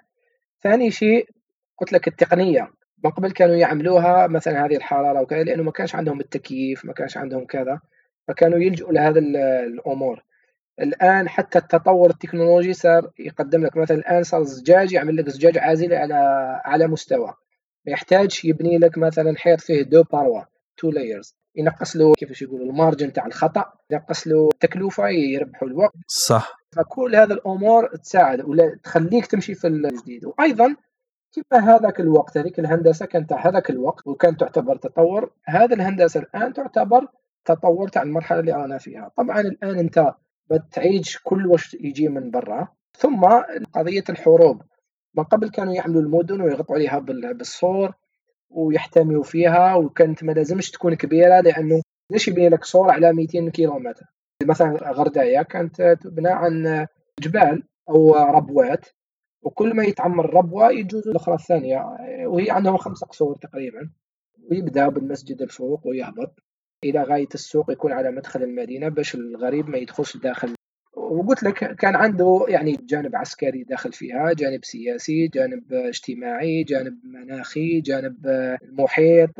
ثاني 0.62 0.90
شيء 0.90 1.28
قلت 1.78 1.92
لك 1.92 2.08
التقنية. 2.08 2.70
من 3.04 3.10
قبل 3.10 3.30
كانوا 3.30 3.54
يعملوها 3.54 4.26
مثلا 4.26 4.66
هذه 4.66 4.76
الحرارة 4.76 5.22
وكذا 5.22 5.42
لأنه 5.42 5.62
ما 5.62 5.70
كانش 5.70 5.94
عندهم 5.94 6.20
التكييف 6.20 6.84
ما 6.84 6.92
كانش 6.92 7.16
عندهم 7.16 7.44
كذا 7.44 7.80
فكانوا 8.28 8.58
يلجؤوا 8.58 8.92
لهذا 8.92 9.18
الأمور. 9.18 10.24
الآن 10.80 11.28
حتى 11.28 11.58
التطور 11.58 12.10
التكنولوجي 12.10 12.72
صار 12.72 13.10
يقدم 13.18 13.66
لك 13.66 13.76
مثلا 13.76 13.96
الآن 13.96 14.22
صار 14.22 14.40
الزجاج 14.40 14.92
يعمل 14.92 15.16
لك 15.16 15.28
زجاج 15.28 15.58
عازل 15.58 15.94
على 15.94 16.14
على 16.64 16.86
مستوى. 16.86 17.34
ما 17.86 17.92
يحتاج 17.92 18.40
يبني 18.44 18.78
لك 18.78 18.98
مثلا 18.98 19.34
حيط 19.36 19.60
فيه 19.60 19.82
deux 19.82 20.02
parois 20.02 20.42
two 20.76 20.90
layers 20.90 21.36
ينقص 21.56 21.96
له 21.96 22.14
كيفاش 22.14 22.42
يقولوا 22.42 22.66
ال 22.66 22.73
margin 22.73 23.12
تاع 23.12 23.26
الخطأ 23.26 23.72
ينقص 23.90 24.28
له 24.28 24.48
التكلفة 24.52 25.08
يربحوا 25.08 25.68
الوقت. 25.68 25.94
صح. 26.06 26.58
فكل 26.72 27.16
هذه 27.16 27.32
الأمور 27.32 27.96
تساعد 27.96 28.40
ولا 28.40 28.78
تخليك 28.84 29.26
تمشي 29.26 29.54
في 29.54 29.66
الجديد. 29.66 30.24
وأيضا 30.24 30.76
كما 31.50 31.76
هذاك 31.76 32.00
الوقت؟ 32.00 32.38
هذيك 32.38 32.58
الهندسة 32.58 33.06
كانت 33.06 33.32
هذاك 33.32 33.70
الوقت 33.70 34.06
وكانت 34.06 34.40
تعتبر 34.40 34.76
تطور. 34.76 35.30
هذا 35.44 35.74
الهندسة 35.74 36.20
الآن 36.20 36.52
تعتبر 36.52 37.08
تطور 37.44 37.88
تاع 37.88 38.02
المرحلة 38.02 38.40
اللي 38.40 38.52
رانا 38.52 38.78
فيها. 38.78 39.10
طبعا 39.16 39.40
الآن 39.40 39.78
أنت 39.78 40.14
بتعيش 40.50 41.18
كل 41.22 41.46
واش 41.46 41.74
يجي 41.74 42.08
من 42.08 42.30
برا. 42.30 42.68
ثم 42.98 43.24
قضية 43.72 44.04
الحروب. 44.08 44.62
من 45.14 45.24
قبل 45.24 45.50
كانوا 45.50 45.74
يعملوا 45.74 46.02
المدن 46.02 46.40
ويغطوا 46.40 46.74
عليها 46.74 46.98
بالصور. 46.98 47.92
ويحتموا 48.54 49.22
فيها 49.22 49.74
وكانت 49.74 50.24
ما 50.24 50.32
لازمش 50.32 50.70
تكون 50.70 50.94
كبيرة 50.94 51.40
لأنه 51.40 51.82
ليش 52.10 52.28
يبني 52.28 52.48
لك 52.48 52.64
صور 52.64 52.90
على 52.90 53.12
200 53.12 53.50
كيلومتر. 53.50 54.06
مثلا 54.42 54.92
غرداية 54.92 55.42
كانت 55.42 55.82
تبنى 55.82 56.28
عن 56.28 56.86
جبال 57.20 57.62
أو 57.88 58.14
ربوات 58.14 58.86
وكل 59.42 59.74
ما 59.76 59.84
يتعمر 59.84 60.34
ربوة 60.34 60.70
يجوز 60.70 61.08
الأخرى 61.08 61.34
الثانية. 61.34 61.96
وهي 62.26 62.50
عندهم 62.50 62.76
خمس 62.76 63.04
قصور 63.04 63.36
تقريبا. 63.36 63.90
ويبدأ 64.50 64.88
بالمسجد 64.88 65.42
الفوق 65.42 65.86
ويهبط. 65.86 66.42
إلى 66.84 67.02
غاية 67.02 67.28
السوق 67.34 67.70
يكون 67.70 67.92
على 67.92 68.10
مدخل 68.10 68.42
المدينة 68.42 68.88
باش 68.88 69.14
الغريب 69.14 69.68
ما 69.68 69.78
يدخلش 69.78 70.16
داخل 70.16 70.54
وقلت 71.14 71.42
لك 71.42 71.76
كان 71.76 71.96
عنده 71.96 72.46
يعني 72.48 72.72
جانب 72.72 73.16
عسكري 73.16 73.64
داخل 73.64 73.92
فيها 73.92 74.32
جانب 74.32 74.64
سياسي 74.64 75.28
جانب 75.28 75.72
اجتماعي 75.72 76.64
جانب 76.64 76.98
مناخي 77.04 77.80
جانب 77.80 78.26
المحيط. 78.62 79.30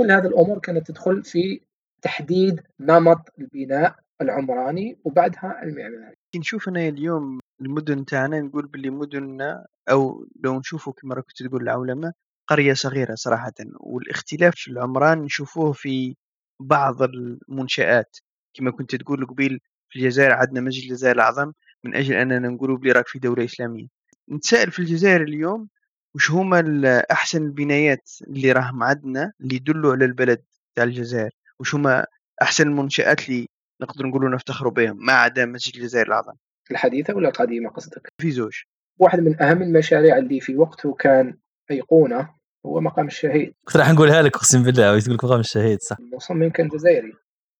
كل 0.00 0.10
هذه 0.10 0.26
الأمور 0.26 0.58
كانت 0.58 0.86
تدخل 0.86 1.24
في 1.24 1.60
تحديد 2.02 2.60
نمط 2.80 3.32
البناء 3.38 3.96
العمراني 4.20 4.98
وبعدها 5.04 5.62
المعماري. 5.62 6.14
نشوف 6.36 6.68
أنا 6.68 6.88
اليوم 6.88 7.40
المدن 7.60 8.04
تاعنا 8.04 8.40
نقول 8.40 8.66
باللي 8.66 8.90
مدننا 8.90 9.66
أو 9.90 10.26
لو 10.44 10.58
نشوفوا 10.58 10.92
كما 10.92 11.14
كنت 11.14 11.42
تقول 11.42 11.62
العولمة 11.62 12.12
قرية 12.46 12.72
صغيرة 12.72 13.14
صراحة. 13.14 13.52
والاختلاف 13.80 14.54
في 14.56 14.70
العمران 14.70 15.18
نشوفوه 15.18 15.72
في 15.72 16.16
بعض 16.60 17.02
المنشآت. 17.02 18.16
كما 18.54 18.70
كنت 18.70 18.96
تقول 18.96 19.26
قبيل 19.26 19.60
في 19.90 19.98
الجزائر 19.98 20.32
عندنا 20.32 20.60
مسجد 20.60 20.82
الجزائر 20.82 21.14
الأعظم 21.14 21.52
من 21.84 21.94
أجل 21.94 22.14
أننا 22.14 22.48
نقولوا 22.48 22.78
بلي 22.78 22.92
راك 22.92 23.08
في 23.08 23.18
دولة 23.18 23.44
إسلامية. 23.44 23.86
نتسائل 24.30 24.70
في 24.70 24.78
الجزائر 24.78 25.22
اليوم 25.22 25.68
وش 26.14 26.30
هما 26.30 27.02
أحسن 27.10 27.42
البنايات 27.42 28.10
اللي 28.26 28.52
راهم 28.52 28.82
عندنا 28.82 29.32
اللي 29.40 29.56
يدلوا 29.56 29.92
على 29.92 30.04
البلد 30.04 30.42
تاع 30.74 30.84
الجزائر؟ 30.84 31.30
وش 31.60 31.74
هما 31.74 32.06
أحسن 32.42 32.68
المنشآت 32.68 33.28
اللي 33.28 33.46
نقدر 33.82 34.06
نقولوا 34.06 34.30
نفتخروا 34.30 34.72
بهم 34.72 35.06
ما 35.06 35.12
عدا 35.12 35.46
مسجد 35.46 35.76
الجزائر 35.76 36.06
الأعظم؟ 36.06 36.32
الحديثة 36.70 37.14
ولا 37.14 37.28
القديمة 37.28 37.70
قصدك؟ 37.70 38.08
في 38.20 38.30
زوج. 38.30 38.52
واحد 38.98 39.20
من 39.20 39.42
أهم 39.42 39.62
المشاريع 39.62 40.18
اللي 40.18 40.40
في 40.40 40.56
وقته 40.56 40.94
كان 40.94 41.38
أيقونة 41.70 42.28
هو 42.66 42.80
مقام 42.80 43.06
الشهيد. 43.06 43.52
كنت 43.64 43.76
راح 43.76 43.90
نقولها 43.90 44.22
لك 44.22 44.36
أقسم 44.36 44.62
بالله 44.62 45.00
تقول 45.00 45.14
لك 45.14 45.24
مقام 45.24 45.40
الشهيد 45.40 45.78
صح. 45.80 45.96
المصمم 46.00 46.50
كان 46.50 46.68
جزائري. 46.68 47.12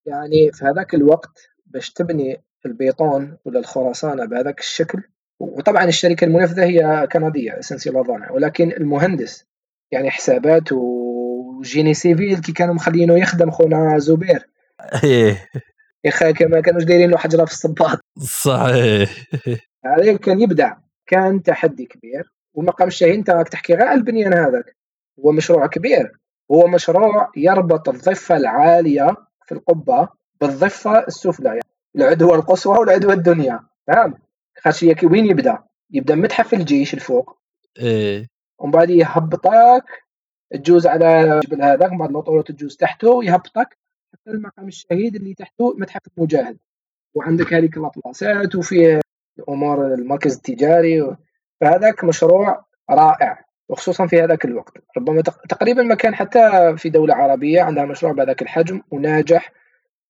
يعني 0.07 0.53
في 0.53 0.65
هذاك 0.65 0.95
الوقت 0.95 1.51
باش 1.71 1.91
تبني 1.93 2.41
البيطون 2.67 3.37
ولا 3.45 3.59
الخرسانة 3.59 4.25
بهذاك 4.25 4.61
الشكل. 4.61 5.03
وطبعا 5.41 5.85
الشركة 5.85 6.25
المنفذة 6.25 6.65
هي 6.65 7.09
كندية 7.13 7.59
اسنسي 7.59 7.91
لافانا 7.91 8.33
ولكن 8.33 8.73
المهندس 8.73 9.45
يعني 9.91 10.11
حسابات 10.11 10.73
و 10.73 10.93
génie 10.93 11.95
civil 11.95 12.39
كي 12.39 12.53
كانوا 12.53 12.75
مخلينه 12.75 13.19
يخدم 13.19 13.51
خونا 13.51 13.99
زبير. 13.99 14.49
إيه. 15.05 15.49
يا 16.05 16.11
أخي 16.11 16.33
كما 16.33 16.61
كانوش 16.61 16.85
دايرين 16.85 17.11
له 17.11 17.19
حجرة 17.19 17.45
في 17.45 17.53
الصباط. 17.53 18.01
صحيح. 18.19 19.11
هذا 19.85 20.17
كان 20.17 20.41
يبدع. 20.41 20.77
كان 21.07 21.43
تحدي 21.43 21.87
كبير. 21.87 22.33
ومقام 22.55 22.89
الشهيد 22.89 23.15
أنت 23.15 23.31
راك 23.31 23.49
تحكي 23.49 23.75
غير 23.75 23.93
البنيان 23.93 24.35
هذاك. 24.35 24.77
هو 25.21 25.33
مشروع 25.33 25.67
كبير. 25.67 26.13
هو 26.53 26.67
مشروع 26.67 27.31
يربط 27.37 27.89
الضفة 27.89 28.37
العالية 28.37 29.17
في 29.47 29.53
القبة 29.53 30.09
بالضفة 30.41 30.99
السفلى 30.99 31.49
يعني 31.49 31.61
العدوى 31.97 32.35
القصوى 32.35 32.79
والعدوى 32.79 33.13
الدنيا. 33.13 33.61
فاهم 33.87 34.15
خاصية 34.59 34.97
وين 35.03 35.27
يبدأ؟ 35.27 35.59
يبدأ 35.91 36.15
متحف 36.15 36.55
الجيش 36.55 36.95
الفوق. 36.95 37.37
إيه. 37.79 38.27
ومن 38.59 38.73
بعد 38.73 38.91
يهبطك 38.91 39.85
تجوز 40.53 40.87
على 40.87 41.35
الجبل 41.35 41.63
هذاك 41.63 41.93
بعد 41.93 42.11
ما 42.11 42.43
تجوز 42.43 42.77
تحته 42.77 43.25
يهبطك 43.25 43.79
حتى 44.13 44.31
المقام 44.31 44.69
الشهيد 44.69 45.17
اللي 45.17 45.35
تحته 45.35 45.75
متحف 45.79 46.01
المجاهد. 46.19 46.59
وعندك 47.15 47.53
هذيك 47.55 47.77
الاطلاسات 47.77 48.55
وفيه 48.55 49.01
امور 49.49 49.95
المركز 49.95 50.35
التجاري 50.37 51.17
فهذاك 51.61 52.05
مشروع 52.05 52.65
رائع 52.91 53.45
وخصوصا 53.69 54.07
في 54.07 54.23
هذاك 54.23 54.45
الوقت. 54.45 54.73
ربما 54.97 55.23
تقريبا 55.49 55.83
ما 55.83 55.95
كان 55.95 56.15
حتى 56.15 56.75
في 56.77 56.91
دولة 56.91 57.15
عربية 57.15 57.63
عندها 57.63 57.85
مشروع 57.85 58.13
بهذاك 58.13 58.43
الحجم 58.43 58.83
وناجح 58.91 59.53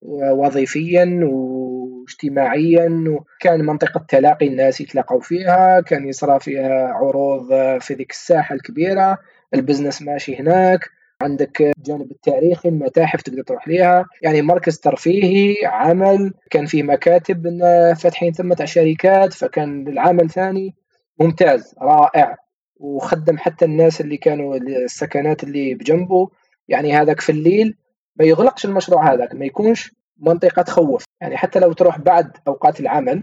وظيفيا 0.03 1.21
واجتماعيا. 1.25 3.05
وكان 3.09 3.65
منطقة 3.67 4.05
تلاقي 4.09 4.47
الناس 4.47 4.81
يتلاقوا 4.81 5.21
فيها 5.21 5.81
كان 5.81 6.09
يصرى 6.09 6.41
فيها 6.41 6.89
عروض 6.89 7.49
في 7.81 7.95
ذيك 7.95 8.11
الساحة 8.11 8.55
الكبيرة. 8.55 9.19
البزنس 9.55 10.03
ماشي 10.03 10.37
هناك. 10.37 10.81
عندك 11.23 11.73
الجانب 11.79 12.11
التاريخي 12.11 12.69
المتاحف 12.69 13.23
تقدر 13.23 13.43
تروح 13.43 13.69
ليها. 13.69 14.05
يعني 14.23 14.43
مركز 14.43 14.79
ترفيهي 14.79 15.55
عمل. 15.65 16.35
كان 16.51 16.67
فيه 16.67 16.83
مكاتب 16.83 17.61
فاتحين 17.99 18.33
ثمة 18.33 18.65
شركات 18.65 19.33
فكان 19.33 19.89
العمل 19.89 20.31
ثاني. 20.31 20.75
ممتاز 21.21 21.75
رائع. 21.83 22.37
وخدم 22.77 23.39
حتى 23.39 23.65
الناس 23.65 24.01
اللي 24.01 24.17
كانوا 24.17 24.57
السكنات 24.57 25.45
اللي 25.45 25.75
بجنبه. 25.75 26.29
يعني 26.69 26.93
هذاك 26.93 27.21
في 27.21 27.33
الليل 27.33 27.77
ما 28.21 28.27
يغلقش 28.27 28.65
المشروع 28.65 29.13
هذاك 29.13 29.35
ما 29.35 29.45
يكونش 29.45 29.95
منطقة 30.19 30.63
تخوف. 30.63 31.05
يعني 31.21 31.37
حتى 31.37 31.59
لو 31.59 31.73
تروح 31.73 31.99
بعد 31.99 32.37
أوقات 32.49 32.81
العمل 32.81 33.23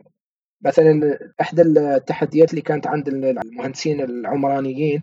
مثلا 0.62 1.20
إحدى 1.42 1.62
التحديات 1.62 2.50
اللي 2.50 2.62
كانت 2.62 2.88
عند 2.88 3.08
المهندسين 3.08 4.02
العمرانيين 4.02 5.02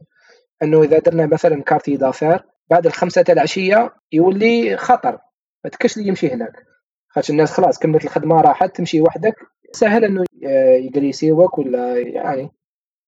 أنه 0.62 0.82
إذا 0.82 0.98
درنا 0.98 1.26
مثلا 1.26 1.62
quartier 1.62 1.96
d'affaires 1.96 2.44
بعد 2.70 2.86
الخمسة 2.86 3.24
العشية 3.28 3.92
يولي 4.12 4.76
خطر 4.76 5.18
ما 5.64 5.70
تكش 5.70 5.96
لي 5.96 6.06
يمشي 6.08 6.30
هناك. 6.32 6.52
خاطر 7.08 7.32
الناس 7.32 7.52
خلاص 7.52 7.78
كملت 7.78 8.04
الخدمة 8.04 8.40
راحت 8.40 8.76
تمشي 8.76 9.00
وحدك 9.00 9.34
سهل 9.72 10.04
إنه 10.04 10.24
يقدر 10.84 11.02
يسيوك 11.02 11.58
ولا 11.58 11.98
يعني 11.98 12.50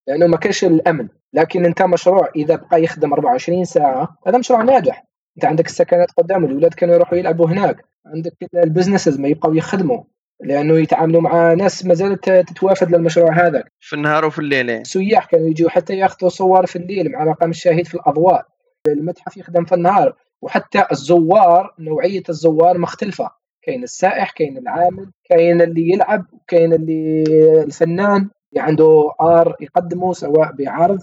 لأنه 0.07 0.27
ما 0.27 0.37
كاش 0.37 0.65
الأمن. 0.65 1.09
لكن 1.33 1.65
أنت 1.65 1.83
مشروع 1.83 2.31
إذا 2.37 2.57
بقى 2.57 2.83
يخدم 2.83 3.13
24 3.13 3.65
ساعة 3.65 4.19
هذا 4.27 4.39
مشروع 4.39 4.63
ناجح. 4.63 5.05
انت 5.37 5.45
عندك 5.45 5.67
السكنات 5.67 6.11
قدام 6.11 6.45
الاولاد 6.45 6.75
كانوا 6.75 6.95
يروحوا 6.95 7.19
يلعبوا 7.19 7.47
هناك. 7.47 7.85
عندك 8.07 8.33
ال 8.55 8.61
businesses 8.61 9.21
ما 9.21 9.29
يبقوا 9.29 9.55
يخدموا 9.55 10.03
لأنه 10.41 10.79
يتعاملوا 10.79 11.21
مع 11.21 11.55
ناس 11.55 11.87
ما 11.87 11.95
زالت 11.95 12.31
تتوافد 12.31 12.95
للمشروع 12.95 13.47
هذا 13.47 13.65
في 13.81 13.97
النهار 13.97 14.25
وفي 14.25 14.39
الليل 14.39 14.71
السياح 14.71 15.25
كانوا 15.25 15.47
يجوا 15.47 15.71
حتى 15.71 15.97
ياخذوا 15.97 16.31
صور 16.31 16.67
في 16.67 16.77
الليل 16.77 17.13
مع 17.13 17.25
مقام 17.25 17.51
الشاهد 17.51 17.87
في 17.87 17.95
الأضواء. 17.95 18.47
المتحف 18.89 19.37
يخدم 19.37 19.65
في 19.65 19.75
النهار 19.75 20.17
وحتى 20.43 20.85
الزوار 20.93 21.75
نوعية 21.79 22.23
الزوار 22.29 22.79
مختلفة. 22.79 23.31
كاين 23.63 23.83
السائح 23.83 24.31
كاين 24.31 24.59
العامل 24.59 25.11
كاين 25.25 25.63
اللي 25.63 25.93
يلعب 25.93 26.27
كاين 26.47 26.73
اللي 26.73 27.25
الفنان 27.63 28.29
اللي 28.53 28.63
عنده 28.63 29.13
آر 29.21 29.57
يقدمه 29.61 30.13
سواء 30.13 30.53
بعرض 30.53 30.99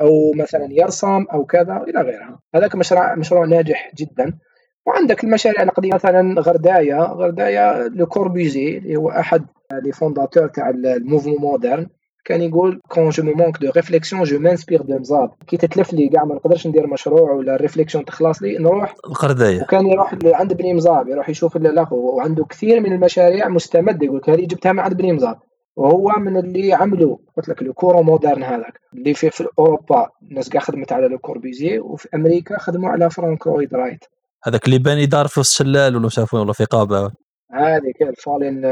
أو 0.00 0.32
مثلا 0.36 0.68
يرسم 0.70 1.26
أو 1.32 1.44
كذا 1.44 1.84
إلى 1.88 2.00
غيرها. 2.00 2.40
هذاك 2.54 2.76
مشروع 2.76 3.14
مشروع 3.14 3.44
ناجح 3.44 3.92
جدا. 3.96 4.38
وعندك 4.86 5.24
المشاريع 5.24 5.62
القديمه 5.62 5.94
مثلا 5.94 6.40
غردايه 6.40 6.98
غردايه 6.98 7.88
Le 7.88 8.06
Corbusier 8.06 8.78
اللي 8.78 8.96
هو 8.96 9.10
أحد 9.10 9.46
les 9.72 9.92
fondateurs 9.92 10.48
تاع 10.48 10.70
ال 10.70 10.77
mouvement 10.77 11.36
moderne 11.40 11.86
كان 12.24 12.42
يقول 12.42 12.80
quand 12.88 13.08
je 13.08 13.22
me 13.22 13.32
manque 13.32 13.58
de 13.60 13.70
réflexion 13.76 14.22
je 14.22 14.38
m'inspire 14.38 14.82
du 14.82 14.98
M'zab 14.98 15.30
كي 15.46 15.56
تتلف 15.56 15.92
لي 15.92 16.08
كاع 16.08 16.24
ما 16.24 16.34
نقدرش 16.34 16.66
ندير 16.66 16.86
مشروع 16.86 17.32
ولا 17.32 17.54
ال 17.54 17.59
réflexion 17.59 18.04
تخلص 18.04 18.42
لي 18.42 18.58
نروح. 18.58 18.94
لغردايه 19.06 19.62
وكان 19.62 19.86
يروح 19.86 20.14
عند 20.24 20.52
بني 20.52 20.74
مزاب 20.74 21.08
يروح 21.08 21.28
يشوف 21.28 21.56
الاخو 21.56 21.96
وعنده 21.96 22.44
كثير 22.44 22.80
من 22.80 22.92
المشاريع 22.92 23.48
مستمدة 23.48 24.06
يقول 24.06 24.20
هذه 24.28 24.46
جبتها 24.46 24.72
من 24.72 24.80
عند 24.80 24.94
بني 24.94 25.12
مزاب 25.12 25.38
وهو 25.80 26.12
من 26.18 26.36
اللي 26.36 26.72
عملوا 26.72 27.16
قلت 27.36 27.48
لك 27.48 27.62
ال 27.62 27.67
courant 27.67 28.02
moderne 28.02 28.42
هذاك. 28.42 28.80
اللي 28.94 29.14
في 29.14 29.30
في 29.30 29.48
أوروبا 29.58 30.08
الناس 30.22 30.48
كاع 30.48 30.60
خدمت 30.60 30.92
على 30.92 31.08
Le 31.08 31.18
Corbusier 31.18 31.78
وفي 31.78 32.08
أمريكا 32.14 32.58
خدموا 32.58 32.90
على 32.90 33.10
Frank 33.10 33.46
Lloyd 33.46 33.74
Wright. 33.74 34.04
هذاك 34.44 34.66
اللي 34.66 34.78
بان 34.78 34.98
يدار 34.98 35.26
في 35.28 35.38
الشلال 35.38 35.96
ولا 35.96 36.08
شافوه 36.08 36.40
ولا 36.40 36.52
في 36.52 36.64
قابة. 36.64 37.12
هذيك 37.52 38.02
الفالين 38.02 38.62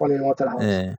فالين 0.00 0.20
ووتر 0.20 0.48
هاوس. 0.48 0.62
إيه. 0.62 0.96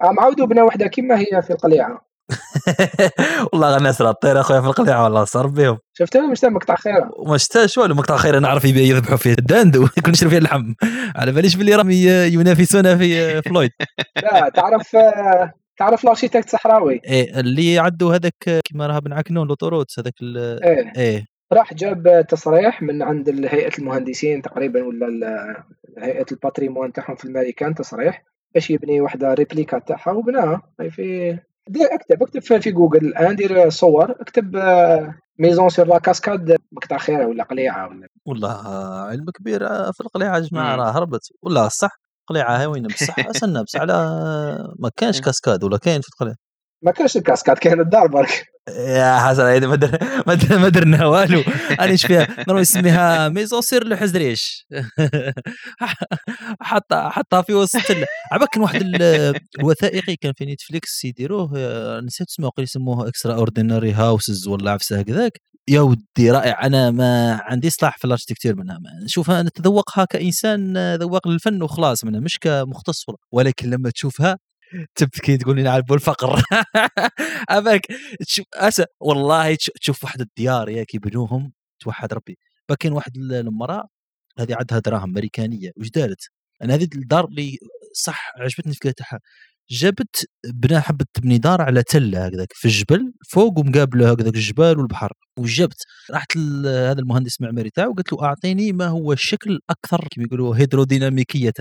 عاودوا 0.00 0.46
بنا 0.46 0.62
وحدة 0.62 0.86
كيما 0.86 1.18
هي 1.18 1.42
في 1.42 1.50
القليعة. 1.50 2.07
والله 3.52 3.70
غير 3.70 3.80
ناس 3.80 4.02
طير 4.02 4.40
أخويا 4.40 4.60
في 4.60 4.66
القليعه 4.66 5.04
والله 5.04 5.24
صار 5.24 5.46
بهم. 5.46 5.78
شفتها 5.92 6.26
مش 6.26 6.44
مقطع 6.44 6.76
خيرة؟ 6.76 7.10
وما 7.16 7.38
شتاش 7.38 7.78
والو 7.78 7.94
مقطع 7.94 8.16
خير 8.16 8.38
نعرف 8.38 8.64
يبي- 8.64 8.88
يذبحوا 8.88 9.16
فيه. 9.16 9.32
الداند 9.38 9.76
ويكون 9.76 10.12
يشرب 10.12 10.30
فيه 10.30 10.38
اللحم 10.38 10.74
على 11.16 11.32
باليش 11.32 11.56
باللي 11.56 11.74
راهم 11.74 11.90
ي- 11.90 12.32
ينافسونا 12.32 12.96
في 12.96 13.42
فلويد. 13.42 13.70
لا 14.22 14.48
تعرف 14.54 14.96
تعرف 15.78 16.04
الأرشيتكت 16.04 16.48
صحراوي؟ 16.50 17.00
إيه 17.04 17.40
اللي 17.40 17.78
عدوا 17.78 18.14
هذاك 18.14 18.60
كيما 18.64 18.86
راه 18.86 18.98
بن 18.98 19.12
عكنون 19.12 19.46
لوطوروت 19.48 19.98
هذاك 19.98 20.14
ال- 20.22 20.62
إيه. 20.64 20.92
إيه. 20.96 21.24
راح 21.52 21.74
جاب 21.74 22.26
تصريح 22.28 22.82
من 22.82 23.02
عند 23.02 23.28
هيئة 23.28 23.78
المهندسين 23.78 24.42
تقريبا 24.42 24.82
ولا 24.86 25.06
هيئة 25.98 26.26
ال 26.32 26.38
patrimoine 26.38 26.92
تاعهم 26.92 27.16
في 27.16 27.24
الامريكان 27.24 27.74
تصريح. 27.74 28.22
باش 28.54 28.70
يبني 28.70 29.00
واحدة 29.00 29.34
replica 29.34 29.78
تاعها 29.78 30.10
وبناها. 30.12 30.62
في 30.90 31.38
دير 31.68 31.86
اكتب 31.94 32.22
اكتب 32.22 32.42
في 32.60 32.70
جوجل 32.70 33.06
الآن 33.06 33.36
دير 33.36 33.68
صور 33.70 34.10
اكتب 34.20 34.56
maison 35.38 35.68
sur 35.68 35.86
la 35.86 35.98
cascade 35.98 36.56
مقطع 36.72 36.98
خيرة 36.98 37.26
ولا 37.26 37.44
قليعة 37.44 37.88
ولا 37.88 38.08
والله 38.28 38.50
آه، 38.66 39.06
علم 39.08 39.30
كبير 39.30 39.66
آه، 39.66 39.90
في 39.92 40.00
القليعة 40.00 40.38
جماعة. 40.38 40.76
راه 40.76 40.90
هربت 40.90 41.20
والله 41.42 41.68
صح 41.68 41.90
القليعه 42.30 42.58
هاي 42.60 42.66
وين 42.66 42.86
بصح 42.86 43.18
اسنا 43.36 43.62
بس 43.62 43.76
على 43.76 43.92
ما 44.78 44.90
كانش. 44.96 45.20
cascade 45.20 45.64
ولا 45.64 45.78
كاين 45.78 46.00
في 46.00 46.08
القليعة 46.08 46.36
ما 46.82 46.90
كانش 46.92 47.16
ال 47.16 47.21
cascade 47.21 47.58
كان 47.58 47.80
الدار 47.80 48.06
برك. 48.06 48.46
يا 48.68 49.18
حسن 49.18 49.42
هيدي 49.42 49.66
ما 49.66 49.76
در- 49.76 49.98
ما 50.26 50.34
در- 50.34 50.58
ما 50.58 50.68
درنا 50.68 51.06
والو. 51.06 51.40
أنا 51.70 51.84
إيش 51.84 52.06
فيها؟ 52.06 52.28
نروح 52.48 52.60
نسميها 52.60 53.28
maison 53.28 53.60
sur 53.62 53.84
le 53.84 53.96
حزريش 53.96 54.66
حطها 56.60 57.08
حطها 57.08 57.42
في 57.42 57.54
وسط 57.54 57.96
عباك 58.32 58.48
كان 58.52 58.62
واحد 58.62 58.80
ال- 58.82 59.34
الوثائقي 59.58 60.16
كان 60.16 60.32
في 60.36 60.44
نتفليكس 60.46 61.04
يديروه 61.04 61.50
نسيت 62.00 62.28
اسمه 62.28 62.48
قال 62.48 62.64
يسموه 62.64 63.08
extraordinary 63.08 63.92
houses 63.92 64.48
ولا 64.48 64.70
عفسة 64.70 64.98
هكذاك. 64.98 65.32
يا 65.68 65.80
ودي 65.80 66.30
رائع 66.30 66.66
أنا 66.66 66.90
ما 66.90 67.40
عندي 67.42 67.70
صلاح 67.70 67.98
في 67.98 68.04
ال 68.04 68.08
architecture 68.08 68.56
منها 68.56 68.78
ما 68.78 68.90
نشوفها 69.04 69.42
نتذوقها 69.42 70.04
كإنسان 70.04 70.76
آه، 70.76 70.94
ذواق 70.96 71.28
للفن 71.28 71.62
وخلاص 71.62 72.04
منها 72.04 72.20
مش 72.20 72.38
كمختص 72.38 73.04
ولكن 73.32 73.70
لما 73.70 73.90
تشوفها 73.90 74.38
تبكي 74.94 75.36
تقول 75.36 75.56
لي 75.56 75.62
نعرف 75.62 75.92
الفقر 75.92 76.42
أباك 77.50 77.80
تشوف 78.26 78.46
أسا 78.54 78.86
والله 79.00 79.54
تش- 79.54 79.70
تشوف 79.80 80.04
واحد 80.04 80.20
الديار 80.20 80.68
ياك 80.68 80.94
يبنوهم 80.94 81.52
توحد 81.80 82.12
ربي. 82.14 82.38
باكين 82.68 82.92
واحد 82.92 83.16
ال- 83.16 83.32
المراه 83.32 83.88
هذه 84.38 84.56
عندها 84.60 84.78
دراهم 84.78 85.10
أمريكانية. 85.10 85.70
وش 85.80 85.90
دارت؟ 85.90 86.18
أنا 86.62 86.74
هذه 86.74 86.88
الدار 86.94 87.24
اللي 87.24 87.58
صح 87.94 88.32
عجبتني 88.40 88.72
الفكرة 88.72 88.90
تاعها 88.96 89.20
جابت 89.70 90.26
بنا 90.54 90.80
حبت 90.80 91.06
تبني 91.14 91.38
دار 91.38 91.62
على 91.62 91.82
تلة 91.82 92.26
هكذاك 92.26 92.48
في 92.54 92.64
الجبل 92.64 93.12
فوق 93.30 93.58
ومقابله 93.58 94.10
هكذاك 94.12 94.34
الجبال 94.34 94.78
والبحر. 94.78 95.12
وجبت 95.38 95.82
راحت 96.10 96.36
هذا 96.66 97.00
المهندس 97.00 97.36
المعماري 97.40 97.70
تاعو 97.70 97.92
قلت 97.94 98.12
له 98.12 98.24
أعطيني 98.24 98.72
ما 98.72 98.86
هو 98.86 99.12
الشكل 99.12 99.60
أكثر 99.70 100.08
كما 100.12 100.24
يقولوا 100.24 100.56
هيدروديناميكية. 100.56 101.52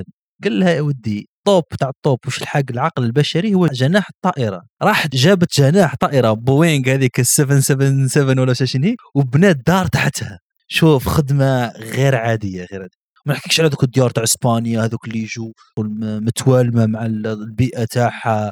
قال 0.43 0.59
لها 0.59 0.69
يا 0.71 0.81
ودي 0.81 1.29
طوب 1.47 1.63
تاع 1.79 1.89
الطوب 1.89 2.19
وش 2.27 2.41
الحق 2.41 2.63
العقل 2.71 3.03
البشري 3.03 3.53
هو 3.53 3.67
جناح 3.67 4.07
الطائرة. 4.09 4.61
راحت 4.81 5.15
جابت 5.15 5.59
جناح 5.59 5.95
طائرة 5.95 6.31
بوينغ 6.33 6.89
هذيك 6.89 7.19
ال 7.19 7.25
777 7.25 8.39
ولا 8.39 8.53
شنو 8.53 8.85
هي 8.85 8.95
وبنات 9.15 9.55
دار 9.67 9.85
تحتها. 9.87 10.39
شوف 10.67 11.07
خدمة 11.07 11.67
غير 11.71 12.15
عادية 12.15 12.65
غير 12.71 12.81
عادية. 12.81 12.97
ما 13.25 13.33
نحكيكش 13.33 13.59
على 13.59 13.69
ذوك 13.69 13.83
الديار 13.83 14.09
تاع 14.09 14.23
إسبانيا 14.23 14.85
هذوك 14.85 15.07
اللي 15.07 15.19
يجوا 15.19 15.51
والم- 15.79 16.23
متوالمه 16.25 16.85
مع 16.85 17.05
ال- 17.05 17.27
البيئة 17.27 17.85
تاعها. 17.85 18.51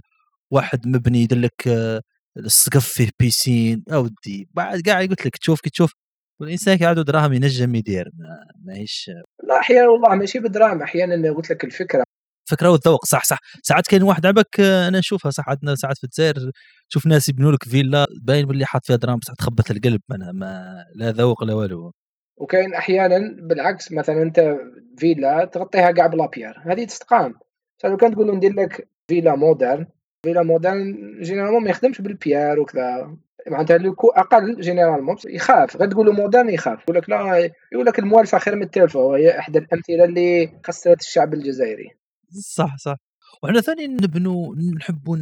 واحد 0.51 0.87
مبني 0.87 1.21
يدير 1.21 1.37
لك 1.39 1.67
آه، 1.67 2.01
السقف 2.37 2.87
فيه 2.87 3.09
piscine. 3.19 3.83
يا 3.91 3.97
ودي 3.97 4.47
بعد 4.53 4.81
قاعد 4.81 5.09
قلت 5.09 5.25
لك 5.25 5.37
تشوف 5.37 5.61
كي 5.61 5.69
تشوف. 5.69 5.91
والإنسان 6.39 6.75
كي 6.77 6.85
عنده 6.85 7.01
دراهم 7.01 7.33
ينجم 7.33 7.75
يدير. 7.75 8.05
ما 8.19 8.27
ماهيش 8.65 9.11
لا 9.49 9.59
أحيانا 9.59 9.87
والله 9.89 10.15
ماشي 10.15 10.39
بدراهم. 10.39 10.81
أحيانا 10.81 11.31
قلت 11.33 11.49
لك 11.51 11.63
الفكرة. 11.63 12.03
فكرة 12.45 12.69
والذوق 12.69 13.05
صح 13.05 13.23
صح. 13.23 13.39
ساعات 13.63 13.87
كاين 13.87 14.03
واحد 14.03 14.25
عبك 14.25 14.59
آه، 14.59 14.87
أنا 14.87 14.99
نشوفها 14.99 15.31
صح 15.31 15.49
عندنا 15.49 15.75
ساعات 15.75 15.97
في 15.97 16.03
الجزائر 16.03 16.51
تشوف 16.89 17.05
ناس 17.07 17.29
يبنوا 17.29 17.51
لك 17.51 17.63
فيلا 17.63 18.07
باين 18.23 18.45
باللي 18.45 18.65
حاط 18.65 18.85
فيها 18.85 18.95
دراهم 18.95 19.17
بصح 19.19 19.33
تخبط 19.33 19.71
القلب 19.71 20.01
أنا 20.11 20.31
ما 20.31 20.75
لا 20.95 21.11
ذوق 21.11 21.43
لا 21.43 21.53
والو. 21.53 21.91
وكاين 22.37 22.73
أحيانا 22.73 23.35
بالعكس 23.41 23.91
مثلا 23.91 24.21
أنت 24.21 24.55
فيلا 24.97 25.45
تغطيها 25.45 25.91
كاع 25.91 26.07
ب 26.07 26.12
la 26.12 26.23
pierre 26.23 26.53
هذه 26.65 26.83
تستقام. 26.85 27.33
بصح 27.79 27.89
لو 27.89 27.97
كان 27.97 28.11
تقول 28.13 28.27
له 28.27 28.35
ندير 28.35 28.53
لك 28.53 28.87
فيلا 29.07 29.35
moderne 29.35 29.85
فيلا 30.25 30.43
moderne 30.43 30.95
généralement 31.21 31.63
ما 31.63 31.69
يخدمش 31.69 32.01
بال 32.01 32.16
pierre 32.16 32.59
وكذا. 32.59 33.17
معناتها 33.47 33.75
يكون 33.75 34.09
أقل 34.15 34.61
généralement 34.61 35.15
يخاف 35.27 35.77
غير 35.77 35.91
تقول 35.91 36.05
له 36.05 36.11
moderne 36.13 36.49
يخاف 36.49 36.81
يقول 36.83 36.95
لك 36.95 37.09
لا 37.09 37.51
يقول 37.71 37.85
لك 37.85 37.99
الموالفة 37.99 38.37
خير 38.37 38.55
من 38.55 38.63
التلفه 38.63 38.99
وهي 38.99 39.39
إحدى 39.39 39.59
الأمثلة 39.59 40.05
اللي 40.05 40.59
خسرت 40.65 41.01
الشعب 41.01 41.33
الجزائري. 41.33 42.04
صح 42.39 42.77
صح. 42.77 42.95
وحنا 43.43 43.61
ثاني 43.61 43.87
نبنوا 43.87 44.55
نحبوا 44.77 45.17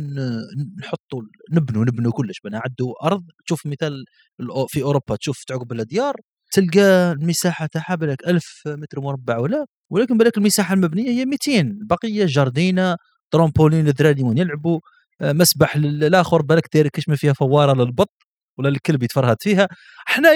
نحطوا 0.79 1.21
نبنوا 1.51 1.85
نبنوا 1.85 2.11
كلش 2.11 2.39
بنا 2.43 2.57
عدوا 2.65 3.05
أرض. 3.07 3.23
تشوف 3.45 3.65
مثال 3.65 4.05
في 4.67 4.83
أوروبا 4.83 5.15
تشوف 5.15 5.43
تعقب 5.43 5.71
الديار 5.71 6.15
تلقى 6.51 7.11
المساحة 7.11 7.65
تاعها 7.65 7.95
بالك 7.95 8.27
1000 8.27 8.61
متر 8.67 8.99
مربع 9.01 9.37
ولا 9.37 9.65
ولكن 9.89 10.17
بالك 10.17 10.37
المساحة 10.37 10.73
المبنية 10.75 11.09
هي 11.09 11.25
200 11.25 11.61
البقيه 11.61 12.25
جاردينة 12.25 12.97
ترامبولين 13.31 13.87
الذراري 13.87 14.23
وين 14.23 14.37
يلعبوا 14.37 14.79
آه، 15.21 15.31
مسبح 15.33 15.77
لل- 15.77 16.03
الآخر 16.03 16.41
بالك 16.41 16.69
داير 16.73 16.89
ما 17.07 17.15
فيها 17.15 17.33
فوارة 17.33 17.73
للبط. 17.83 18.22
ولا 18.57 18.69
الكلب 18.69 19.03
يتفرهد 19.03 19.37
فيها 19.39 19.67
إحنا 20.09 20.31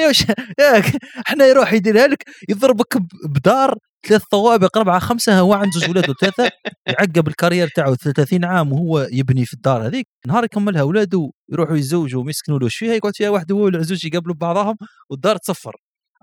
ياك 0.59 0.85
إحنا 1.27 1.45
يروح 1.45 1.73
يديرها 1.73 2.07
لك 2.07 2.23
يضربك 2.49 2.97
بدار 3.25 3.77
ثلاث 4.07 4.23
طوابق 4.31 4.77
أربعة 4.77 4.99
خمسة 4.99 5.39
هو 5.39 5.53
عنده 5.53 5.79
زوج 5.79 5.89
ولاد 5.89 6.05
ثلاثة 6.21 6.49
يعقب 6.87 7.27
ال 7.27 7.32
carrière 7.32 7.67
تاعو 7.75 7.95
30 7.95 8.45
عام 8.45 8.73
وهو 8.73 9.07
يبني 9.11 9.45
في 9.45 9.53
الدار 9.53 9.87
هذيك 9.87 10.07
نهار 10.27 10.43
يكملها 10.43 10.81
اولاده 10.81 11.29
يروحوا 11.51 11.77
يتزوجوا 11.77 12.23
ويسكنوا 12.23 12.59
له 12.59 12.65
وش 12.65 12.75
فيها 12.75 12.93
يقعد 12.93 13.15
فيها 13.15 13.29
واحد 13.29 13.51
هو 13.51 13.59
والعزوز 13.59 14.05
يقابلوا 14.05 14.35
بعضهم 14.35 14.75
والدار 15.09 15.37
تصفر 15.37 15.75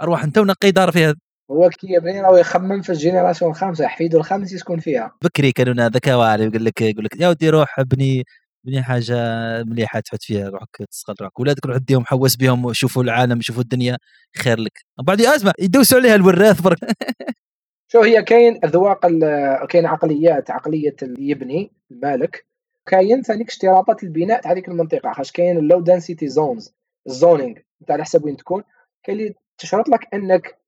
أروح 0.02 0.24
أنت 0.24 0.38
ونقي 0.38 0.70
دار 0.70 0.92
فيها. 0.92 1.14
هو 1.50 1.68
كي 1.68 1.86
يبني 1.90 2.20
راه 2.20 2.38
يخمم 2.38 2.82
في 2.82 2.90
ال 2.92 2.98
génération 2.98 3.50
الخامسة 3.50 3.86
حفيده 3.86 4.18
الخامس 4.18 4.52
يسكن 4.52 4.78
فيها. 4.78 5.12
بكري 5.24 5.52
كانوا 5.52 5.88
ذكاء 5.88 6.40
يقول 6.40 6.64
لك 6.64 6.82
يقول 6.82 7.04
لك 7.04 7.20
يا 7.20 7.28
ودي 7.28 7.50
روح 7.50 7.78
ابني 7.78 8.24
ابني 8.64 8.82
حاجة 8.82 9.14
مليحه 9.62 10.00
تحط 10.00 10.22
فيها 10.22 10.48
روحك 10.48 10.76
تسخن 10.90 11.14
روحك. 11.20 11.40
ولادك 11.40 11.66
روح 11.66 11.76
اديهم 11.76 12.04
حوس 12.04 12.36
بهم 12.36 12.64
وشوفوا 12.64 13.02
العالم 13.02 13.40
شوفوا 13.40 13.62
الدنيا 13.62 13.98
خير 14.36 14.58
لك. 14.60 14.84
بعد 15.02 15.20
اسمع 15.20 15.52
يدوسوا 15.58 15.98
عليها 15.98 16.14
الوراث 16.14 16.60
برك. 16.60 16.78
شو 17.92 18.02
هي 18.02 18.22
كاين 18.22 18.60
أذواق 18.64 19.06
كاين 19.66 19.86
عقليات 19.86 20.50
عقلية 20.50 20.96
اللي 21.02 21.28
يبني 21.28 21.72
المالك 21.90 22.46
كاين 22.86 23.22
ثاني 23.22 23.44
اشتراطات 23.48 24.02
البناء 24.02 24.40
تاع 24.40 24.52
هذيك 24.52 24.68
المنطقة 24.68 25.12
خاطر 25.12 25.30
كاين 25.34 25.58
ال 25.58 25.64
low 25.64 25.80
density 25.80 26.28
zones 26.28 26.74
ال 27.06 27.13
zoning 27.13 27.54
تاع 27.86 27.94
على 27.94 28.04
حسب 28.04 28.24
وين 28.24 28.36
تكون. 28.36 28.62
كاين 29.02 29.18
اللي 29.18 29.34
تشرط 29.58 29.88
لك 29.88 30.14
إنك 30.14 30.58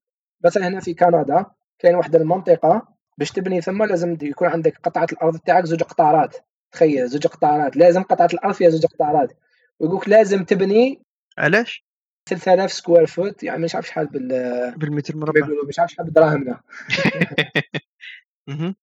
مثلا 0.45 0.69
هنا 0.69 0.81
في 0.81 0.95
كندا 0.95 1.45
كاين 1.79 1.95
واحد 1.95 2.17
المنطقة 2.17 2.89
باش 3.19 3.31
تبني 3.31 3.61
ثم 3.61 3.83
لازم 3.83 4.17
يكون 4.23 4.49
عندك 4.49 4.79
قطعة 4.83 5.07
الأرض 5.13 5.39
تاعك 5.39 5.65
زوج 5.65 5.83
هكتارات. 5.83 6.37
تخيل 6.77 7.09
زوج 7.09 7.27
هكتارات 7.27 7.77
لازم 7.77 8.03
قطعة 8.03 8.29
الأرض 8.35 8.55
فيها 8.55 8.69
زوج 8.71 8.87
هكتارات. 8.87 9.33
ويقولك 9.81 10.09
لازم 10.09 10.45
تبني 10.45 11.01
علاش؟ 11.39 11.85
3000 12.29 12.73
square 12.73 13.07
foot 13.07 13.43
يعني 13.43 13.63
مش 13.65 13.75
عارف 13.75 13.87
شحال 13.87 14.07
بال 14.07 14.29
بالمتر 14.77 15.17
مربع. 15.17 15.39
يقولوا 15.41 15.67
مش 15.69 15.79
عارف 15.79 15.91
شحال 15.91 16.07
بدراهمنا 16.07 16.61
مهم. 18.49 18.75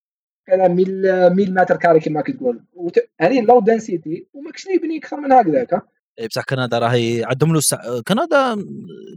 كان 0.47 0.79
1000 0.79 0.79
1000 1.39 1.49
mètre 1.49 1.75
carré 1.77 1.99
كما 1.99 2.21
كتقول 2.21 2.63
وت- 2.73 3.09
هذه 3.21 3.41
low 3.41 3.59
density 3.59 4.27
وماكش 4.33 4.63
اللي 4.65 4.75
يبني 4.75 4.97
أكثر 4.97 5.17
من 5.17 5.31
هكذاك. 5.31 5.81
بصح 6.29 6.43
كندا 6.43 6.79
راهي 6.79 7.23
عندهم 7.25 7.53
له. 7.53 7.61
كندا 8.07 8.55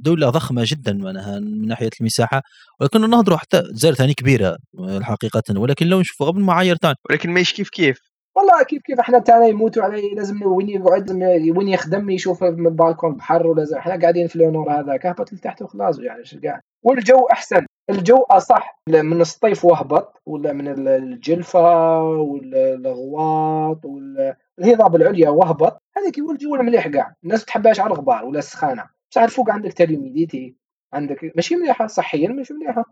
دولة 0.00 0.30
ضخمة 0.30 0.62
جدا 0.66 0.92
معناها 0.92 1.38
من 1.40 1.66
ناحية 1.68 1.90
المساحة. 2.00 2.42
ولكن 2.80 3.10
نهضروا 3.10 3.38
حتى 3.38 3.58
الجزائر 3.58 3.94
ثاني 3.94 4.14
كبيرة 4.14 4.58
حقيقه. 5.02 5.42
ولكن 5.60 5.86
لو 5.86 6.00
نشوفوا 6.00 6.26
غير 6.26 6.34
بالمعايير 6.34 6.76
تاعنا. 6.76 6.96
ولكن 7.10 7.30
ماهيش 7.30 7.52
كيف 7.52 7.68
كيف؟ 7.70 8.00
والله 8.36 8.62
كيف 8.62 8.82
كيف 8.82 9.00
إحنا 9.00 9.18
تانا 9.18 9.46
يموتوا 9.46 9.82
علي 9.82 10.14
لازم 10.14 10.42
وين 10.42 10.68
يقعد 10.68 11.10
وين 11.56 11.68
يخدم 11.68 12.10
يشوف 12.10 12.44
من 12.44 12.66
البالكون 12.66 13.14
بحر 13.14 13.46
ولازم 13.46 13.76
إحنا 13.76 14.00
قاعدين 14.00 14.26
في 14.26 14.38
لونور 14.38 14.70
هذاك 14.70 15.06
هبط 15.06 15.32
لتحت 15.32 15.62
وخلاص 15.62 15.98
يعني 15.98 16.22
قاعد؟ 16.44 16.60
والجو 16.82 17.26
أحسن. 17.32 17.66
الجو 17.90 18.22
أصح. 18.22 18.80
من 18.88 19.20
الصيف 19.20 19.64
وهبط 19.64 20.22
ولا 20.26 20.52
من 20.52 20.88
الجلفة 20.88 22.02
والغواط 22.02 23.84
والهضاب 23.84 24.96
العليا 24.96 25.28
وهبط. 25.30 25.82
هذيك 25.96 26.20
هو 26.20 26.30
الجو 26.30 26.54
المليح 26.54 26.88
قاع 26.88 27.14
الناس 27.24 27.44
تحبهاش 27.44 27.80
على 27.80 27.92
الغبار 27.92 28.24
ولا 28.24 28.38
السخانه 28.38 28.84
بصح 29.10 29.22
الفوق 29.22 29.50
عندك 29.50 29.72
très 29.72 30.00
humidité 30.00 30.56
عندك 30.92 31.32
ماشي 31.36 31.56
مليحة 31.56 31.86
صحيا 31.86 32.28
ماشي 32.28 32.54
مليحة. 32.54 32.84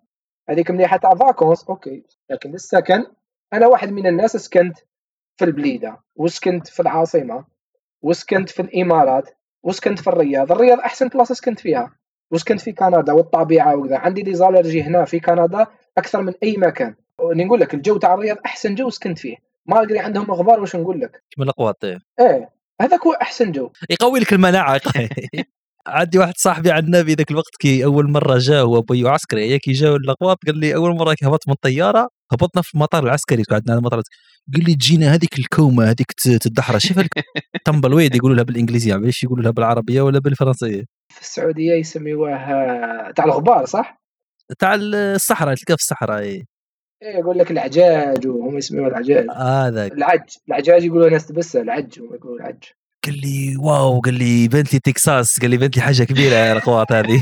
هذيك 0.48 0.70
مليحة 0.70 0.96
تاع 0.96 1.14
vacances 1.14 1.64
OK. 1.64 2.02
لكن 2.30 2.54
السكن 2.54 3.04
أنا 3.52 3.66
واحد 3.66 3.92
من 3.92 4.06
الناس 4.06 4.36
سكنت 4.36 4.78
في 5.36 5.44
البليدة 5.44 5.96
وسكنت 6.16 6.66
في 6.68 6.80
العاصمة 6.80 7.44
وسكنت 8.02 8.50
في 8.50 8.62
الإمارات 8.62 9.30
وسكنت 9.62 9.98
في 9.98 10.06
الرياض؟ 10.06 10.52
الرياض 10.52 10.78
أحسن 10.78 11.08
بلاصه 11.08 11.34
سكنت 11.34 11.60
فيها. 11.60 11.92
وسكنت 12.30 12.60
في 12.60 12.72
كندا 12.72 13.12
والطبيعة 13.12 13.76
وكذا. 13.76 13.98
عندي 13.98 14.22
des 14.22 14.34
allergies 14.34 14.82
هنا 14.82 15.04
في 15.04 15.20
كندا 15.20 15.66
أكثر 15.98 16.22
من 16.22 16.32
أي 16.42 16.56
مكان. 16.56 16.94
نقول 17.20 17.60
لك 17.60 17.74
الجو 17.74 17.96
تاع 17.96 18.14
الرياض 18.14 18.36
أحسن 18.46 18.74
جو 18.74 18.90
سكنت 18.90 19.18
فيه؟ 19.18 19.36
ما 19.66 19.82
أدري 19.82 19.98
عندهم 19.98 20.30
غبار 20.30 20.60
واش 20.60 20.76
نقول 20.76 21.00
لك. 21.00 21.24
من 21.38 21.44
الاغواط 21.44 21.84
إيه 21.84 22.50
هذاك 22.80 23.06
هو 23.06 23.12
أحسن 23.12 23.52
جو. 23.52 23.70
يقوي 23.90 24.20
لك 24.20 24.32
المناعه 24.32 24.80
عندي 25.86 26.18
واحد 26.18 26.32
صاحبي 26.36 26.70
عندنا 26.70 27.04
في 27.04 27.14
ذاك 27.14 27.30
الوقت 27.30 27.56
كي 27.58 27.84
أول 27.84 28.10
مرة 28.10 28.38
جا 28.38 28.60
هو 28.60 28.80
بيو 28.80 29.08
عسكري. 29.08 29.58
كي 29.58 29.72
جا 29.72 29.96
الاغواط 29.96 30.38
قال 30.46 30.58
لي 30.58 30.74
أول 30.74 30.96
مرة 30.96 31.14
كي 31.14 31.26
هبطت 31.26 31.48
من 31.48 31.54
الطياره 31.54 32.08
هبطنا 32.32 32.62
في 32.62 32.74
المطار 32.74 33.04
العسكري 33.04 33.42
عندنا 33.50 33.78
المطار 33.78 34.02
قال 34.52 34.64
لي 34.64 34.74
تجينا 34.74 35.14
هذيك 35.14 35.38
الكومة 35.38 35.84
هذيك 35.84 36.12
تدحرج. 36.40 36.80
شوف 36.80 37.00
tumbleweed 37.64 38.14
يقولوا 38.14 38.36
لها 38.36 38.44
بالإنجليزية 38.44 38.96
معليش 38.96 39.24
يقولوا 39.24 39.42
لها 39.42 39.52
بالعربية 39.52 40.02
ولا 40.02 40.18
بالفرنسية؟ 40.18 40.84
في 41.12 41.20
السعودية 41.20 41.72
يسميوها 41.72 43.12
تاع 43.12 43.24
الغبار 43.24 43.64
صح؟ 43.64 44.00
تاع 44.58 44.74
الصحراء 44.74 45.54
تلقاها 45.54 45.76
في 45.76 45.82
الصحراء 45.82 46.18
اي 46.18 46.46
إيه 47.02 47.18
يقول 47.18 47.38
لك 47.38 47.50
العجاج 47.50 48.26
وهم 48.26 48.58
يسموها 48.58 48.88
العجاج. 48.88 49.26
هذاك. 49.30 49.92
آه 49.92 49.94
العج 49.94 50.36
العجاج 50.48 50.84
يقولوا 50.84 51.10
ناس 51.10 51.26
تبسه 51.26 51.60
العج 51.60 52.00
هم 52.00 52.14
يقولوا 52.14 52.36
العج. 52.36 52.64
قال 53.04 53.20
لي 53.20 53.56
واو 53.56 54.00
قال 54.00 54.14
لي 54.14 54.48
بنت 54.48 54.72
لي 54.74 54.80
تكساس 54.80 55.40
قال 55.40 55.50
لي 55.50 55.56
بنت 55.56 55.76
لي 55.76 55.82
حاجة 55.82 56.04
كبيرة 56.04 56.52
الأخوات 56.52 56.92
هذه. 56.92 57.20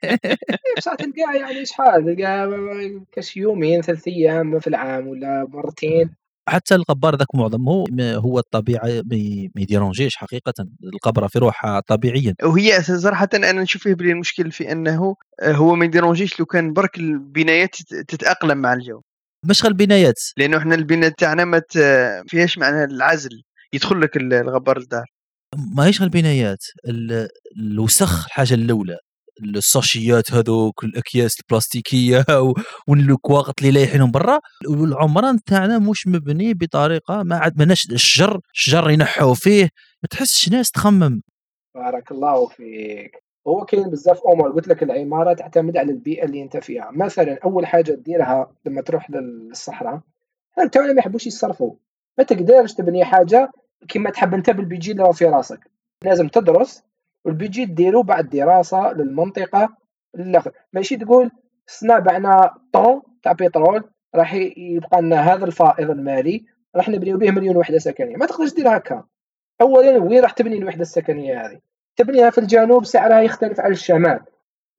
بصح 0.76 0.94
تلقاه 0.94 1.34
يعني 1.40 1.66
شحال 1.66 2.04
تلقاه 2.04 3.04
كاش 3.12 3.36
يومين 3.36 3.82
ثلاث 3.82 4.08
أيام 4.08 4.58
في 4.60 4.66
العام 4.66 5.08
ولا 5.08 5.46
مرتين. 5.48 6.23
حتى 6.48 6.74
القبار 6.74 7.16
ذاك 7.16 7.34
معظمه 7.34 7.84
هو 8.00 8.38
الطبيعة 8.38 8.84
ما 8.84 9.62
يديرونجيش 9.62 10.16
حقيقة 10.16 10.52
القبره 10.94 11.26
في 11.26 11.38
روحها 11.38 11.80
طبيعيا. 11.80 12.34
وهي 12.42 12.82
صراحة 12.82 13.28
أنا 13.34 13.52
نشوف 13.52 13.82
فيه 13.82 13.94
بلي 13.94 14.12
المشكل 14.12 14.52
في 14.52 14.72
أنه 14.72 15.16
هو 15.42 15.74
ما 15.74 15.84
يديرونجيش 15.84 16.40
لو 16.40 16.46
كان 16.46 16.72
برك 16.72 16.98
البنايات 16.98 17.76
تتأقلم 18.08 18.58
مع 18.58 18.72
الجو. 18.72 19.00
مش 19.44 19.66
البنايات. 19.66 20.20
لأنه 20.36 20.56
إحنا 20.58 20.74
البنايات 20.74 21.18
تاعنا 21.18 21.44
ما 21.44 21.62
فيهاش 22.28 22.58
معناها 22.58 22.84
العزل 22.84 23.42
يدخل 23.72 24.00
لك 24.00 24.16
الغبار 24.16 24.78
للدار. 24.78 25.04
ما 25.76 25.86
هيش 25.86 26.02
البنايات. 26.02 26.64
الوسخ 27.58 28.26
الحاجة 28.26 28.54
الأولى. 28.54 28.96
الصاشيات 29.42 30.32
هذوك 30.32 30.84
الأكياس 30.84 31.40
البلاستيكية 31.40 32.24
والكواغط 32.88 33.54
اللي 33.60 33.72
لايحينهم 33.72 34.10
برا. 34.10 34.40
والعمران 34.68 35.44
تاعنا 35.44 35.78
مش 35.78 36.06
مبني 36.06 36.54
بطريقة 36.54 37.22
ما 37.22 37.36
عاد 37.36 37.58
مناش 37.58 37.86
الشجر 37.90 38.40
الشجر 38.54 38.90
ينحوا 38.90 39.34
فيه. 39.34 39.62
ما 40.02 40.08
تحسش 40.10 40.48
ناس 40.48 40.70
تخمم. 40.70 41.20
بارك 41.74 42.12
الله 42.12 42.46
فيك. 42.46 43.24
هو 43.48 43.64
كاين 43.64 43.90
بزاف 43.90 44.20
أمور. 44.32 44.50
قلت 44.50 44.68
لك 44.68 44.82
العمارة 44.82 45.32
تعتمد 45.32 45.76
على 45.76 45.92
البيئة 45.92 46.24
اللي 46.24 46.42
أنت 46.42 46.56
فيها. 46.56 46.90
مثلا 46.92 47.38
أول 47.44 47.66
حاجة 47.66 47.92
تديرها 47.92 48.52
لما 48.66 48.82
تروح 48.82 49.10
للصحراء 49.10 50.00
تاعنا 50.72 50.92
ما 50.92 50.98
يحبوش 50.98 51.26
يصرفوا 51.26 51.74
ما 52.18 52.24
تقدرش 52.24 52.72
تبني 52.72 53.04
حاجة 53.04 53.50
كما 53.88 54.10
تحب 54.10 54.34
أنت 54.34 54.50
بالبيجي 54.50 54.92
اللي 54.92 55.12
في 55.12 55.24
راسك. 55.24 55.70
لازم 56.02 56.28
تدرس 56.28 56.82
والبيجي 57.24 57.64
ديرو 57.64 58.02
بعد 58.02 58.28
دراسة 58.28 58.92
للمنطقة. 58.92 59.76
الآخر 60.14 60.52
ماشي 60.72 60.96
تقول 60.96 61.30
سنا 61.66 61.98
بعنا 61.98 62.54
طون 62.72 63.02
تاع 63.22 63.32
بترول 63.32 63.84
راح 64.14 64.34
يبقى 64.56 65.02
لنا 65.02 65.20
هذا 65.20 65.44
الفائض 65.44 65.90
المالي 65.90 66.44
راح 66.76 66.88
نبنيو 66.88 67.18
به 67.18 67.30
مليون 67.30 67.56
وحدة 67.56 67.78
سكنية. 67.78 68.16
ما 68.16 68.26
تقدرش 68.26 68.54
دير 68.54 68.76
هكا. 68.76 69.04
اولا 69.60 69.96
وين 70.02 70.20
راح 70.20 70.30
تبني 70.30 70.56
الوحدة 70.58 70.82
السكنية 70.82 71.46
هذه؟ 71.46 71.58
تبنيها 71.96 72.30
في 72.30 72.38
الجنوب 72.38 72.84
سعرها 72.84 73.20
يختلف 73.20 73.60
عن 73.60 73.72
الشمال. 73.72 74.20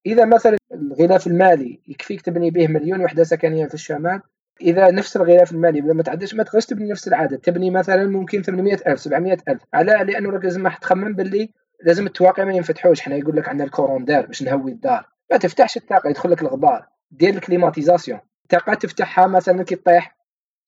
إذا 0.05 0.25
مثلا 0.25 0.57
الغلاف 0.73 1.27
المالي 1.27 1.79
يكفيك 1.87 2.21
تبني 2.21 2.51
به 2.51 2.67
مليون 2.67 3.01
وحدة 3.01 3.23
سكنية 3.23 3.65
في 3.65 3.73
الشمال. 3.73 4.21
إذا 4.61 4.91
نفس 4.91 5.17
الغلاف 5.17 5.51
المالي 5.51 5.81
ما 5.81 6.03
تعدش 6.03 6.35
ما 6.35 6.43
تقدرش 6.43 6.65
تبني 6.65 6.89
نفس 6.89 7.07
العدد. 7.07 7.37
تبني 7.37 7.71
مثلا 7.71 8.05
ممكن 8.05 8.41
800000 8.41 8.99
700000 8.99 9.61
على 9.73 9.91
لأنه 9.91 10.29
راك 10.29 10.43
لازم 10.43 10.67
تخمم 10.67 11.13
باللي 11.13 11.49
لازم 11.83 12.05
التواقع 12.05 12.43
ما 12.43 12.53
ينفتحوش. 12.53 13.01
حنا 13.01 13.15
يقول 13.15 13.35
لك 13.35 13.49
عندنا 13.49 13.65
ال 13.65 13.70
courant 13.70 14.05
d'air 14.05 14.25
باش 14.25 14.43
نهوي 14.43 14.71
الدار. 14.71 15.09
ما 15.31 15.37
تفتحش 15.37 15.77
الطاقة 15.77 16.09
يدخل 16.09 16.31
لك 16.31 16.41
الغبار. 16.41 16.87
دير 17.11 17.33
ال 17.33 17.39
climatisation. 17.39 18.19
الطاقه 18.43 18.73
تفتحها 18.73 19.27
مثلا 19.27 19.63
كي 19.63 19.75
طيح 19.75 20.17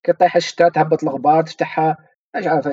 كي 0.02 0.12
طيح 0.12 0.36
الشتاء 0.36 0.68
تهبط 0.68 1.02
الغبار 1.02 1.42
تفتحها 1.42 1.96
اش 2.34 2.46
عارف 2.46 2.66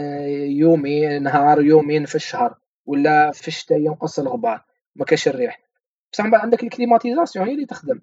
يومي 0.60 1.20
نهار 1.20 1.62
يومين 1.62 2.06
في 2.06 2.16
الشهر 2.16 2.56
ولا 2.86 3.32
في 3.32 3.48
الشتاء 3.48 3.80
ينقص 3.80 4.20
الغبار 4.20 4.64
ما 4.96 5.06
كاش 5.06 5.28
الريح. 5.28 5.60
بصح 6.14 6.24
من 6.24 6.32
بعد 6.32 6.42
عندك 6.42 6.64
ال 6.64 6.70
climatisation 6.70 7.48
هي 7.48 7.54
اللي 7.54 7.66
تخدم. 7.66 8.02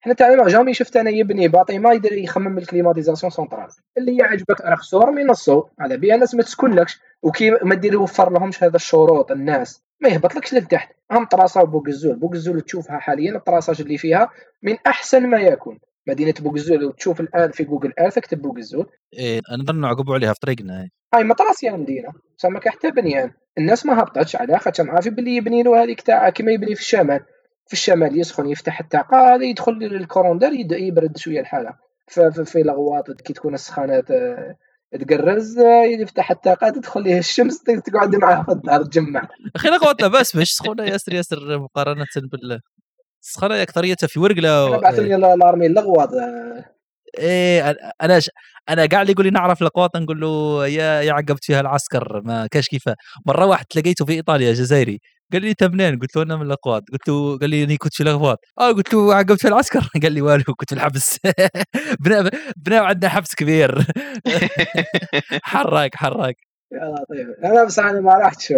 حنا 0.00 0.14
تاع 0.14 0.48
جامي 0.48 0.74
شفت 0.74 0.96
أنا 0.96 1.10
يبني 1.10 1.48
باطي 1.48 1.78
ما 1.78 1.92
يدير 1.92 2.12
يخمم 2.12 2.54
بالكليماتيزاسيون 2.54 3.30
سونترال 3.30 3.68
اللي 3.98 4.16
يعجبك 4.16 4.60
راك 4.60 4.80
صور 4.80 5.10
من 5.10 5.30
الصو 5.30 5.64
على 5.78 5.96
بها 5.96 6.14
الناس 6.14 6.34
ما 6.34 6.42
تسكنلكش 6.42 7.00
وكي 7.22 7.50
ما 7.50 7.74
دير 7.74 7.92
يوفر 7.92 8.32
لهمش 8.32 8.64
هذا 8.64 8.76
الشروط 8.76 9.32
الناس 9.32 9.82
ما 10.00 10.08
يهبطلكش 10.08 10.54
لتحت 10.54 10.90
هم 11.12 11.24
طراسه 11.24 11.62
بوكزول 11.62 12.16
بوكزول 12.16 12.60
تشوفها 12.60 12.98
حاليا 12.98 13.36
الطراساج 13.36 13.80
اللي 13.80 13.98
فيها 13.98 14.30
من 14.62 14.76
أحسن 14.86 15.26
ما 15.26 15.38
يكون. 15.40 15.78
مدينة 16.08 16.34
بوكزول 16.40 16.84
وتشوف 16.84 17.20
الآن 17.20 17.50
في 17.50 17.64
جوجل 17.64 17.92
ايرث 18.00 18.18
اكتب 18.18 18.42
بوكزول 18.42 18.86
إيه 19.18 19.40
نظن 19.58 19.84
عقبوا 19.84 20.14
عليها 20.14 20.32
في 20.32 20.40
طريقنا 20.40 20.88
هاي 21.14 21.24
مطراسي 21.24 21.66
يا 21.66 21.72
مدينة. 21.72 22.08
سما 22.36 22.60
حتى 22.66 22.90
بنيان. 22.90 23.30
الناس 23.58 23.86
ما 23.86 24.00
هبطتش 24.00 24.36
على 24.36 24.58
خاطر 24.58 24.90
عارفين 24.90 25.14
باللي 25.14 25.36
يبني 25.36 25.62
له 25.62 25.82
هذيك 25.82 26.00
تاع 26.00 26.30
كيما 26.30 26.52
يبني 26.52 26.74
في 26.74 26.80
الشمال. 26.80 27.20
في 27.70 27.76
الشمال 27.76 28.20
يسخن 28.20 28.48
يفتح 28.48 28.80
الطاقه 28.80 29.34
هذا 29.34 29.44
يدخل 29.44 29.72
لل 29.72 29.83
courant 29.83 30.23
d'air 30.23 30.52
يبرد 30.72 31.16
شوية 31.16 31.40
الحالة. 31.40 31.74
في 32.44 32.60
الاغواط 32.60 33.10
كي 33.10 33.32
تكون 33.32 33.54
السخانات 33.54 34.08
تقرز 35.00 35.58
يفتح 36.00 36.30
الطاقه 36.30 36.70
تدخل 36.70 37.02
ليه 37.02 37.18
الشمس 37.18 37.62
تقعد 37.62 38.16
معاه 38.16 38.42
في 38.42 38.52
الدار 38.52 38.84
تجمع. 38.84 39.28
أخي 39.56 39.68
الاغواط 39.68 40.02
لاباس 40.02 40.36
مش 40.36 40.56
سخونة 40.56 40.84
ياسر 40.84 41.14
ياسر 41.14 41.58
مقارنة 41.58 42.06
بال 42.16 42.60
السخانة 43.22 43.62
اكثريتها 43.62 44.06
في 44.06 44.20
ورقلة 44.20 44.68
أنا 44.68 44.76
بعثوا 44.76 45.04
لي 45.04 45.14
l'armée 45.14 45.66
الاغواط 45.66 46.10
إيه 47.18 47.76
أنا 48.02 48.20
ش... 48.20 48.30
أنا 48.68 48.86
قاعد 48.86 49.08
يقول 49.10 49.24
لي 49.24 49.30
نعرف 49.30 49.62
الاغواط 49.62 49.96
نقول 49.96 50.20
له 50.20 50.66
يا 50.66 51.00
يا 51.02 51.12
عقبت 51.12 51.44
فيها 51.44 51.60
العسكر 51.60 52.22
ما 52.24 52.46
كاش 52.46 52.68
كيفاه. 52.68 52.96
مرة 53.26 53.46
واحد 53.46 53.64
تلاقيته 53.64 54.04
في 54.04 54.12
إيطاليا 54.12 54.52
جزائري. 54.52 55.00
قال 55.32 55.42
لي 55.42 55.50
انت 55.50 55.64
منين؟ 55.64 55.98
قلت 55.98 56.16
له 56.16 56.22
أنا 56.22 56.36
من 56.36 56.42
الاقواط 56.46 56.82
قلت 56.92 57.08
له 57.08 57.38
قال 57.38 57.50
لي 57.50 57.64
إني 57.64 57.76
كنت 57.76 57.94
في 57.94 58.02
الاقواط 58.02 58.38
آه 58.58 58.72
قلت 58.72 58.94
له 58.94 59.14
عقبت 59.14 59.40
في 59.40 59.48
العسكر؟ 59.48 59.80
قال 60.02 60.12
لي 60.12 60.20
والو 60.22 60.44
كنت 60.56 60.68
في 60.68 60.74
الحبس. 60.76 61.18
بنا 62.04 62.30
بنا 62.56 62.78
عندنا 62.80 63.10
حبس 63.10 63.34
كبير. 63.34 63.86
حراك 65.42 65.94
حراك 65.94 66.36
يا 66.72 66.78
لطيف. 66.94 67.28
أنا 67.44 67.64
بس 67.64 67.78
أنا 67.78 68.00
ما 68.00 68.14
رحتش 68.14 68.52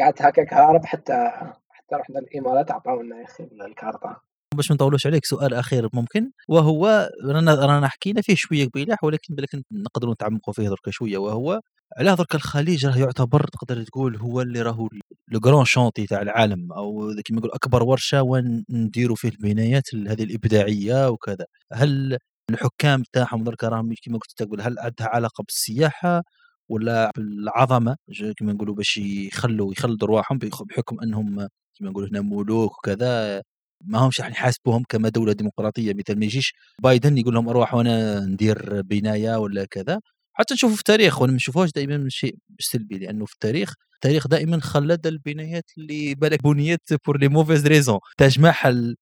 قعدت 0.00 0.22
هكاك 0.22 0.54
هارب 0.54 0.84
حتى 0.86 1.30
حتى 1.70 1.94
رحنا 1.96 2.18
الامارات 2.18 2.70
اعطونا 2.70 3.16
يا 3.16 3.24
أخي 3.24 3.44
الكارطة. 3.68 4.29
باش 4.56 4.70
ما 4.70 4.74
نطولوش 4.74 5.06
عليك 5.06 5.24
سؤال 5.24 5.54
أخير 5.54 5.88
ممكن؟ 5.92 6.30
وهو 6.48 7.10
رانا 7.24 7.54
رانا 7.54 7.88
حكينا 7.88 8.20
فيه 8.22 8.34
شوية 8.34 8.68
قبيلة 8.68 8.96
ولكن 9.02 9.34
بالك 9.34 9.48
نقدروا 9.72 10.14
نتعمقوا 10.14 10.54
فيه 10.54 10.68
درك 10.68 10.90
شوية 10.90 11.18
وهو 11.18 11.60
علاه 11.98 12.14
درك 12.14 12.34
الخليج 12.34 12.86
راه 12.86 12.96
يعتبر 12.98 13.46
تقدر 13.46 13.82
تقول 13.84 14.16
هو 14.16 14.40
اللي 14.40 14.62
راهو 14.62 14.88
لو 15.32 15.40
غران 15.46 15.64
شونتي 15.64 16.06
تاع 16.06 16.22
العالم 16.22 16.72
أو 16.72 17.14
كيما 17.24 17.38
يقول 17.38 17.50
أكبر 17.54 17.82
ورشة 17.82 18.22
وين 18.22 18.64
نديروا 18.70 19.16
فيه 19.16 19.28
البنايات 19.28 19.94
هذه 19.94 20.22
الإبداعية 20.22 21.08
وكذا. 21.08 21.44
هل 21.72 22.18
الحكام 22.50 23.02
تاعهم 23.12 23.44
درك 23.44 23.64
راهم 23.64 23.94
كيما 23.94 24.18
كنت 24.18 24.32
تقول 24.42 24.60
هل 24.60 24.78
عندها 24.78 25.06
علاقة 25.08 25.42
بالسياحة 25.44 26.22
ولا 26.68 27.10
بالعظمة؟ 27.16 27.96
كما 28.38 28.52
نقولوا 28.52 28.74
باش 28.74 28.96
يخلوا 28.98 29.72
يخلدوا 29.72 30.08
رواحهم 30.08 30.38
بحكم 30.38 31.00
أنهم 31.00 31.36
كما 31.78 31.90
نقولوا 31.90 32.08
هنا 32.08 32.20
ملوك 32.20 32.78
وكذا. 32.78 33.42
ما 33.84 33.98
همش 33.98 34.20
راح 34.20 34.30
يحاسبوهم 34.30 34.84
كما 34.88 35.08
دولة 35.08 35.32
ديمقراطية. 35.32 35.94
مثل 35.94 36.18
ما 36.18 36.24
يجيش 36.24 36.54
بايدن 36.82 37.18
يقول 37.18 37.34
لهم 37.34 37.48
أروح 37.48 37.74
وأنا 37.74 38.20
ندير 38.20 38.82
بناية 38.82 39.36
ولا 39.36 39.64
كذا. 39.64 40.00
حتى 40.32 40.54
نشوفوا 40.54 40.74
في 40.74 40.80
التاريخ 40.80 41.20
وأنا 41.20 41.32
ما 41.32 41.36
نشوفوهاش 41.36 41.70
دائما 41.72 42.06
شيء 42.08 42.34
سلبي 42.60 42.98
لأنه 42.98 43.24
في 43.26 43.32
التاريخ 43.34 43.74
التاريخ 43.94 44.28
دائما 44.28 44.60
خلد 44.60 45.06
البنايات 45.06 45.64
اللي 45.78 46.14
بالك 46.14 46.42
بنيت 46.42 46.80
pour 47.06 47.18
les 47.18 47.28
mauvaises 47.28 47.66
raisons 47.66 47.98
محل 48.38 48.96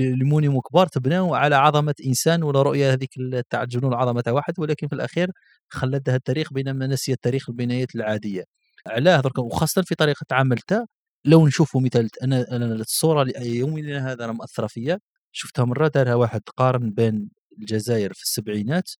ال 0.00 0.06
monuments 0.06 0.60
كبار 0.60 0.86
تبناو 0.86 1.34
على 1.34 1.56
عظمة 1.56 1.94
إنسان 2.06 2.42
ولا 2.42 2.62
رؤية 2.62 2.92
هذيك 2.92 3.10
تاع 3.50 3.62
الجنون 3.62 3.94
عظمه 3.94 4.22
واحد. 4.28 4.54
ولكن 4.58 4.88
في 4.88 4.94
الأخير 4.94 5.30
خلدها 5.68 6.16
التاريخ 6.16 6.52
بينما 6.52 6.86
نسي 6.86 7.12
التاريخ 7.12 7.48
البنايات 7.50 7.94
العادية. 7.94 8.44
علاه 8.86 9.20
درك 9.20 9.38
وخاصة 9.38 9.82
في 9.82 9.94
طريقة 9.94 10.26
عملته 10.32 10.86
لو 11.24 11.46
نشوفوا 11.46 11.80
مثال 11.80 12.08
أنا 12.22 12.46
أنا 12.56 12.66
الصورة 12.74 13.22
اللي 13.22 13.56
يومنا 13.56 14.12
هذا 14.12 14.24
أنا 14.24 14.32
مأثرة 14.32 14.66
فيا 14.66 14.98
شفتها 15.32 15.64
مرة 15.64 15.88
دارها 15.88 16.14
واحد 16.14 16.40
قارن 16.56 16.90
بين 16.90 17.30
الجزائر 17.58 18.12
في 18.14 18.22
السبعينات 18.22 18.90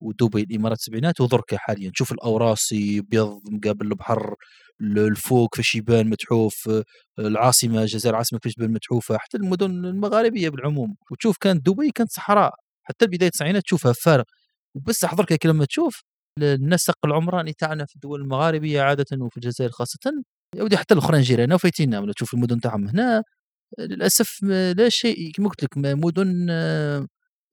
ودبي 0.00 0.42
الإمارات 0.42 0.78
السبعينات 0.78 1.20
ودركا 1.20 1.58
حاليا. 1.58 1.90
تشوف 1.90 2.12
الأوراسي 2.12 2.98
أبيض 2.98 3.40
مقابل 3.50 3.86
البحر 3.86 4.34
الفوق 4.80 5.56
فاش 5.56 5.74
يبان 5.74 6.08
متحوف 6.10 6.70
العاصمة 7.18 7.82
الجزائر 7.82 8.14
العاصمة 8.14 8.38
كيفاش 8.38 8.54
تبان 8.54 8.72
متحوفة 8.72 9.18
حتى 9.18 9.36
المدن 9.36 9.70
المغاربية 9.84 10.48
بالعموم. 10.48 10.96
وتشوف 11.10 11.36
كانت 11.40 11.66
دبي 11.66 11.90
كانت 11.90 12.10
صحراء. 12.12 12.52
حتى 12.82 13.06
بداية 13.06 13.28
التسعينات 13.28 13.62
تشوفها 13.62 13.92
فارغ. 13.92 14.24
وبس 14.74 15.04
حضرك 15.04 15.46
لما 15.46 15.64
تشوف 15.64 16.02
النسق 16.42 16.96
العمراني 17.06 17.52
تاعنا 17.52 17.86
في 17.86 17.94
الدول 17.96 18.20
المغاربية 18.22 18.82
عادة 18.82 19.06
وفي 19.20 19.36
الجزائر 19.36 19.70
خاصة 19.70 19.98
ودي 20.56 20.76
حتى 20.76 20.94
الأخرين 20.94 21.22
جيراننا 21.22 21.54
وفايتينا 21.54 21.98
ولا 22.00 22.12
تشوف 22.12 22.34
المدن 22.34 22.60
تاعهم 22.60 22.88
هنا. 22.88 23.22
للأسف 23.78 24.42
لا 24.76 24.88
شيء 24.88 25.32
كما 25.32 25.48
قلت 25.48 25.62
لك 25.64 25.78
مدن 25.78 26.46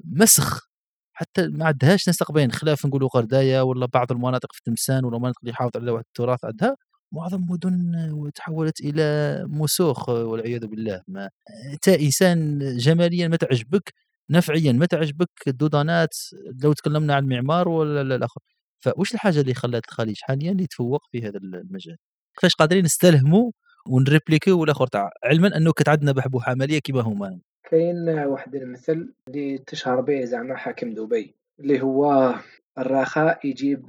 مسخ. 0.05 0.67
حتى 1.13 1.47
ما 1.47 1.65
عندهاش 1.65 2.09
نسق 2.09 2.31
بين 2.31 2.51
خلاف 2.51 2.85
نقولوا 2.85 3.09
غرداية 3.15 3.61
ولا 3.61 3.85
بعض 3.93 4.11
المناطق 4.11 4.53
في 4.53 4.61
تمسان 4.65 5.05
ولا 5.05 5.19
مناطق 5.19 5.39
اللي 5.41 5.51
يحافظ 5.51 5.71
على 5.77 5.91
واحد 5.91 6.03
التراث 6.07 6.45
عندها. 6.45 6.75
معظم 7.11 7.43
المدن 7.43 8.31
تحولت 8.35 8.79
إلى 8.79 9.39
مسوخ 9.49 10.09
والعياذ 10.09 10.67
بالله. 10.67 11.01
ما 11.07 11.29
أنت 11.73 11.87
إنسان 11.89 12.59
جماليا 12.77 13.27
ما 13.27 13.37
تعجبك 13.37 13.93
نفعيا 14.29 14.71
ما 14.71 14.85
تعجبك 14.85 15.29
الدودانات 15.47 16.15
لو 16.63 16.73
تكلمنا 16.73 17.15
عن 17.15 17.23
المعمار 17.23 17.69
ولا 17.69 18.01
الآخر. 18.15 18.41
فوش 18.79 19.13
الحاجة 19.13 19.41
اللي 19.41 19.53
خلات 19.53 19.83
الخليج 19.87 20.17
حاليا 20.21 20.57
يتفوق 20.59 21.01
في 21.11 21.21
هذا 21.21 21.37
المجال؟ 21.37 21.97
كيفاش 22.35 22.55
قادرين 22.55 22.83
نستلهموا 22.85 23.51
ون 23.87 24.01
répliqu 24.01 24.49
يو 24.49 24.63
الآخر 24.63 24.87
تاع 24.87 25.09
علما 25.23 25.57
أنه 25.57 25.71
كانت 25.73 25.89
عندنا 25.89 26.11
بحبوحة 26.11 26.51
عملية 26.51 26.79
كما 26.83 27.01
هما. 27.01 27.39
كاين 27.71 28.09
واحد 28.09 28.55
المثل 28.55 29.13
اللي 29.27 29.57
تشهر 29.57 30.01
به 30.01 30.25
زعما 30.25 30.55
حاكم 30.55 30.93
دبي 30.93 31.35
اللي 31.59 31.81
هو 31.81 32.33
الرخاء 32.77 33.47
يجيب 33.47 33.85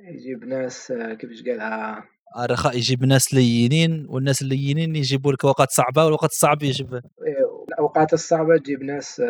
يجيب 0.00 0.44
ناس 0.44 0.92
كيفاش 1.18 1.42
قالها؟ 1.42 2.04
الرخاء 2.38 2.76
يجيب 2.76 3.04
ناس 3.04 3.34
لينين 3.34 4.06
والناس 4.08 4.42
اللينين 4.42 4.96
يجيبوا 4.96 5.32
لك 5.32 5.44
اوقات 5.44 5.68
صعبة 5.70 6.04
والوقت 6.04 6.30
الصعب 6.30 6.62
يجيب. 6.62 6.94
إيه، 6.94 7.00
الأوقات 7.80 8.12
الصعبة 8.12 8.56
تجيب 8.56 8.82
ناس 8.82 9.22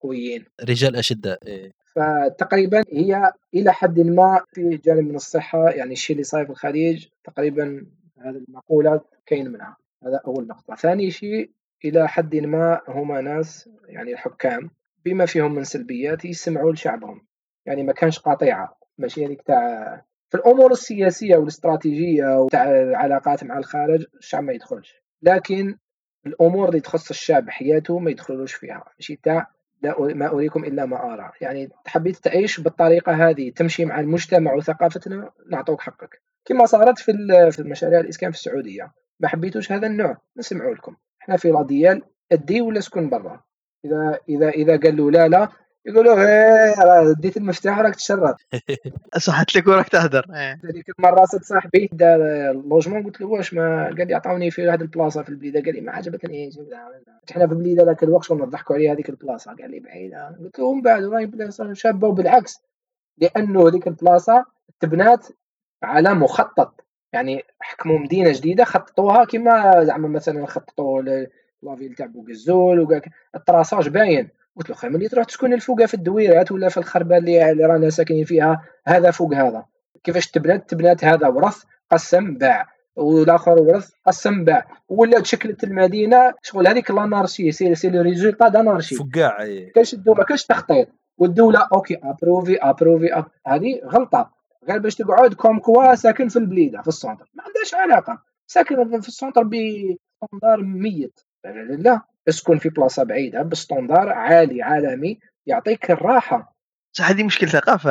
قويين. 0.00 0.44
رجال 0.68 0.96
أشداء 0.96 1.38
إيه. 1.46 1.72
فتقريبا 1.94 2.82
هي 2.92 3.32
إلى 3.54 3.72
حد 3.72 4.00
ما 4.00 4.44
في 4.52 4.76
جانب 4.76 5.08
من 5.08 5.14
الصحة 5.14 5.70
يعني 5.70 5.92
الشيء 5.92 6.14
اللي 6.14 6.24
صاير 6.24 6.44
في 6.44 6.50
الخليج 6.50 7.06
تقريبا 7.24 7.86
هذه 8.18 8.42
المقوله 8.48 9.00
كاين 9.26 9.50
منها. 9.50 9.76
هذا 10.04 10.20
أول 10.26 10.46
نقطة. 10.46 10.74
ثاني 10.74 11.10
شيء 11.10 11.50
إلى 11.84 12.08
حد 12.08 12.36
ما 12.36 12.80
هما 12.88 13.20
ناس 13.20 13.68
يعني 13.88 14.12
الحكام 14.12 14.70
بما 15.04 15.26
فيهم 15.26 15.54
من 15.54 15.64
سلبيات 15.64 16.24
يسمعوا 16.24 16.72
لشعبهم. 16.72 17.26
يعني 17.66 17.82
ما 17.82 17.92
كانش 17.92 18.18
قطيعة. 18.18 18.78
ماشي 18.98 19.26
هذيك 19.26 19.42
تاع 19.42 20.04
في 20.30 20.36
الأمور 20.36 20.72
السياسية 20.72 21.36
والإستراتيجية 21.36 22.40
وتاع 22.40 22.70
العلاقات 22.70 23.44
مع 23.44 23.58
الخارج 23.58 24.04
الشعب 24.18 24.44
ما 24.44 24.52
يدخلش. 24.52 25.02
لكن 25.22 25.76
الأمور 26.26 26.68
اللي 26.68 26.80
تخص 26.80 27.10
الشعب 27.10 27.50
حياته 27.50 27.98
ما 27.98 28.10
يدخلوش 28.10 28.54
فيها. 28.54 28.84
ماشي؟ 28.98 29.16
تاع 29.22 29.50
لا 29.82 30.00
ما 30.00 30.28
أريكم 30.28 30.64
إلا 30.64 30.86
ما 30.86 31.12
أرى. 31.14 31.30
يعني 31.40 31.68
حبيت 31.86 32.16
تعيش 32.16 32.60
بالطريقة 32.60 33.12
هذه 33.12 33.50
تمشي 33.50 33.84
مع 33.84 34.00
المجتمع 34.00 34.54
وثقافتنا 34.54 35.30
نعطوك 35.50 35.80
حقك. 35.80 36.22
كما 36.44 36.66
صارت 36.66 36.98
في 36.98 37.12
في 37.52 37.58
المشاريع 37.58 38.00
الاسكان 38.00 38.30
في 38.30 38.36
السعودية. 38.36 38.92
ما 39.20 39.28
حبيتوش 39.28 39.72
هذا 39.72 39.86
النوع. 39.86 40.16
نسمعوا 40.36 40.74
لكم 40.74 40.96
إحنا 41.22 41.36
في 41.36 41.50
لا 41.50 41.62
ديال 41.62 42.02
ادي 42.32 42.60
ولا 42.60 42.80
سكن 42.80 43.10
برا. 43.10 43.40
إذا 43.84 44.18
إذا 44.28 44.48
إذا 44.48 44.76
قال 44.76 44.96
له 44.96 45.10
لا 45.10 45.48
يقولوا 45.86 46.26
إيه 46.26 47.14
ديت 47.20 47.36
المفتاح 47.36 47.78
راك 47.78 47.94
تشرد. 47.94 48.34
صحت 49.18 49.56
لك 49.56 49.66
وراك 49.66 49.88
تهدر. 49.88 50.26
هذيك 50.64 50.90
المرة 50.98 51.24
صد 51.24 51.42
صاحبي 51.42 51.90
دار 51.92 52.50
اللوجمون 52.50 53.02
قلت 53.02 53.20
له 53.20 53.26
واش 53.26 53.54
ما 53.54 53.84
قال 53.84 54.08
لي 54.08 54.14
عطاوني 54.14 54.50
في 54.50 54.66
واحد 54.66 54.82
البلاصة 54.82 55.22
في 55.22 55.28
البليدة. 55.28 55.60
قال 55.60 55.74
لي 55.74 55.80
ما 55.80 55.92
عجبتني. 55.92 56.50
حنا 57.30 57.46
في 57.46 57.52
البليدة 57.52 57.84
ذاك 57.84 58.02
الوقت 58.02 58.28
كنا 58.28 58.44
نضحكوا 58.44 58.76
عليه 58.76 58.92
هذيك 58.92 59.08
البلاصة؟ 59.08 59.56
قال 59.56 59.70
لي 59.70 59.80
بعيدة. 59.80 60.36
قلت 60.40 60.58
له 60.58 60.74
من 60.74 60.82
بعد 60.82 61.04
راهي 61.04 61.26
بلاصة 61.26 61.72
شابة 61.72 62.08
وبالعكس 62.08 62.62
لأنه 63.18 63.68
هذيك 63.68 63.88
البلاصة 63.88 64.44
تبنات 64.80 65.26
على 65.82 66.14
مخطط. 66.14 66.84
يعني 67.12 67.44
حكموا 67.60 67.98
مدينة 67.98 68.32
جديدة 68.32 68.64
خططوها 68.64 69.24
كما 69.24 69.84
زعما 69.84 70.08
مثلا 70.08 70.46
خططوا 70.46 71.02
la 71.62 71.71
ville 71.71 71.94
تاع 71.94 72.06
بوغزول 72.06 72.80
وكاع 72.80 73.00
ال 73.34 73.41
traçage 73.41 73.88
باين. 73.88 74.28
قلت 74.56 74.68
له 74.70 74.74
خير 74.74 74.90
ملي 74.90 75.08
تروح 75.08 75.24
تسكن 75.24 75.52
الفوقة 75.52 75.86
في 75.86 75.94
الدويرات 75.94 76.52
ولا 76.52 76.68
في 76.68 76.76
الخربه 76.76 77.16
اللي, 77.16 77.50
اللي 77.50 77.64
رانا 77.64 77.90
ساكنين 77.90 78.24
فيها 78.24 78.62
هذا 78.86 79.10
فوق 79.10 79.34
هذا. 79.34 79.64
كيفاش 80.04 80.30
تبنات 80.30 80.70
تبنات 80.70 81.04
هذا 81.04 81.28
ورث 81.28 81.62
قسم 81.92 82.34
باع. 82.34 82.68
والآخر 82.96 83.60
ورث 83.60 83.90
قسم 84.06 84.44
باع. 84.44 84.66
ولا 84.88 85.20
تشكلت 85.20 85.64
المدينة 85.64 86.34
شغل 86.42 86.68
هذيك 86.68 86.90
l'anarchie 86.90 87.52
c'est 87.52 87.74
c'est 87.74 87.90
le 87.90 88.02
résultat 88.02 88.48
d'anarchie 88.48 88.96
فقاع 88.96 89.38
كاش 89.74 89.94
الدولة 89.94 90.24
كاش 90.24 90.46
تخطيط 90.46 90.88
والدولة 91.18 91.68
أوكي 91.74 91.98
ابروفي 92.02 92.56
ابروفي 92.56 93.14
أب... 93.14 93.26
هذه 93.46 93.80
غلطة. 93.84 94.30
غير 94.68 94.78
باش 94.78 94.94
تقعد 94.94 95.34
كوم 95.34 95.58
كوا 95.58 95.94
ساكن 95.94 96.28
في 96.28 96.38
البليدة 96.38 96.82
في 96.82 96.88
السونتر 96.88 97.30
ما 97.34 97.44
عندهاش 97.44 97.74
علاقة. 97.74 98.22
ساكن 98.46 99.00
في 99.00 99.08
السونتر 99.08 99.42
بستاندار 99.42 100.62
ميت. 100.62 101.20
لا. 101.78 102.00
اسكن 102.28 102.58
في 102.58 102.68
بلاصة 102.68 103.02
بعيدة 103.02 103.42
بستاندار 103.42 104.08
عالي 104.08 104.62
عالمي 104.62 105.18
يعطيك 105.46 105.90
الراحة. 105.90 106.56
صح 106.92 107.10
هذه 107.10 107.24
مشكل 107.24 107.48
ثقافة 107.48 107.90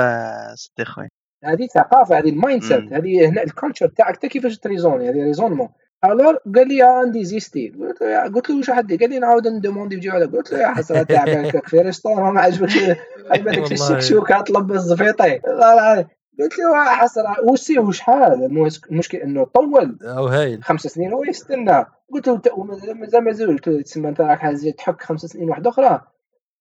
صديق 0.55 0.87
خويا 0.87 1.09
هذه 1.43 1.67
ثقافة 1.67 2.17
هذه 2.17 2.29
المايند 2.29 2.63
سيت 2.63 2.93
هذه 2.93 3.29
هنا 3.29 3.43
الكونتشر 3.43 3.87
تاعك 3.87 4.13
انت 4.13 4.25
كيفاش 4.25 4.57
تريزوني 4.57 5.09
هذه 5.09 5.23
ريزونمون. 5.23 5.69
الور 6.05 6.39
قال 6.55 6.67
لي 6.67 6.81
عندي 6.81 7.25
زيستي 7.25 7.73
قلت 7.79 8.01
له 8.01 8.23
قلت 8.23 8.49
له 8.49 8.57
واش 8.57 8.69
حد 8.69 8.93
قال 8.93 9.09
لي 9.09 9.19
نعاود 9.19 9.47
ندوموندي 9.47 9.95
في 9.95 10.01
جوله 10.01 10.25
قلت 10.25 10.51
له 10.51 10.59
يا 10.59 10.67
حسرة 10.67 11.03
تعبانك 11.03 11.67
في 11.67 11.79
ريستورون 11.79 12.33
ما 12.33 12.41
عجبكش 12.41 12.77
عجبك 13.31 13.71
الشكشوكه 13.71 14.39
اطلب 14.39 14.71
الزفيطي 14.71 15.39
قلت 16.39 16.59
له 16.59 16.85
حسره 16.85 17.35
وسي 17.43 17.79
وشحال 17.79 18.43
المشكل 18.91 19.17
إنه 19.17 19.43
طول. 19.43 19.97
أو 20.01 20.27
هايل. 20.27 20.63
خمس 20.63 20.81
سنين 20.81 21.13
هو 21.13 21.23
يستنى. 21.23 21.85
قلت 22.13 22.27
له 22.27 22.63
مازال 22.63 23.23
ما 23.23 23.31
زلت 23.31 23.69
تسمى 23.69 24.09
إنت 24.09 24.21
راك 24.21 24.41
تحك 24.77 25.01
خمس 25.01 25.21
سنين 25.21 25.49
واحدة 25.49 25.69
أخرى. 25.69 26.01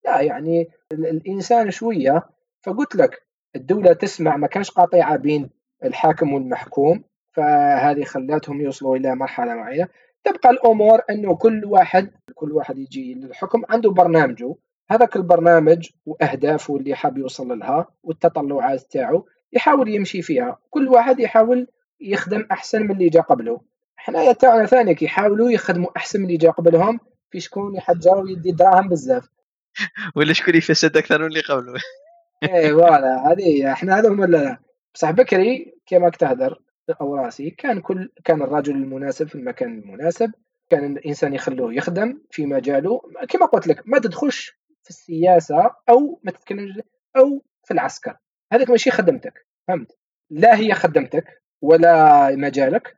لا 0.05 0.21
يعني 0.21 0.69
الإنسان 0.93 1.71
شوية. 1.71 2.23
فقلت 2.63 2.97
لك 2.97 3.23
الدولة 3.57 3.93
تسمع 3.93 4.37
ما 4.37 4.47
كانش 4.47 4.71
قطيعه 4.71 5.17
بين 5.17 5.51
الحاكم 5.85 6.33
والمحكوم 6.33 7.05
فهذه 7.33 8.05
خلاتهم 8.05 8.61
يوصلوا 8.61 8.97
إلى 8.97 9.15
مرحلة 9.15 9.55
معينة. 9.55 9.89
تبقى 10.25 10.51
الأمور 10.51 11.01
إنه 11.11 11.37
كل 11.37 11.65
واحد 11.65 12.11
كل 12.35 12.53
واحد 12.53 12.79
يجي 12.79 13.15
للحكم 13.15 13.63
عنده 13.69 13.91
برنامجه. 13.91 14.55
هذاك 14.91 15.17
البرنامج 15.17 15.91
وأهدافه 16.07 16.77
اللي 16.77 16.95
حاب 16.95 17.19
يوصل 17.19 17.59
لها 17.59 17.87
والتطلعات 18.03 18.81
تاعو 18.81 19.27
يحاول 19.53 19.89
يمشي 19.89 20.23
فيها. 20.23 20.59
كل 20.71 20.89
واحد 20.89 21.21
يحاول 21.21 21.67
يخدم 22.01 22.47
أحسن 22.51 22.83
من 22.83 22.91
اللي 22.91 23.09
جا 23.09 23.21
قبله. 23.21 23.61
حنايا 23.97 24.33
تاعنا 24.33 24.67
ثاني 24.67 24.95
كيحاولوا 24.95 25.51
يخدموا 25.51 25.91
أحسن 25.97 26.19
من 26.19 26.27
اللي 26.27 26.37
جا 26.37 26.51
قبلهم 26.51 27.01
في 27.31 27.41
شكون 27.41 27.77
يحجر 27.77 28.17
ويدي 28.17 28.53
دراهم 28.53 28.89
بزاف. 28.89 29.29
ولا 30.17 30.33
شكون 30.33 30.55
يفسد 30.55 30.97
أكثر 30.97 31.19
من 31.19 31.27
اللي 31.27 31.41
قبله. 31.41 31.75
إيه 32.43 32.73
فوالا. 32.73 33.33
هذه 33.33 33.73
إحنا 33.73 33.99
هذا 33.99 34.09
هم 34.09 34.25
لا 34.25 34.59
بصح 34.95 35.11
بكري 35.11 35.75
كما 35.87 36.09
تهدر 36.09 36.63
أو 37.01 37.17
راسي 37.17 37.51
كان 37.51 37.81
كل 37.81 38.11
كان 38.25 38.43
الرجل 38.43 38.75
المناسب 38.75 39.29
في 39.29 39.35
المكان 39.35 39.79
المناسب. 39.79 40.33
كان 40.71 40.97
الإنسان 40.97 41.35
يخلوه 41.35 41.75
يخدم 41.75 42.21
في 42.31 42.47
مجاله. 42.47 43.01
كما 43.29 43.47
قلت 43.47 43.67
لك 43.67 43.83
ما 43.87 43.99
تدخلش 43.99 44.59
في 44.83 44.91
السياسة 44.91 45.71
أو 45.89 46.21
ما 46.25 46.31
تتكلمش 46.31 46.81
أو 47.17 47.43
في 47.65 47.75
العسكر. 47.75 48.17
هذاك 48.53 48.71
ماشي 48.71 48.91
خدمتك 48.91 49.47
فهمت؟ 49.69 49.97
لا 50.31 50.57
هي 50.57 50.75
خدمتك 50.75 51.43
ولا 51.63 52.29
مجالك 52.37 52.97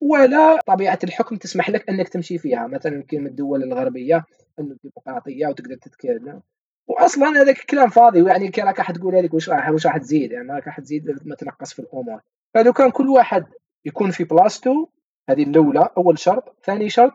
ولا 0.00 0.60
طبيعة 0.66 0.98
الحكم 1.04 1.36
تسمح 1.36 1.70
لك 1.70 1.88
أنك 1.88 2.08
تمشي 2.08 2.38
فيها. 2.38 2.66
مثلا 2.66 3.02
كلمه 3.02 3.28
الدول 3.28 3.62
الغربية 3.62 4.24
أنه 4.58 4.70
الديمقراطية 4.70 5.46
وتقدر 5.46 5.74
تتكلم. 5.74 6.42
واصلا 6.86 7.28
هذاك 7.28 7.58
الكلام 7.58 7.88
فاضي 7.88 8.28
يعني 8.28 8.48
كي 8.48 8.60
راك 8.60 8.78
راح 8.78 8.90
تقول 8.90 9.14
هذيك 9.14 9.34
واش 9.34 9.48
راح 9.48 9.70
واش 9.70 9.86
راح 9.86 9.96
تزيد؟ 9.96 10.32
يعني 10.32 10.52
راك 10.52 10.66
راح 10.66 10.80
تزيد 10.80 11.18
ما 11.24 11.34
تنقص 11.34 11.72
في 11.72 11.78
الأمور. 11.78 12.20
فلو 12.54 12.72
كان 12.72 12.90
كل 12.90 13.08
واحد 13.08 13.46
يكون 13.84 14.10
في 14.10 14.24
بلاصتو 14.24 14.86
هذه 15.30 15.42
الاولى 15.42 15.88
أول 15.96 16.18
شرط. 16.18 16.56
ثاني 16.64 16.88
شرط 16.88 17.14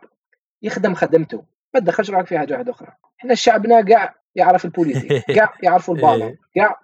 يخدم 0.62 0.94
خدمته. 0.94 1.44
ما 1.74 1.80
تدخلش 1.80 2.10
روحك 2.10 2.26
في 2.26 2.38
حاجة 2.38 2.52
واحدة 2.52 2.72
أخرى. 2.72 2.92
إحنا 3.20 3.34
شعبنا 3.34 3.80
كاع 3.80 4.19
يعرف 4.34 4.64
ال 4.64 4.70
politique 4.70 5.24
كاع 5.24 5.54
يعرفوا 5.64 5.94
البالون 5.94 6.36
كاع 6.54 6.80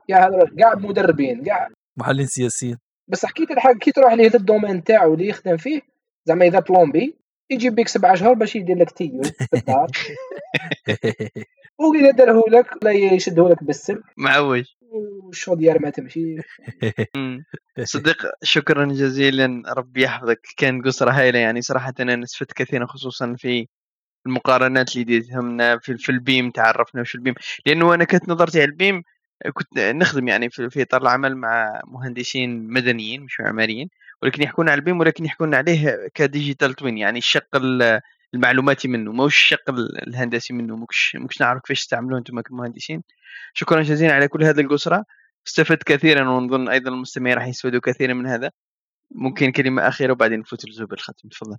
كاع 0.58 0.74
مدربين 0.74 1.44
كاع 1.44 1.68
محللين 1.96 2.26
سياسيين. 2.26 2.78
بس 3.08 3.26
حكيت 3.26 3.50
الحاجة 3.50 3.78
كي 3.78 3.92
تروح 3.92 4.12
ليه 4.12 4.30
ال 4.34 4.40
domaine 4.40 4.84
تاعو 4.84 5.14
اللي 5.14 5.28
يخدم 5.28 5.56
فيه 5.56 5.80
زعما 6.24 6.46
إذا 6.46 6.58
plombier 6.58 7.16
يجيب 7.50 7.74
بيك 7.74 7.88
سبعة 7.88 8.14
شهور 8.14 8.34
باش 8.34 8.56
يدير 8.56 8.78
لك 8.78 8.90
tuyau 8.90 9.22
في 9.22 9.56
الدار 9.56 9.90
وإذا 11.78 12.10
داره 12.10 12.44
لك 12.48 12.66
لا 12.82 12.90
يشده 12.90 13.48
لك 13.48 13.64
بالسلك. 13.64 14.02
معوج. 14.16 14.64
وال 14.90 15.54
chaudière 15.54 15.82
ما 15.82 15.90
تمشي. 15.90 16.36
صديق 17.92 18.16
شكرا 18.42 18.84
جزيلا. 18.84 19.62
ربي 19.76 20.02
يحفظك. 20.02 20.40
كان 20.56 20.82
قصرة 20.82 21.10
هايلة 21.10 21.38
يعني 21.38 21.60
صراحة 21.62 21.94
أنا 22.00 22.22
استفدت 22.22 22.52
كثيرا 22.52 22.86
خصوصا 22.86 23.34
في 23.38 23.66
المقارنات 24.26 24.92
اللي 24.92 25.04
درتهم 25.04 25.57
لنا 25.57 25.78
في, 25.78 25.96
في 25.96 26.12
ال 26.12 26.22
BIM 26.22 26.50
تعرفنا 26.50 27.00
وش 27.00 27.14
ال 27.14 27.18
BIM. 27.18 27.34
لأنه 27.66 27.94
أنا 27.94 28.04
كانت 28.04 28.28
نظرتي 28.28 28.60
على 28.62 28.70
ال 28.70 28.78
BIM 28.78 29.02
كنت 29.52 29.78
نخدم 29.78 30.28
يعني 30.28 30.50
في, 30.50 30.70
في 30.70 30.82
إطار 30.82 31.02
العمل 31.02 31.36
مع 31.36 31.80
مهندسين 31.86 32.68
مدنيين 32.68 33.22
مش 33.22 33.40
معماريين 33.40 33.88
ولكن 34.22 34.42
يحكون 34.42 34.68
على 34.68 34.78
ال 34.78 34.84
BIM 34.84 35.00
ولكن 35.00 35.24
يحكون 35.24 35.54
عليه 35.54 36.08
ك 36.14 36.22
digital 36.22 36.74
twin 36.74 36.98
يعني 36.98 37.18
الشق 37.18 37.56
ال- 37.56 38.00
المعلوماتي 38.34 38.88
منه. 38.88 39.12
ماهوش 39.12 39.36
الشق 39.36 39.70
ال- 39.70 40.08
الهندسي 40.08 40.54
منه. 40.54 40.76
مكش 40.76 41.16
مكش 41.16 41.40
نعرف 41.40 41.62
كيفاش 41.62 41.80
تستعملوه 41.80 42.18
أنتم 42.18 42.40
كمهندسين. 42.40 43.02
شكرا 43.54 43.82
جزيلا 43.82 44.14
على 44.14 44.28
كل 44.28 44.44
هذه 44.44 44.60
القصرة 44.60 45.04
استفدت 45.46 45.82
كثيرا 45.82 46.28
ونظن 46.30 46.68
أيضا 46.68 46.90
المستمعين 46.90 47.36
راح 47.36 47.46
يستفيدوا 47.46 47.80
كثيرا 47.80 48.14
من 48.14 48.26
هذا. 48.26 48.50
ممكن 49.10 49.52
كلمة 49.52 49.88
أخيرة 49.88 50.12
وبعدين 50.12 50.40
نفوت 50.40 50.68
لزوب 50.68 50.92
الختم. 50.92 51.28
تفضل. 51.28 51.56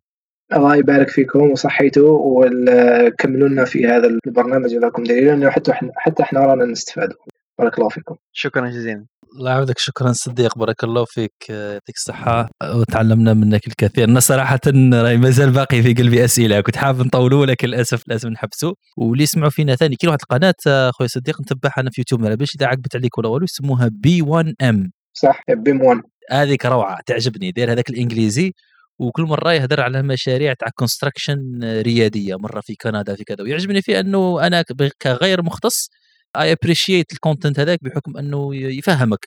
الله 0.53 0.75
يبارك 0.75 1.09
فيكم 1.09 1.51
وصحيتوا 1.51 2.19
وكملوا 2.21 3.49
لنا 3.49 3.65
في 3.65 3.87
هذا 3.87 4.07
البرنامج 4.25 4.73
لكم 4.73 5.03
دليل 5.03 5.25
لأنه 5.25 5.49
حتى 5.49 5.71
إحنا 5.71 5.91
حتى 5.95 6.23
إحنا 6.23 6.39
رانا 6.39 6.65
نستفادوا 6.65 7.17
بارك 7.59 7.77
الله 7.77 7.89
فيكم. 7.89 8.15
شكرا 8.31 8.69
جزيلا. 8.69 9.05
الله 9.39 9.51
يعوضك 9.51 9.77
شكرا 9.77 10.11
صديق. 10.11 10.57
بارك 10.57 10.83
الله 10.83 11.05
فيك. 11.05 11.49
يعطيك 11.49 11.95
الصحة. 11.95 12.49
وتعلمنا 12.75 13.33
منك 13.33 13.67
الكثير. 13.67 14.03
أنا 14.03 14.19
صراحة 14.19 14.59
راهي 14.93 15.17
مازال 15.17 15.51
باقي 15.51 15.81
في 15.81 15.93
قلبي 15.93 16.25
أسئلة. 16.25 16.61
كنت 16.61 16.75
حاب 16.75 17.01
نطولوا 17.01 17.41
ولكن 17.41 17.67
للأسف 17.67 18.03
لازم 18.07 18.29
نحبسوا 18.29 18.73
واللي 18.97 19.23
يسمعوا 19.23 19.49
فينا 19.49 19.75
ثاني 19.75 19.95
كاين 19.95 20.09
واحد 20.09 20.19
القناة 20.21 20.91
خويا 20.91 21.07
صديق 21.07 21.41
نتبعها 21.41 21.73
أنا 21.77 21.89
في 21.89 22.01
يوتيوب. 22.01 22.21
ما 22.21 22.35
باش 22.35 22.55
إذا 22.55 22.65
عقبت 22.65 22.95
عليك 22.95 23.17
ولا 23.17 23.27
والو 23.27 23.43
يسموها 23.43 23.89
B1M 23.93 24.91
صح 25.13 25.41
B1M 25.49 26.01
هذيك 26.31 26.65
روعة 26.65 26.99
تعجبني. 27.05 27.51
داير 27.51 27.71
هذاك 27.71 27.89
الإنجليزي. 27.89 28.53
وكل 28.99 29.23
مرة 29.23 29.53
يهدر 29.53 29.81
على 29.81 30.01
مشاريع 30.01 30.53
تاع 30.53 30.67
construction 30.75 31.59
ريادية 31.63 32.35
مرة 32.35 32.61
في 32.61 32.75
كندا 32.81 33.15
في 33.15 33.23
كذا. 33.23 33.41
ويعجبني 33.43 33.81
في 33.81 33.99
أنه 33.99 34.47
أنا 34.47 34.61
ك- 34.61 34.91
كغير 35.01 35.43
مختص 35.43 35.89
I 36.37 36.51
appreciate 36.51 37.11
ال 37.13 37.19
content 37.19 37.59
هذاك 37.59 37.79
بحكم 37.83 38.17
أنه 38.17 38.55
يفهمك 38.55 39.19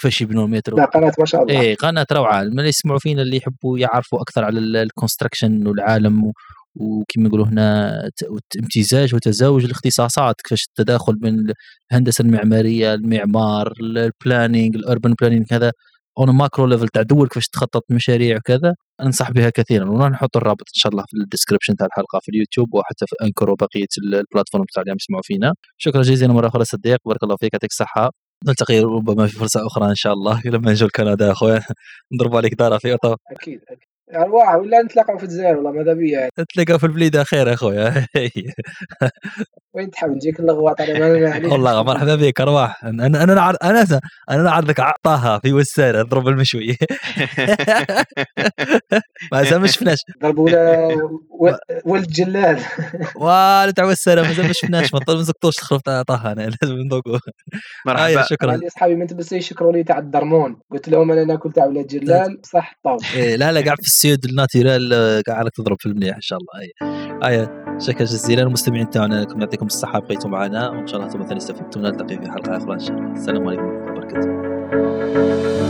كيفاش 0.00 0.20
يبنوا 0.20 0.44
المترو. 0.44 0.76
لا 0.76 0.84
قناة 0.84 1.12
ما 1.18 1.24
شاء 1.24 1.42
الله. 1.42 1.60
إيه 1.60 1.76
قناة 1.76 2.06
روعة. 2.12 2.42
من 2.42 2.58
اللي 2.58 2.68
يسمعوا 2.68 2.98
فينا 2.98 3.22
اللي 3.22 3.36
يحبوا 3.36 3.78
يعرفوا 3.78 4.22
أكثر 4.22 4.44
على 4.44 4.58
ال- 4.58 4.76
ال 4.76 4.83
construction 4.83 5.66
والعالم 5.66 6.32
وكما 6.74 7.26
يقولوا 7.28 7.46
هنا 7.46 7.92
امتزاج 8.60 9.14
وتزاوج 9.14 9.64
الاختصاصات. 9.64 10.34
كيفاش 10.44 10.64
التداخل 10.68 11.14
بين 11.16 11.46
الهندسة 11.92 12.22
المعمارية 12.22 12.94
المعمار 12.94 13.72
ال 13.80 13.91
planning 13.91 14.76
ال 14.76 14.82
urban 14.82 15.14
planning 15.20 15.46
كذا. 15.46 15.72
on 16.18 16.30
macro 16.30 16.66
level 16.66 16.88
تاع 16.88 17.02
دول 17.02 17.28
كيفاش 17.28 17.48
تخطط 17.48 17.84
مشاريع 17.90 18.36
وكذا 18.36 18.74
أنصح 19.02 19.30
بها 19.30 19.50
كثيرا. 19.50 19.90
وراح 19.90 20.10
نحط 20.10 20.36
الرابط 20.36 20.60
إن 20.60 20.74
شاء 20.74 20.92
الله 20.92 21.04
في 21.08 21.16
ال 21.24 21.28
description 21.28 21.76
تاع 21.76 21.86
الحلقة 21.86 22.18
في 22.22 22.28
اليوتيوب 22.30 22.74
وحتى 22.74 23.06
في 23.06 23.14
Anchor 23.24 23.50
وبقية 23.50 23.86
ال- 23.98 24.14
ال 24.14 24.19
platforms 24.19 24.64
تاع 24.74 24.82
اللي 24.82 24.94
يسمعوا 25.00 25.22
فينا. 25.24 25.54
شكرا 25.78 26.02
جزيلا 26.02 26.32
مرة 26.32 26.48
أخرى 26.48 26.64
صديق. 26.64 26.98
بارك 27.06 27.22
الله 27.22 27.36
فيك. 27.36 27.52
يعطيك 27.54 27.70
الصحة. 27.70 28.10
نلتقي 28.48 28.80
ربما 28.80 29.26
في 29.26 29.36
فرصة 29.36 29.66
أخرى 29.66 29.90
إن 29.90 29.94
شاء 29.94 30.12
الله. 30.12 30.42
لما 30.54 30.70
نجوا 30.70 30.88
لكندا 30.88 31.32
أخويا. 31.32 31.62
نضرب 32.14 32.36
عليك 32.36 32.54
دارة 32.54 32.78
في 32.78 32.92
Ottawa 32.92 33.14
أكيد 33.32 33.60
أكيد. 33.68 33.87
ارواح 34.14 34.54
ولا 34.54 34.82
نتلاقاو 34.82 35.18
في 35.18 35.24
الجزائر 35.24 35.56
والله 35.56 35.70
ماذا 35.72 35.92
بيا 35.92 36.18
يعني. 36.18 36.30
تلقى 36.54 36.78
في 36.78 36.86
البليده 36.86 37.24
خير 37.24 37.52
اخويا 37.52 38.06
وين 39.74 39.90
تحب 39.90 40.10
نجيك 40.10 40.40
اللغواط 40.40 40.80
أنا 40.80 40.98
ما 40.98 41.06
يعني 41.06 41.46
والله 41.52 41.82
مرحبا 41.82 42.14
بك 42.14 42.40
أرواح. 42.40 42.84
أنا 42.84 43.06
أنا 43.06 43.34
نعرض 43.34 43.56
أنا 43.62 44.00
أنا 44.30 44.42
نعرضك 44.42 44.84
طه 45.02 45.38
في 45.38 45.52
وسارة 45.52 46.00
اضرب 46.00 46.28
المشوي 46.28 46.76
ما 49.32 49.42
زال 49.42 49.60
ما 49.60 49.66
شفناش 49.66 49.98
ضربوا 50.22 50.50
ولا 51.30 51.58
ولد 51.84 52.06
جلال. 52.06 52.60
ولا 53.16 53.72
تاع 53.76 53.84
وسارة 53.84 54.22
ما 54.22 54.32
زال 54.32 54.46
ما 54.46 54.52
شفناش 54.52 54.94
ما 54.94 55.00
ما 55.08 55.22
زقطوش 55.22 55.58
الخروف 55.58 55.82
تاع 55.82 56.02
طه؟ 56.02 56.32
أنا 56.32 56.42
لازم 56.62 56.74
نذوقه 56.74 57.20
مرحبا. 57.86 58.20
آه 58.20 58.24
شكرا. 58.30 58.60
أصحابي 58.66 58.94
من 58.94 59.06
تبسي 59.06 59.36
يشكروا 59.36 59.72
لي 59.72 59.84
تاع 59.84 59.98
الدرمون. 59.98 60.60
قلت 60.70 60.88
لهم 60.88 61.12
أنا 61.12 61.24
ناكل 61.24 61.52
تاع 61.52 61.64
ولاد 61.66 61.86
جلال 61.86 62.40
صح 62.42 62.78
طاب 62.84 62.98
إيه 63.14 63.36
لا 63.36 63.52
لا 63.52 63.60
قاعد 63.60 63.76
في 63.80 63.90
السيود 63.98 64.24
الناتيرال 64.24 65.22
قاعد 65.26 65.46
لك 65.46 65.54
تضرب 65.54 65.76
في 65.80 65.86
المليح 65.86 66.16
إن 66.16 66.20
شاء 66.20 66.38
الله. 66.38 66.52
اي 66.60 66.72
اي 67.28 67.48
شكرا 67.80 68.04
جزيلا. 68.04 68.42
المستمعين 68.42 68.90
تاعنا 68.90 69.14
لكم 69.14 69.40
يعطيكم 69.40 69.66
الصحة 69.66 69.98
بقيتوا 69.98 70.30
معنا. 70.30 70.68
وإن 70.68 70.86
شاء 70.86 70.96
الله 70.96 71.06
أنتم 71.06 71.20
مثلا 71.20 71.36
استفدتوا. 71.36 71.82
نلتقي 71.82 72.18
في 72.18 72.30
حلقة 72.30 72.56
أخرى 72.56 72.74
إن 72.74 72.78
شاء 72.78 72.96
الله. 72.96 73.12
السلام 73.12 73.48
عليكم 73.48 73.62
ورحمة 73.64 73.82
الله 73.82 73.92
وبركاته. 73.92 75.67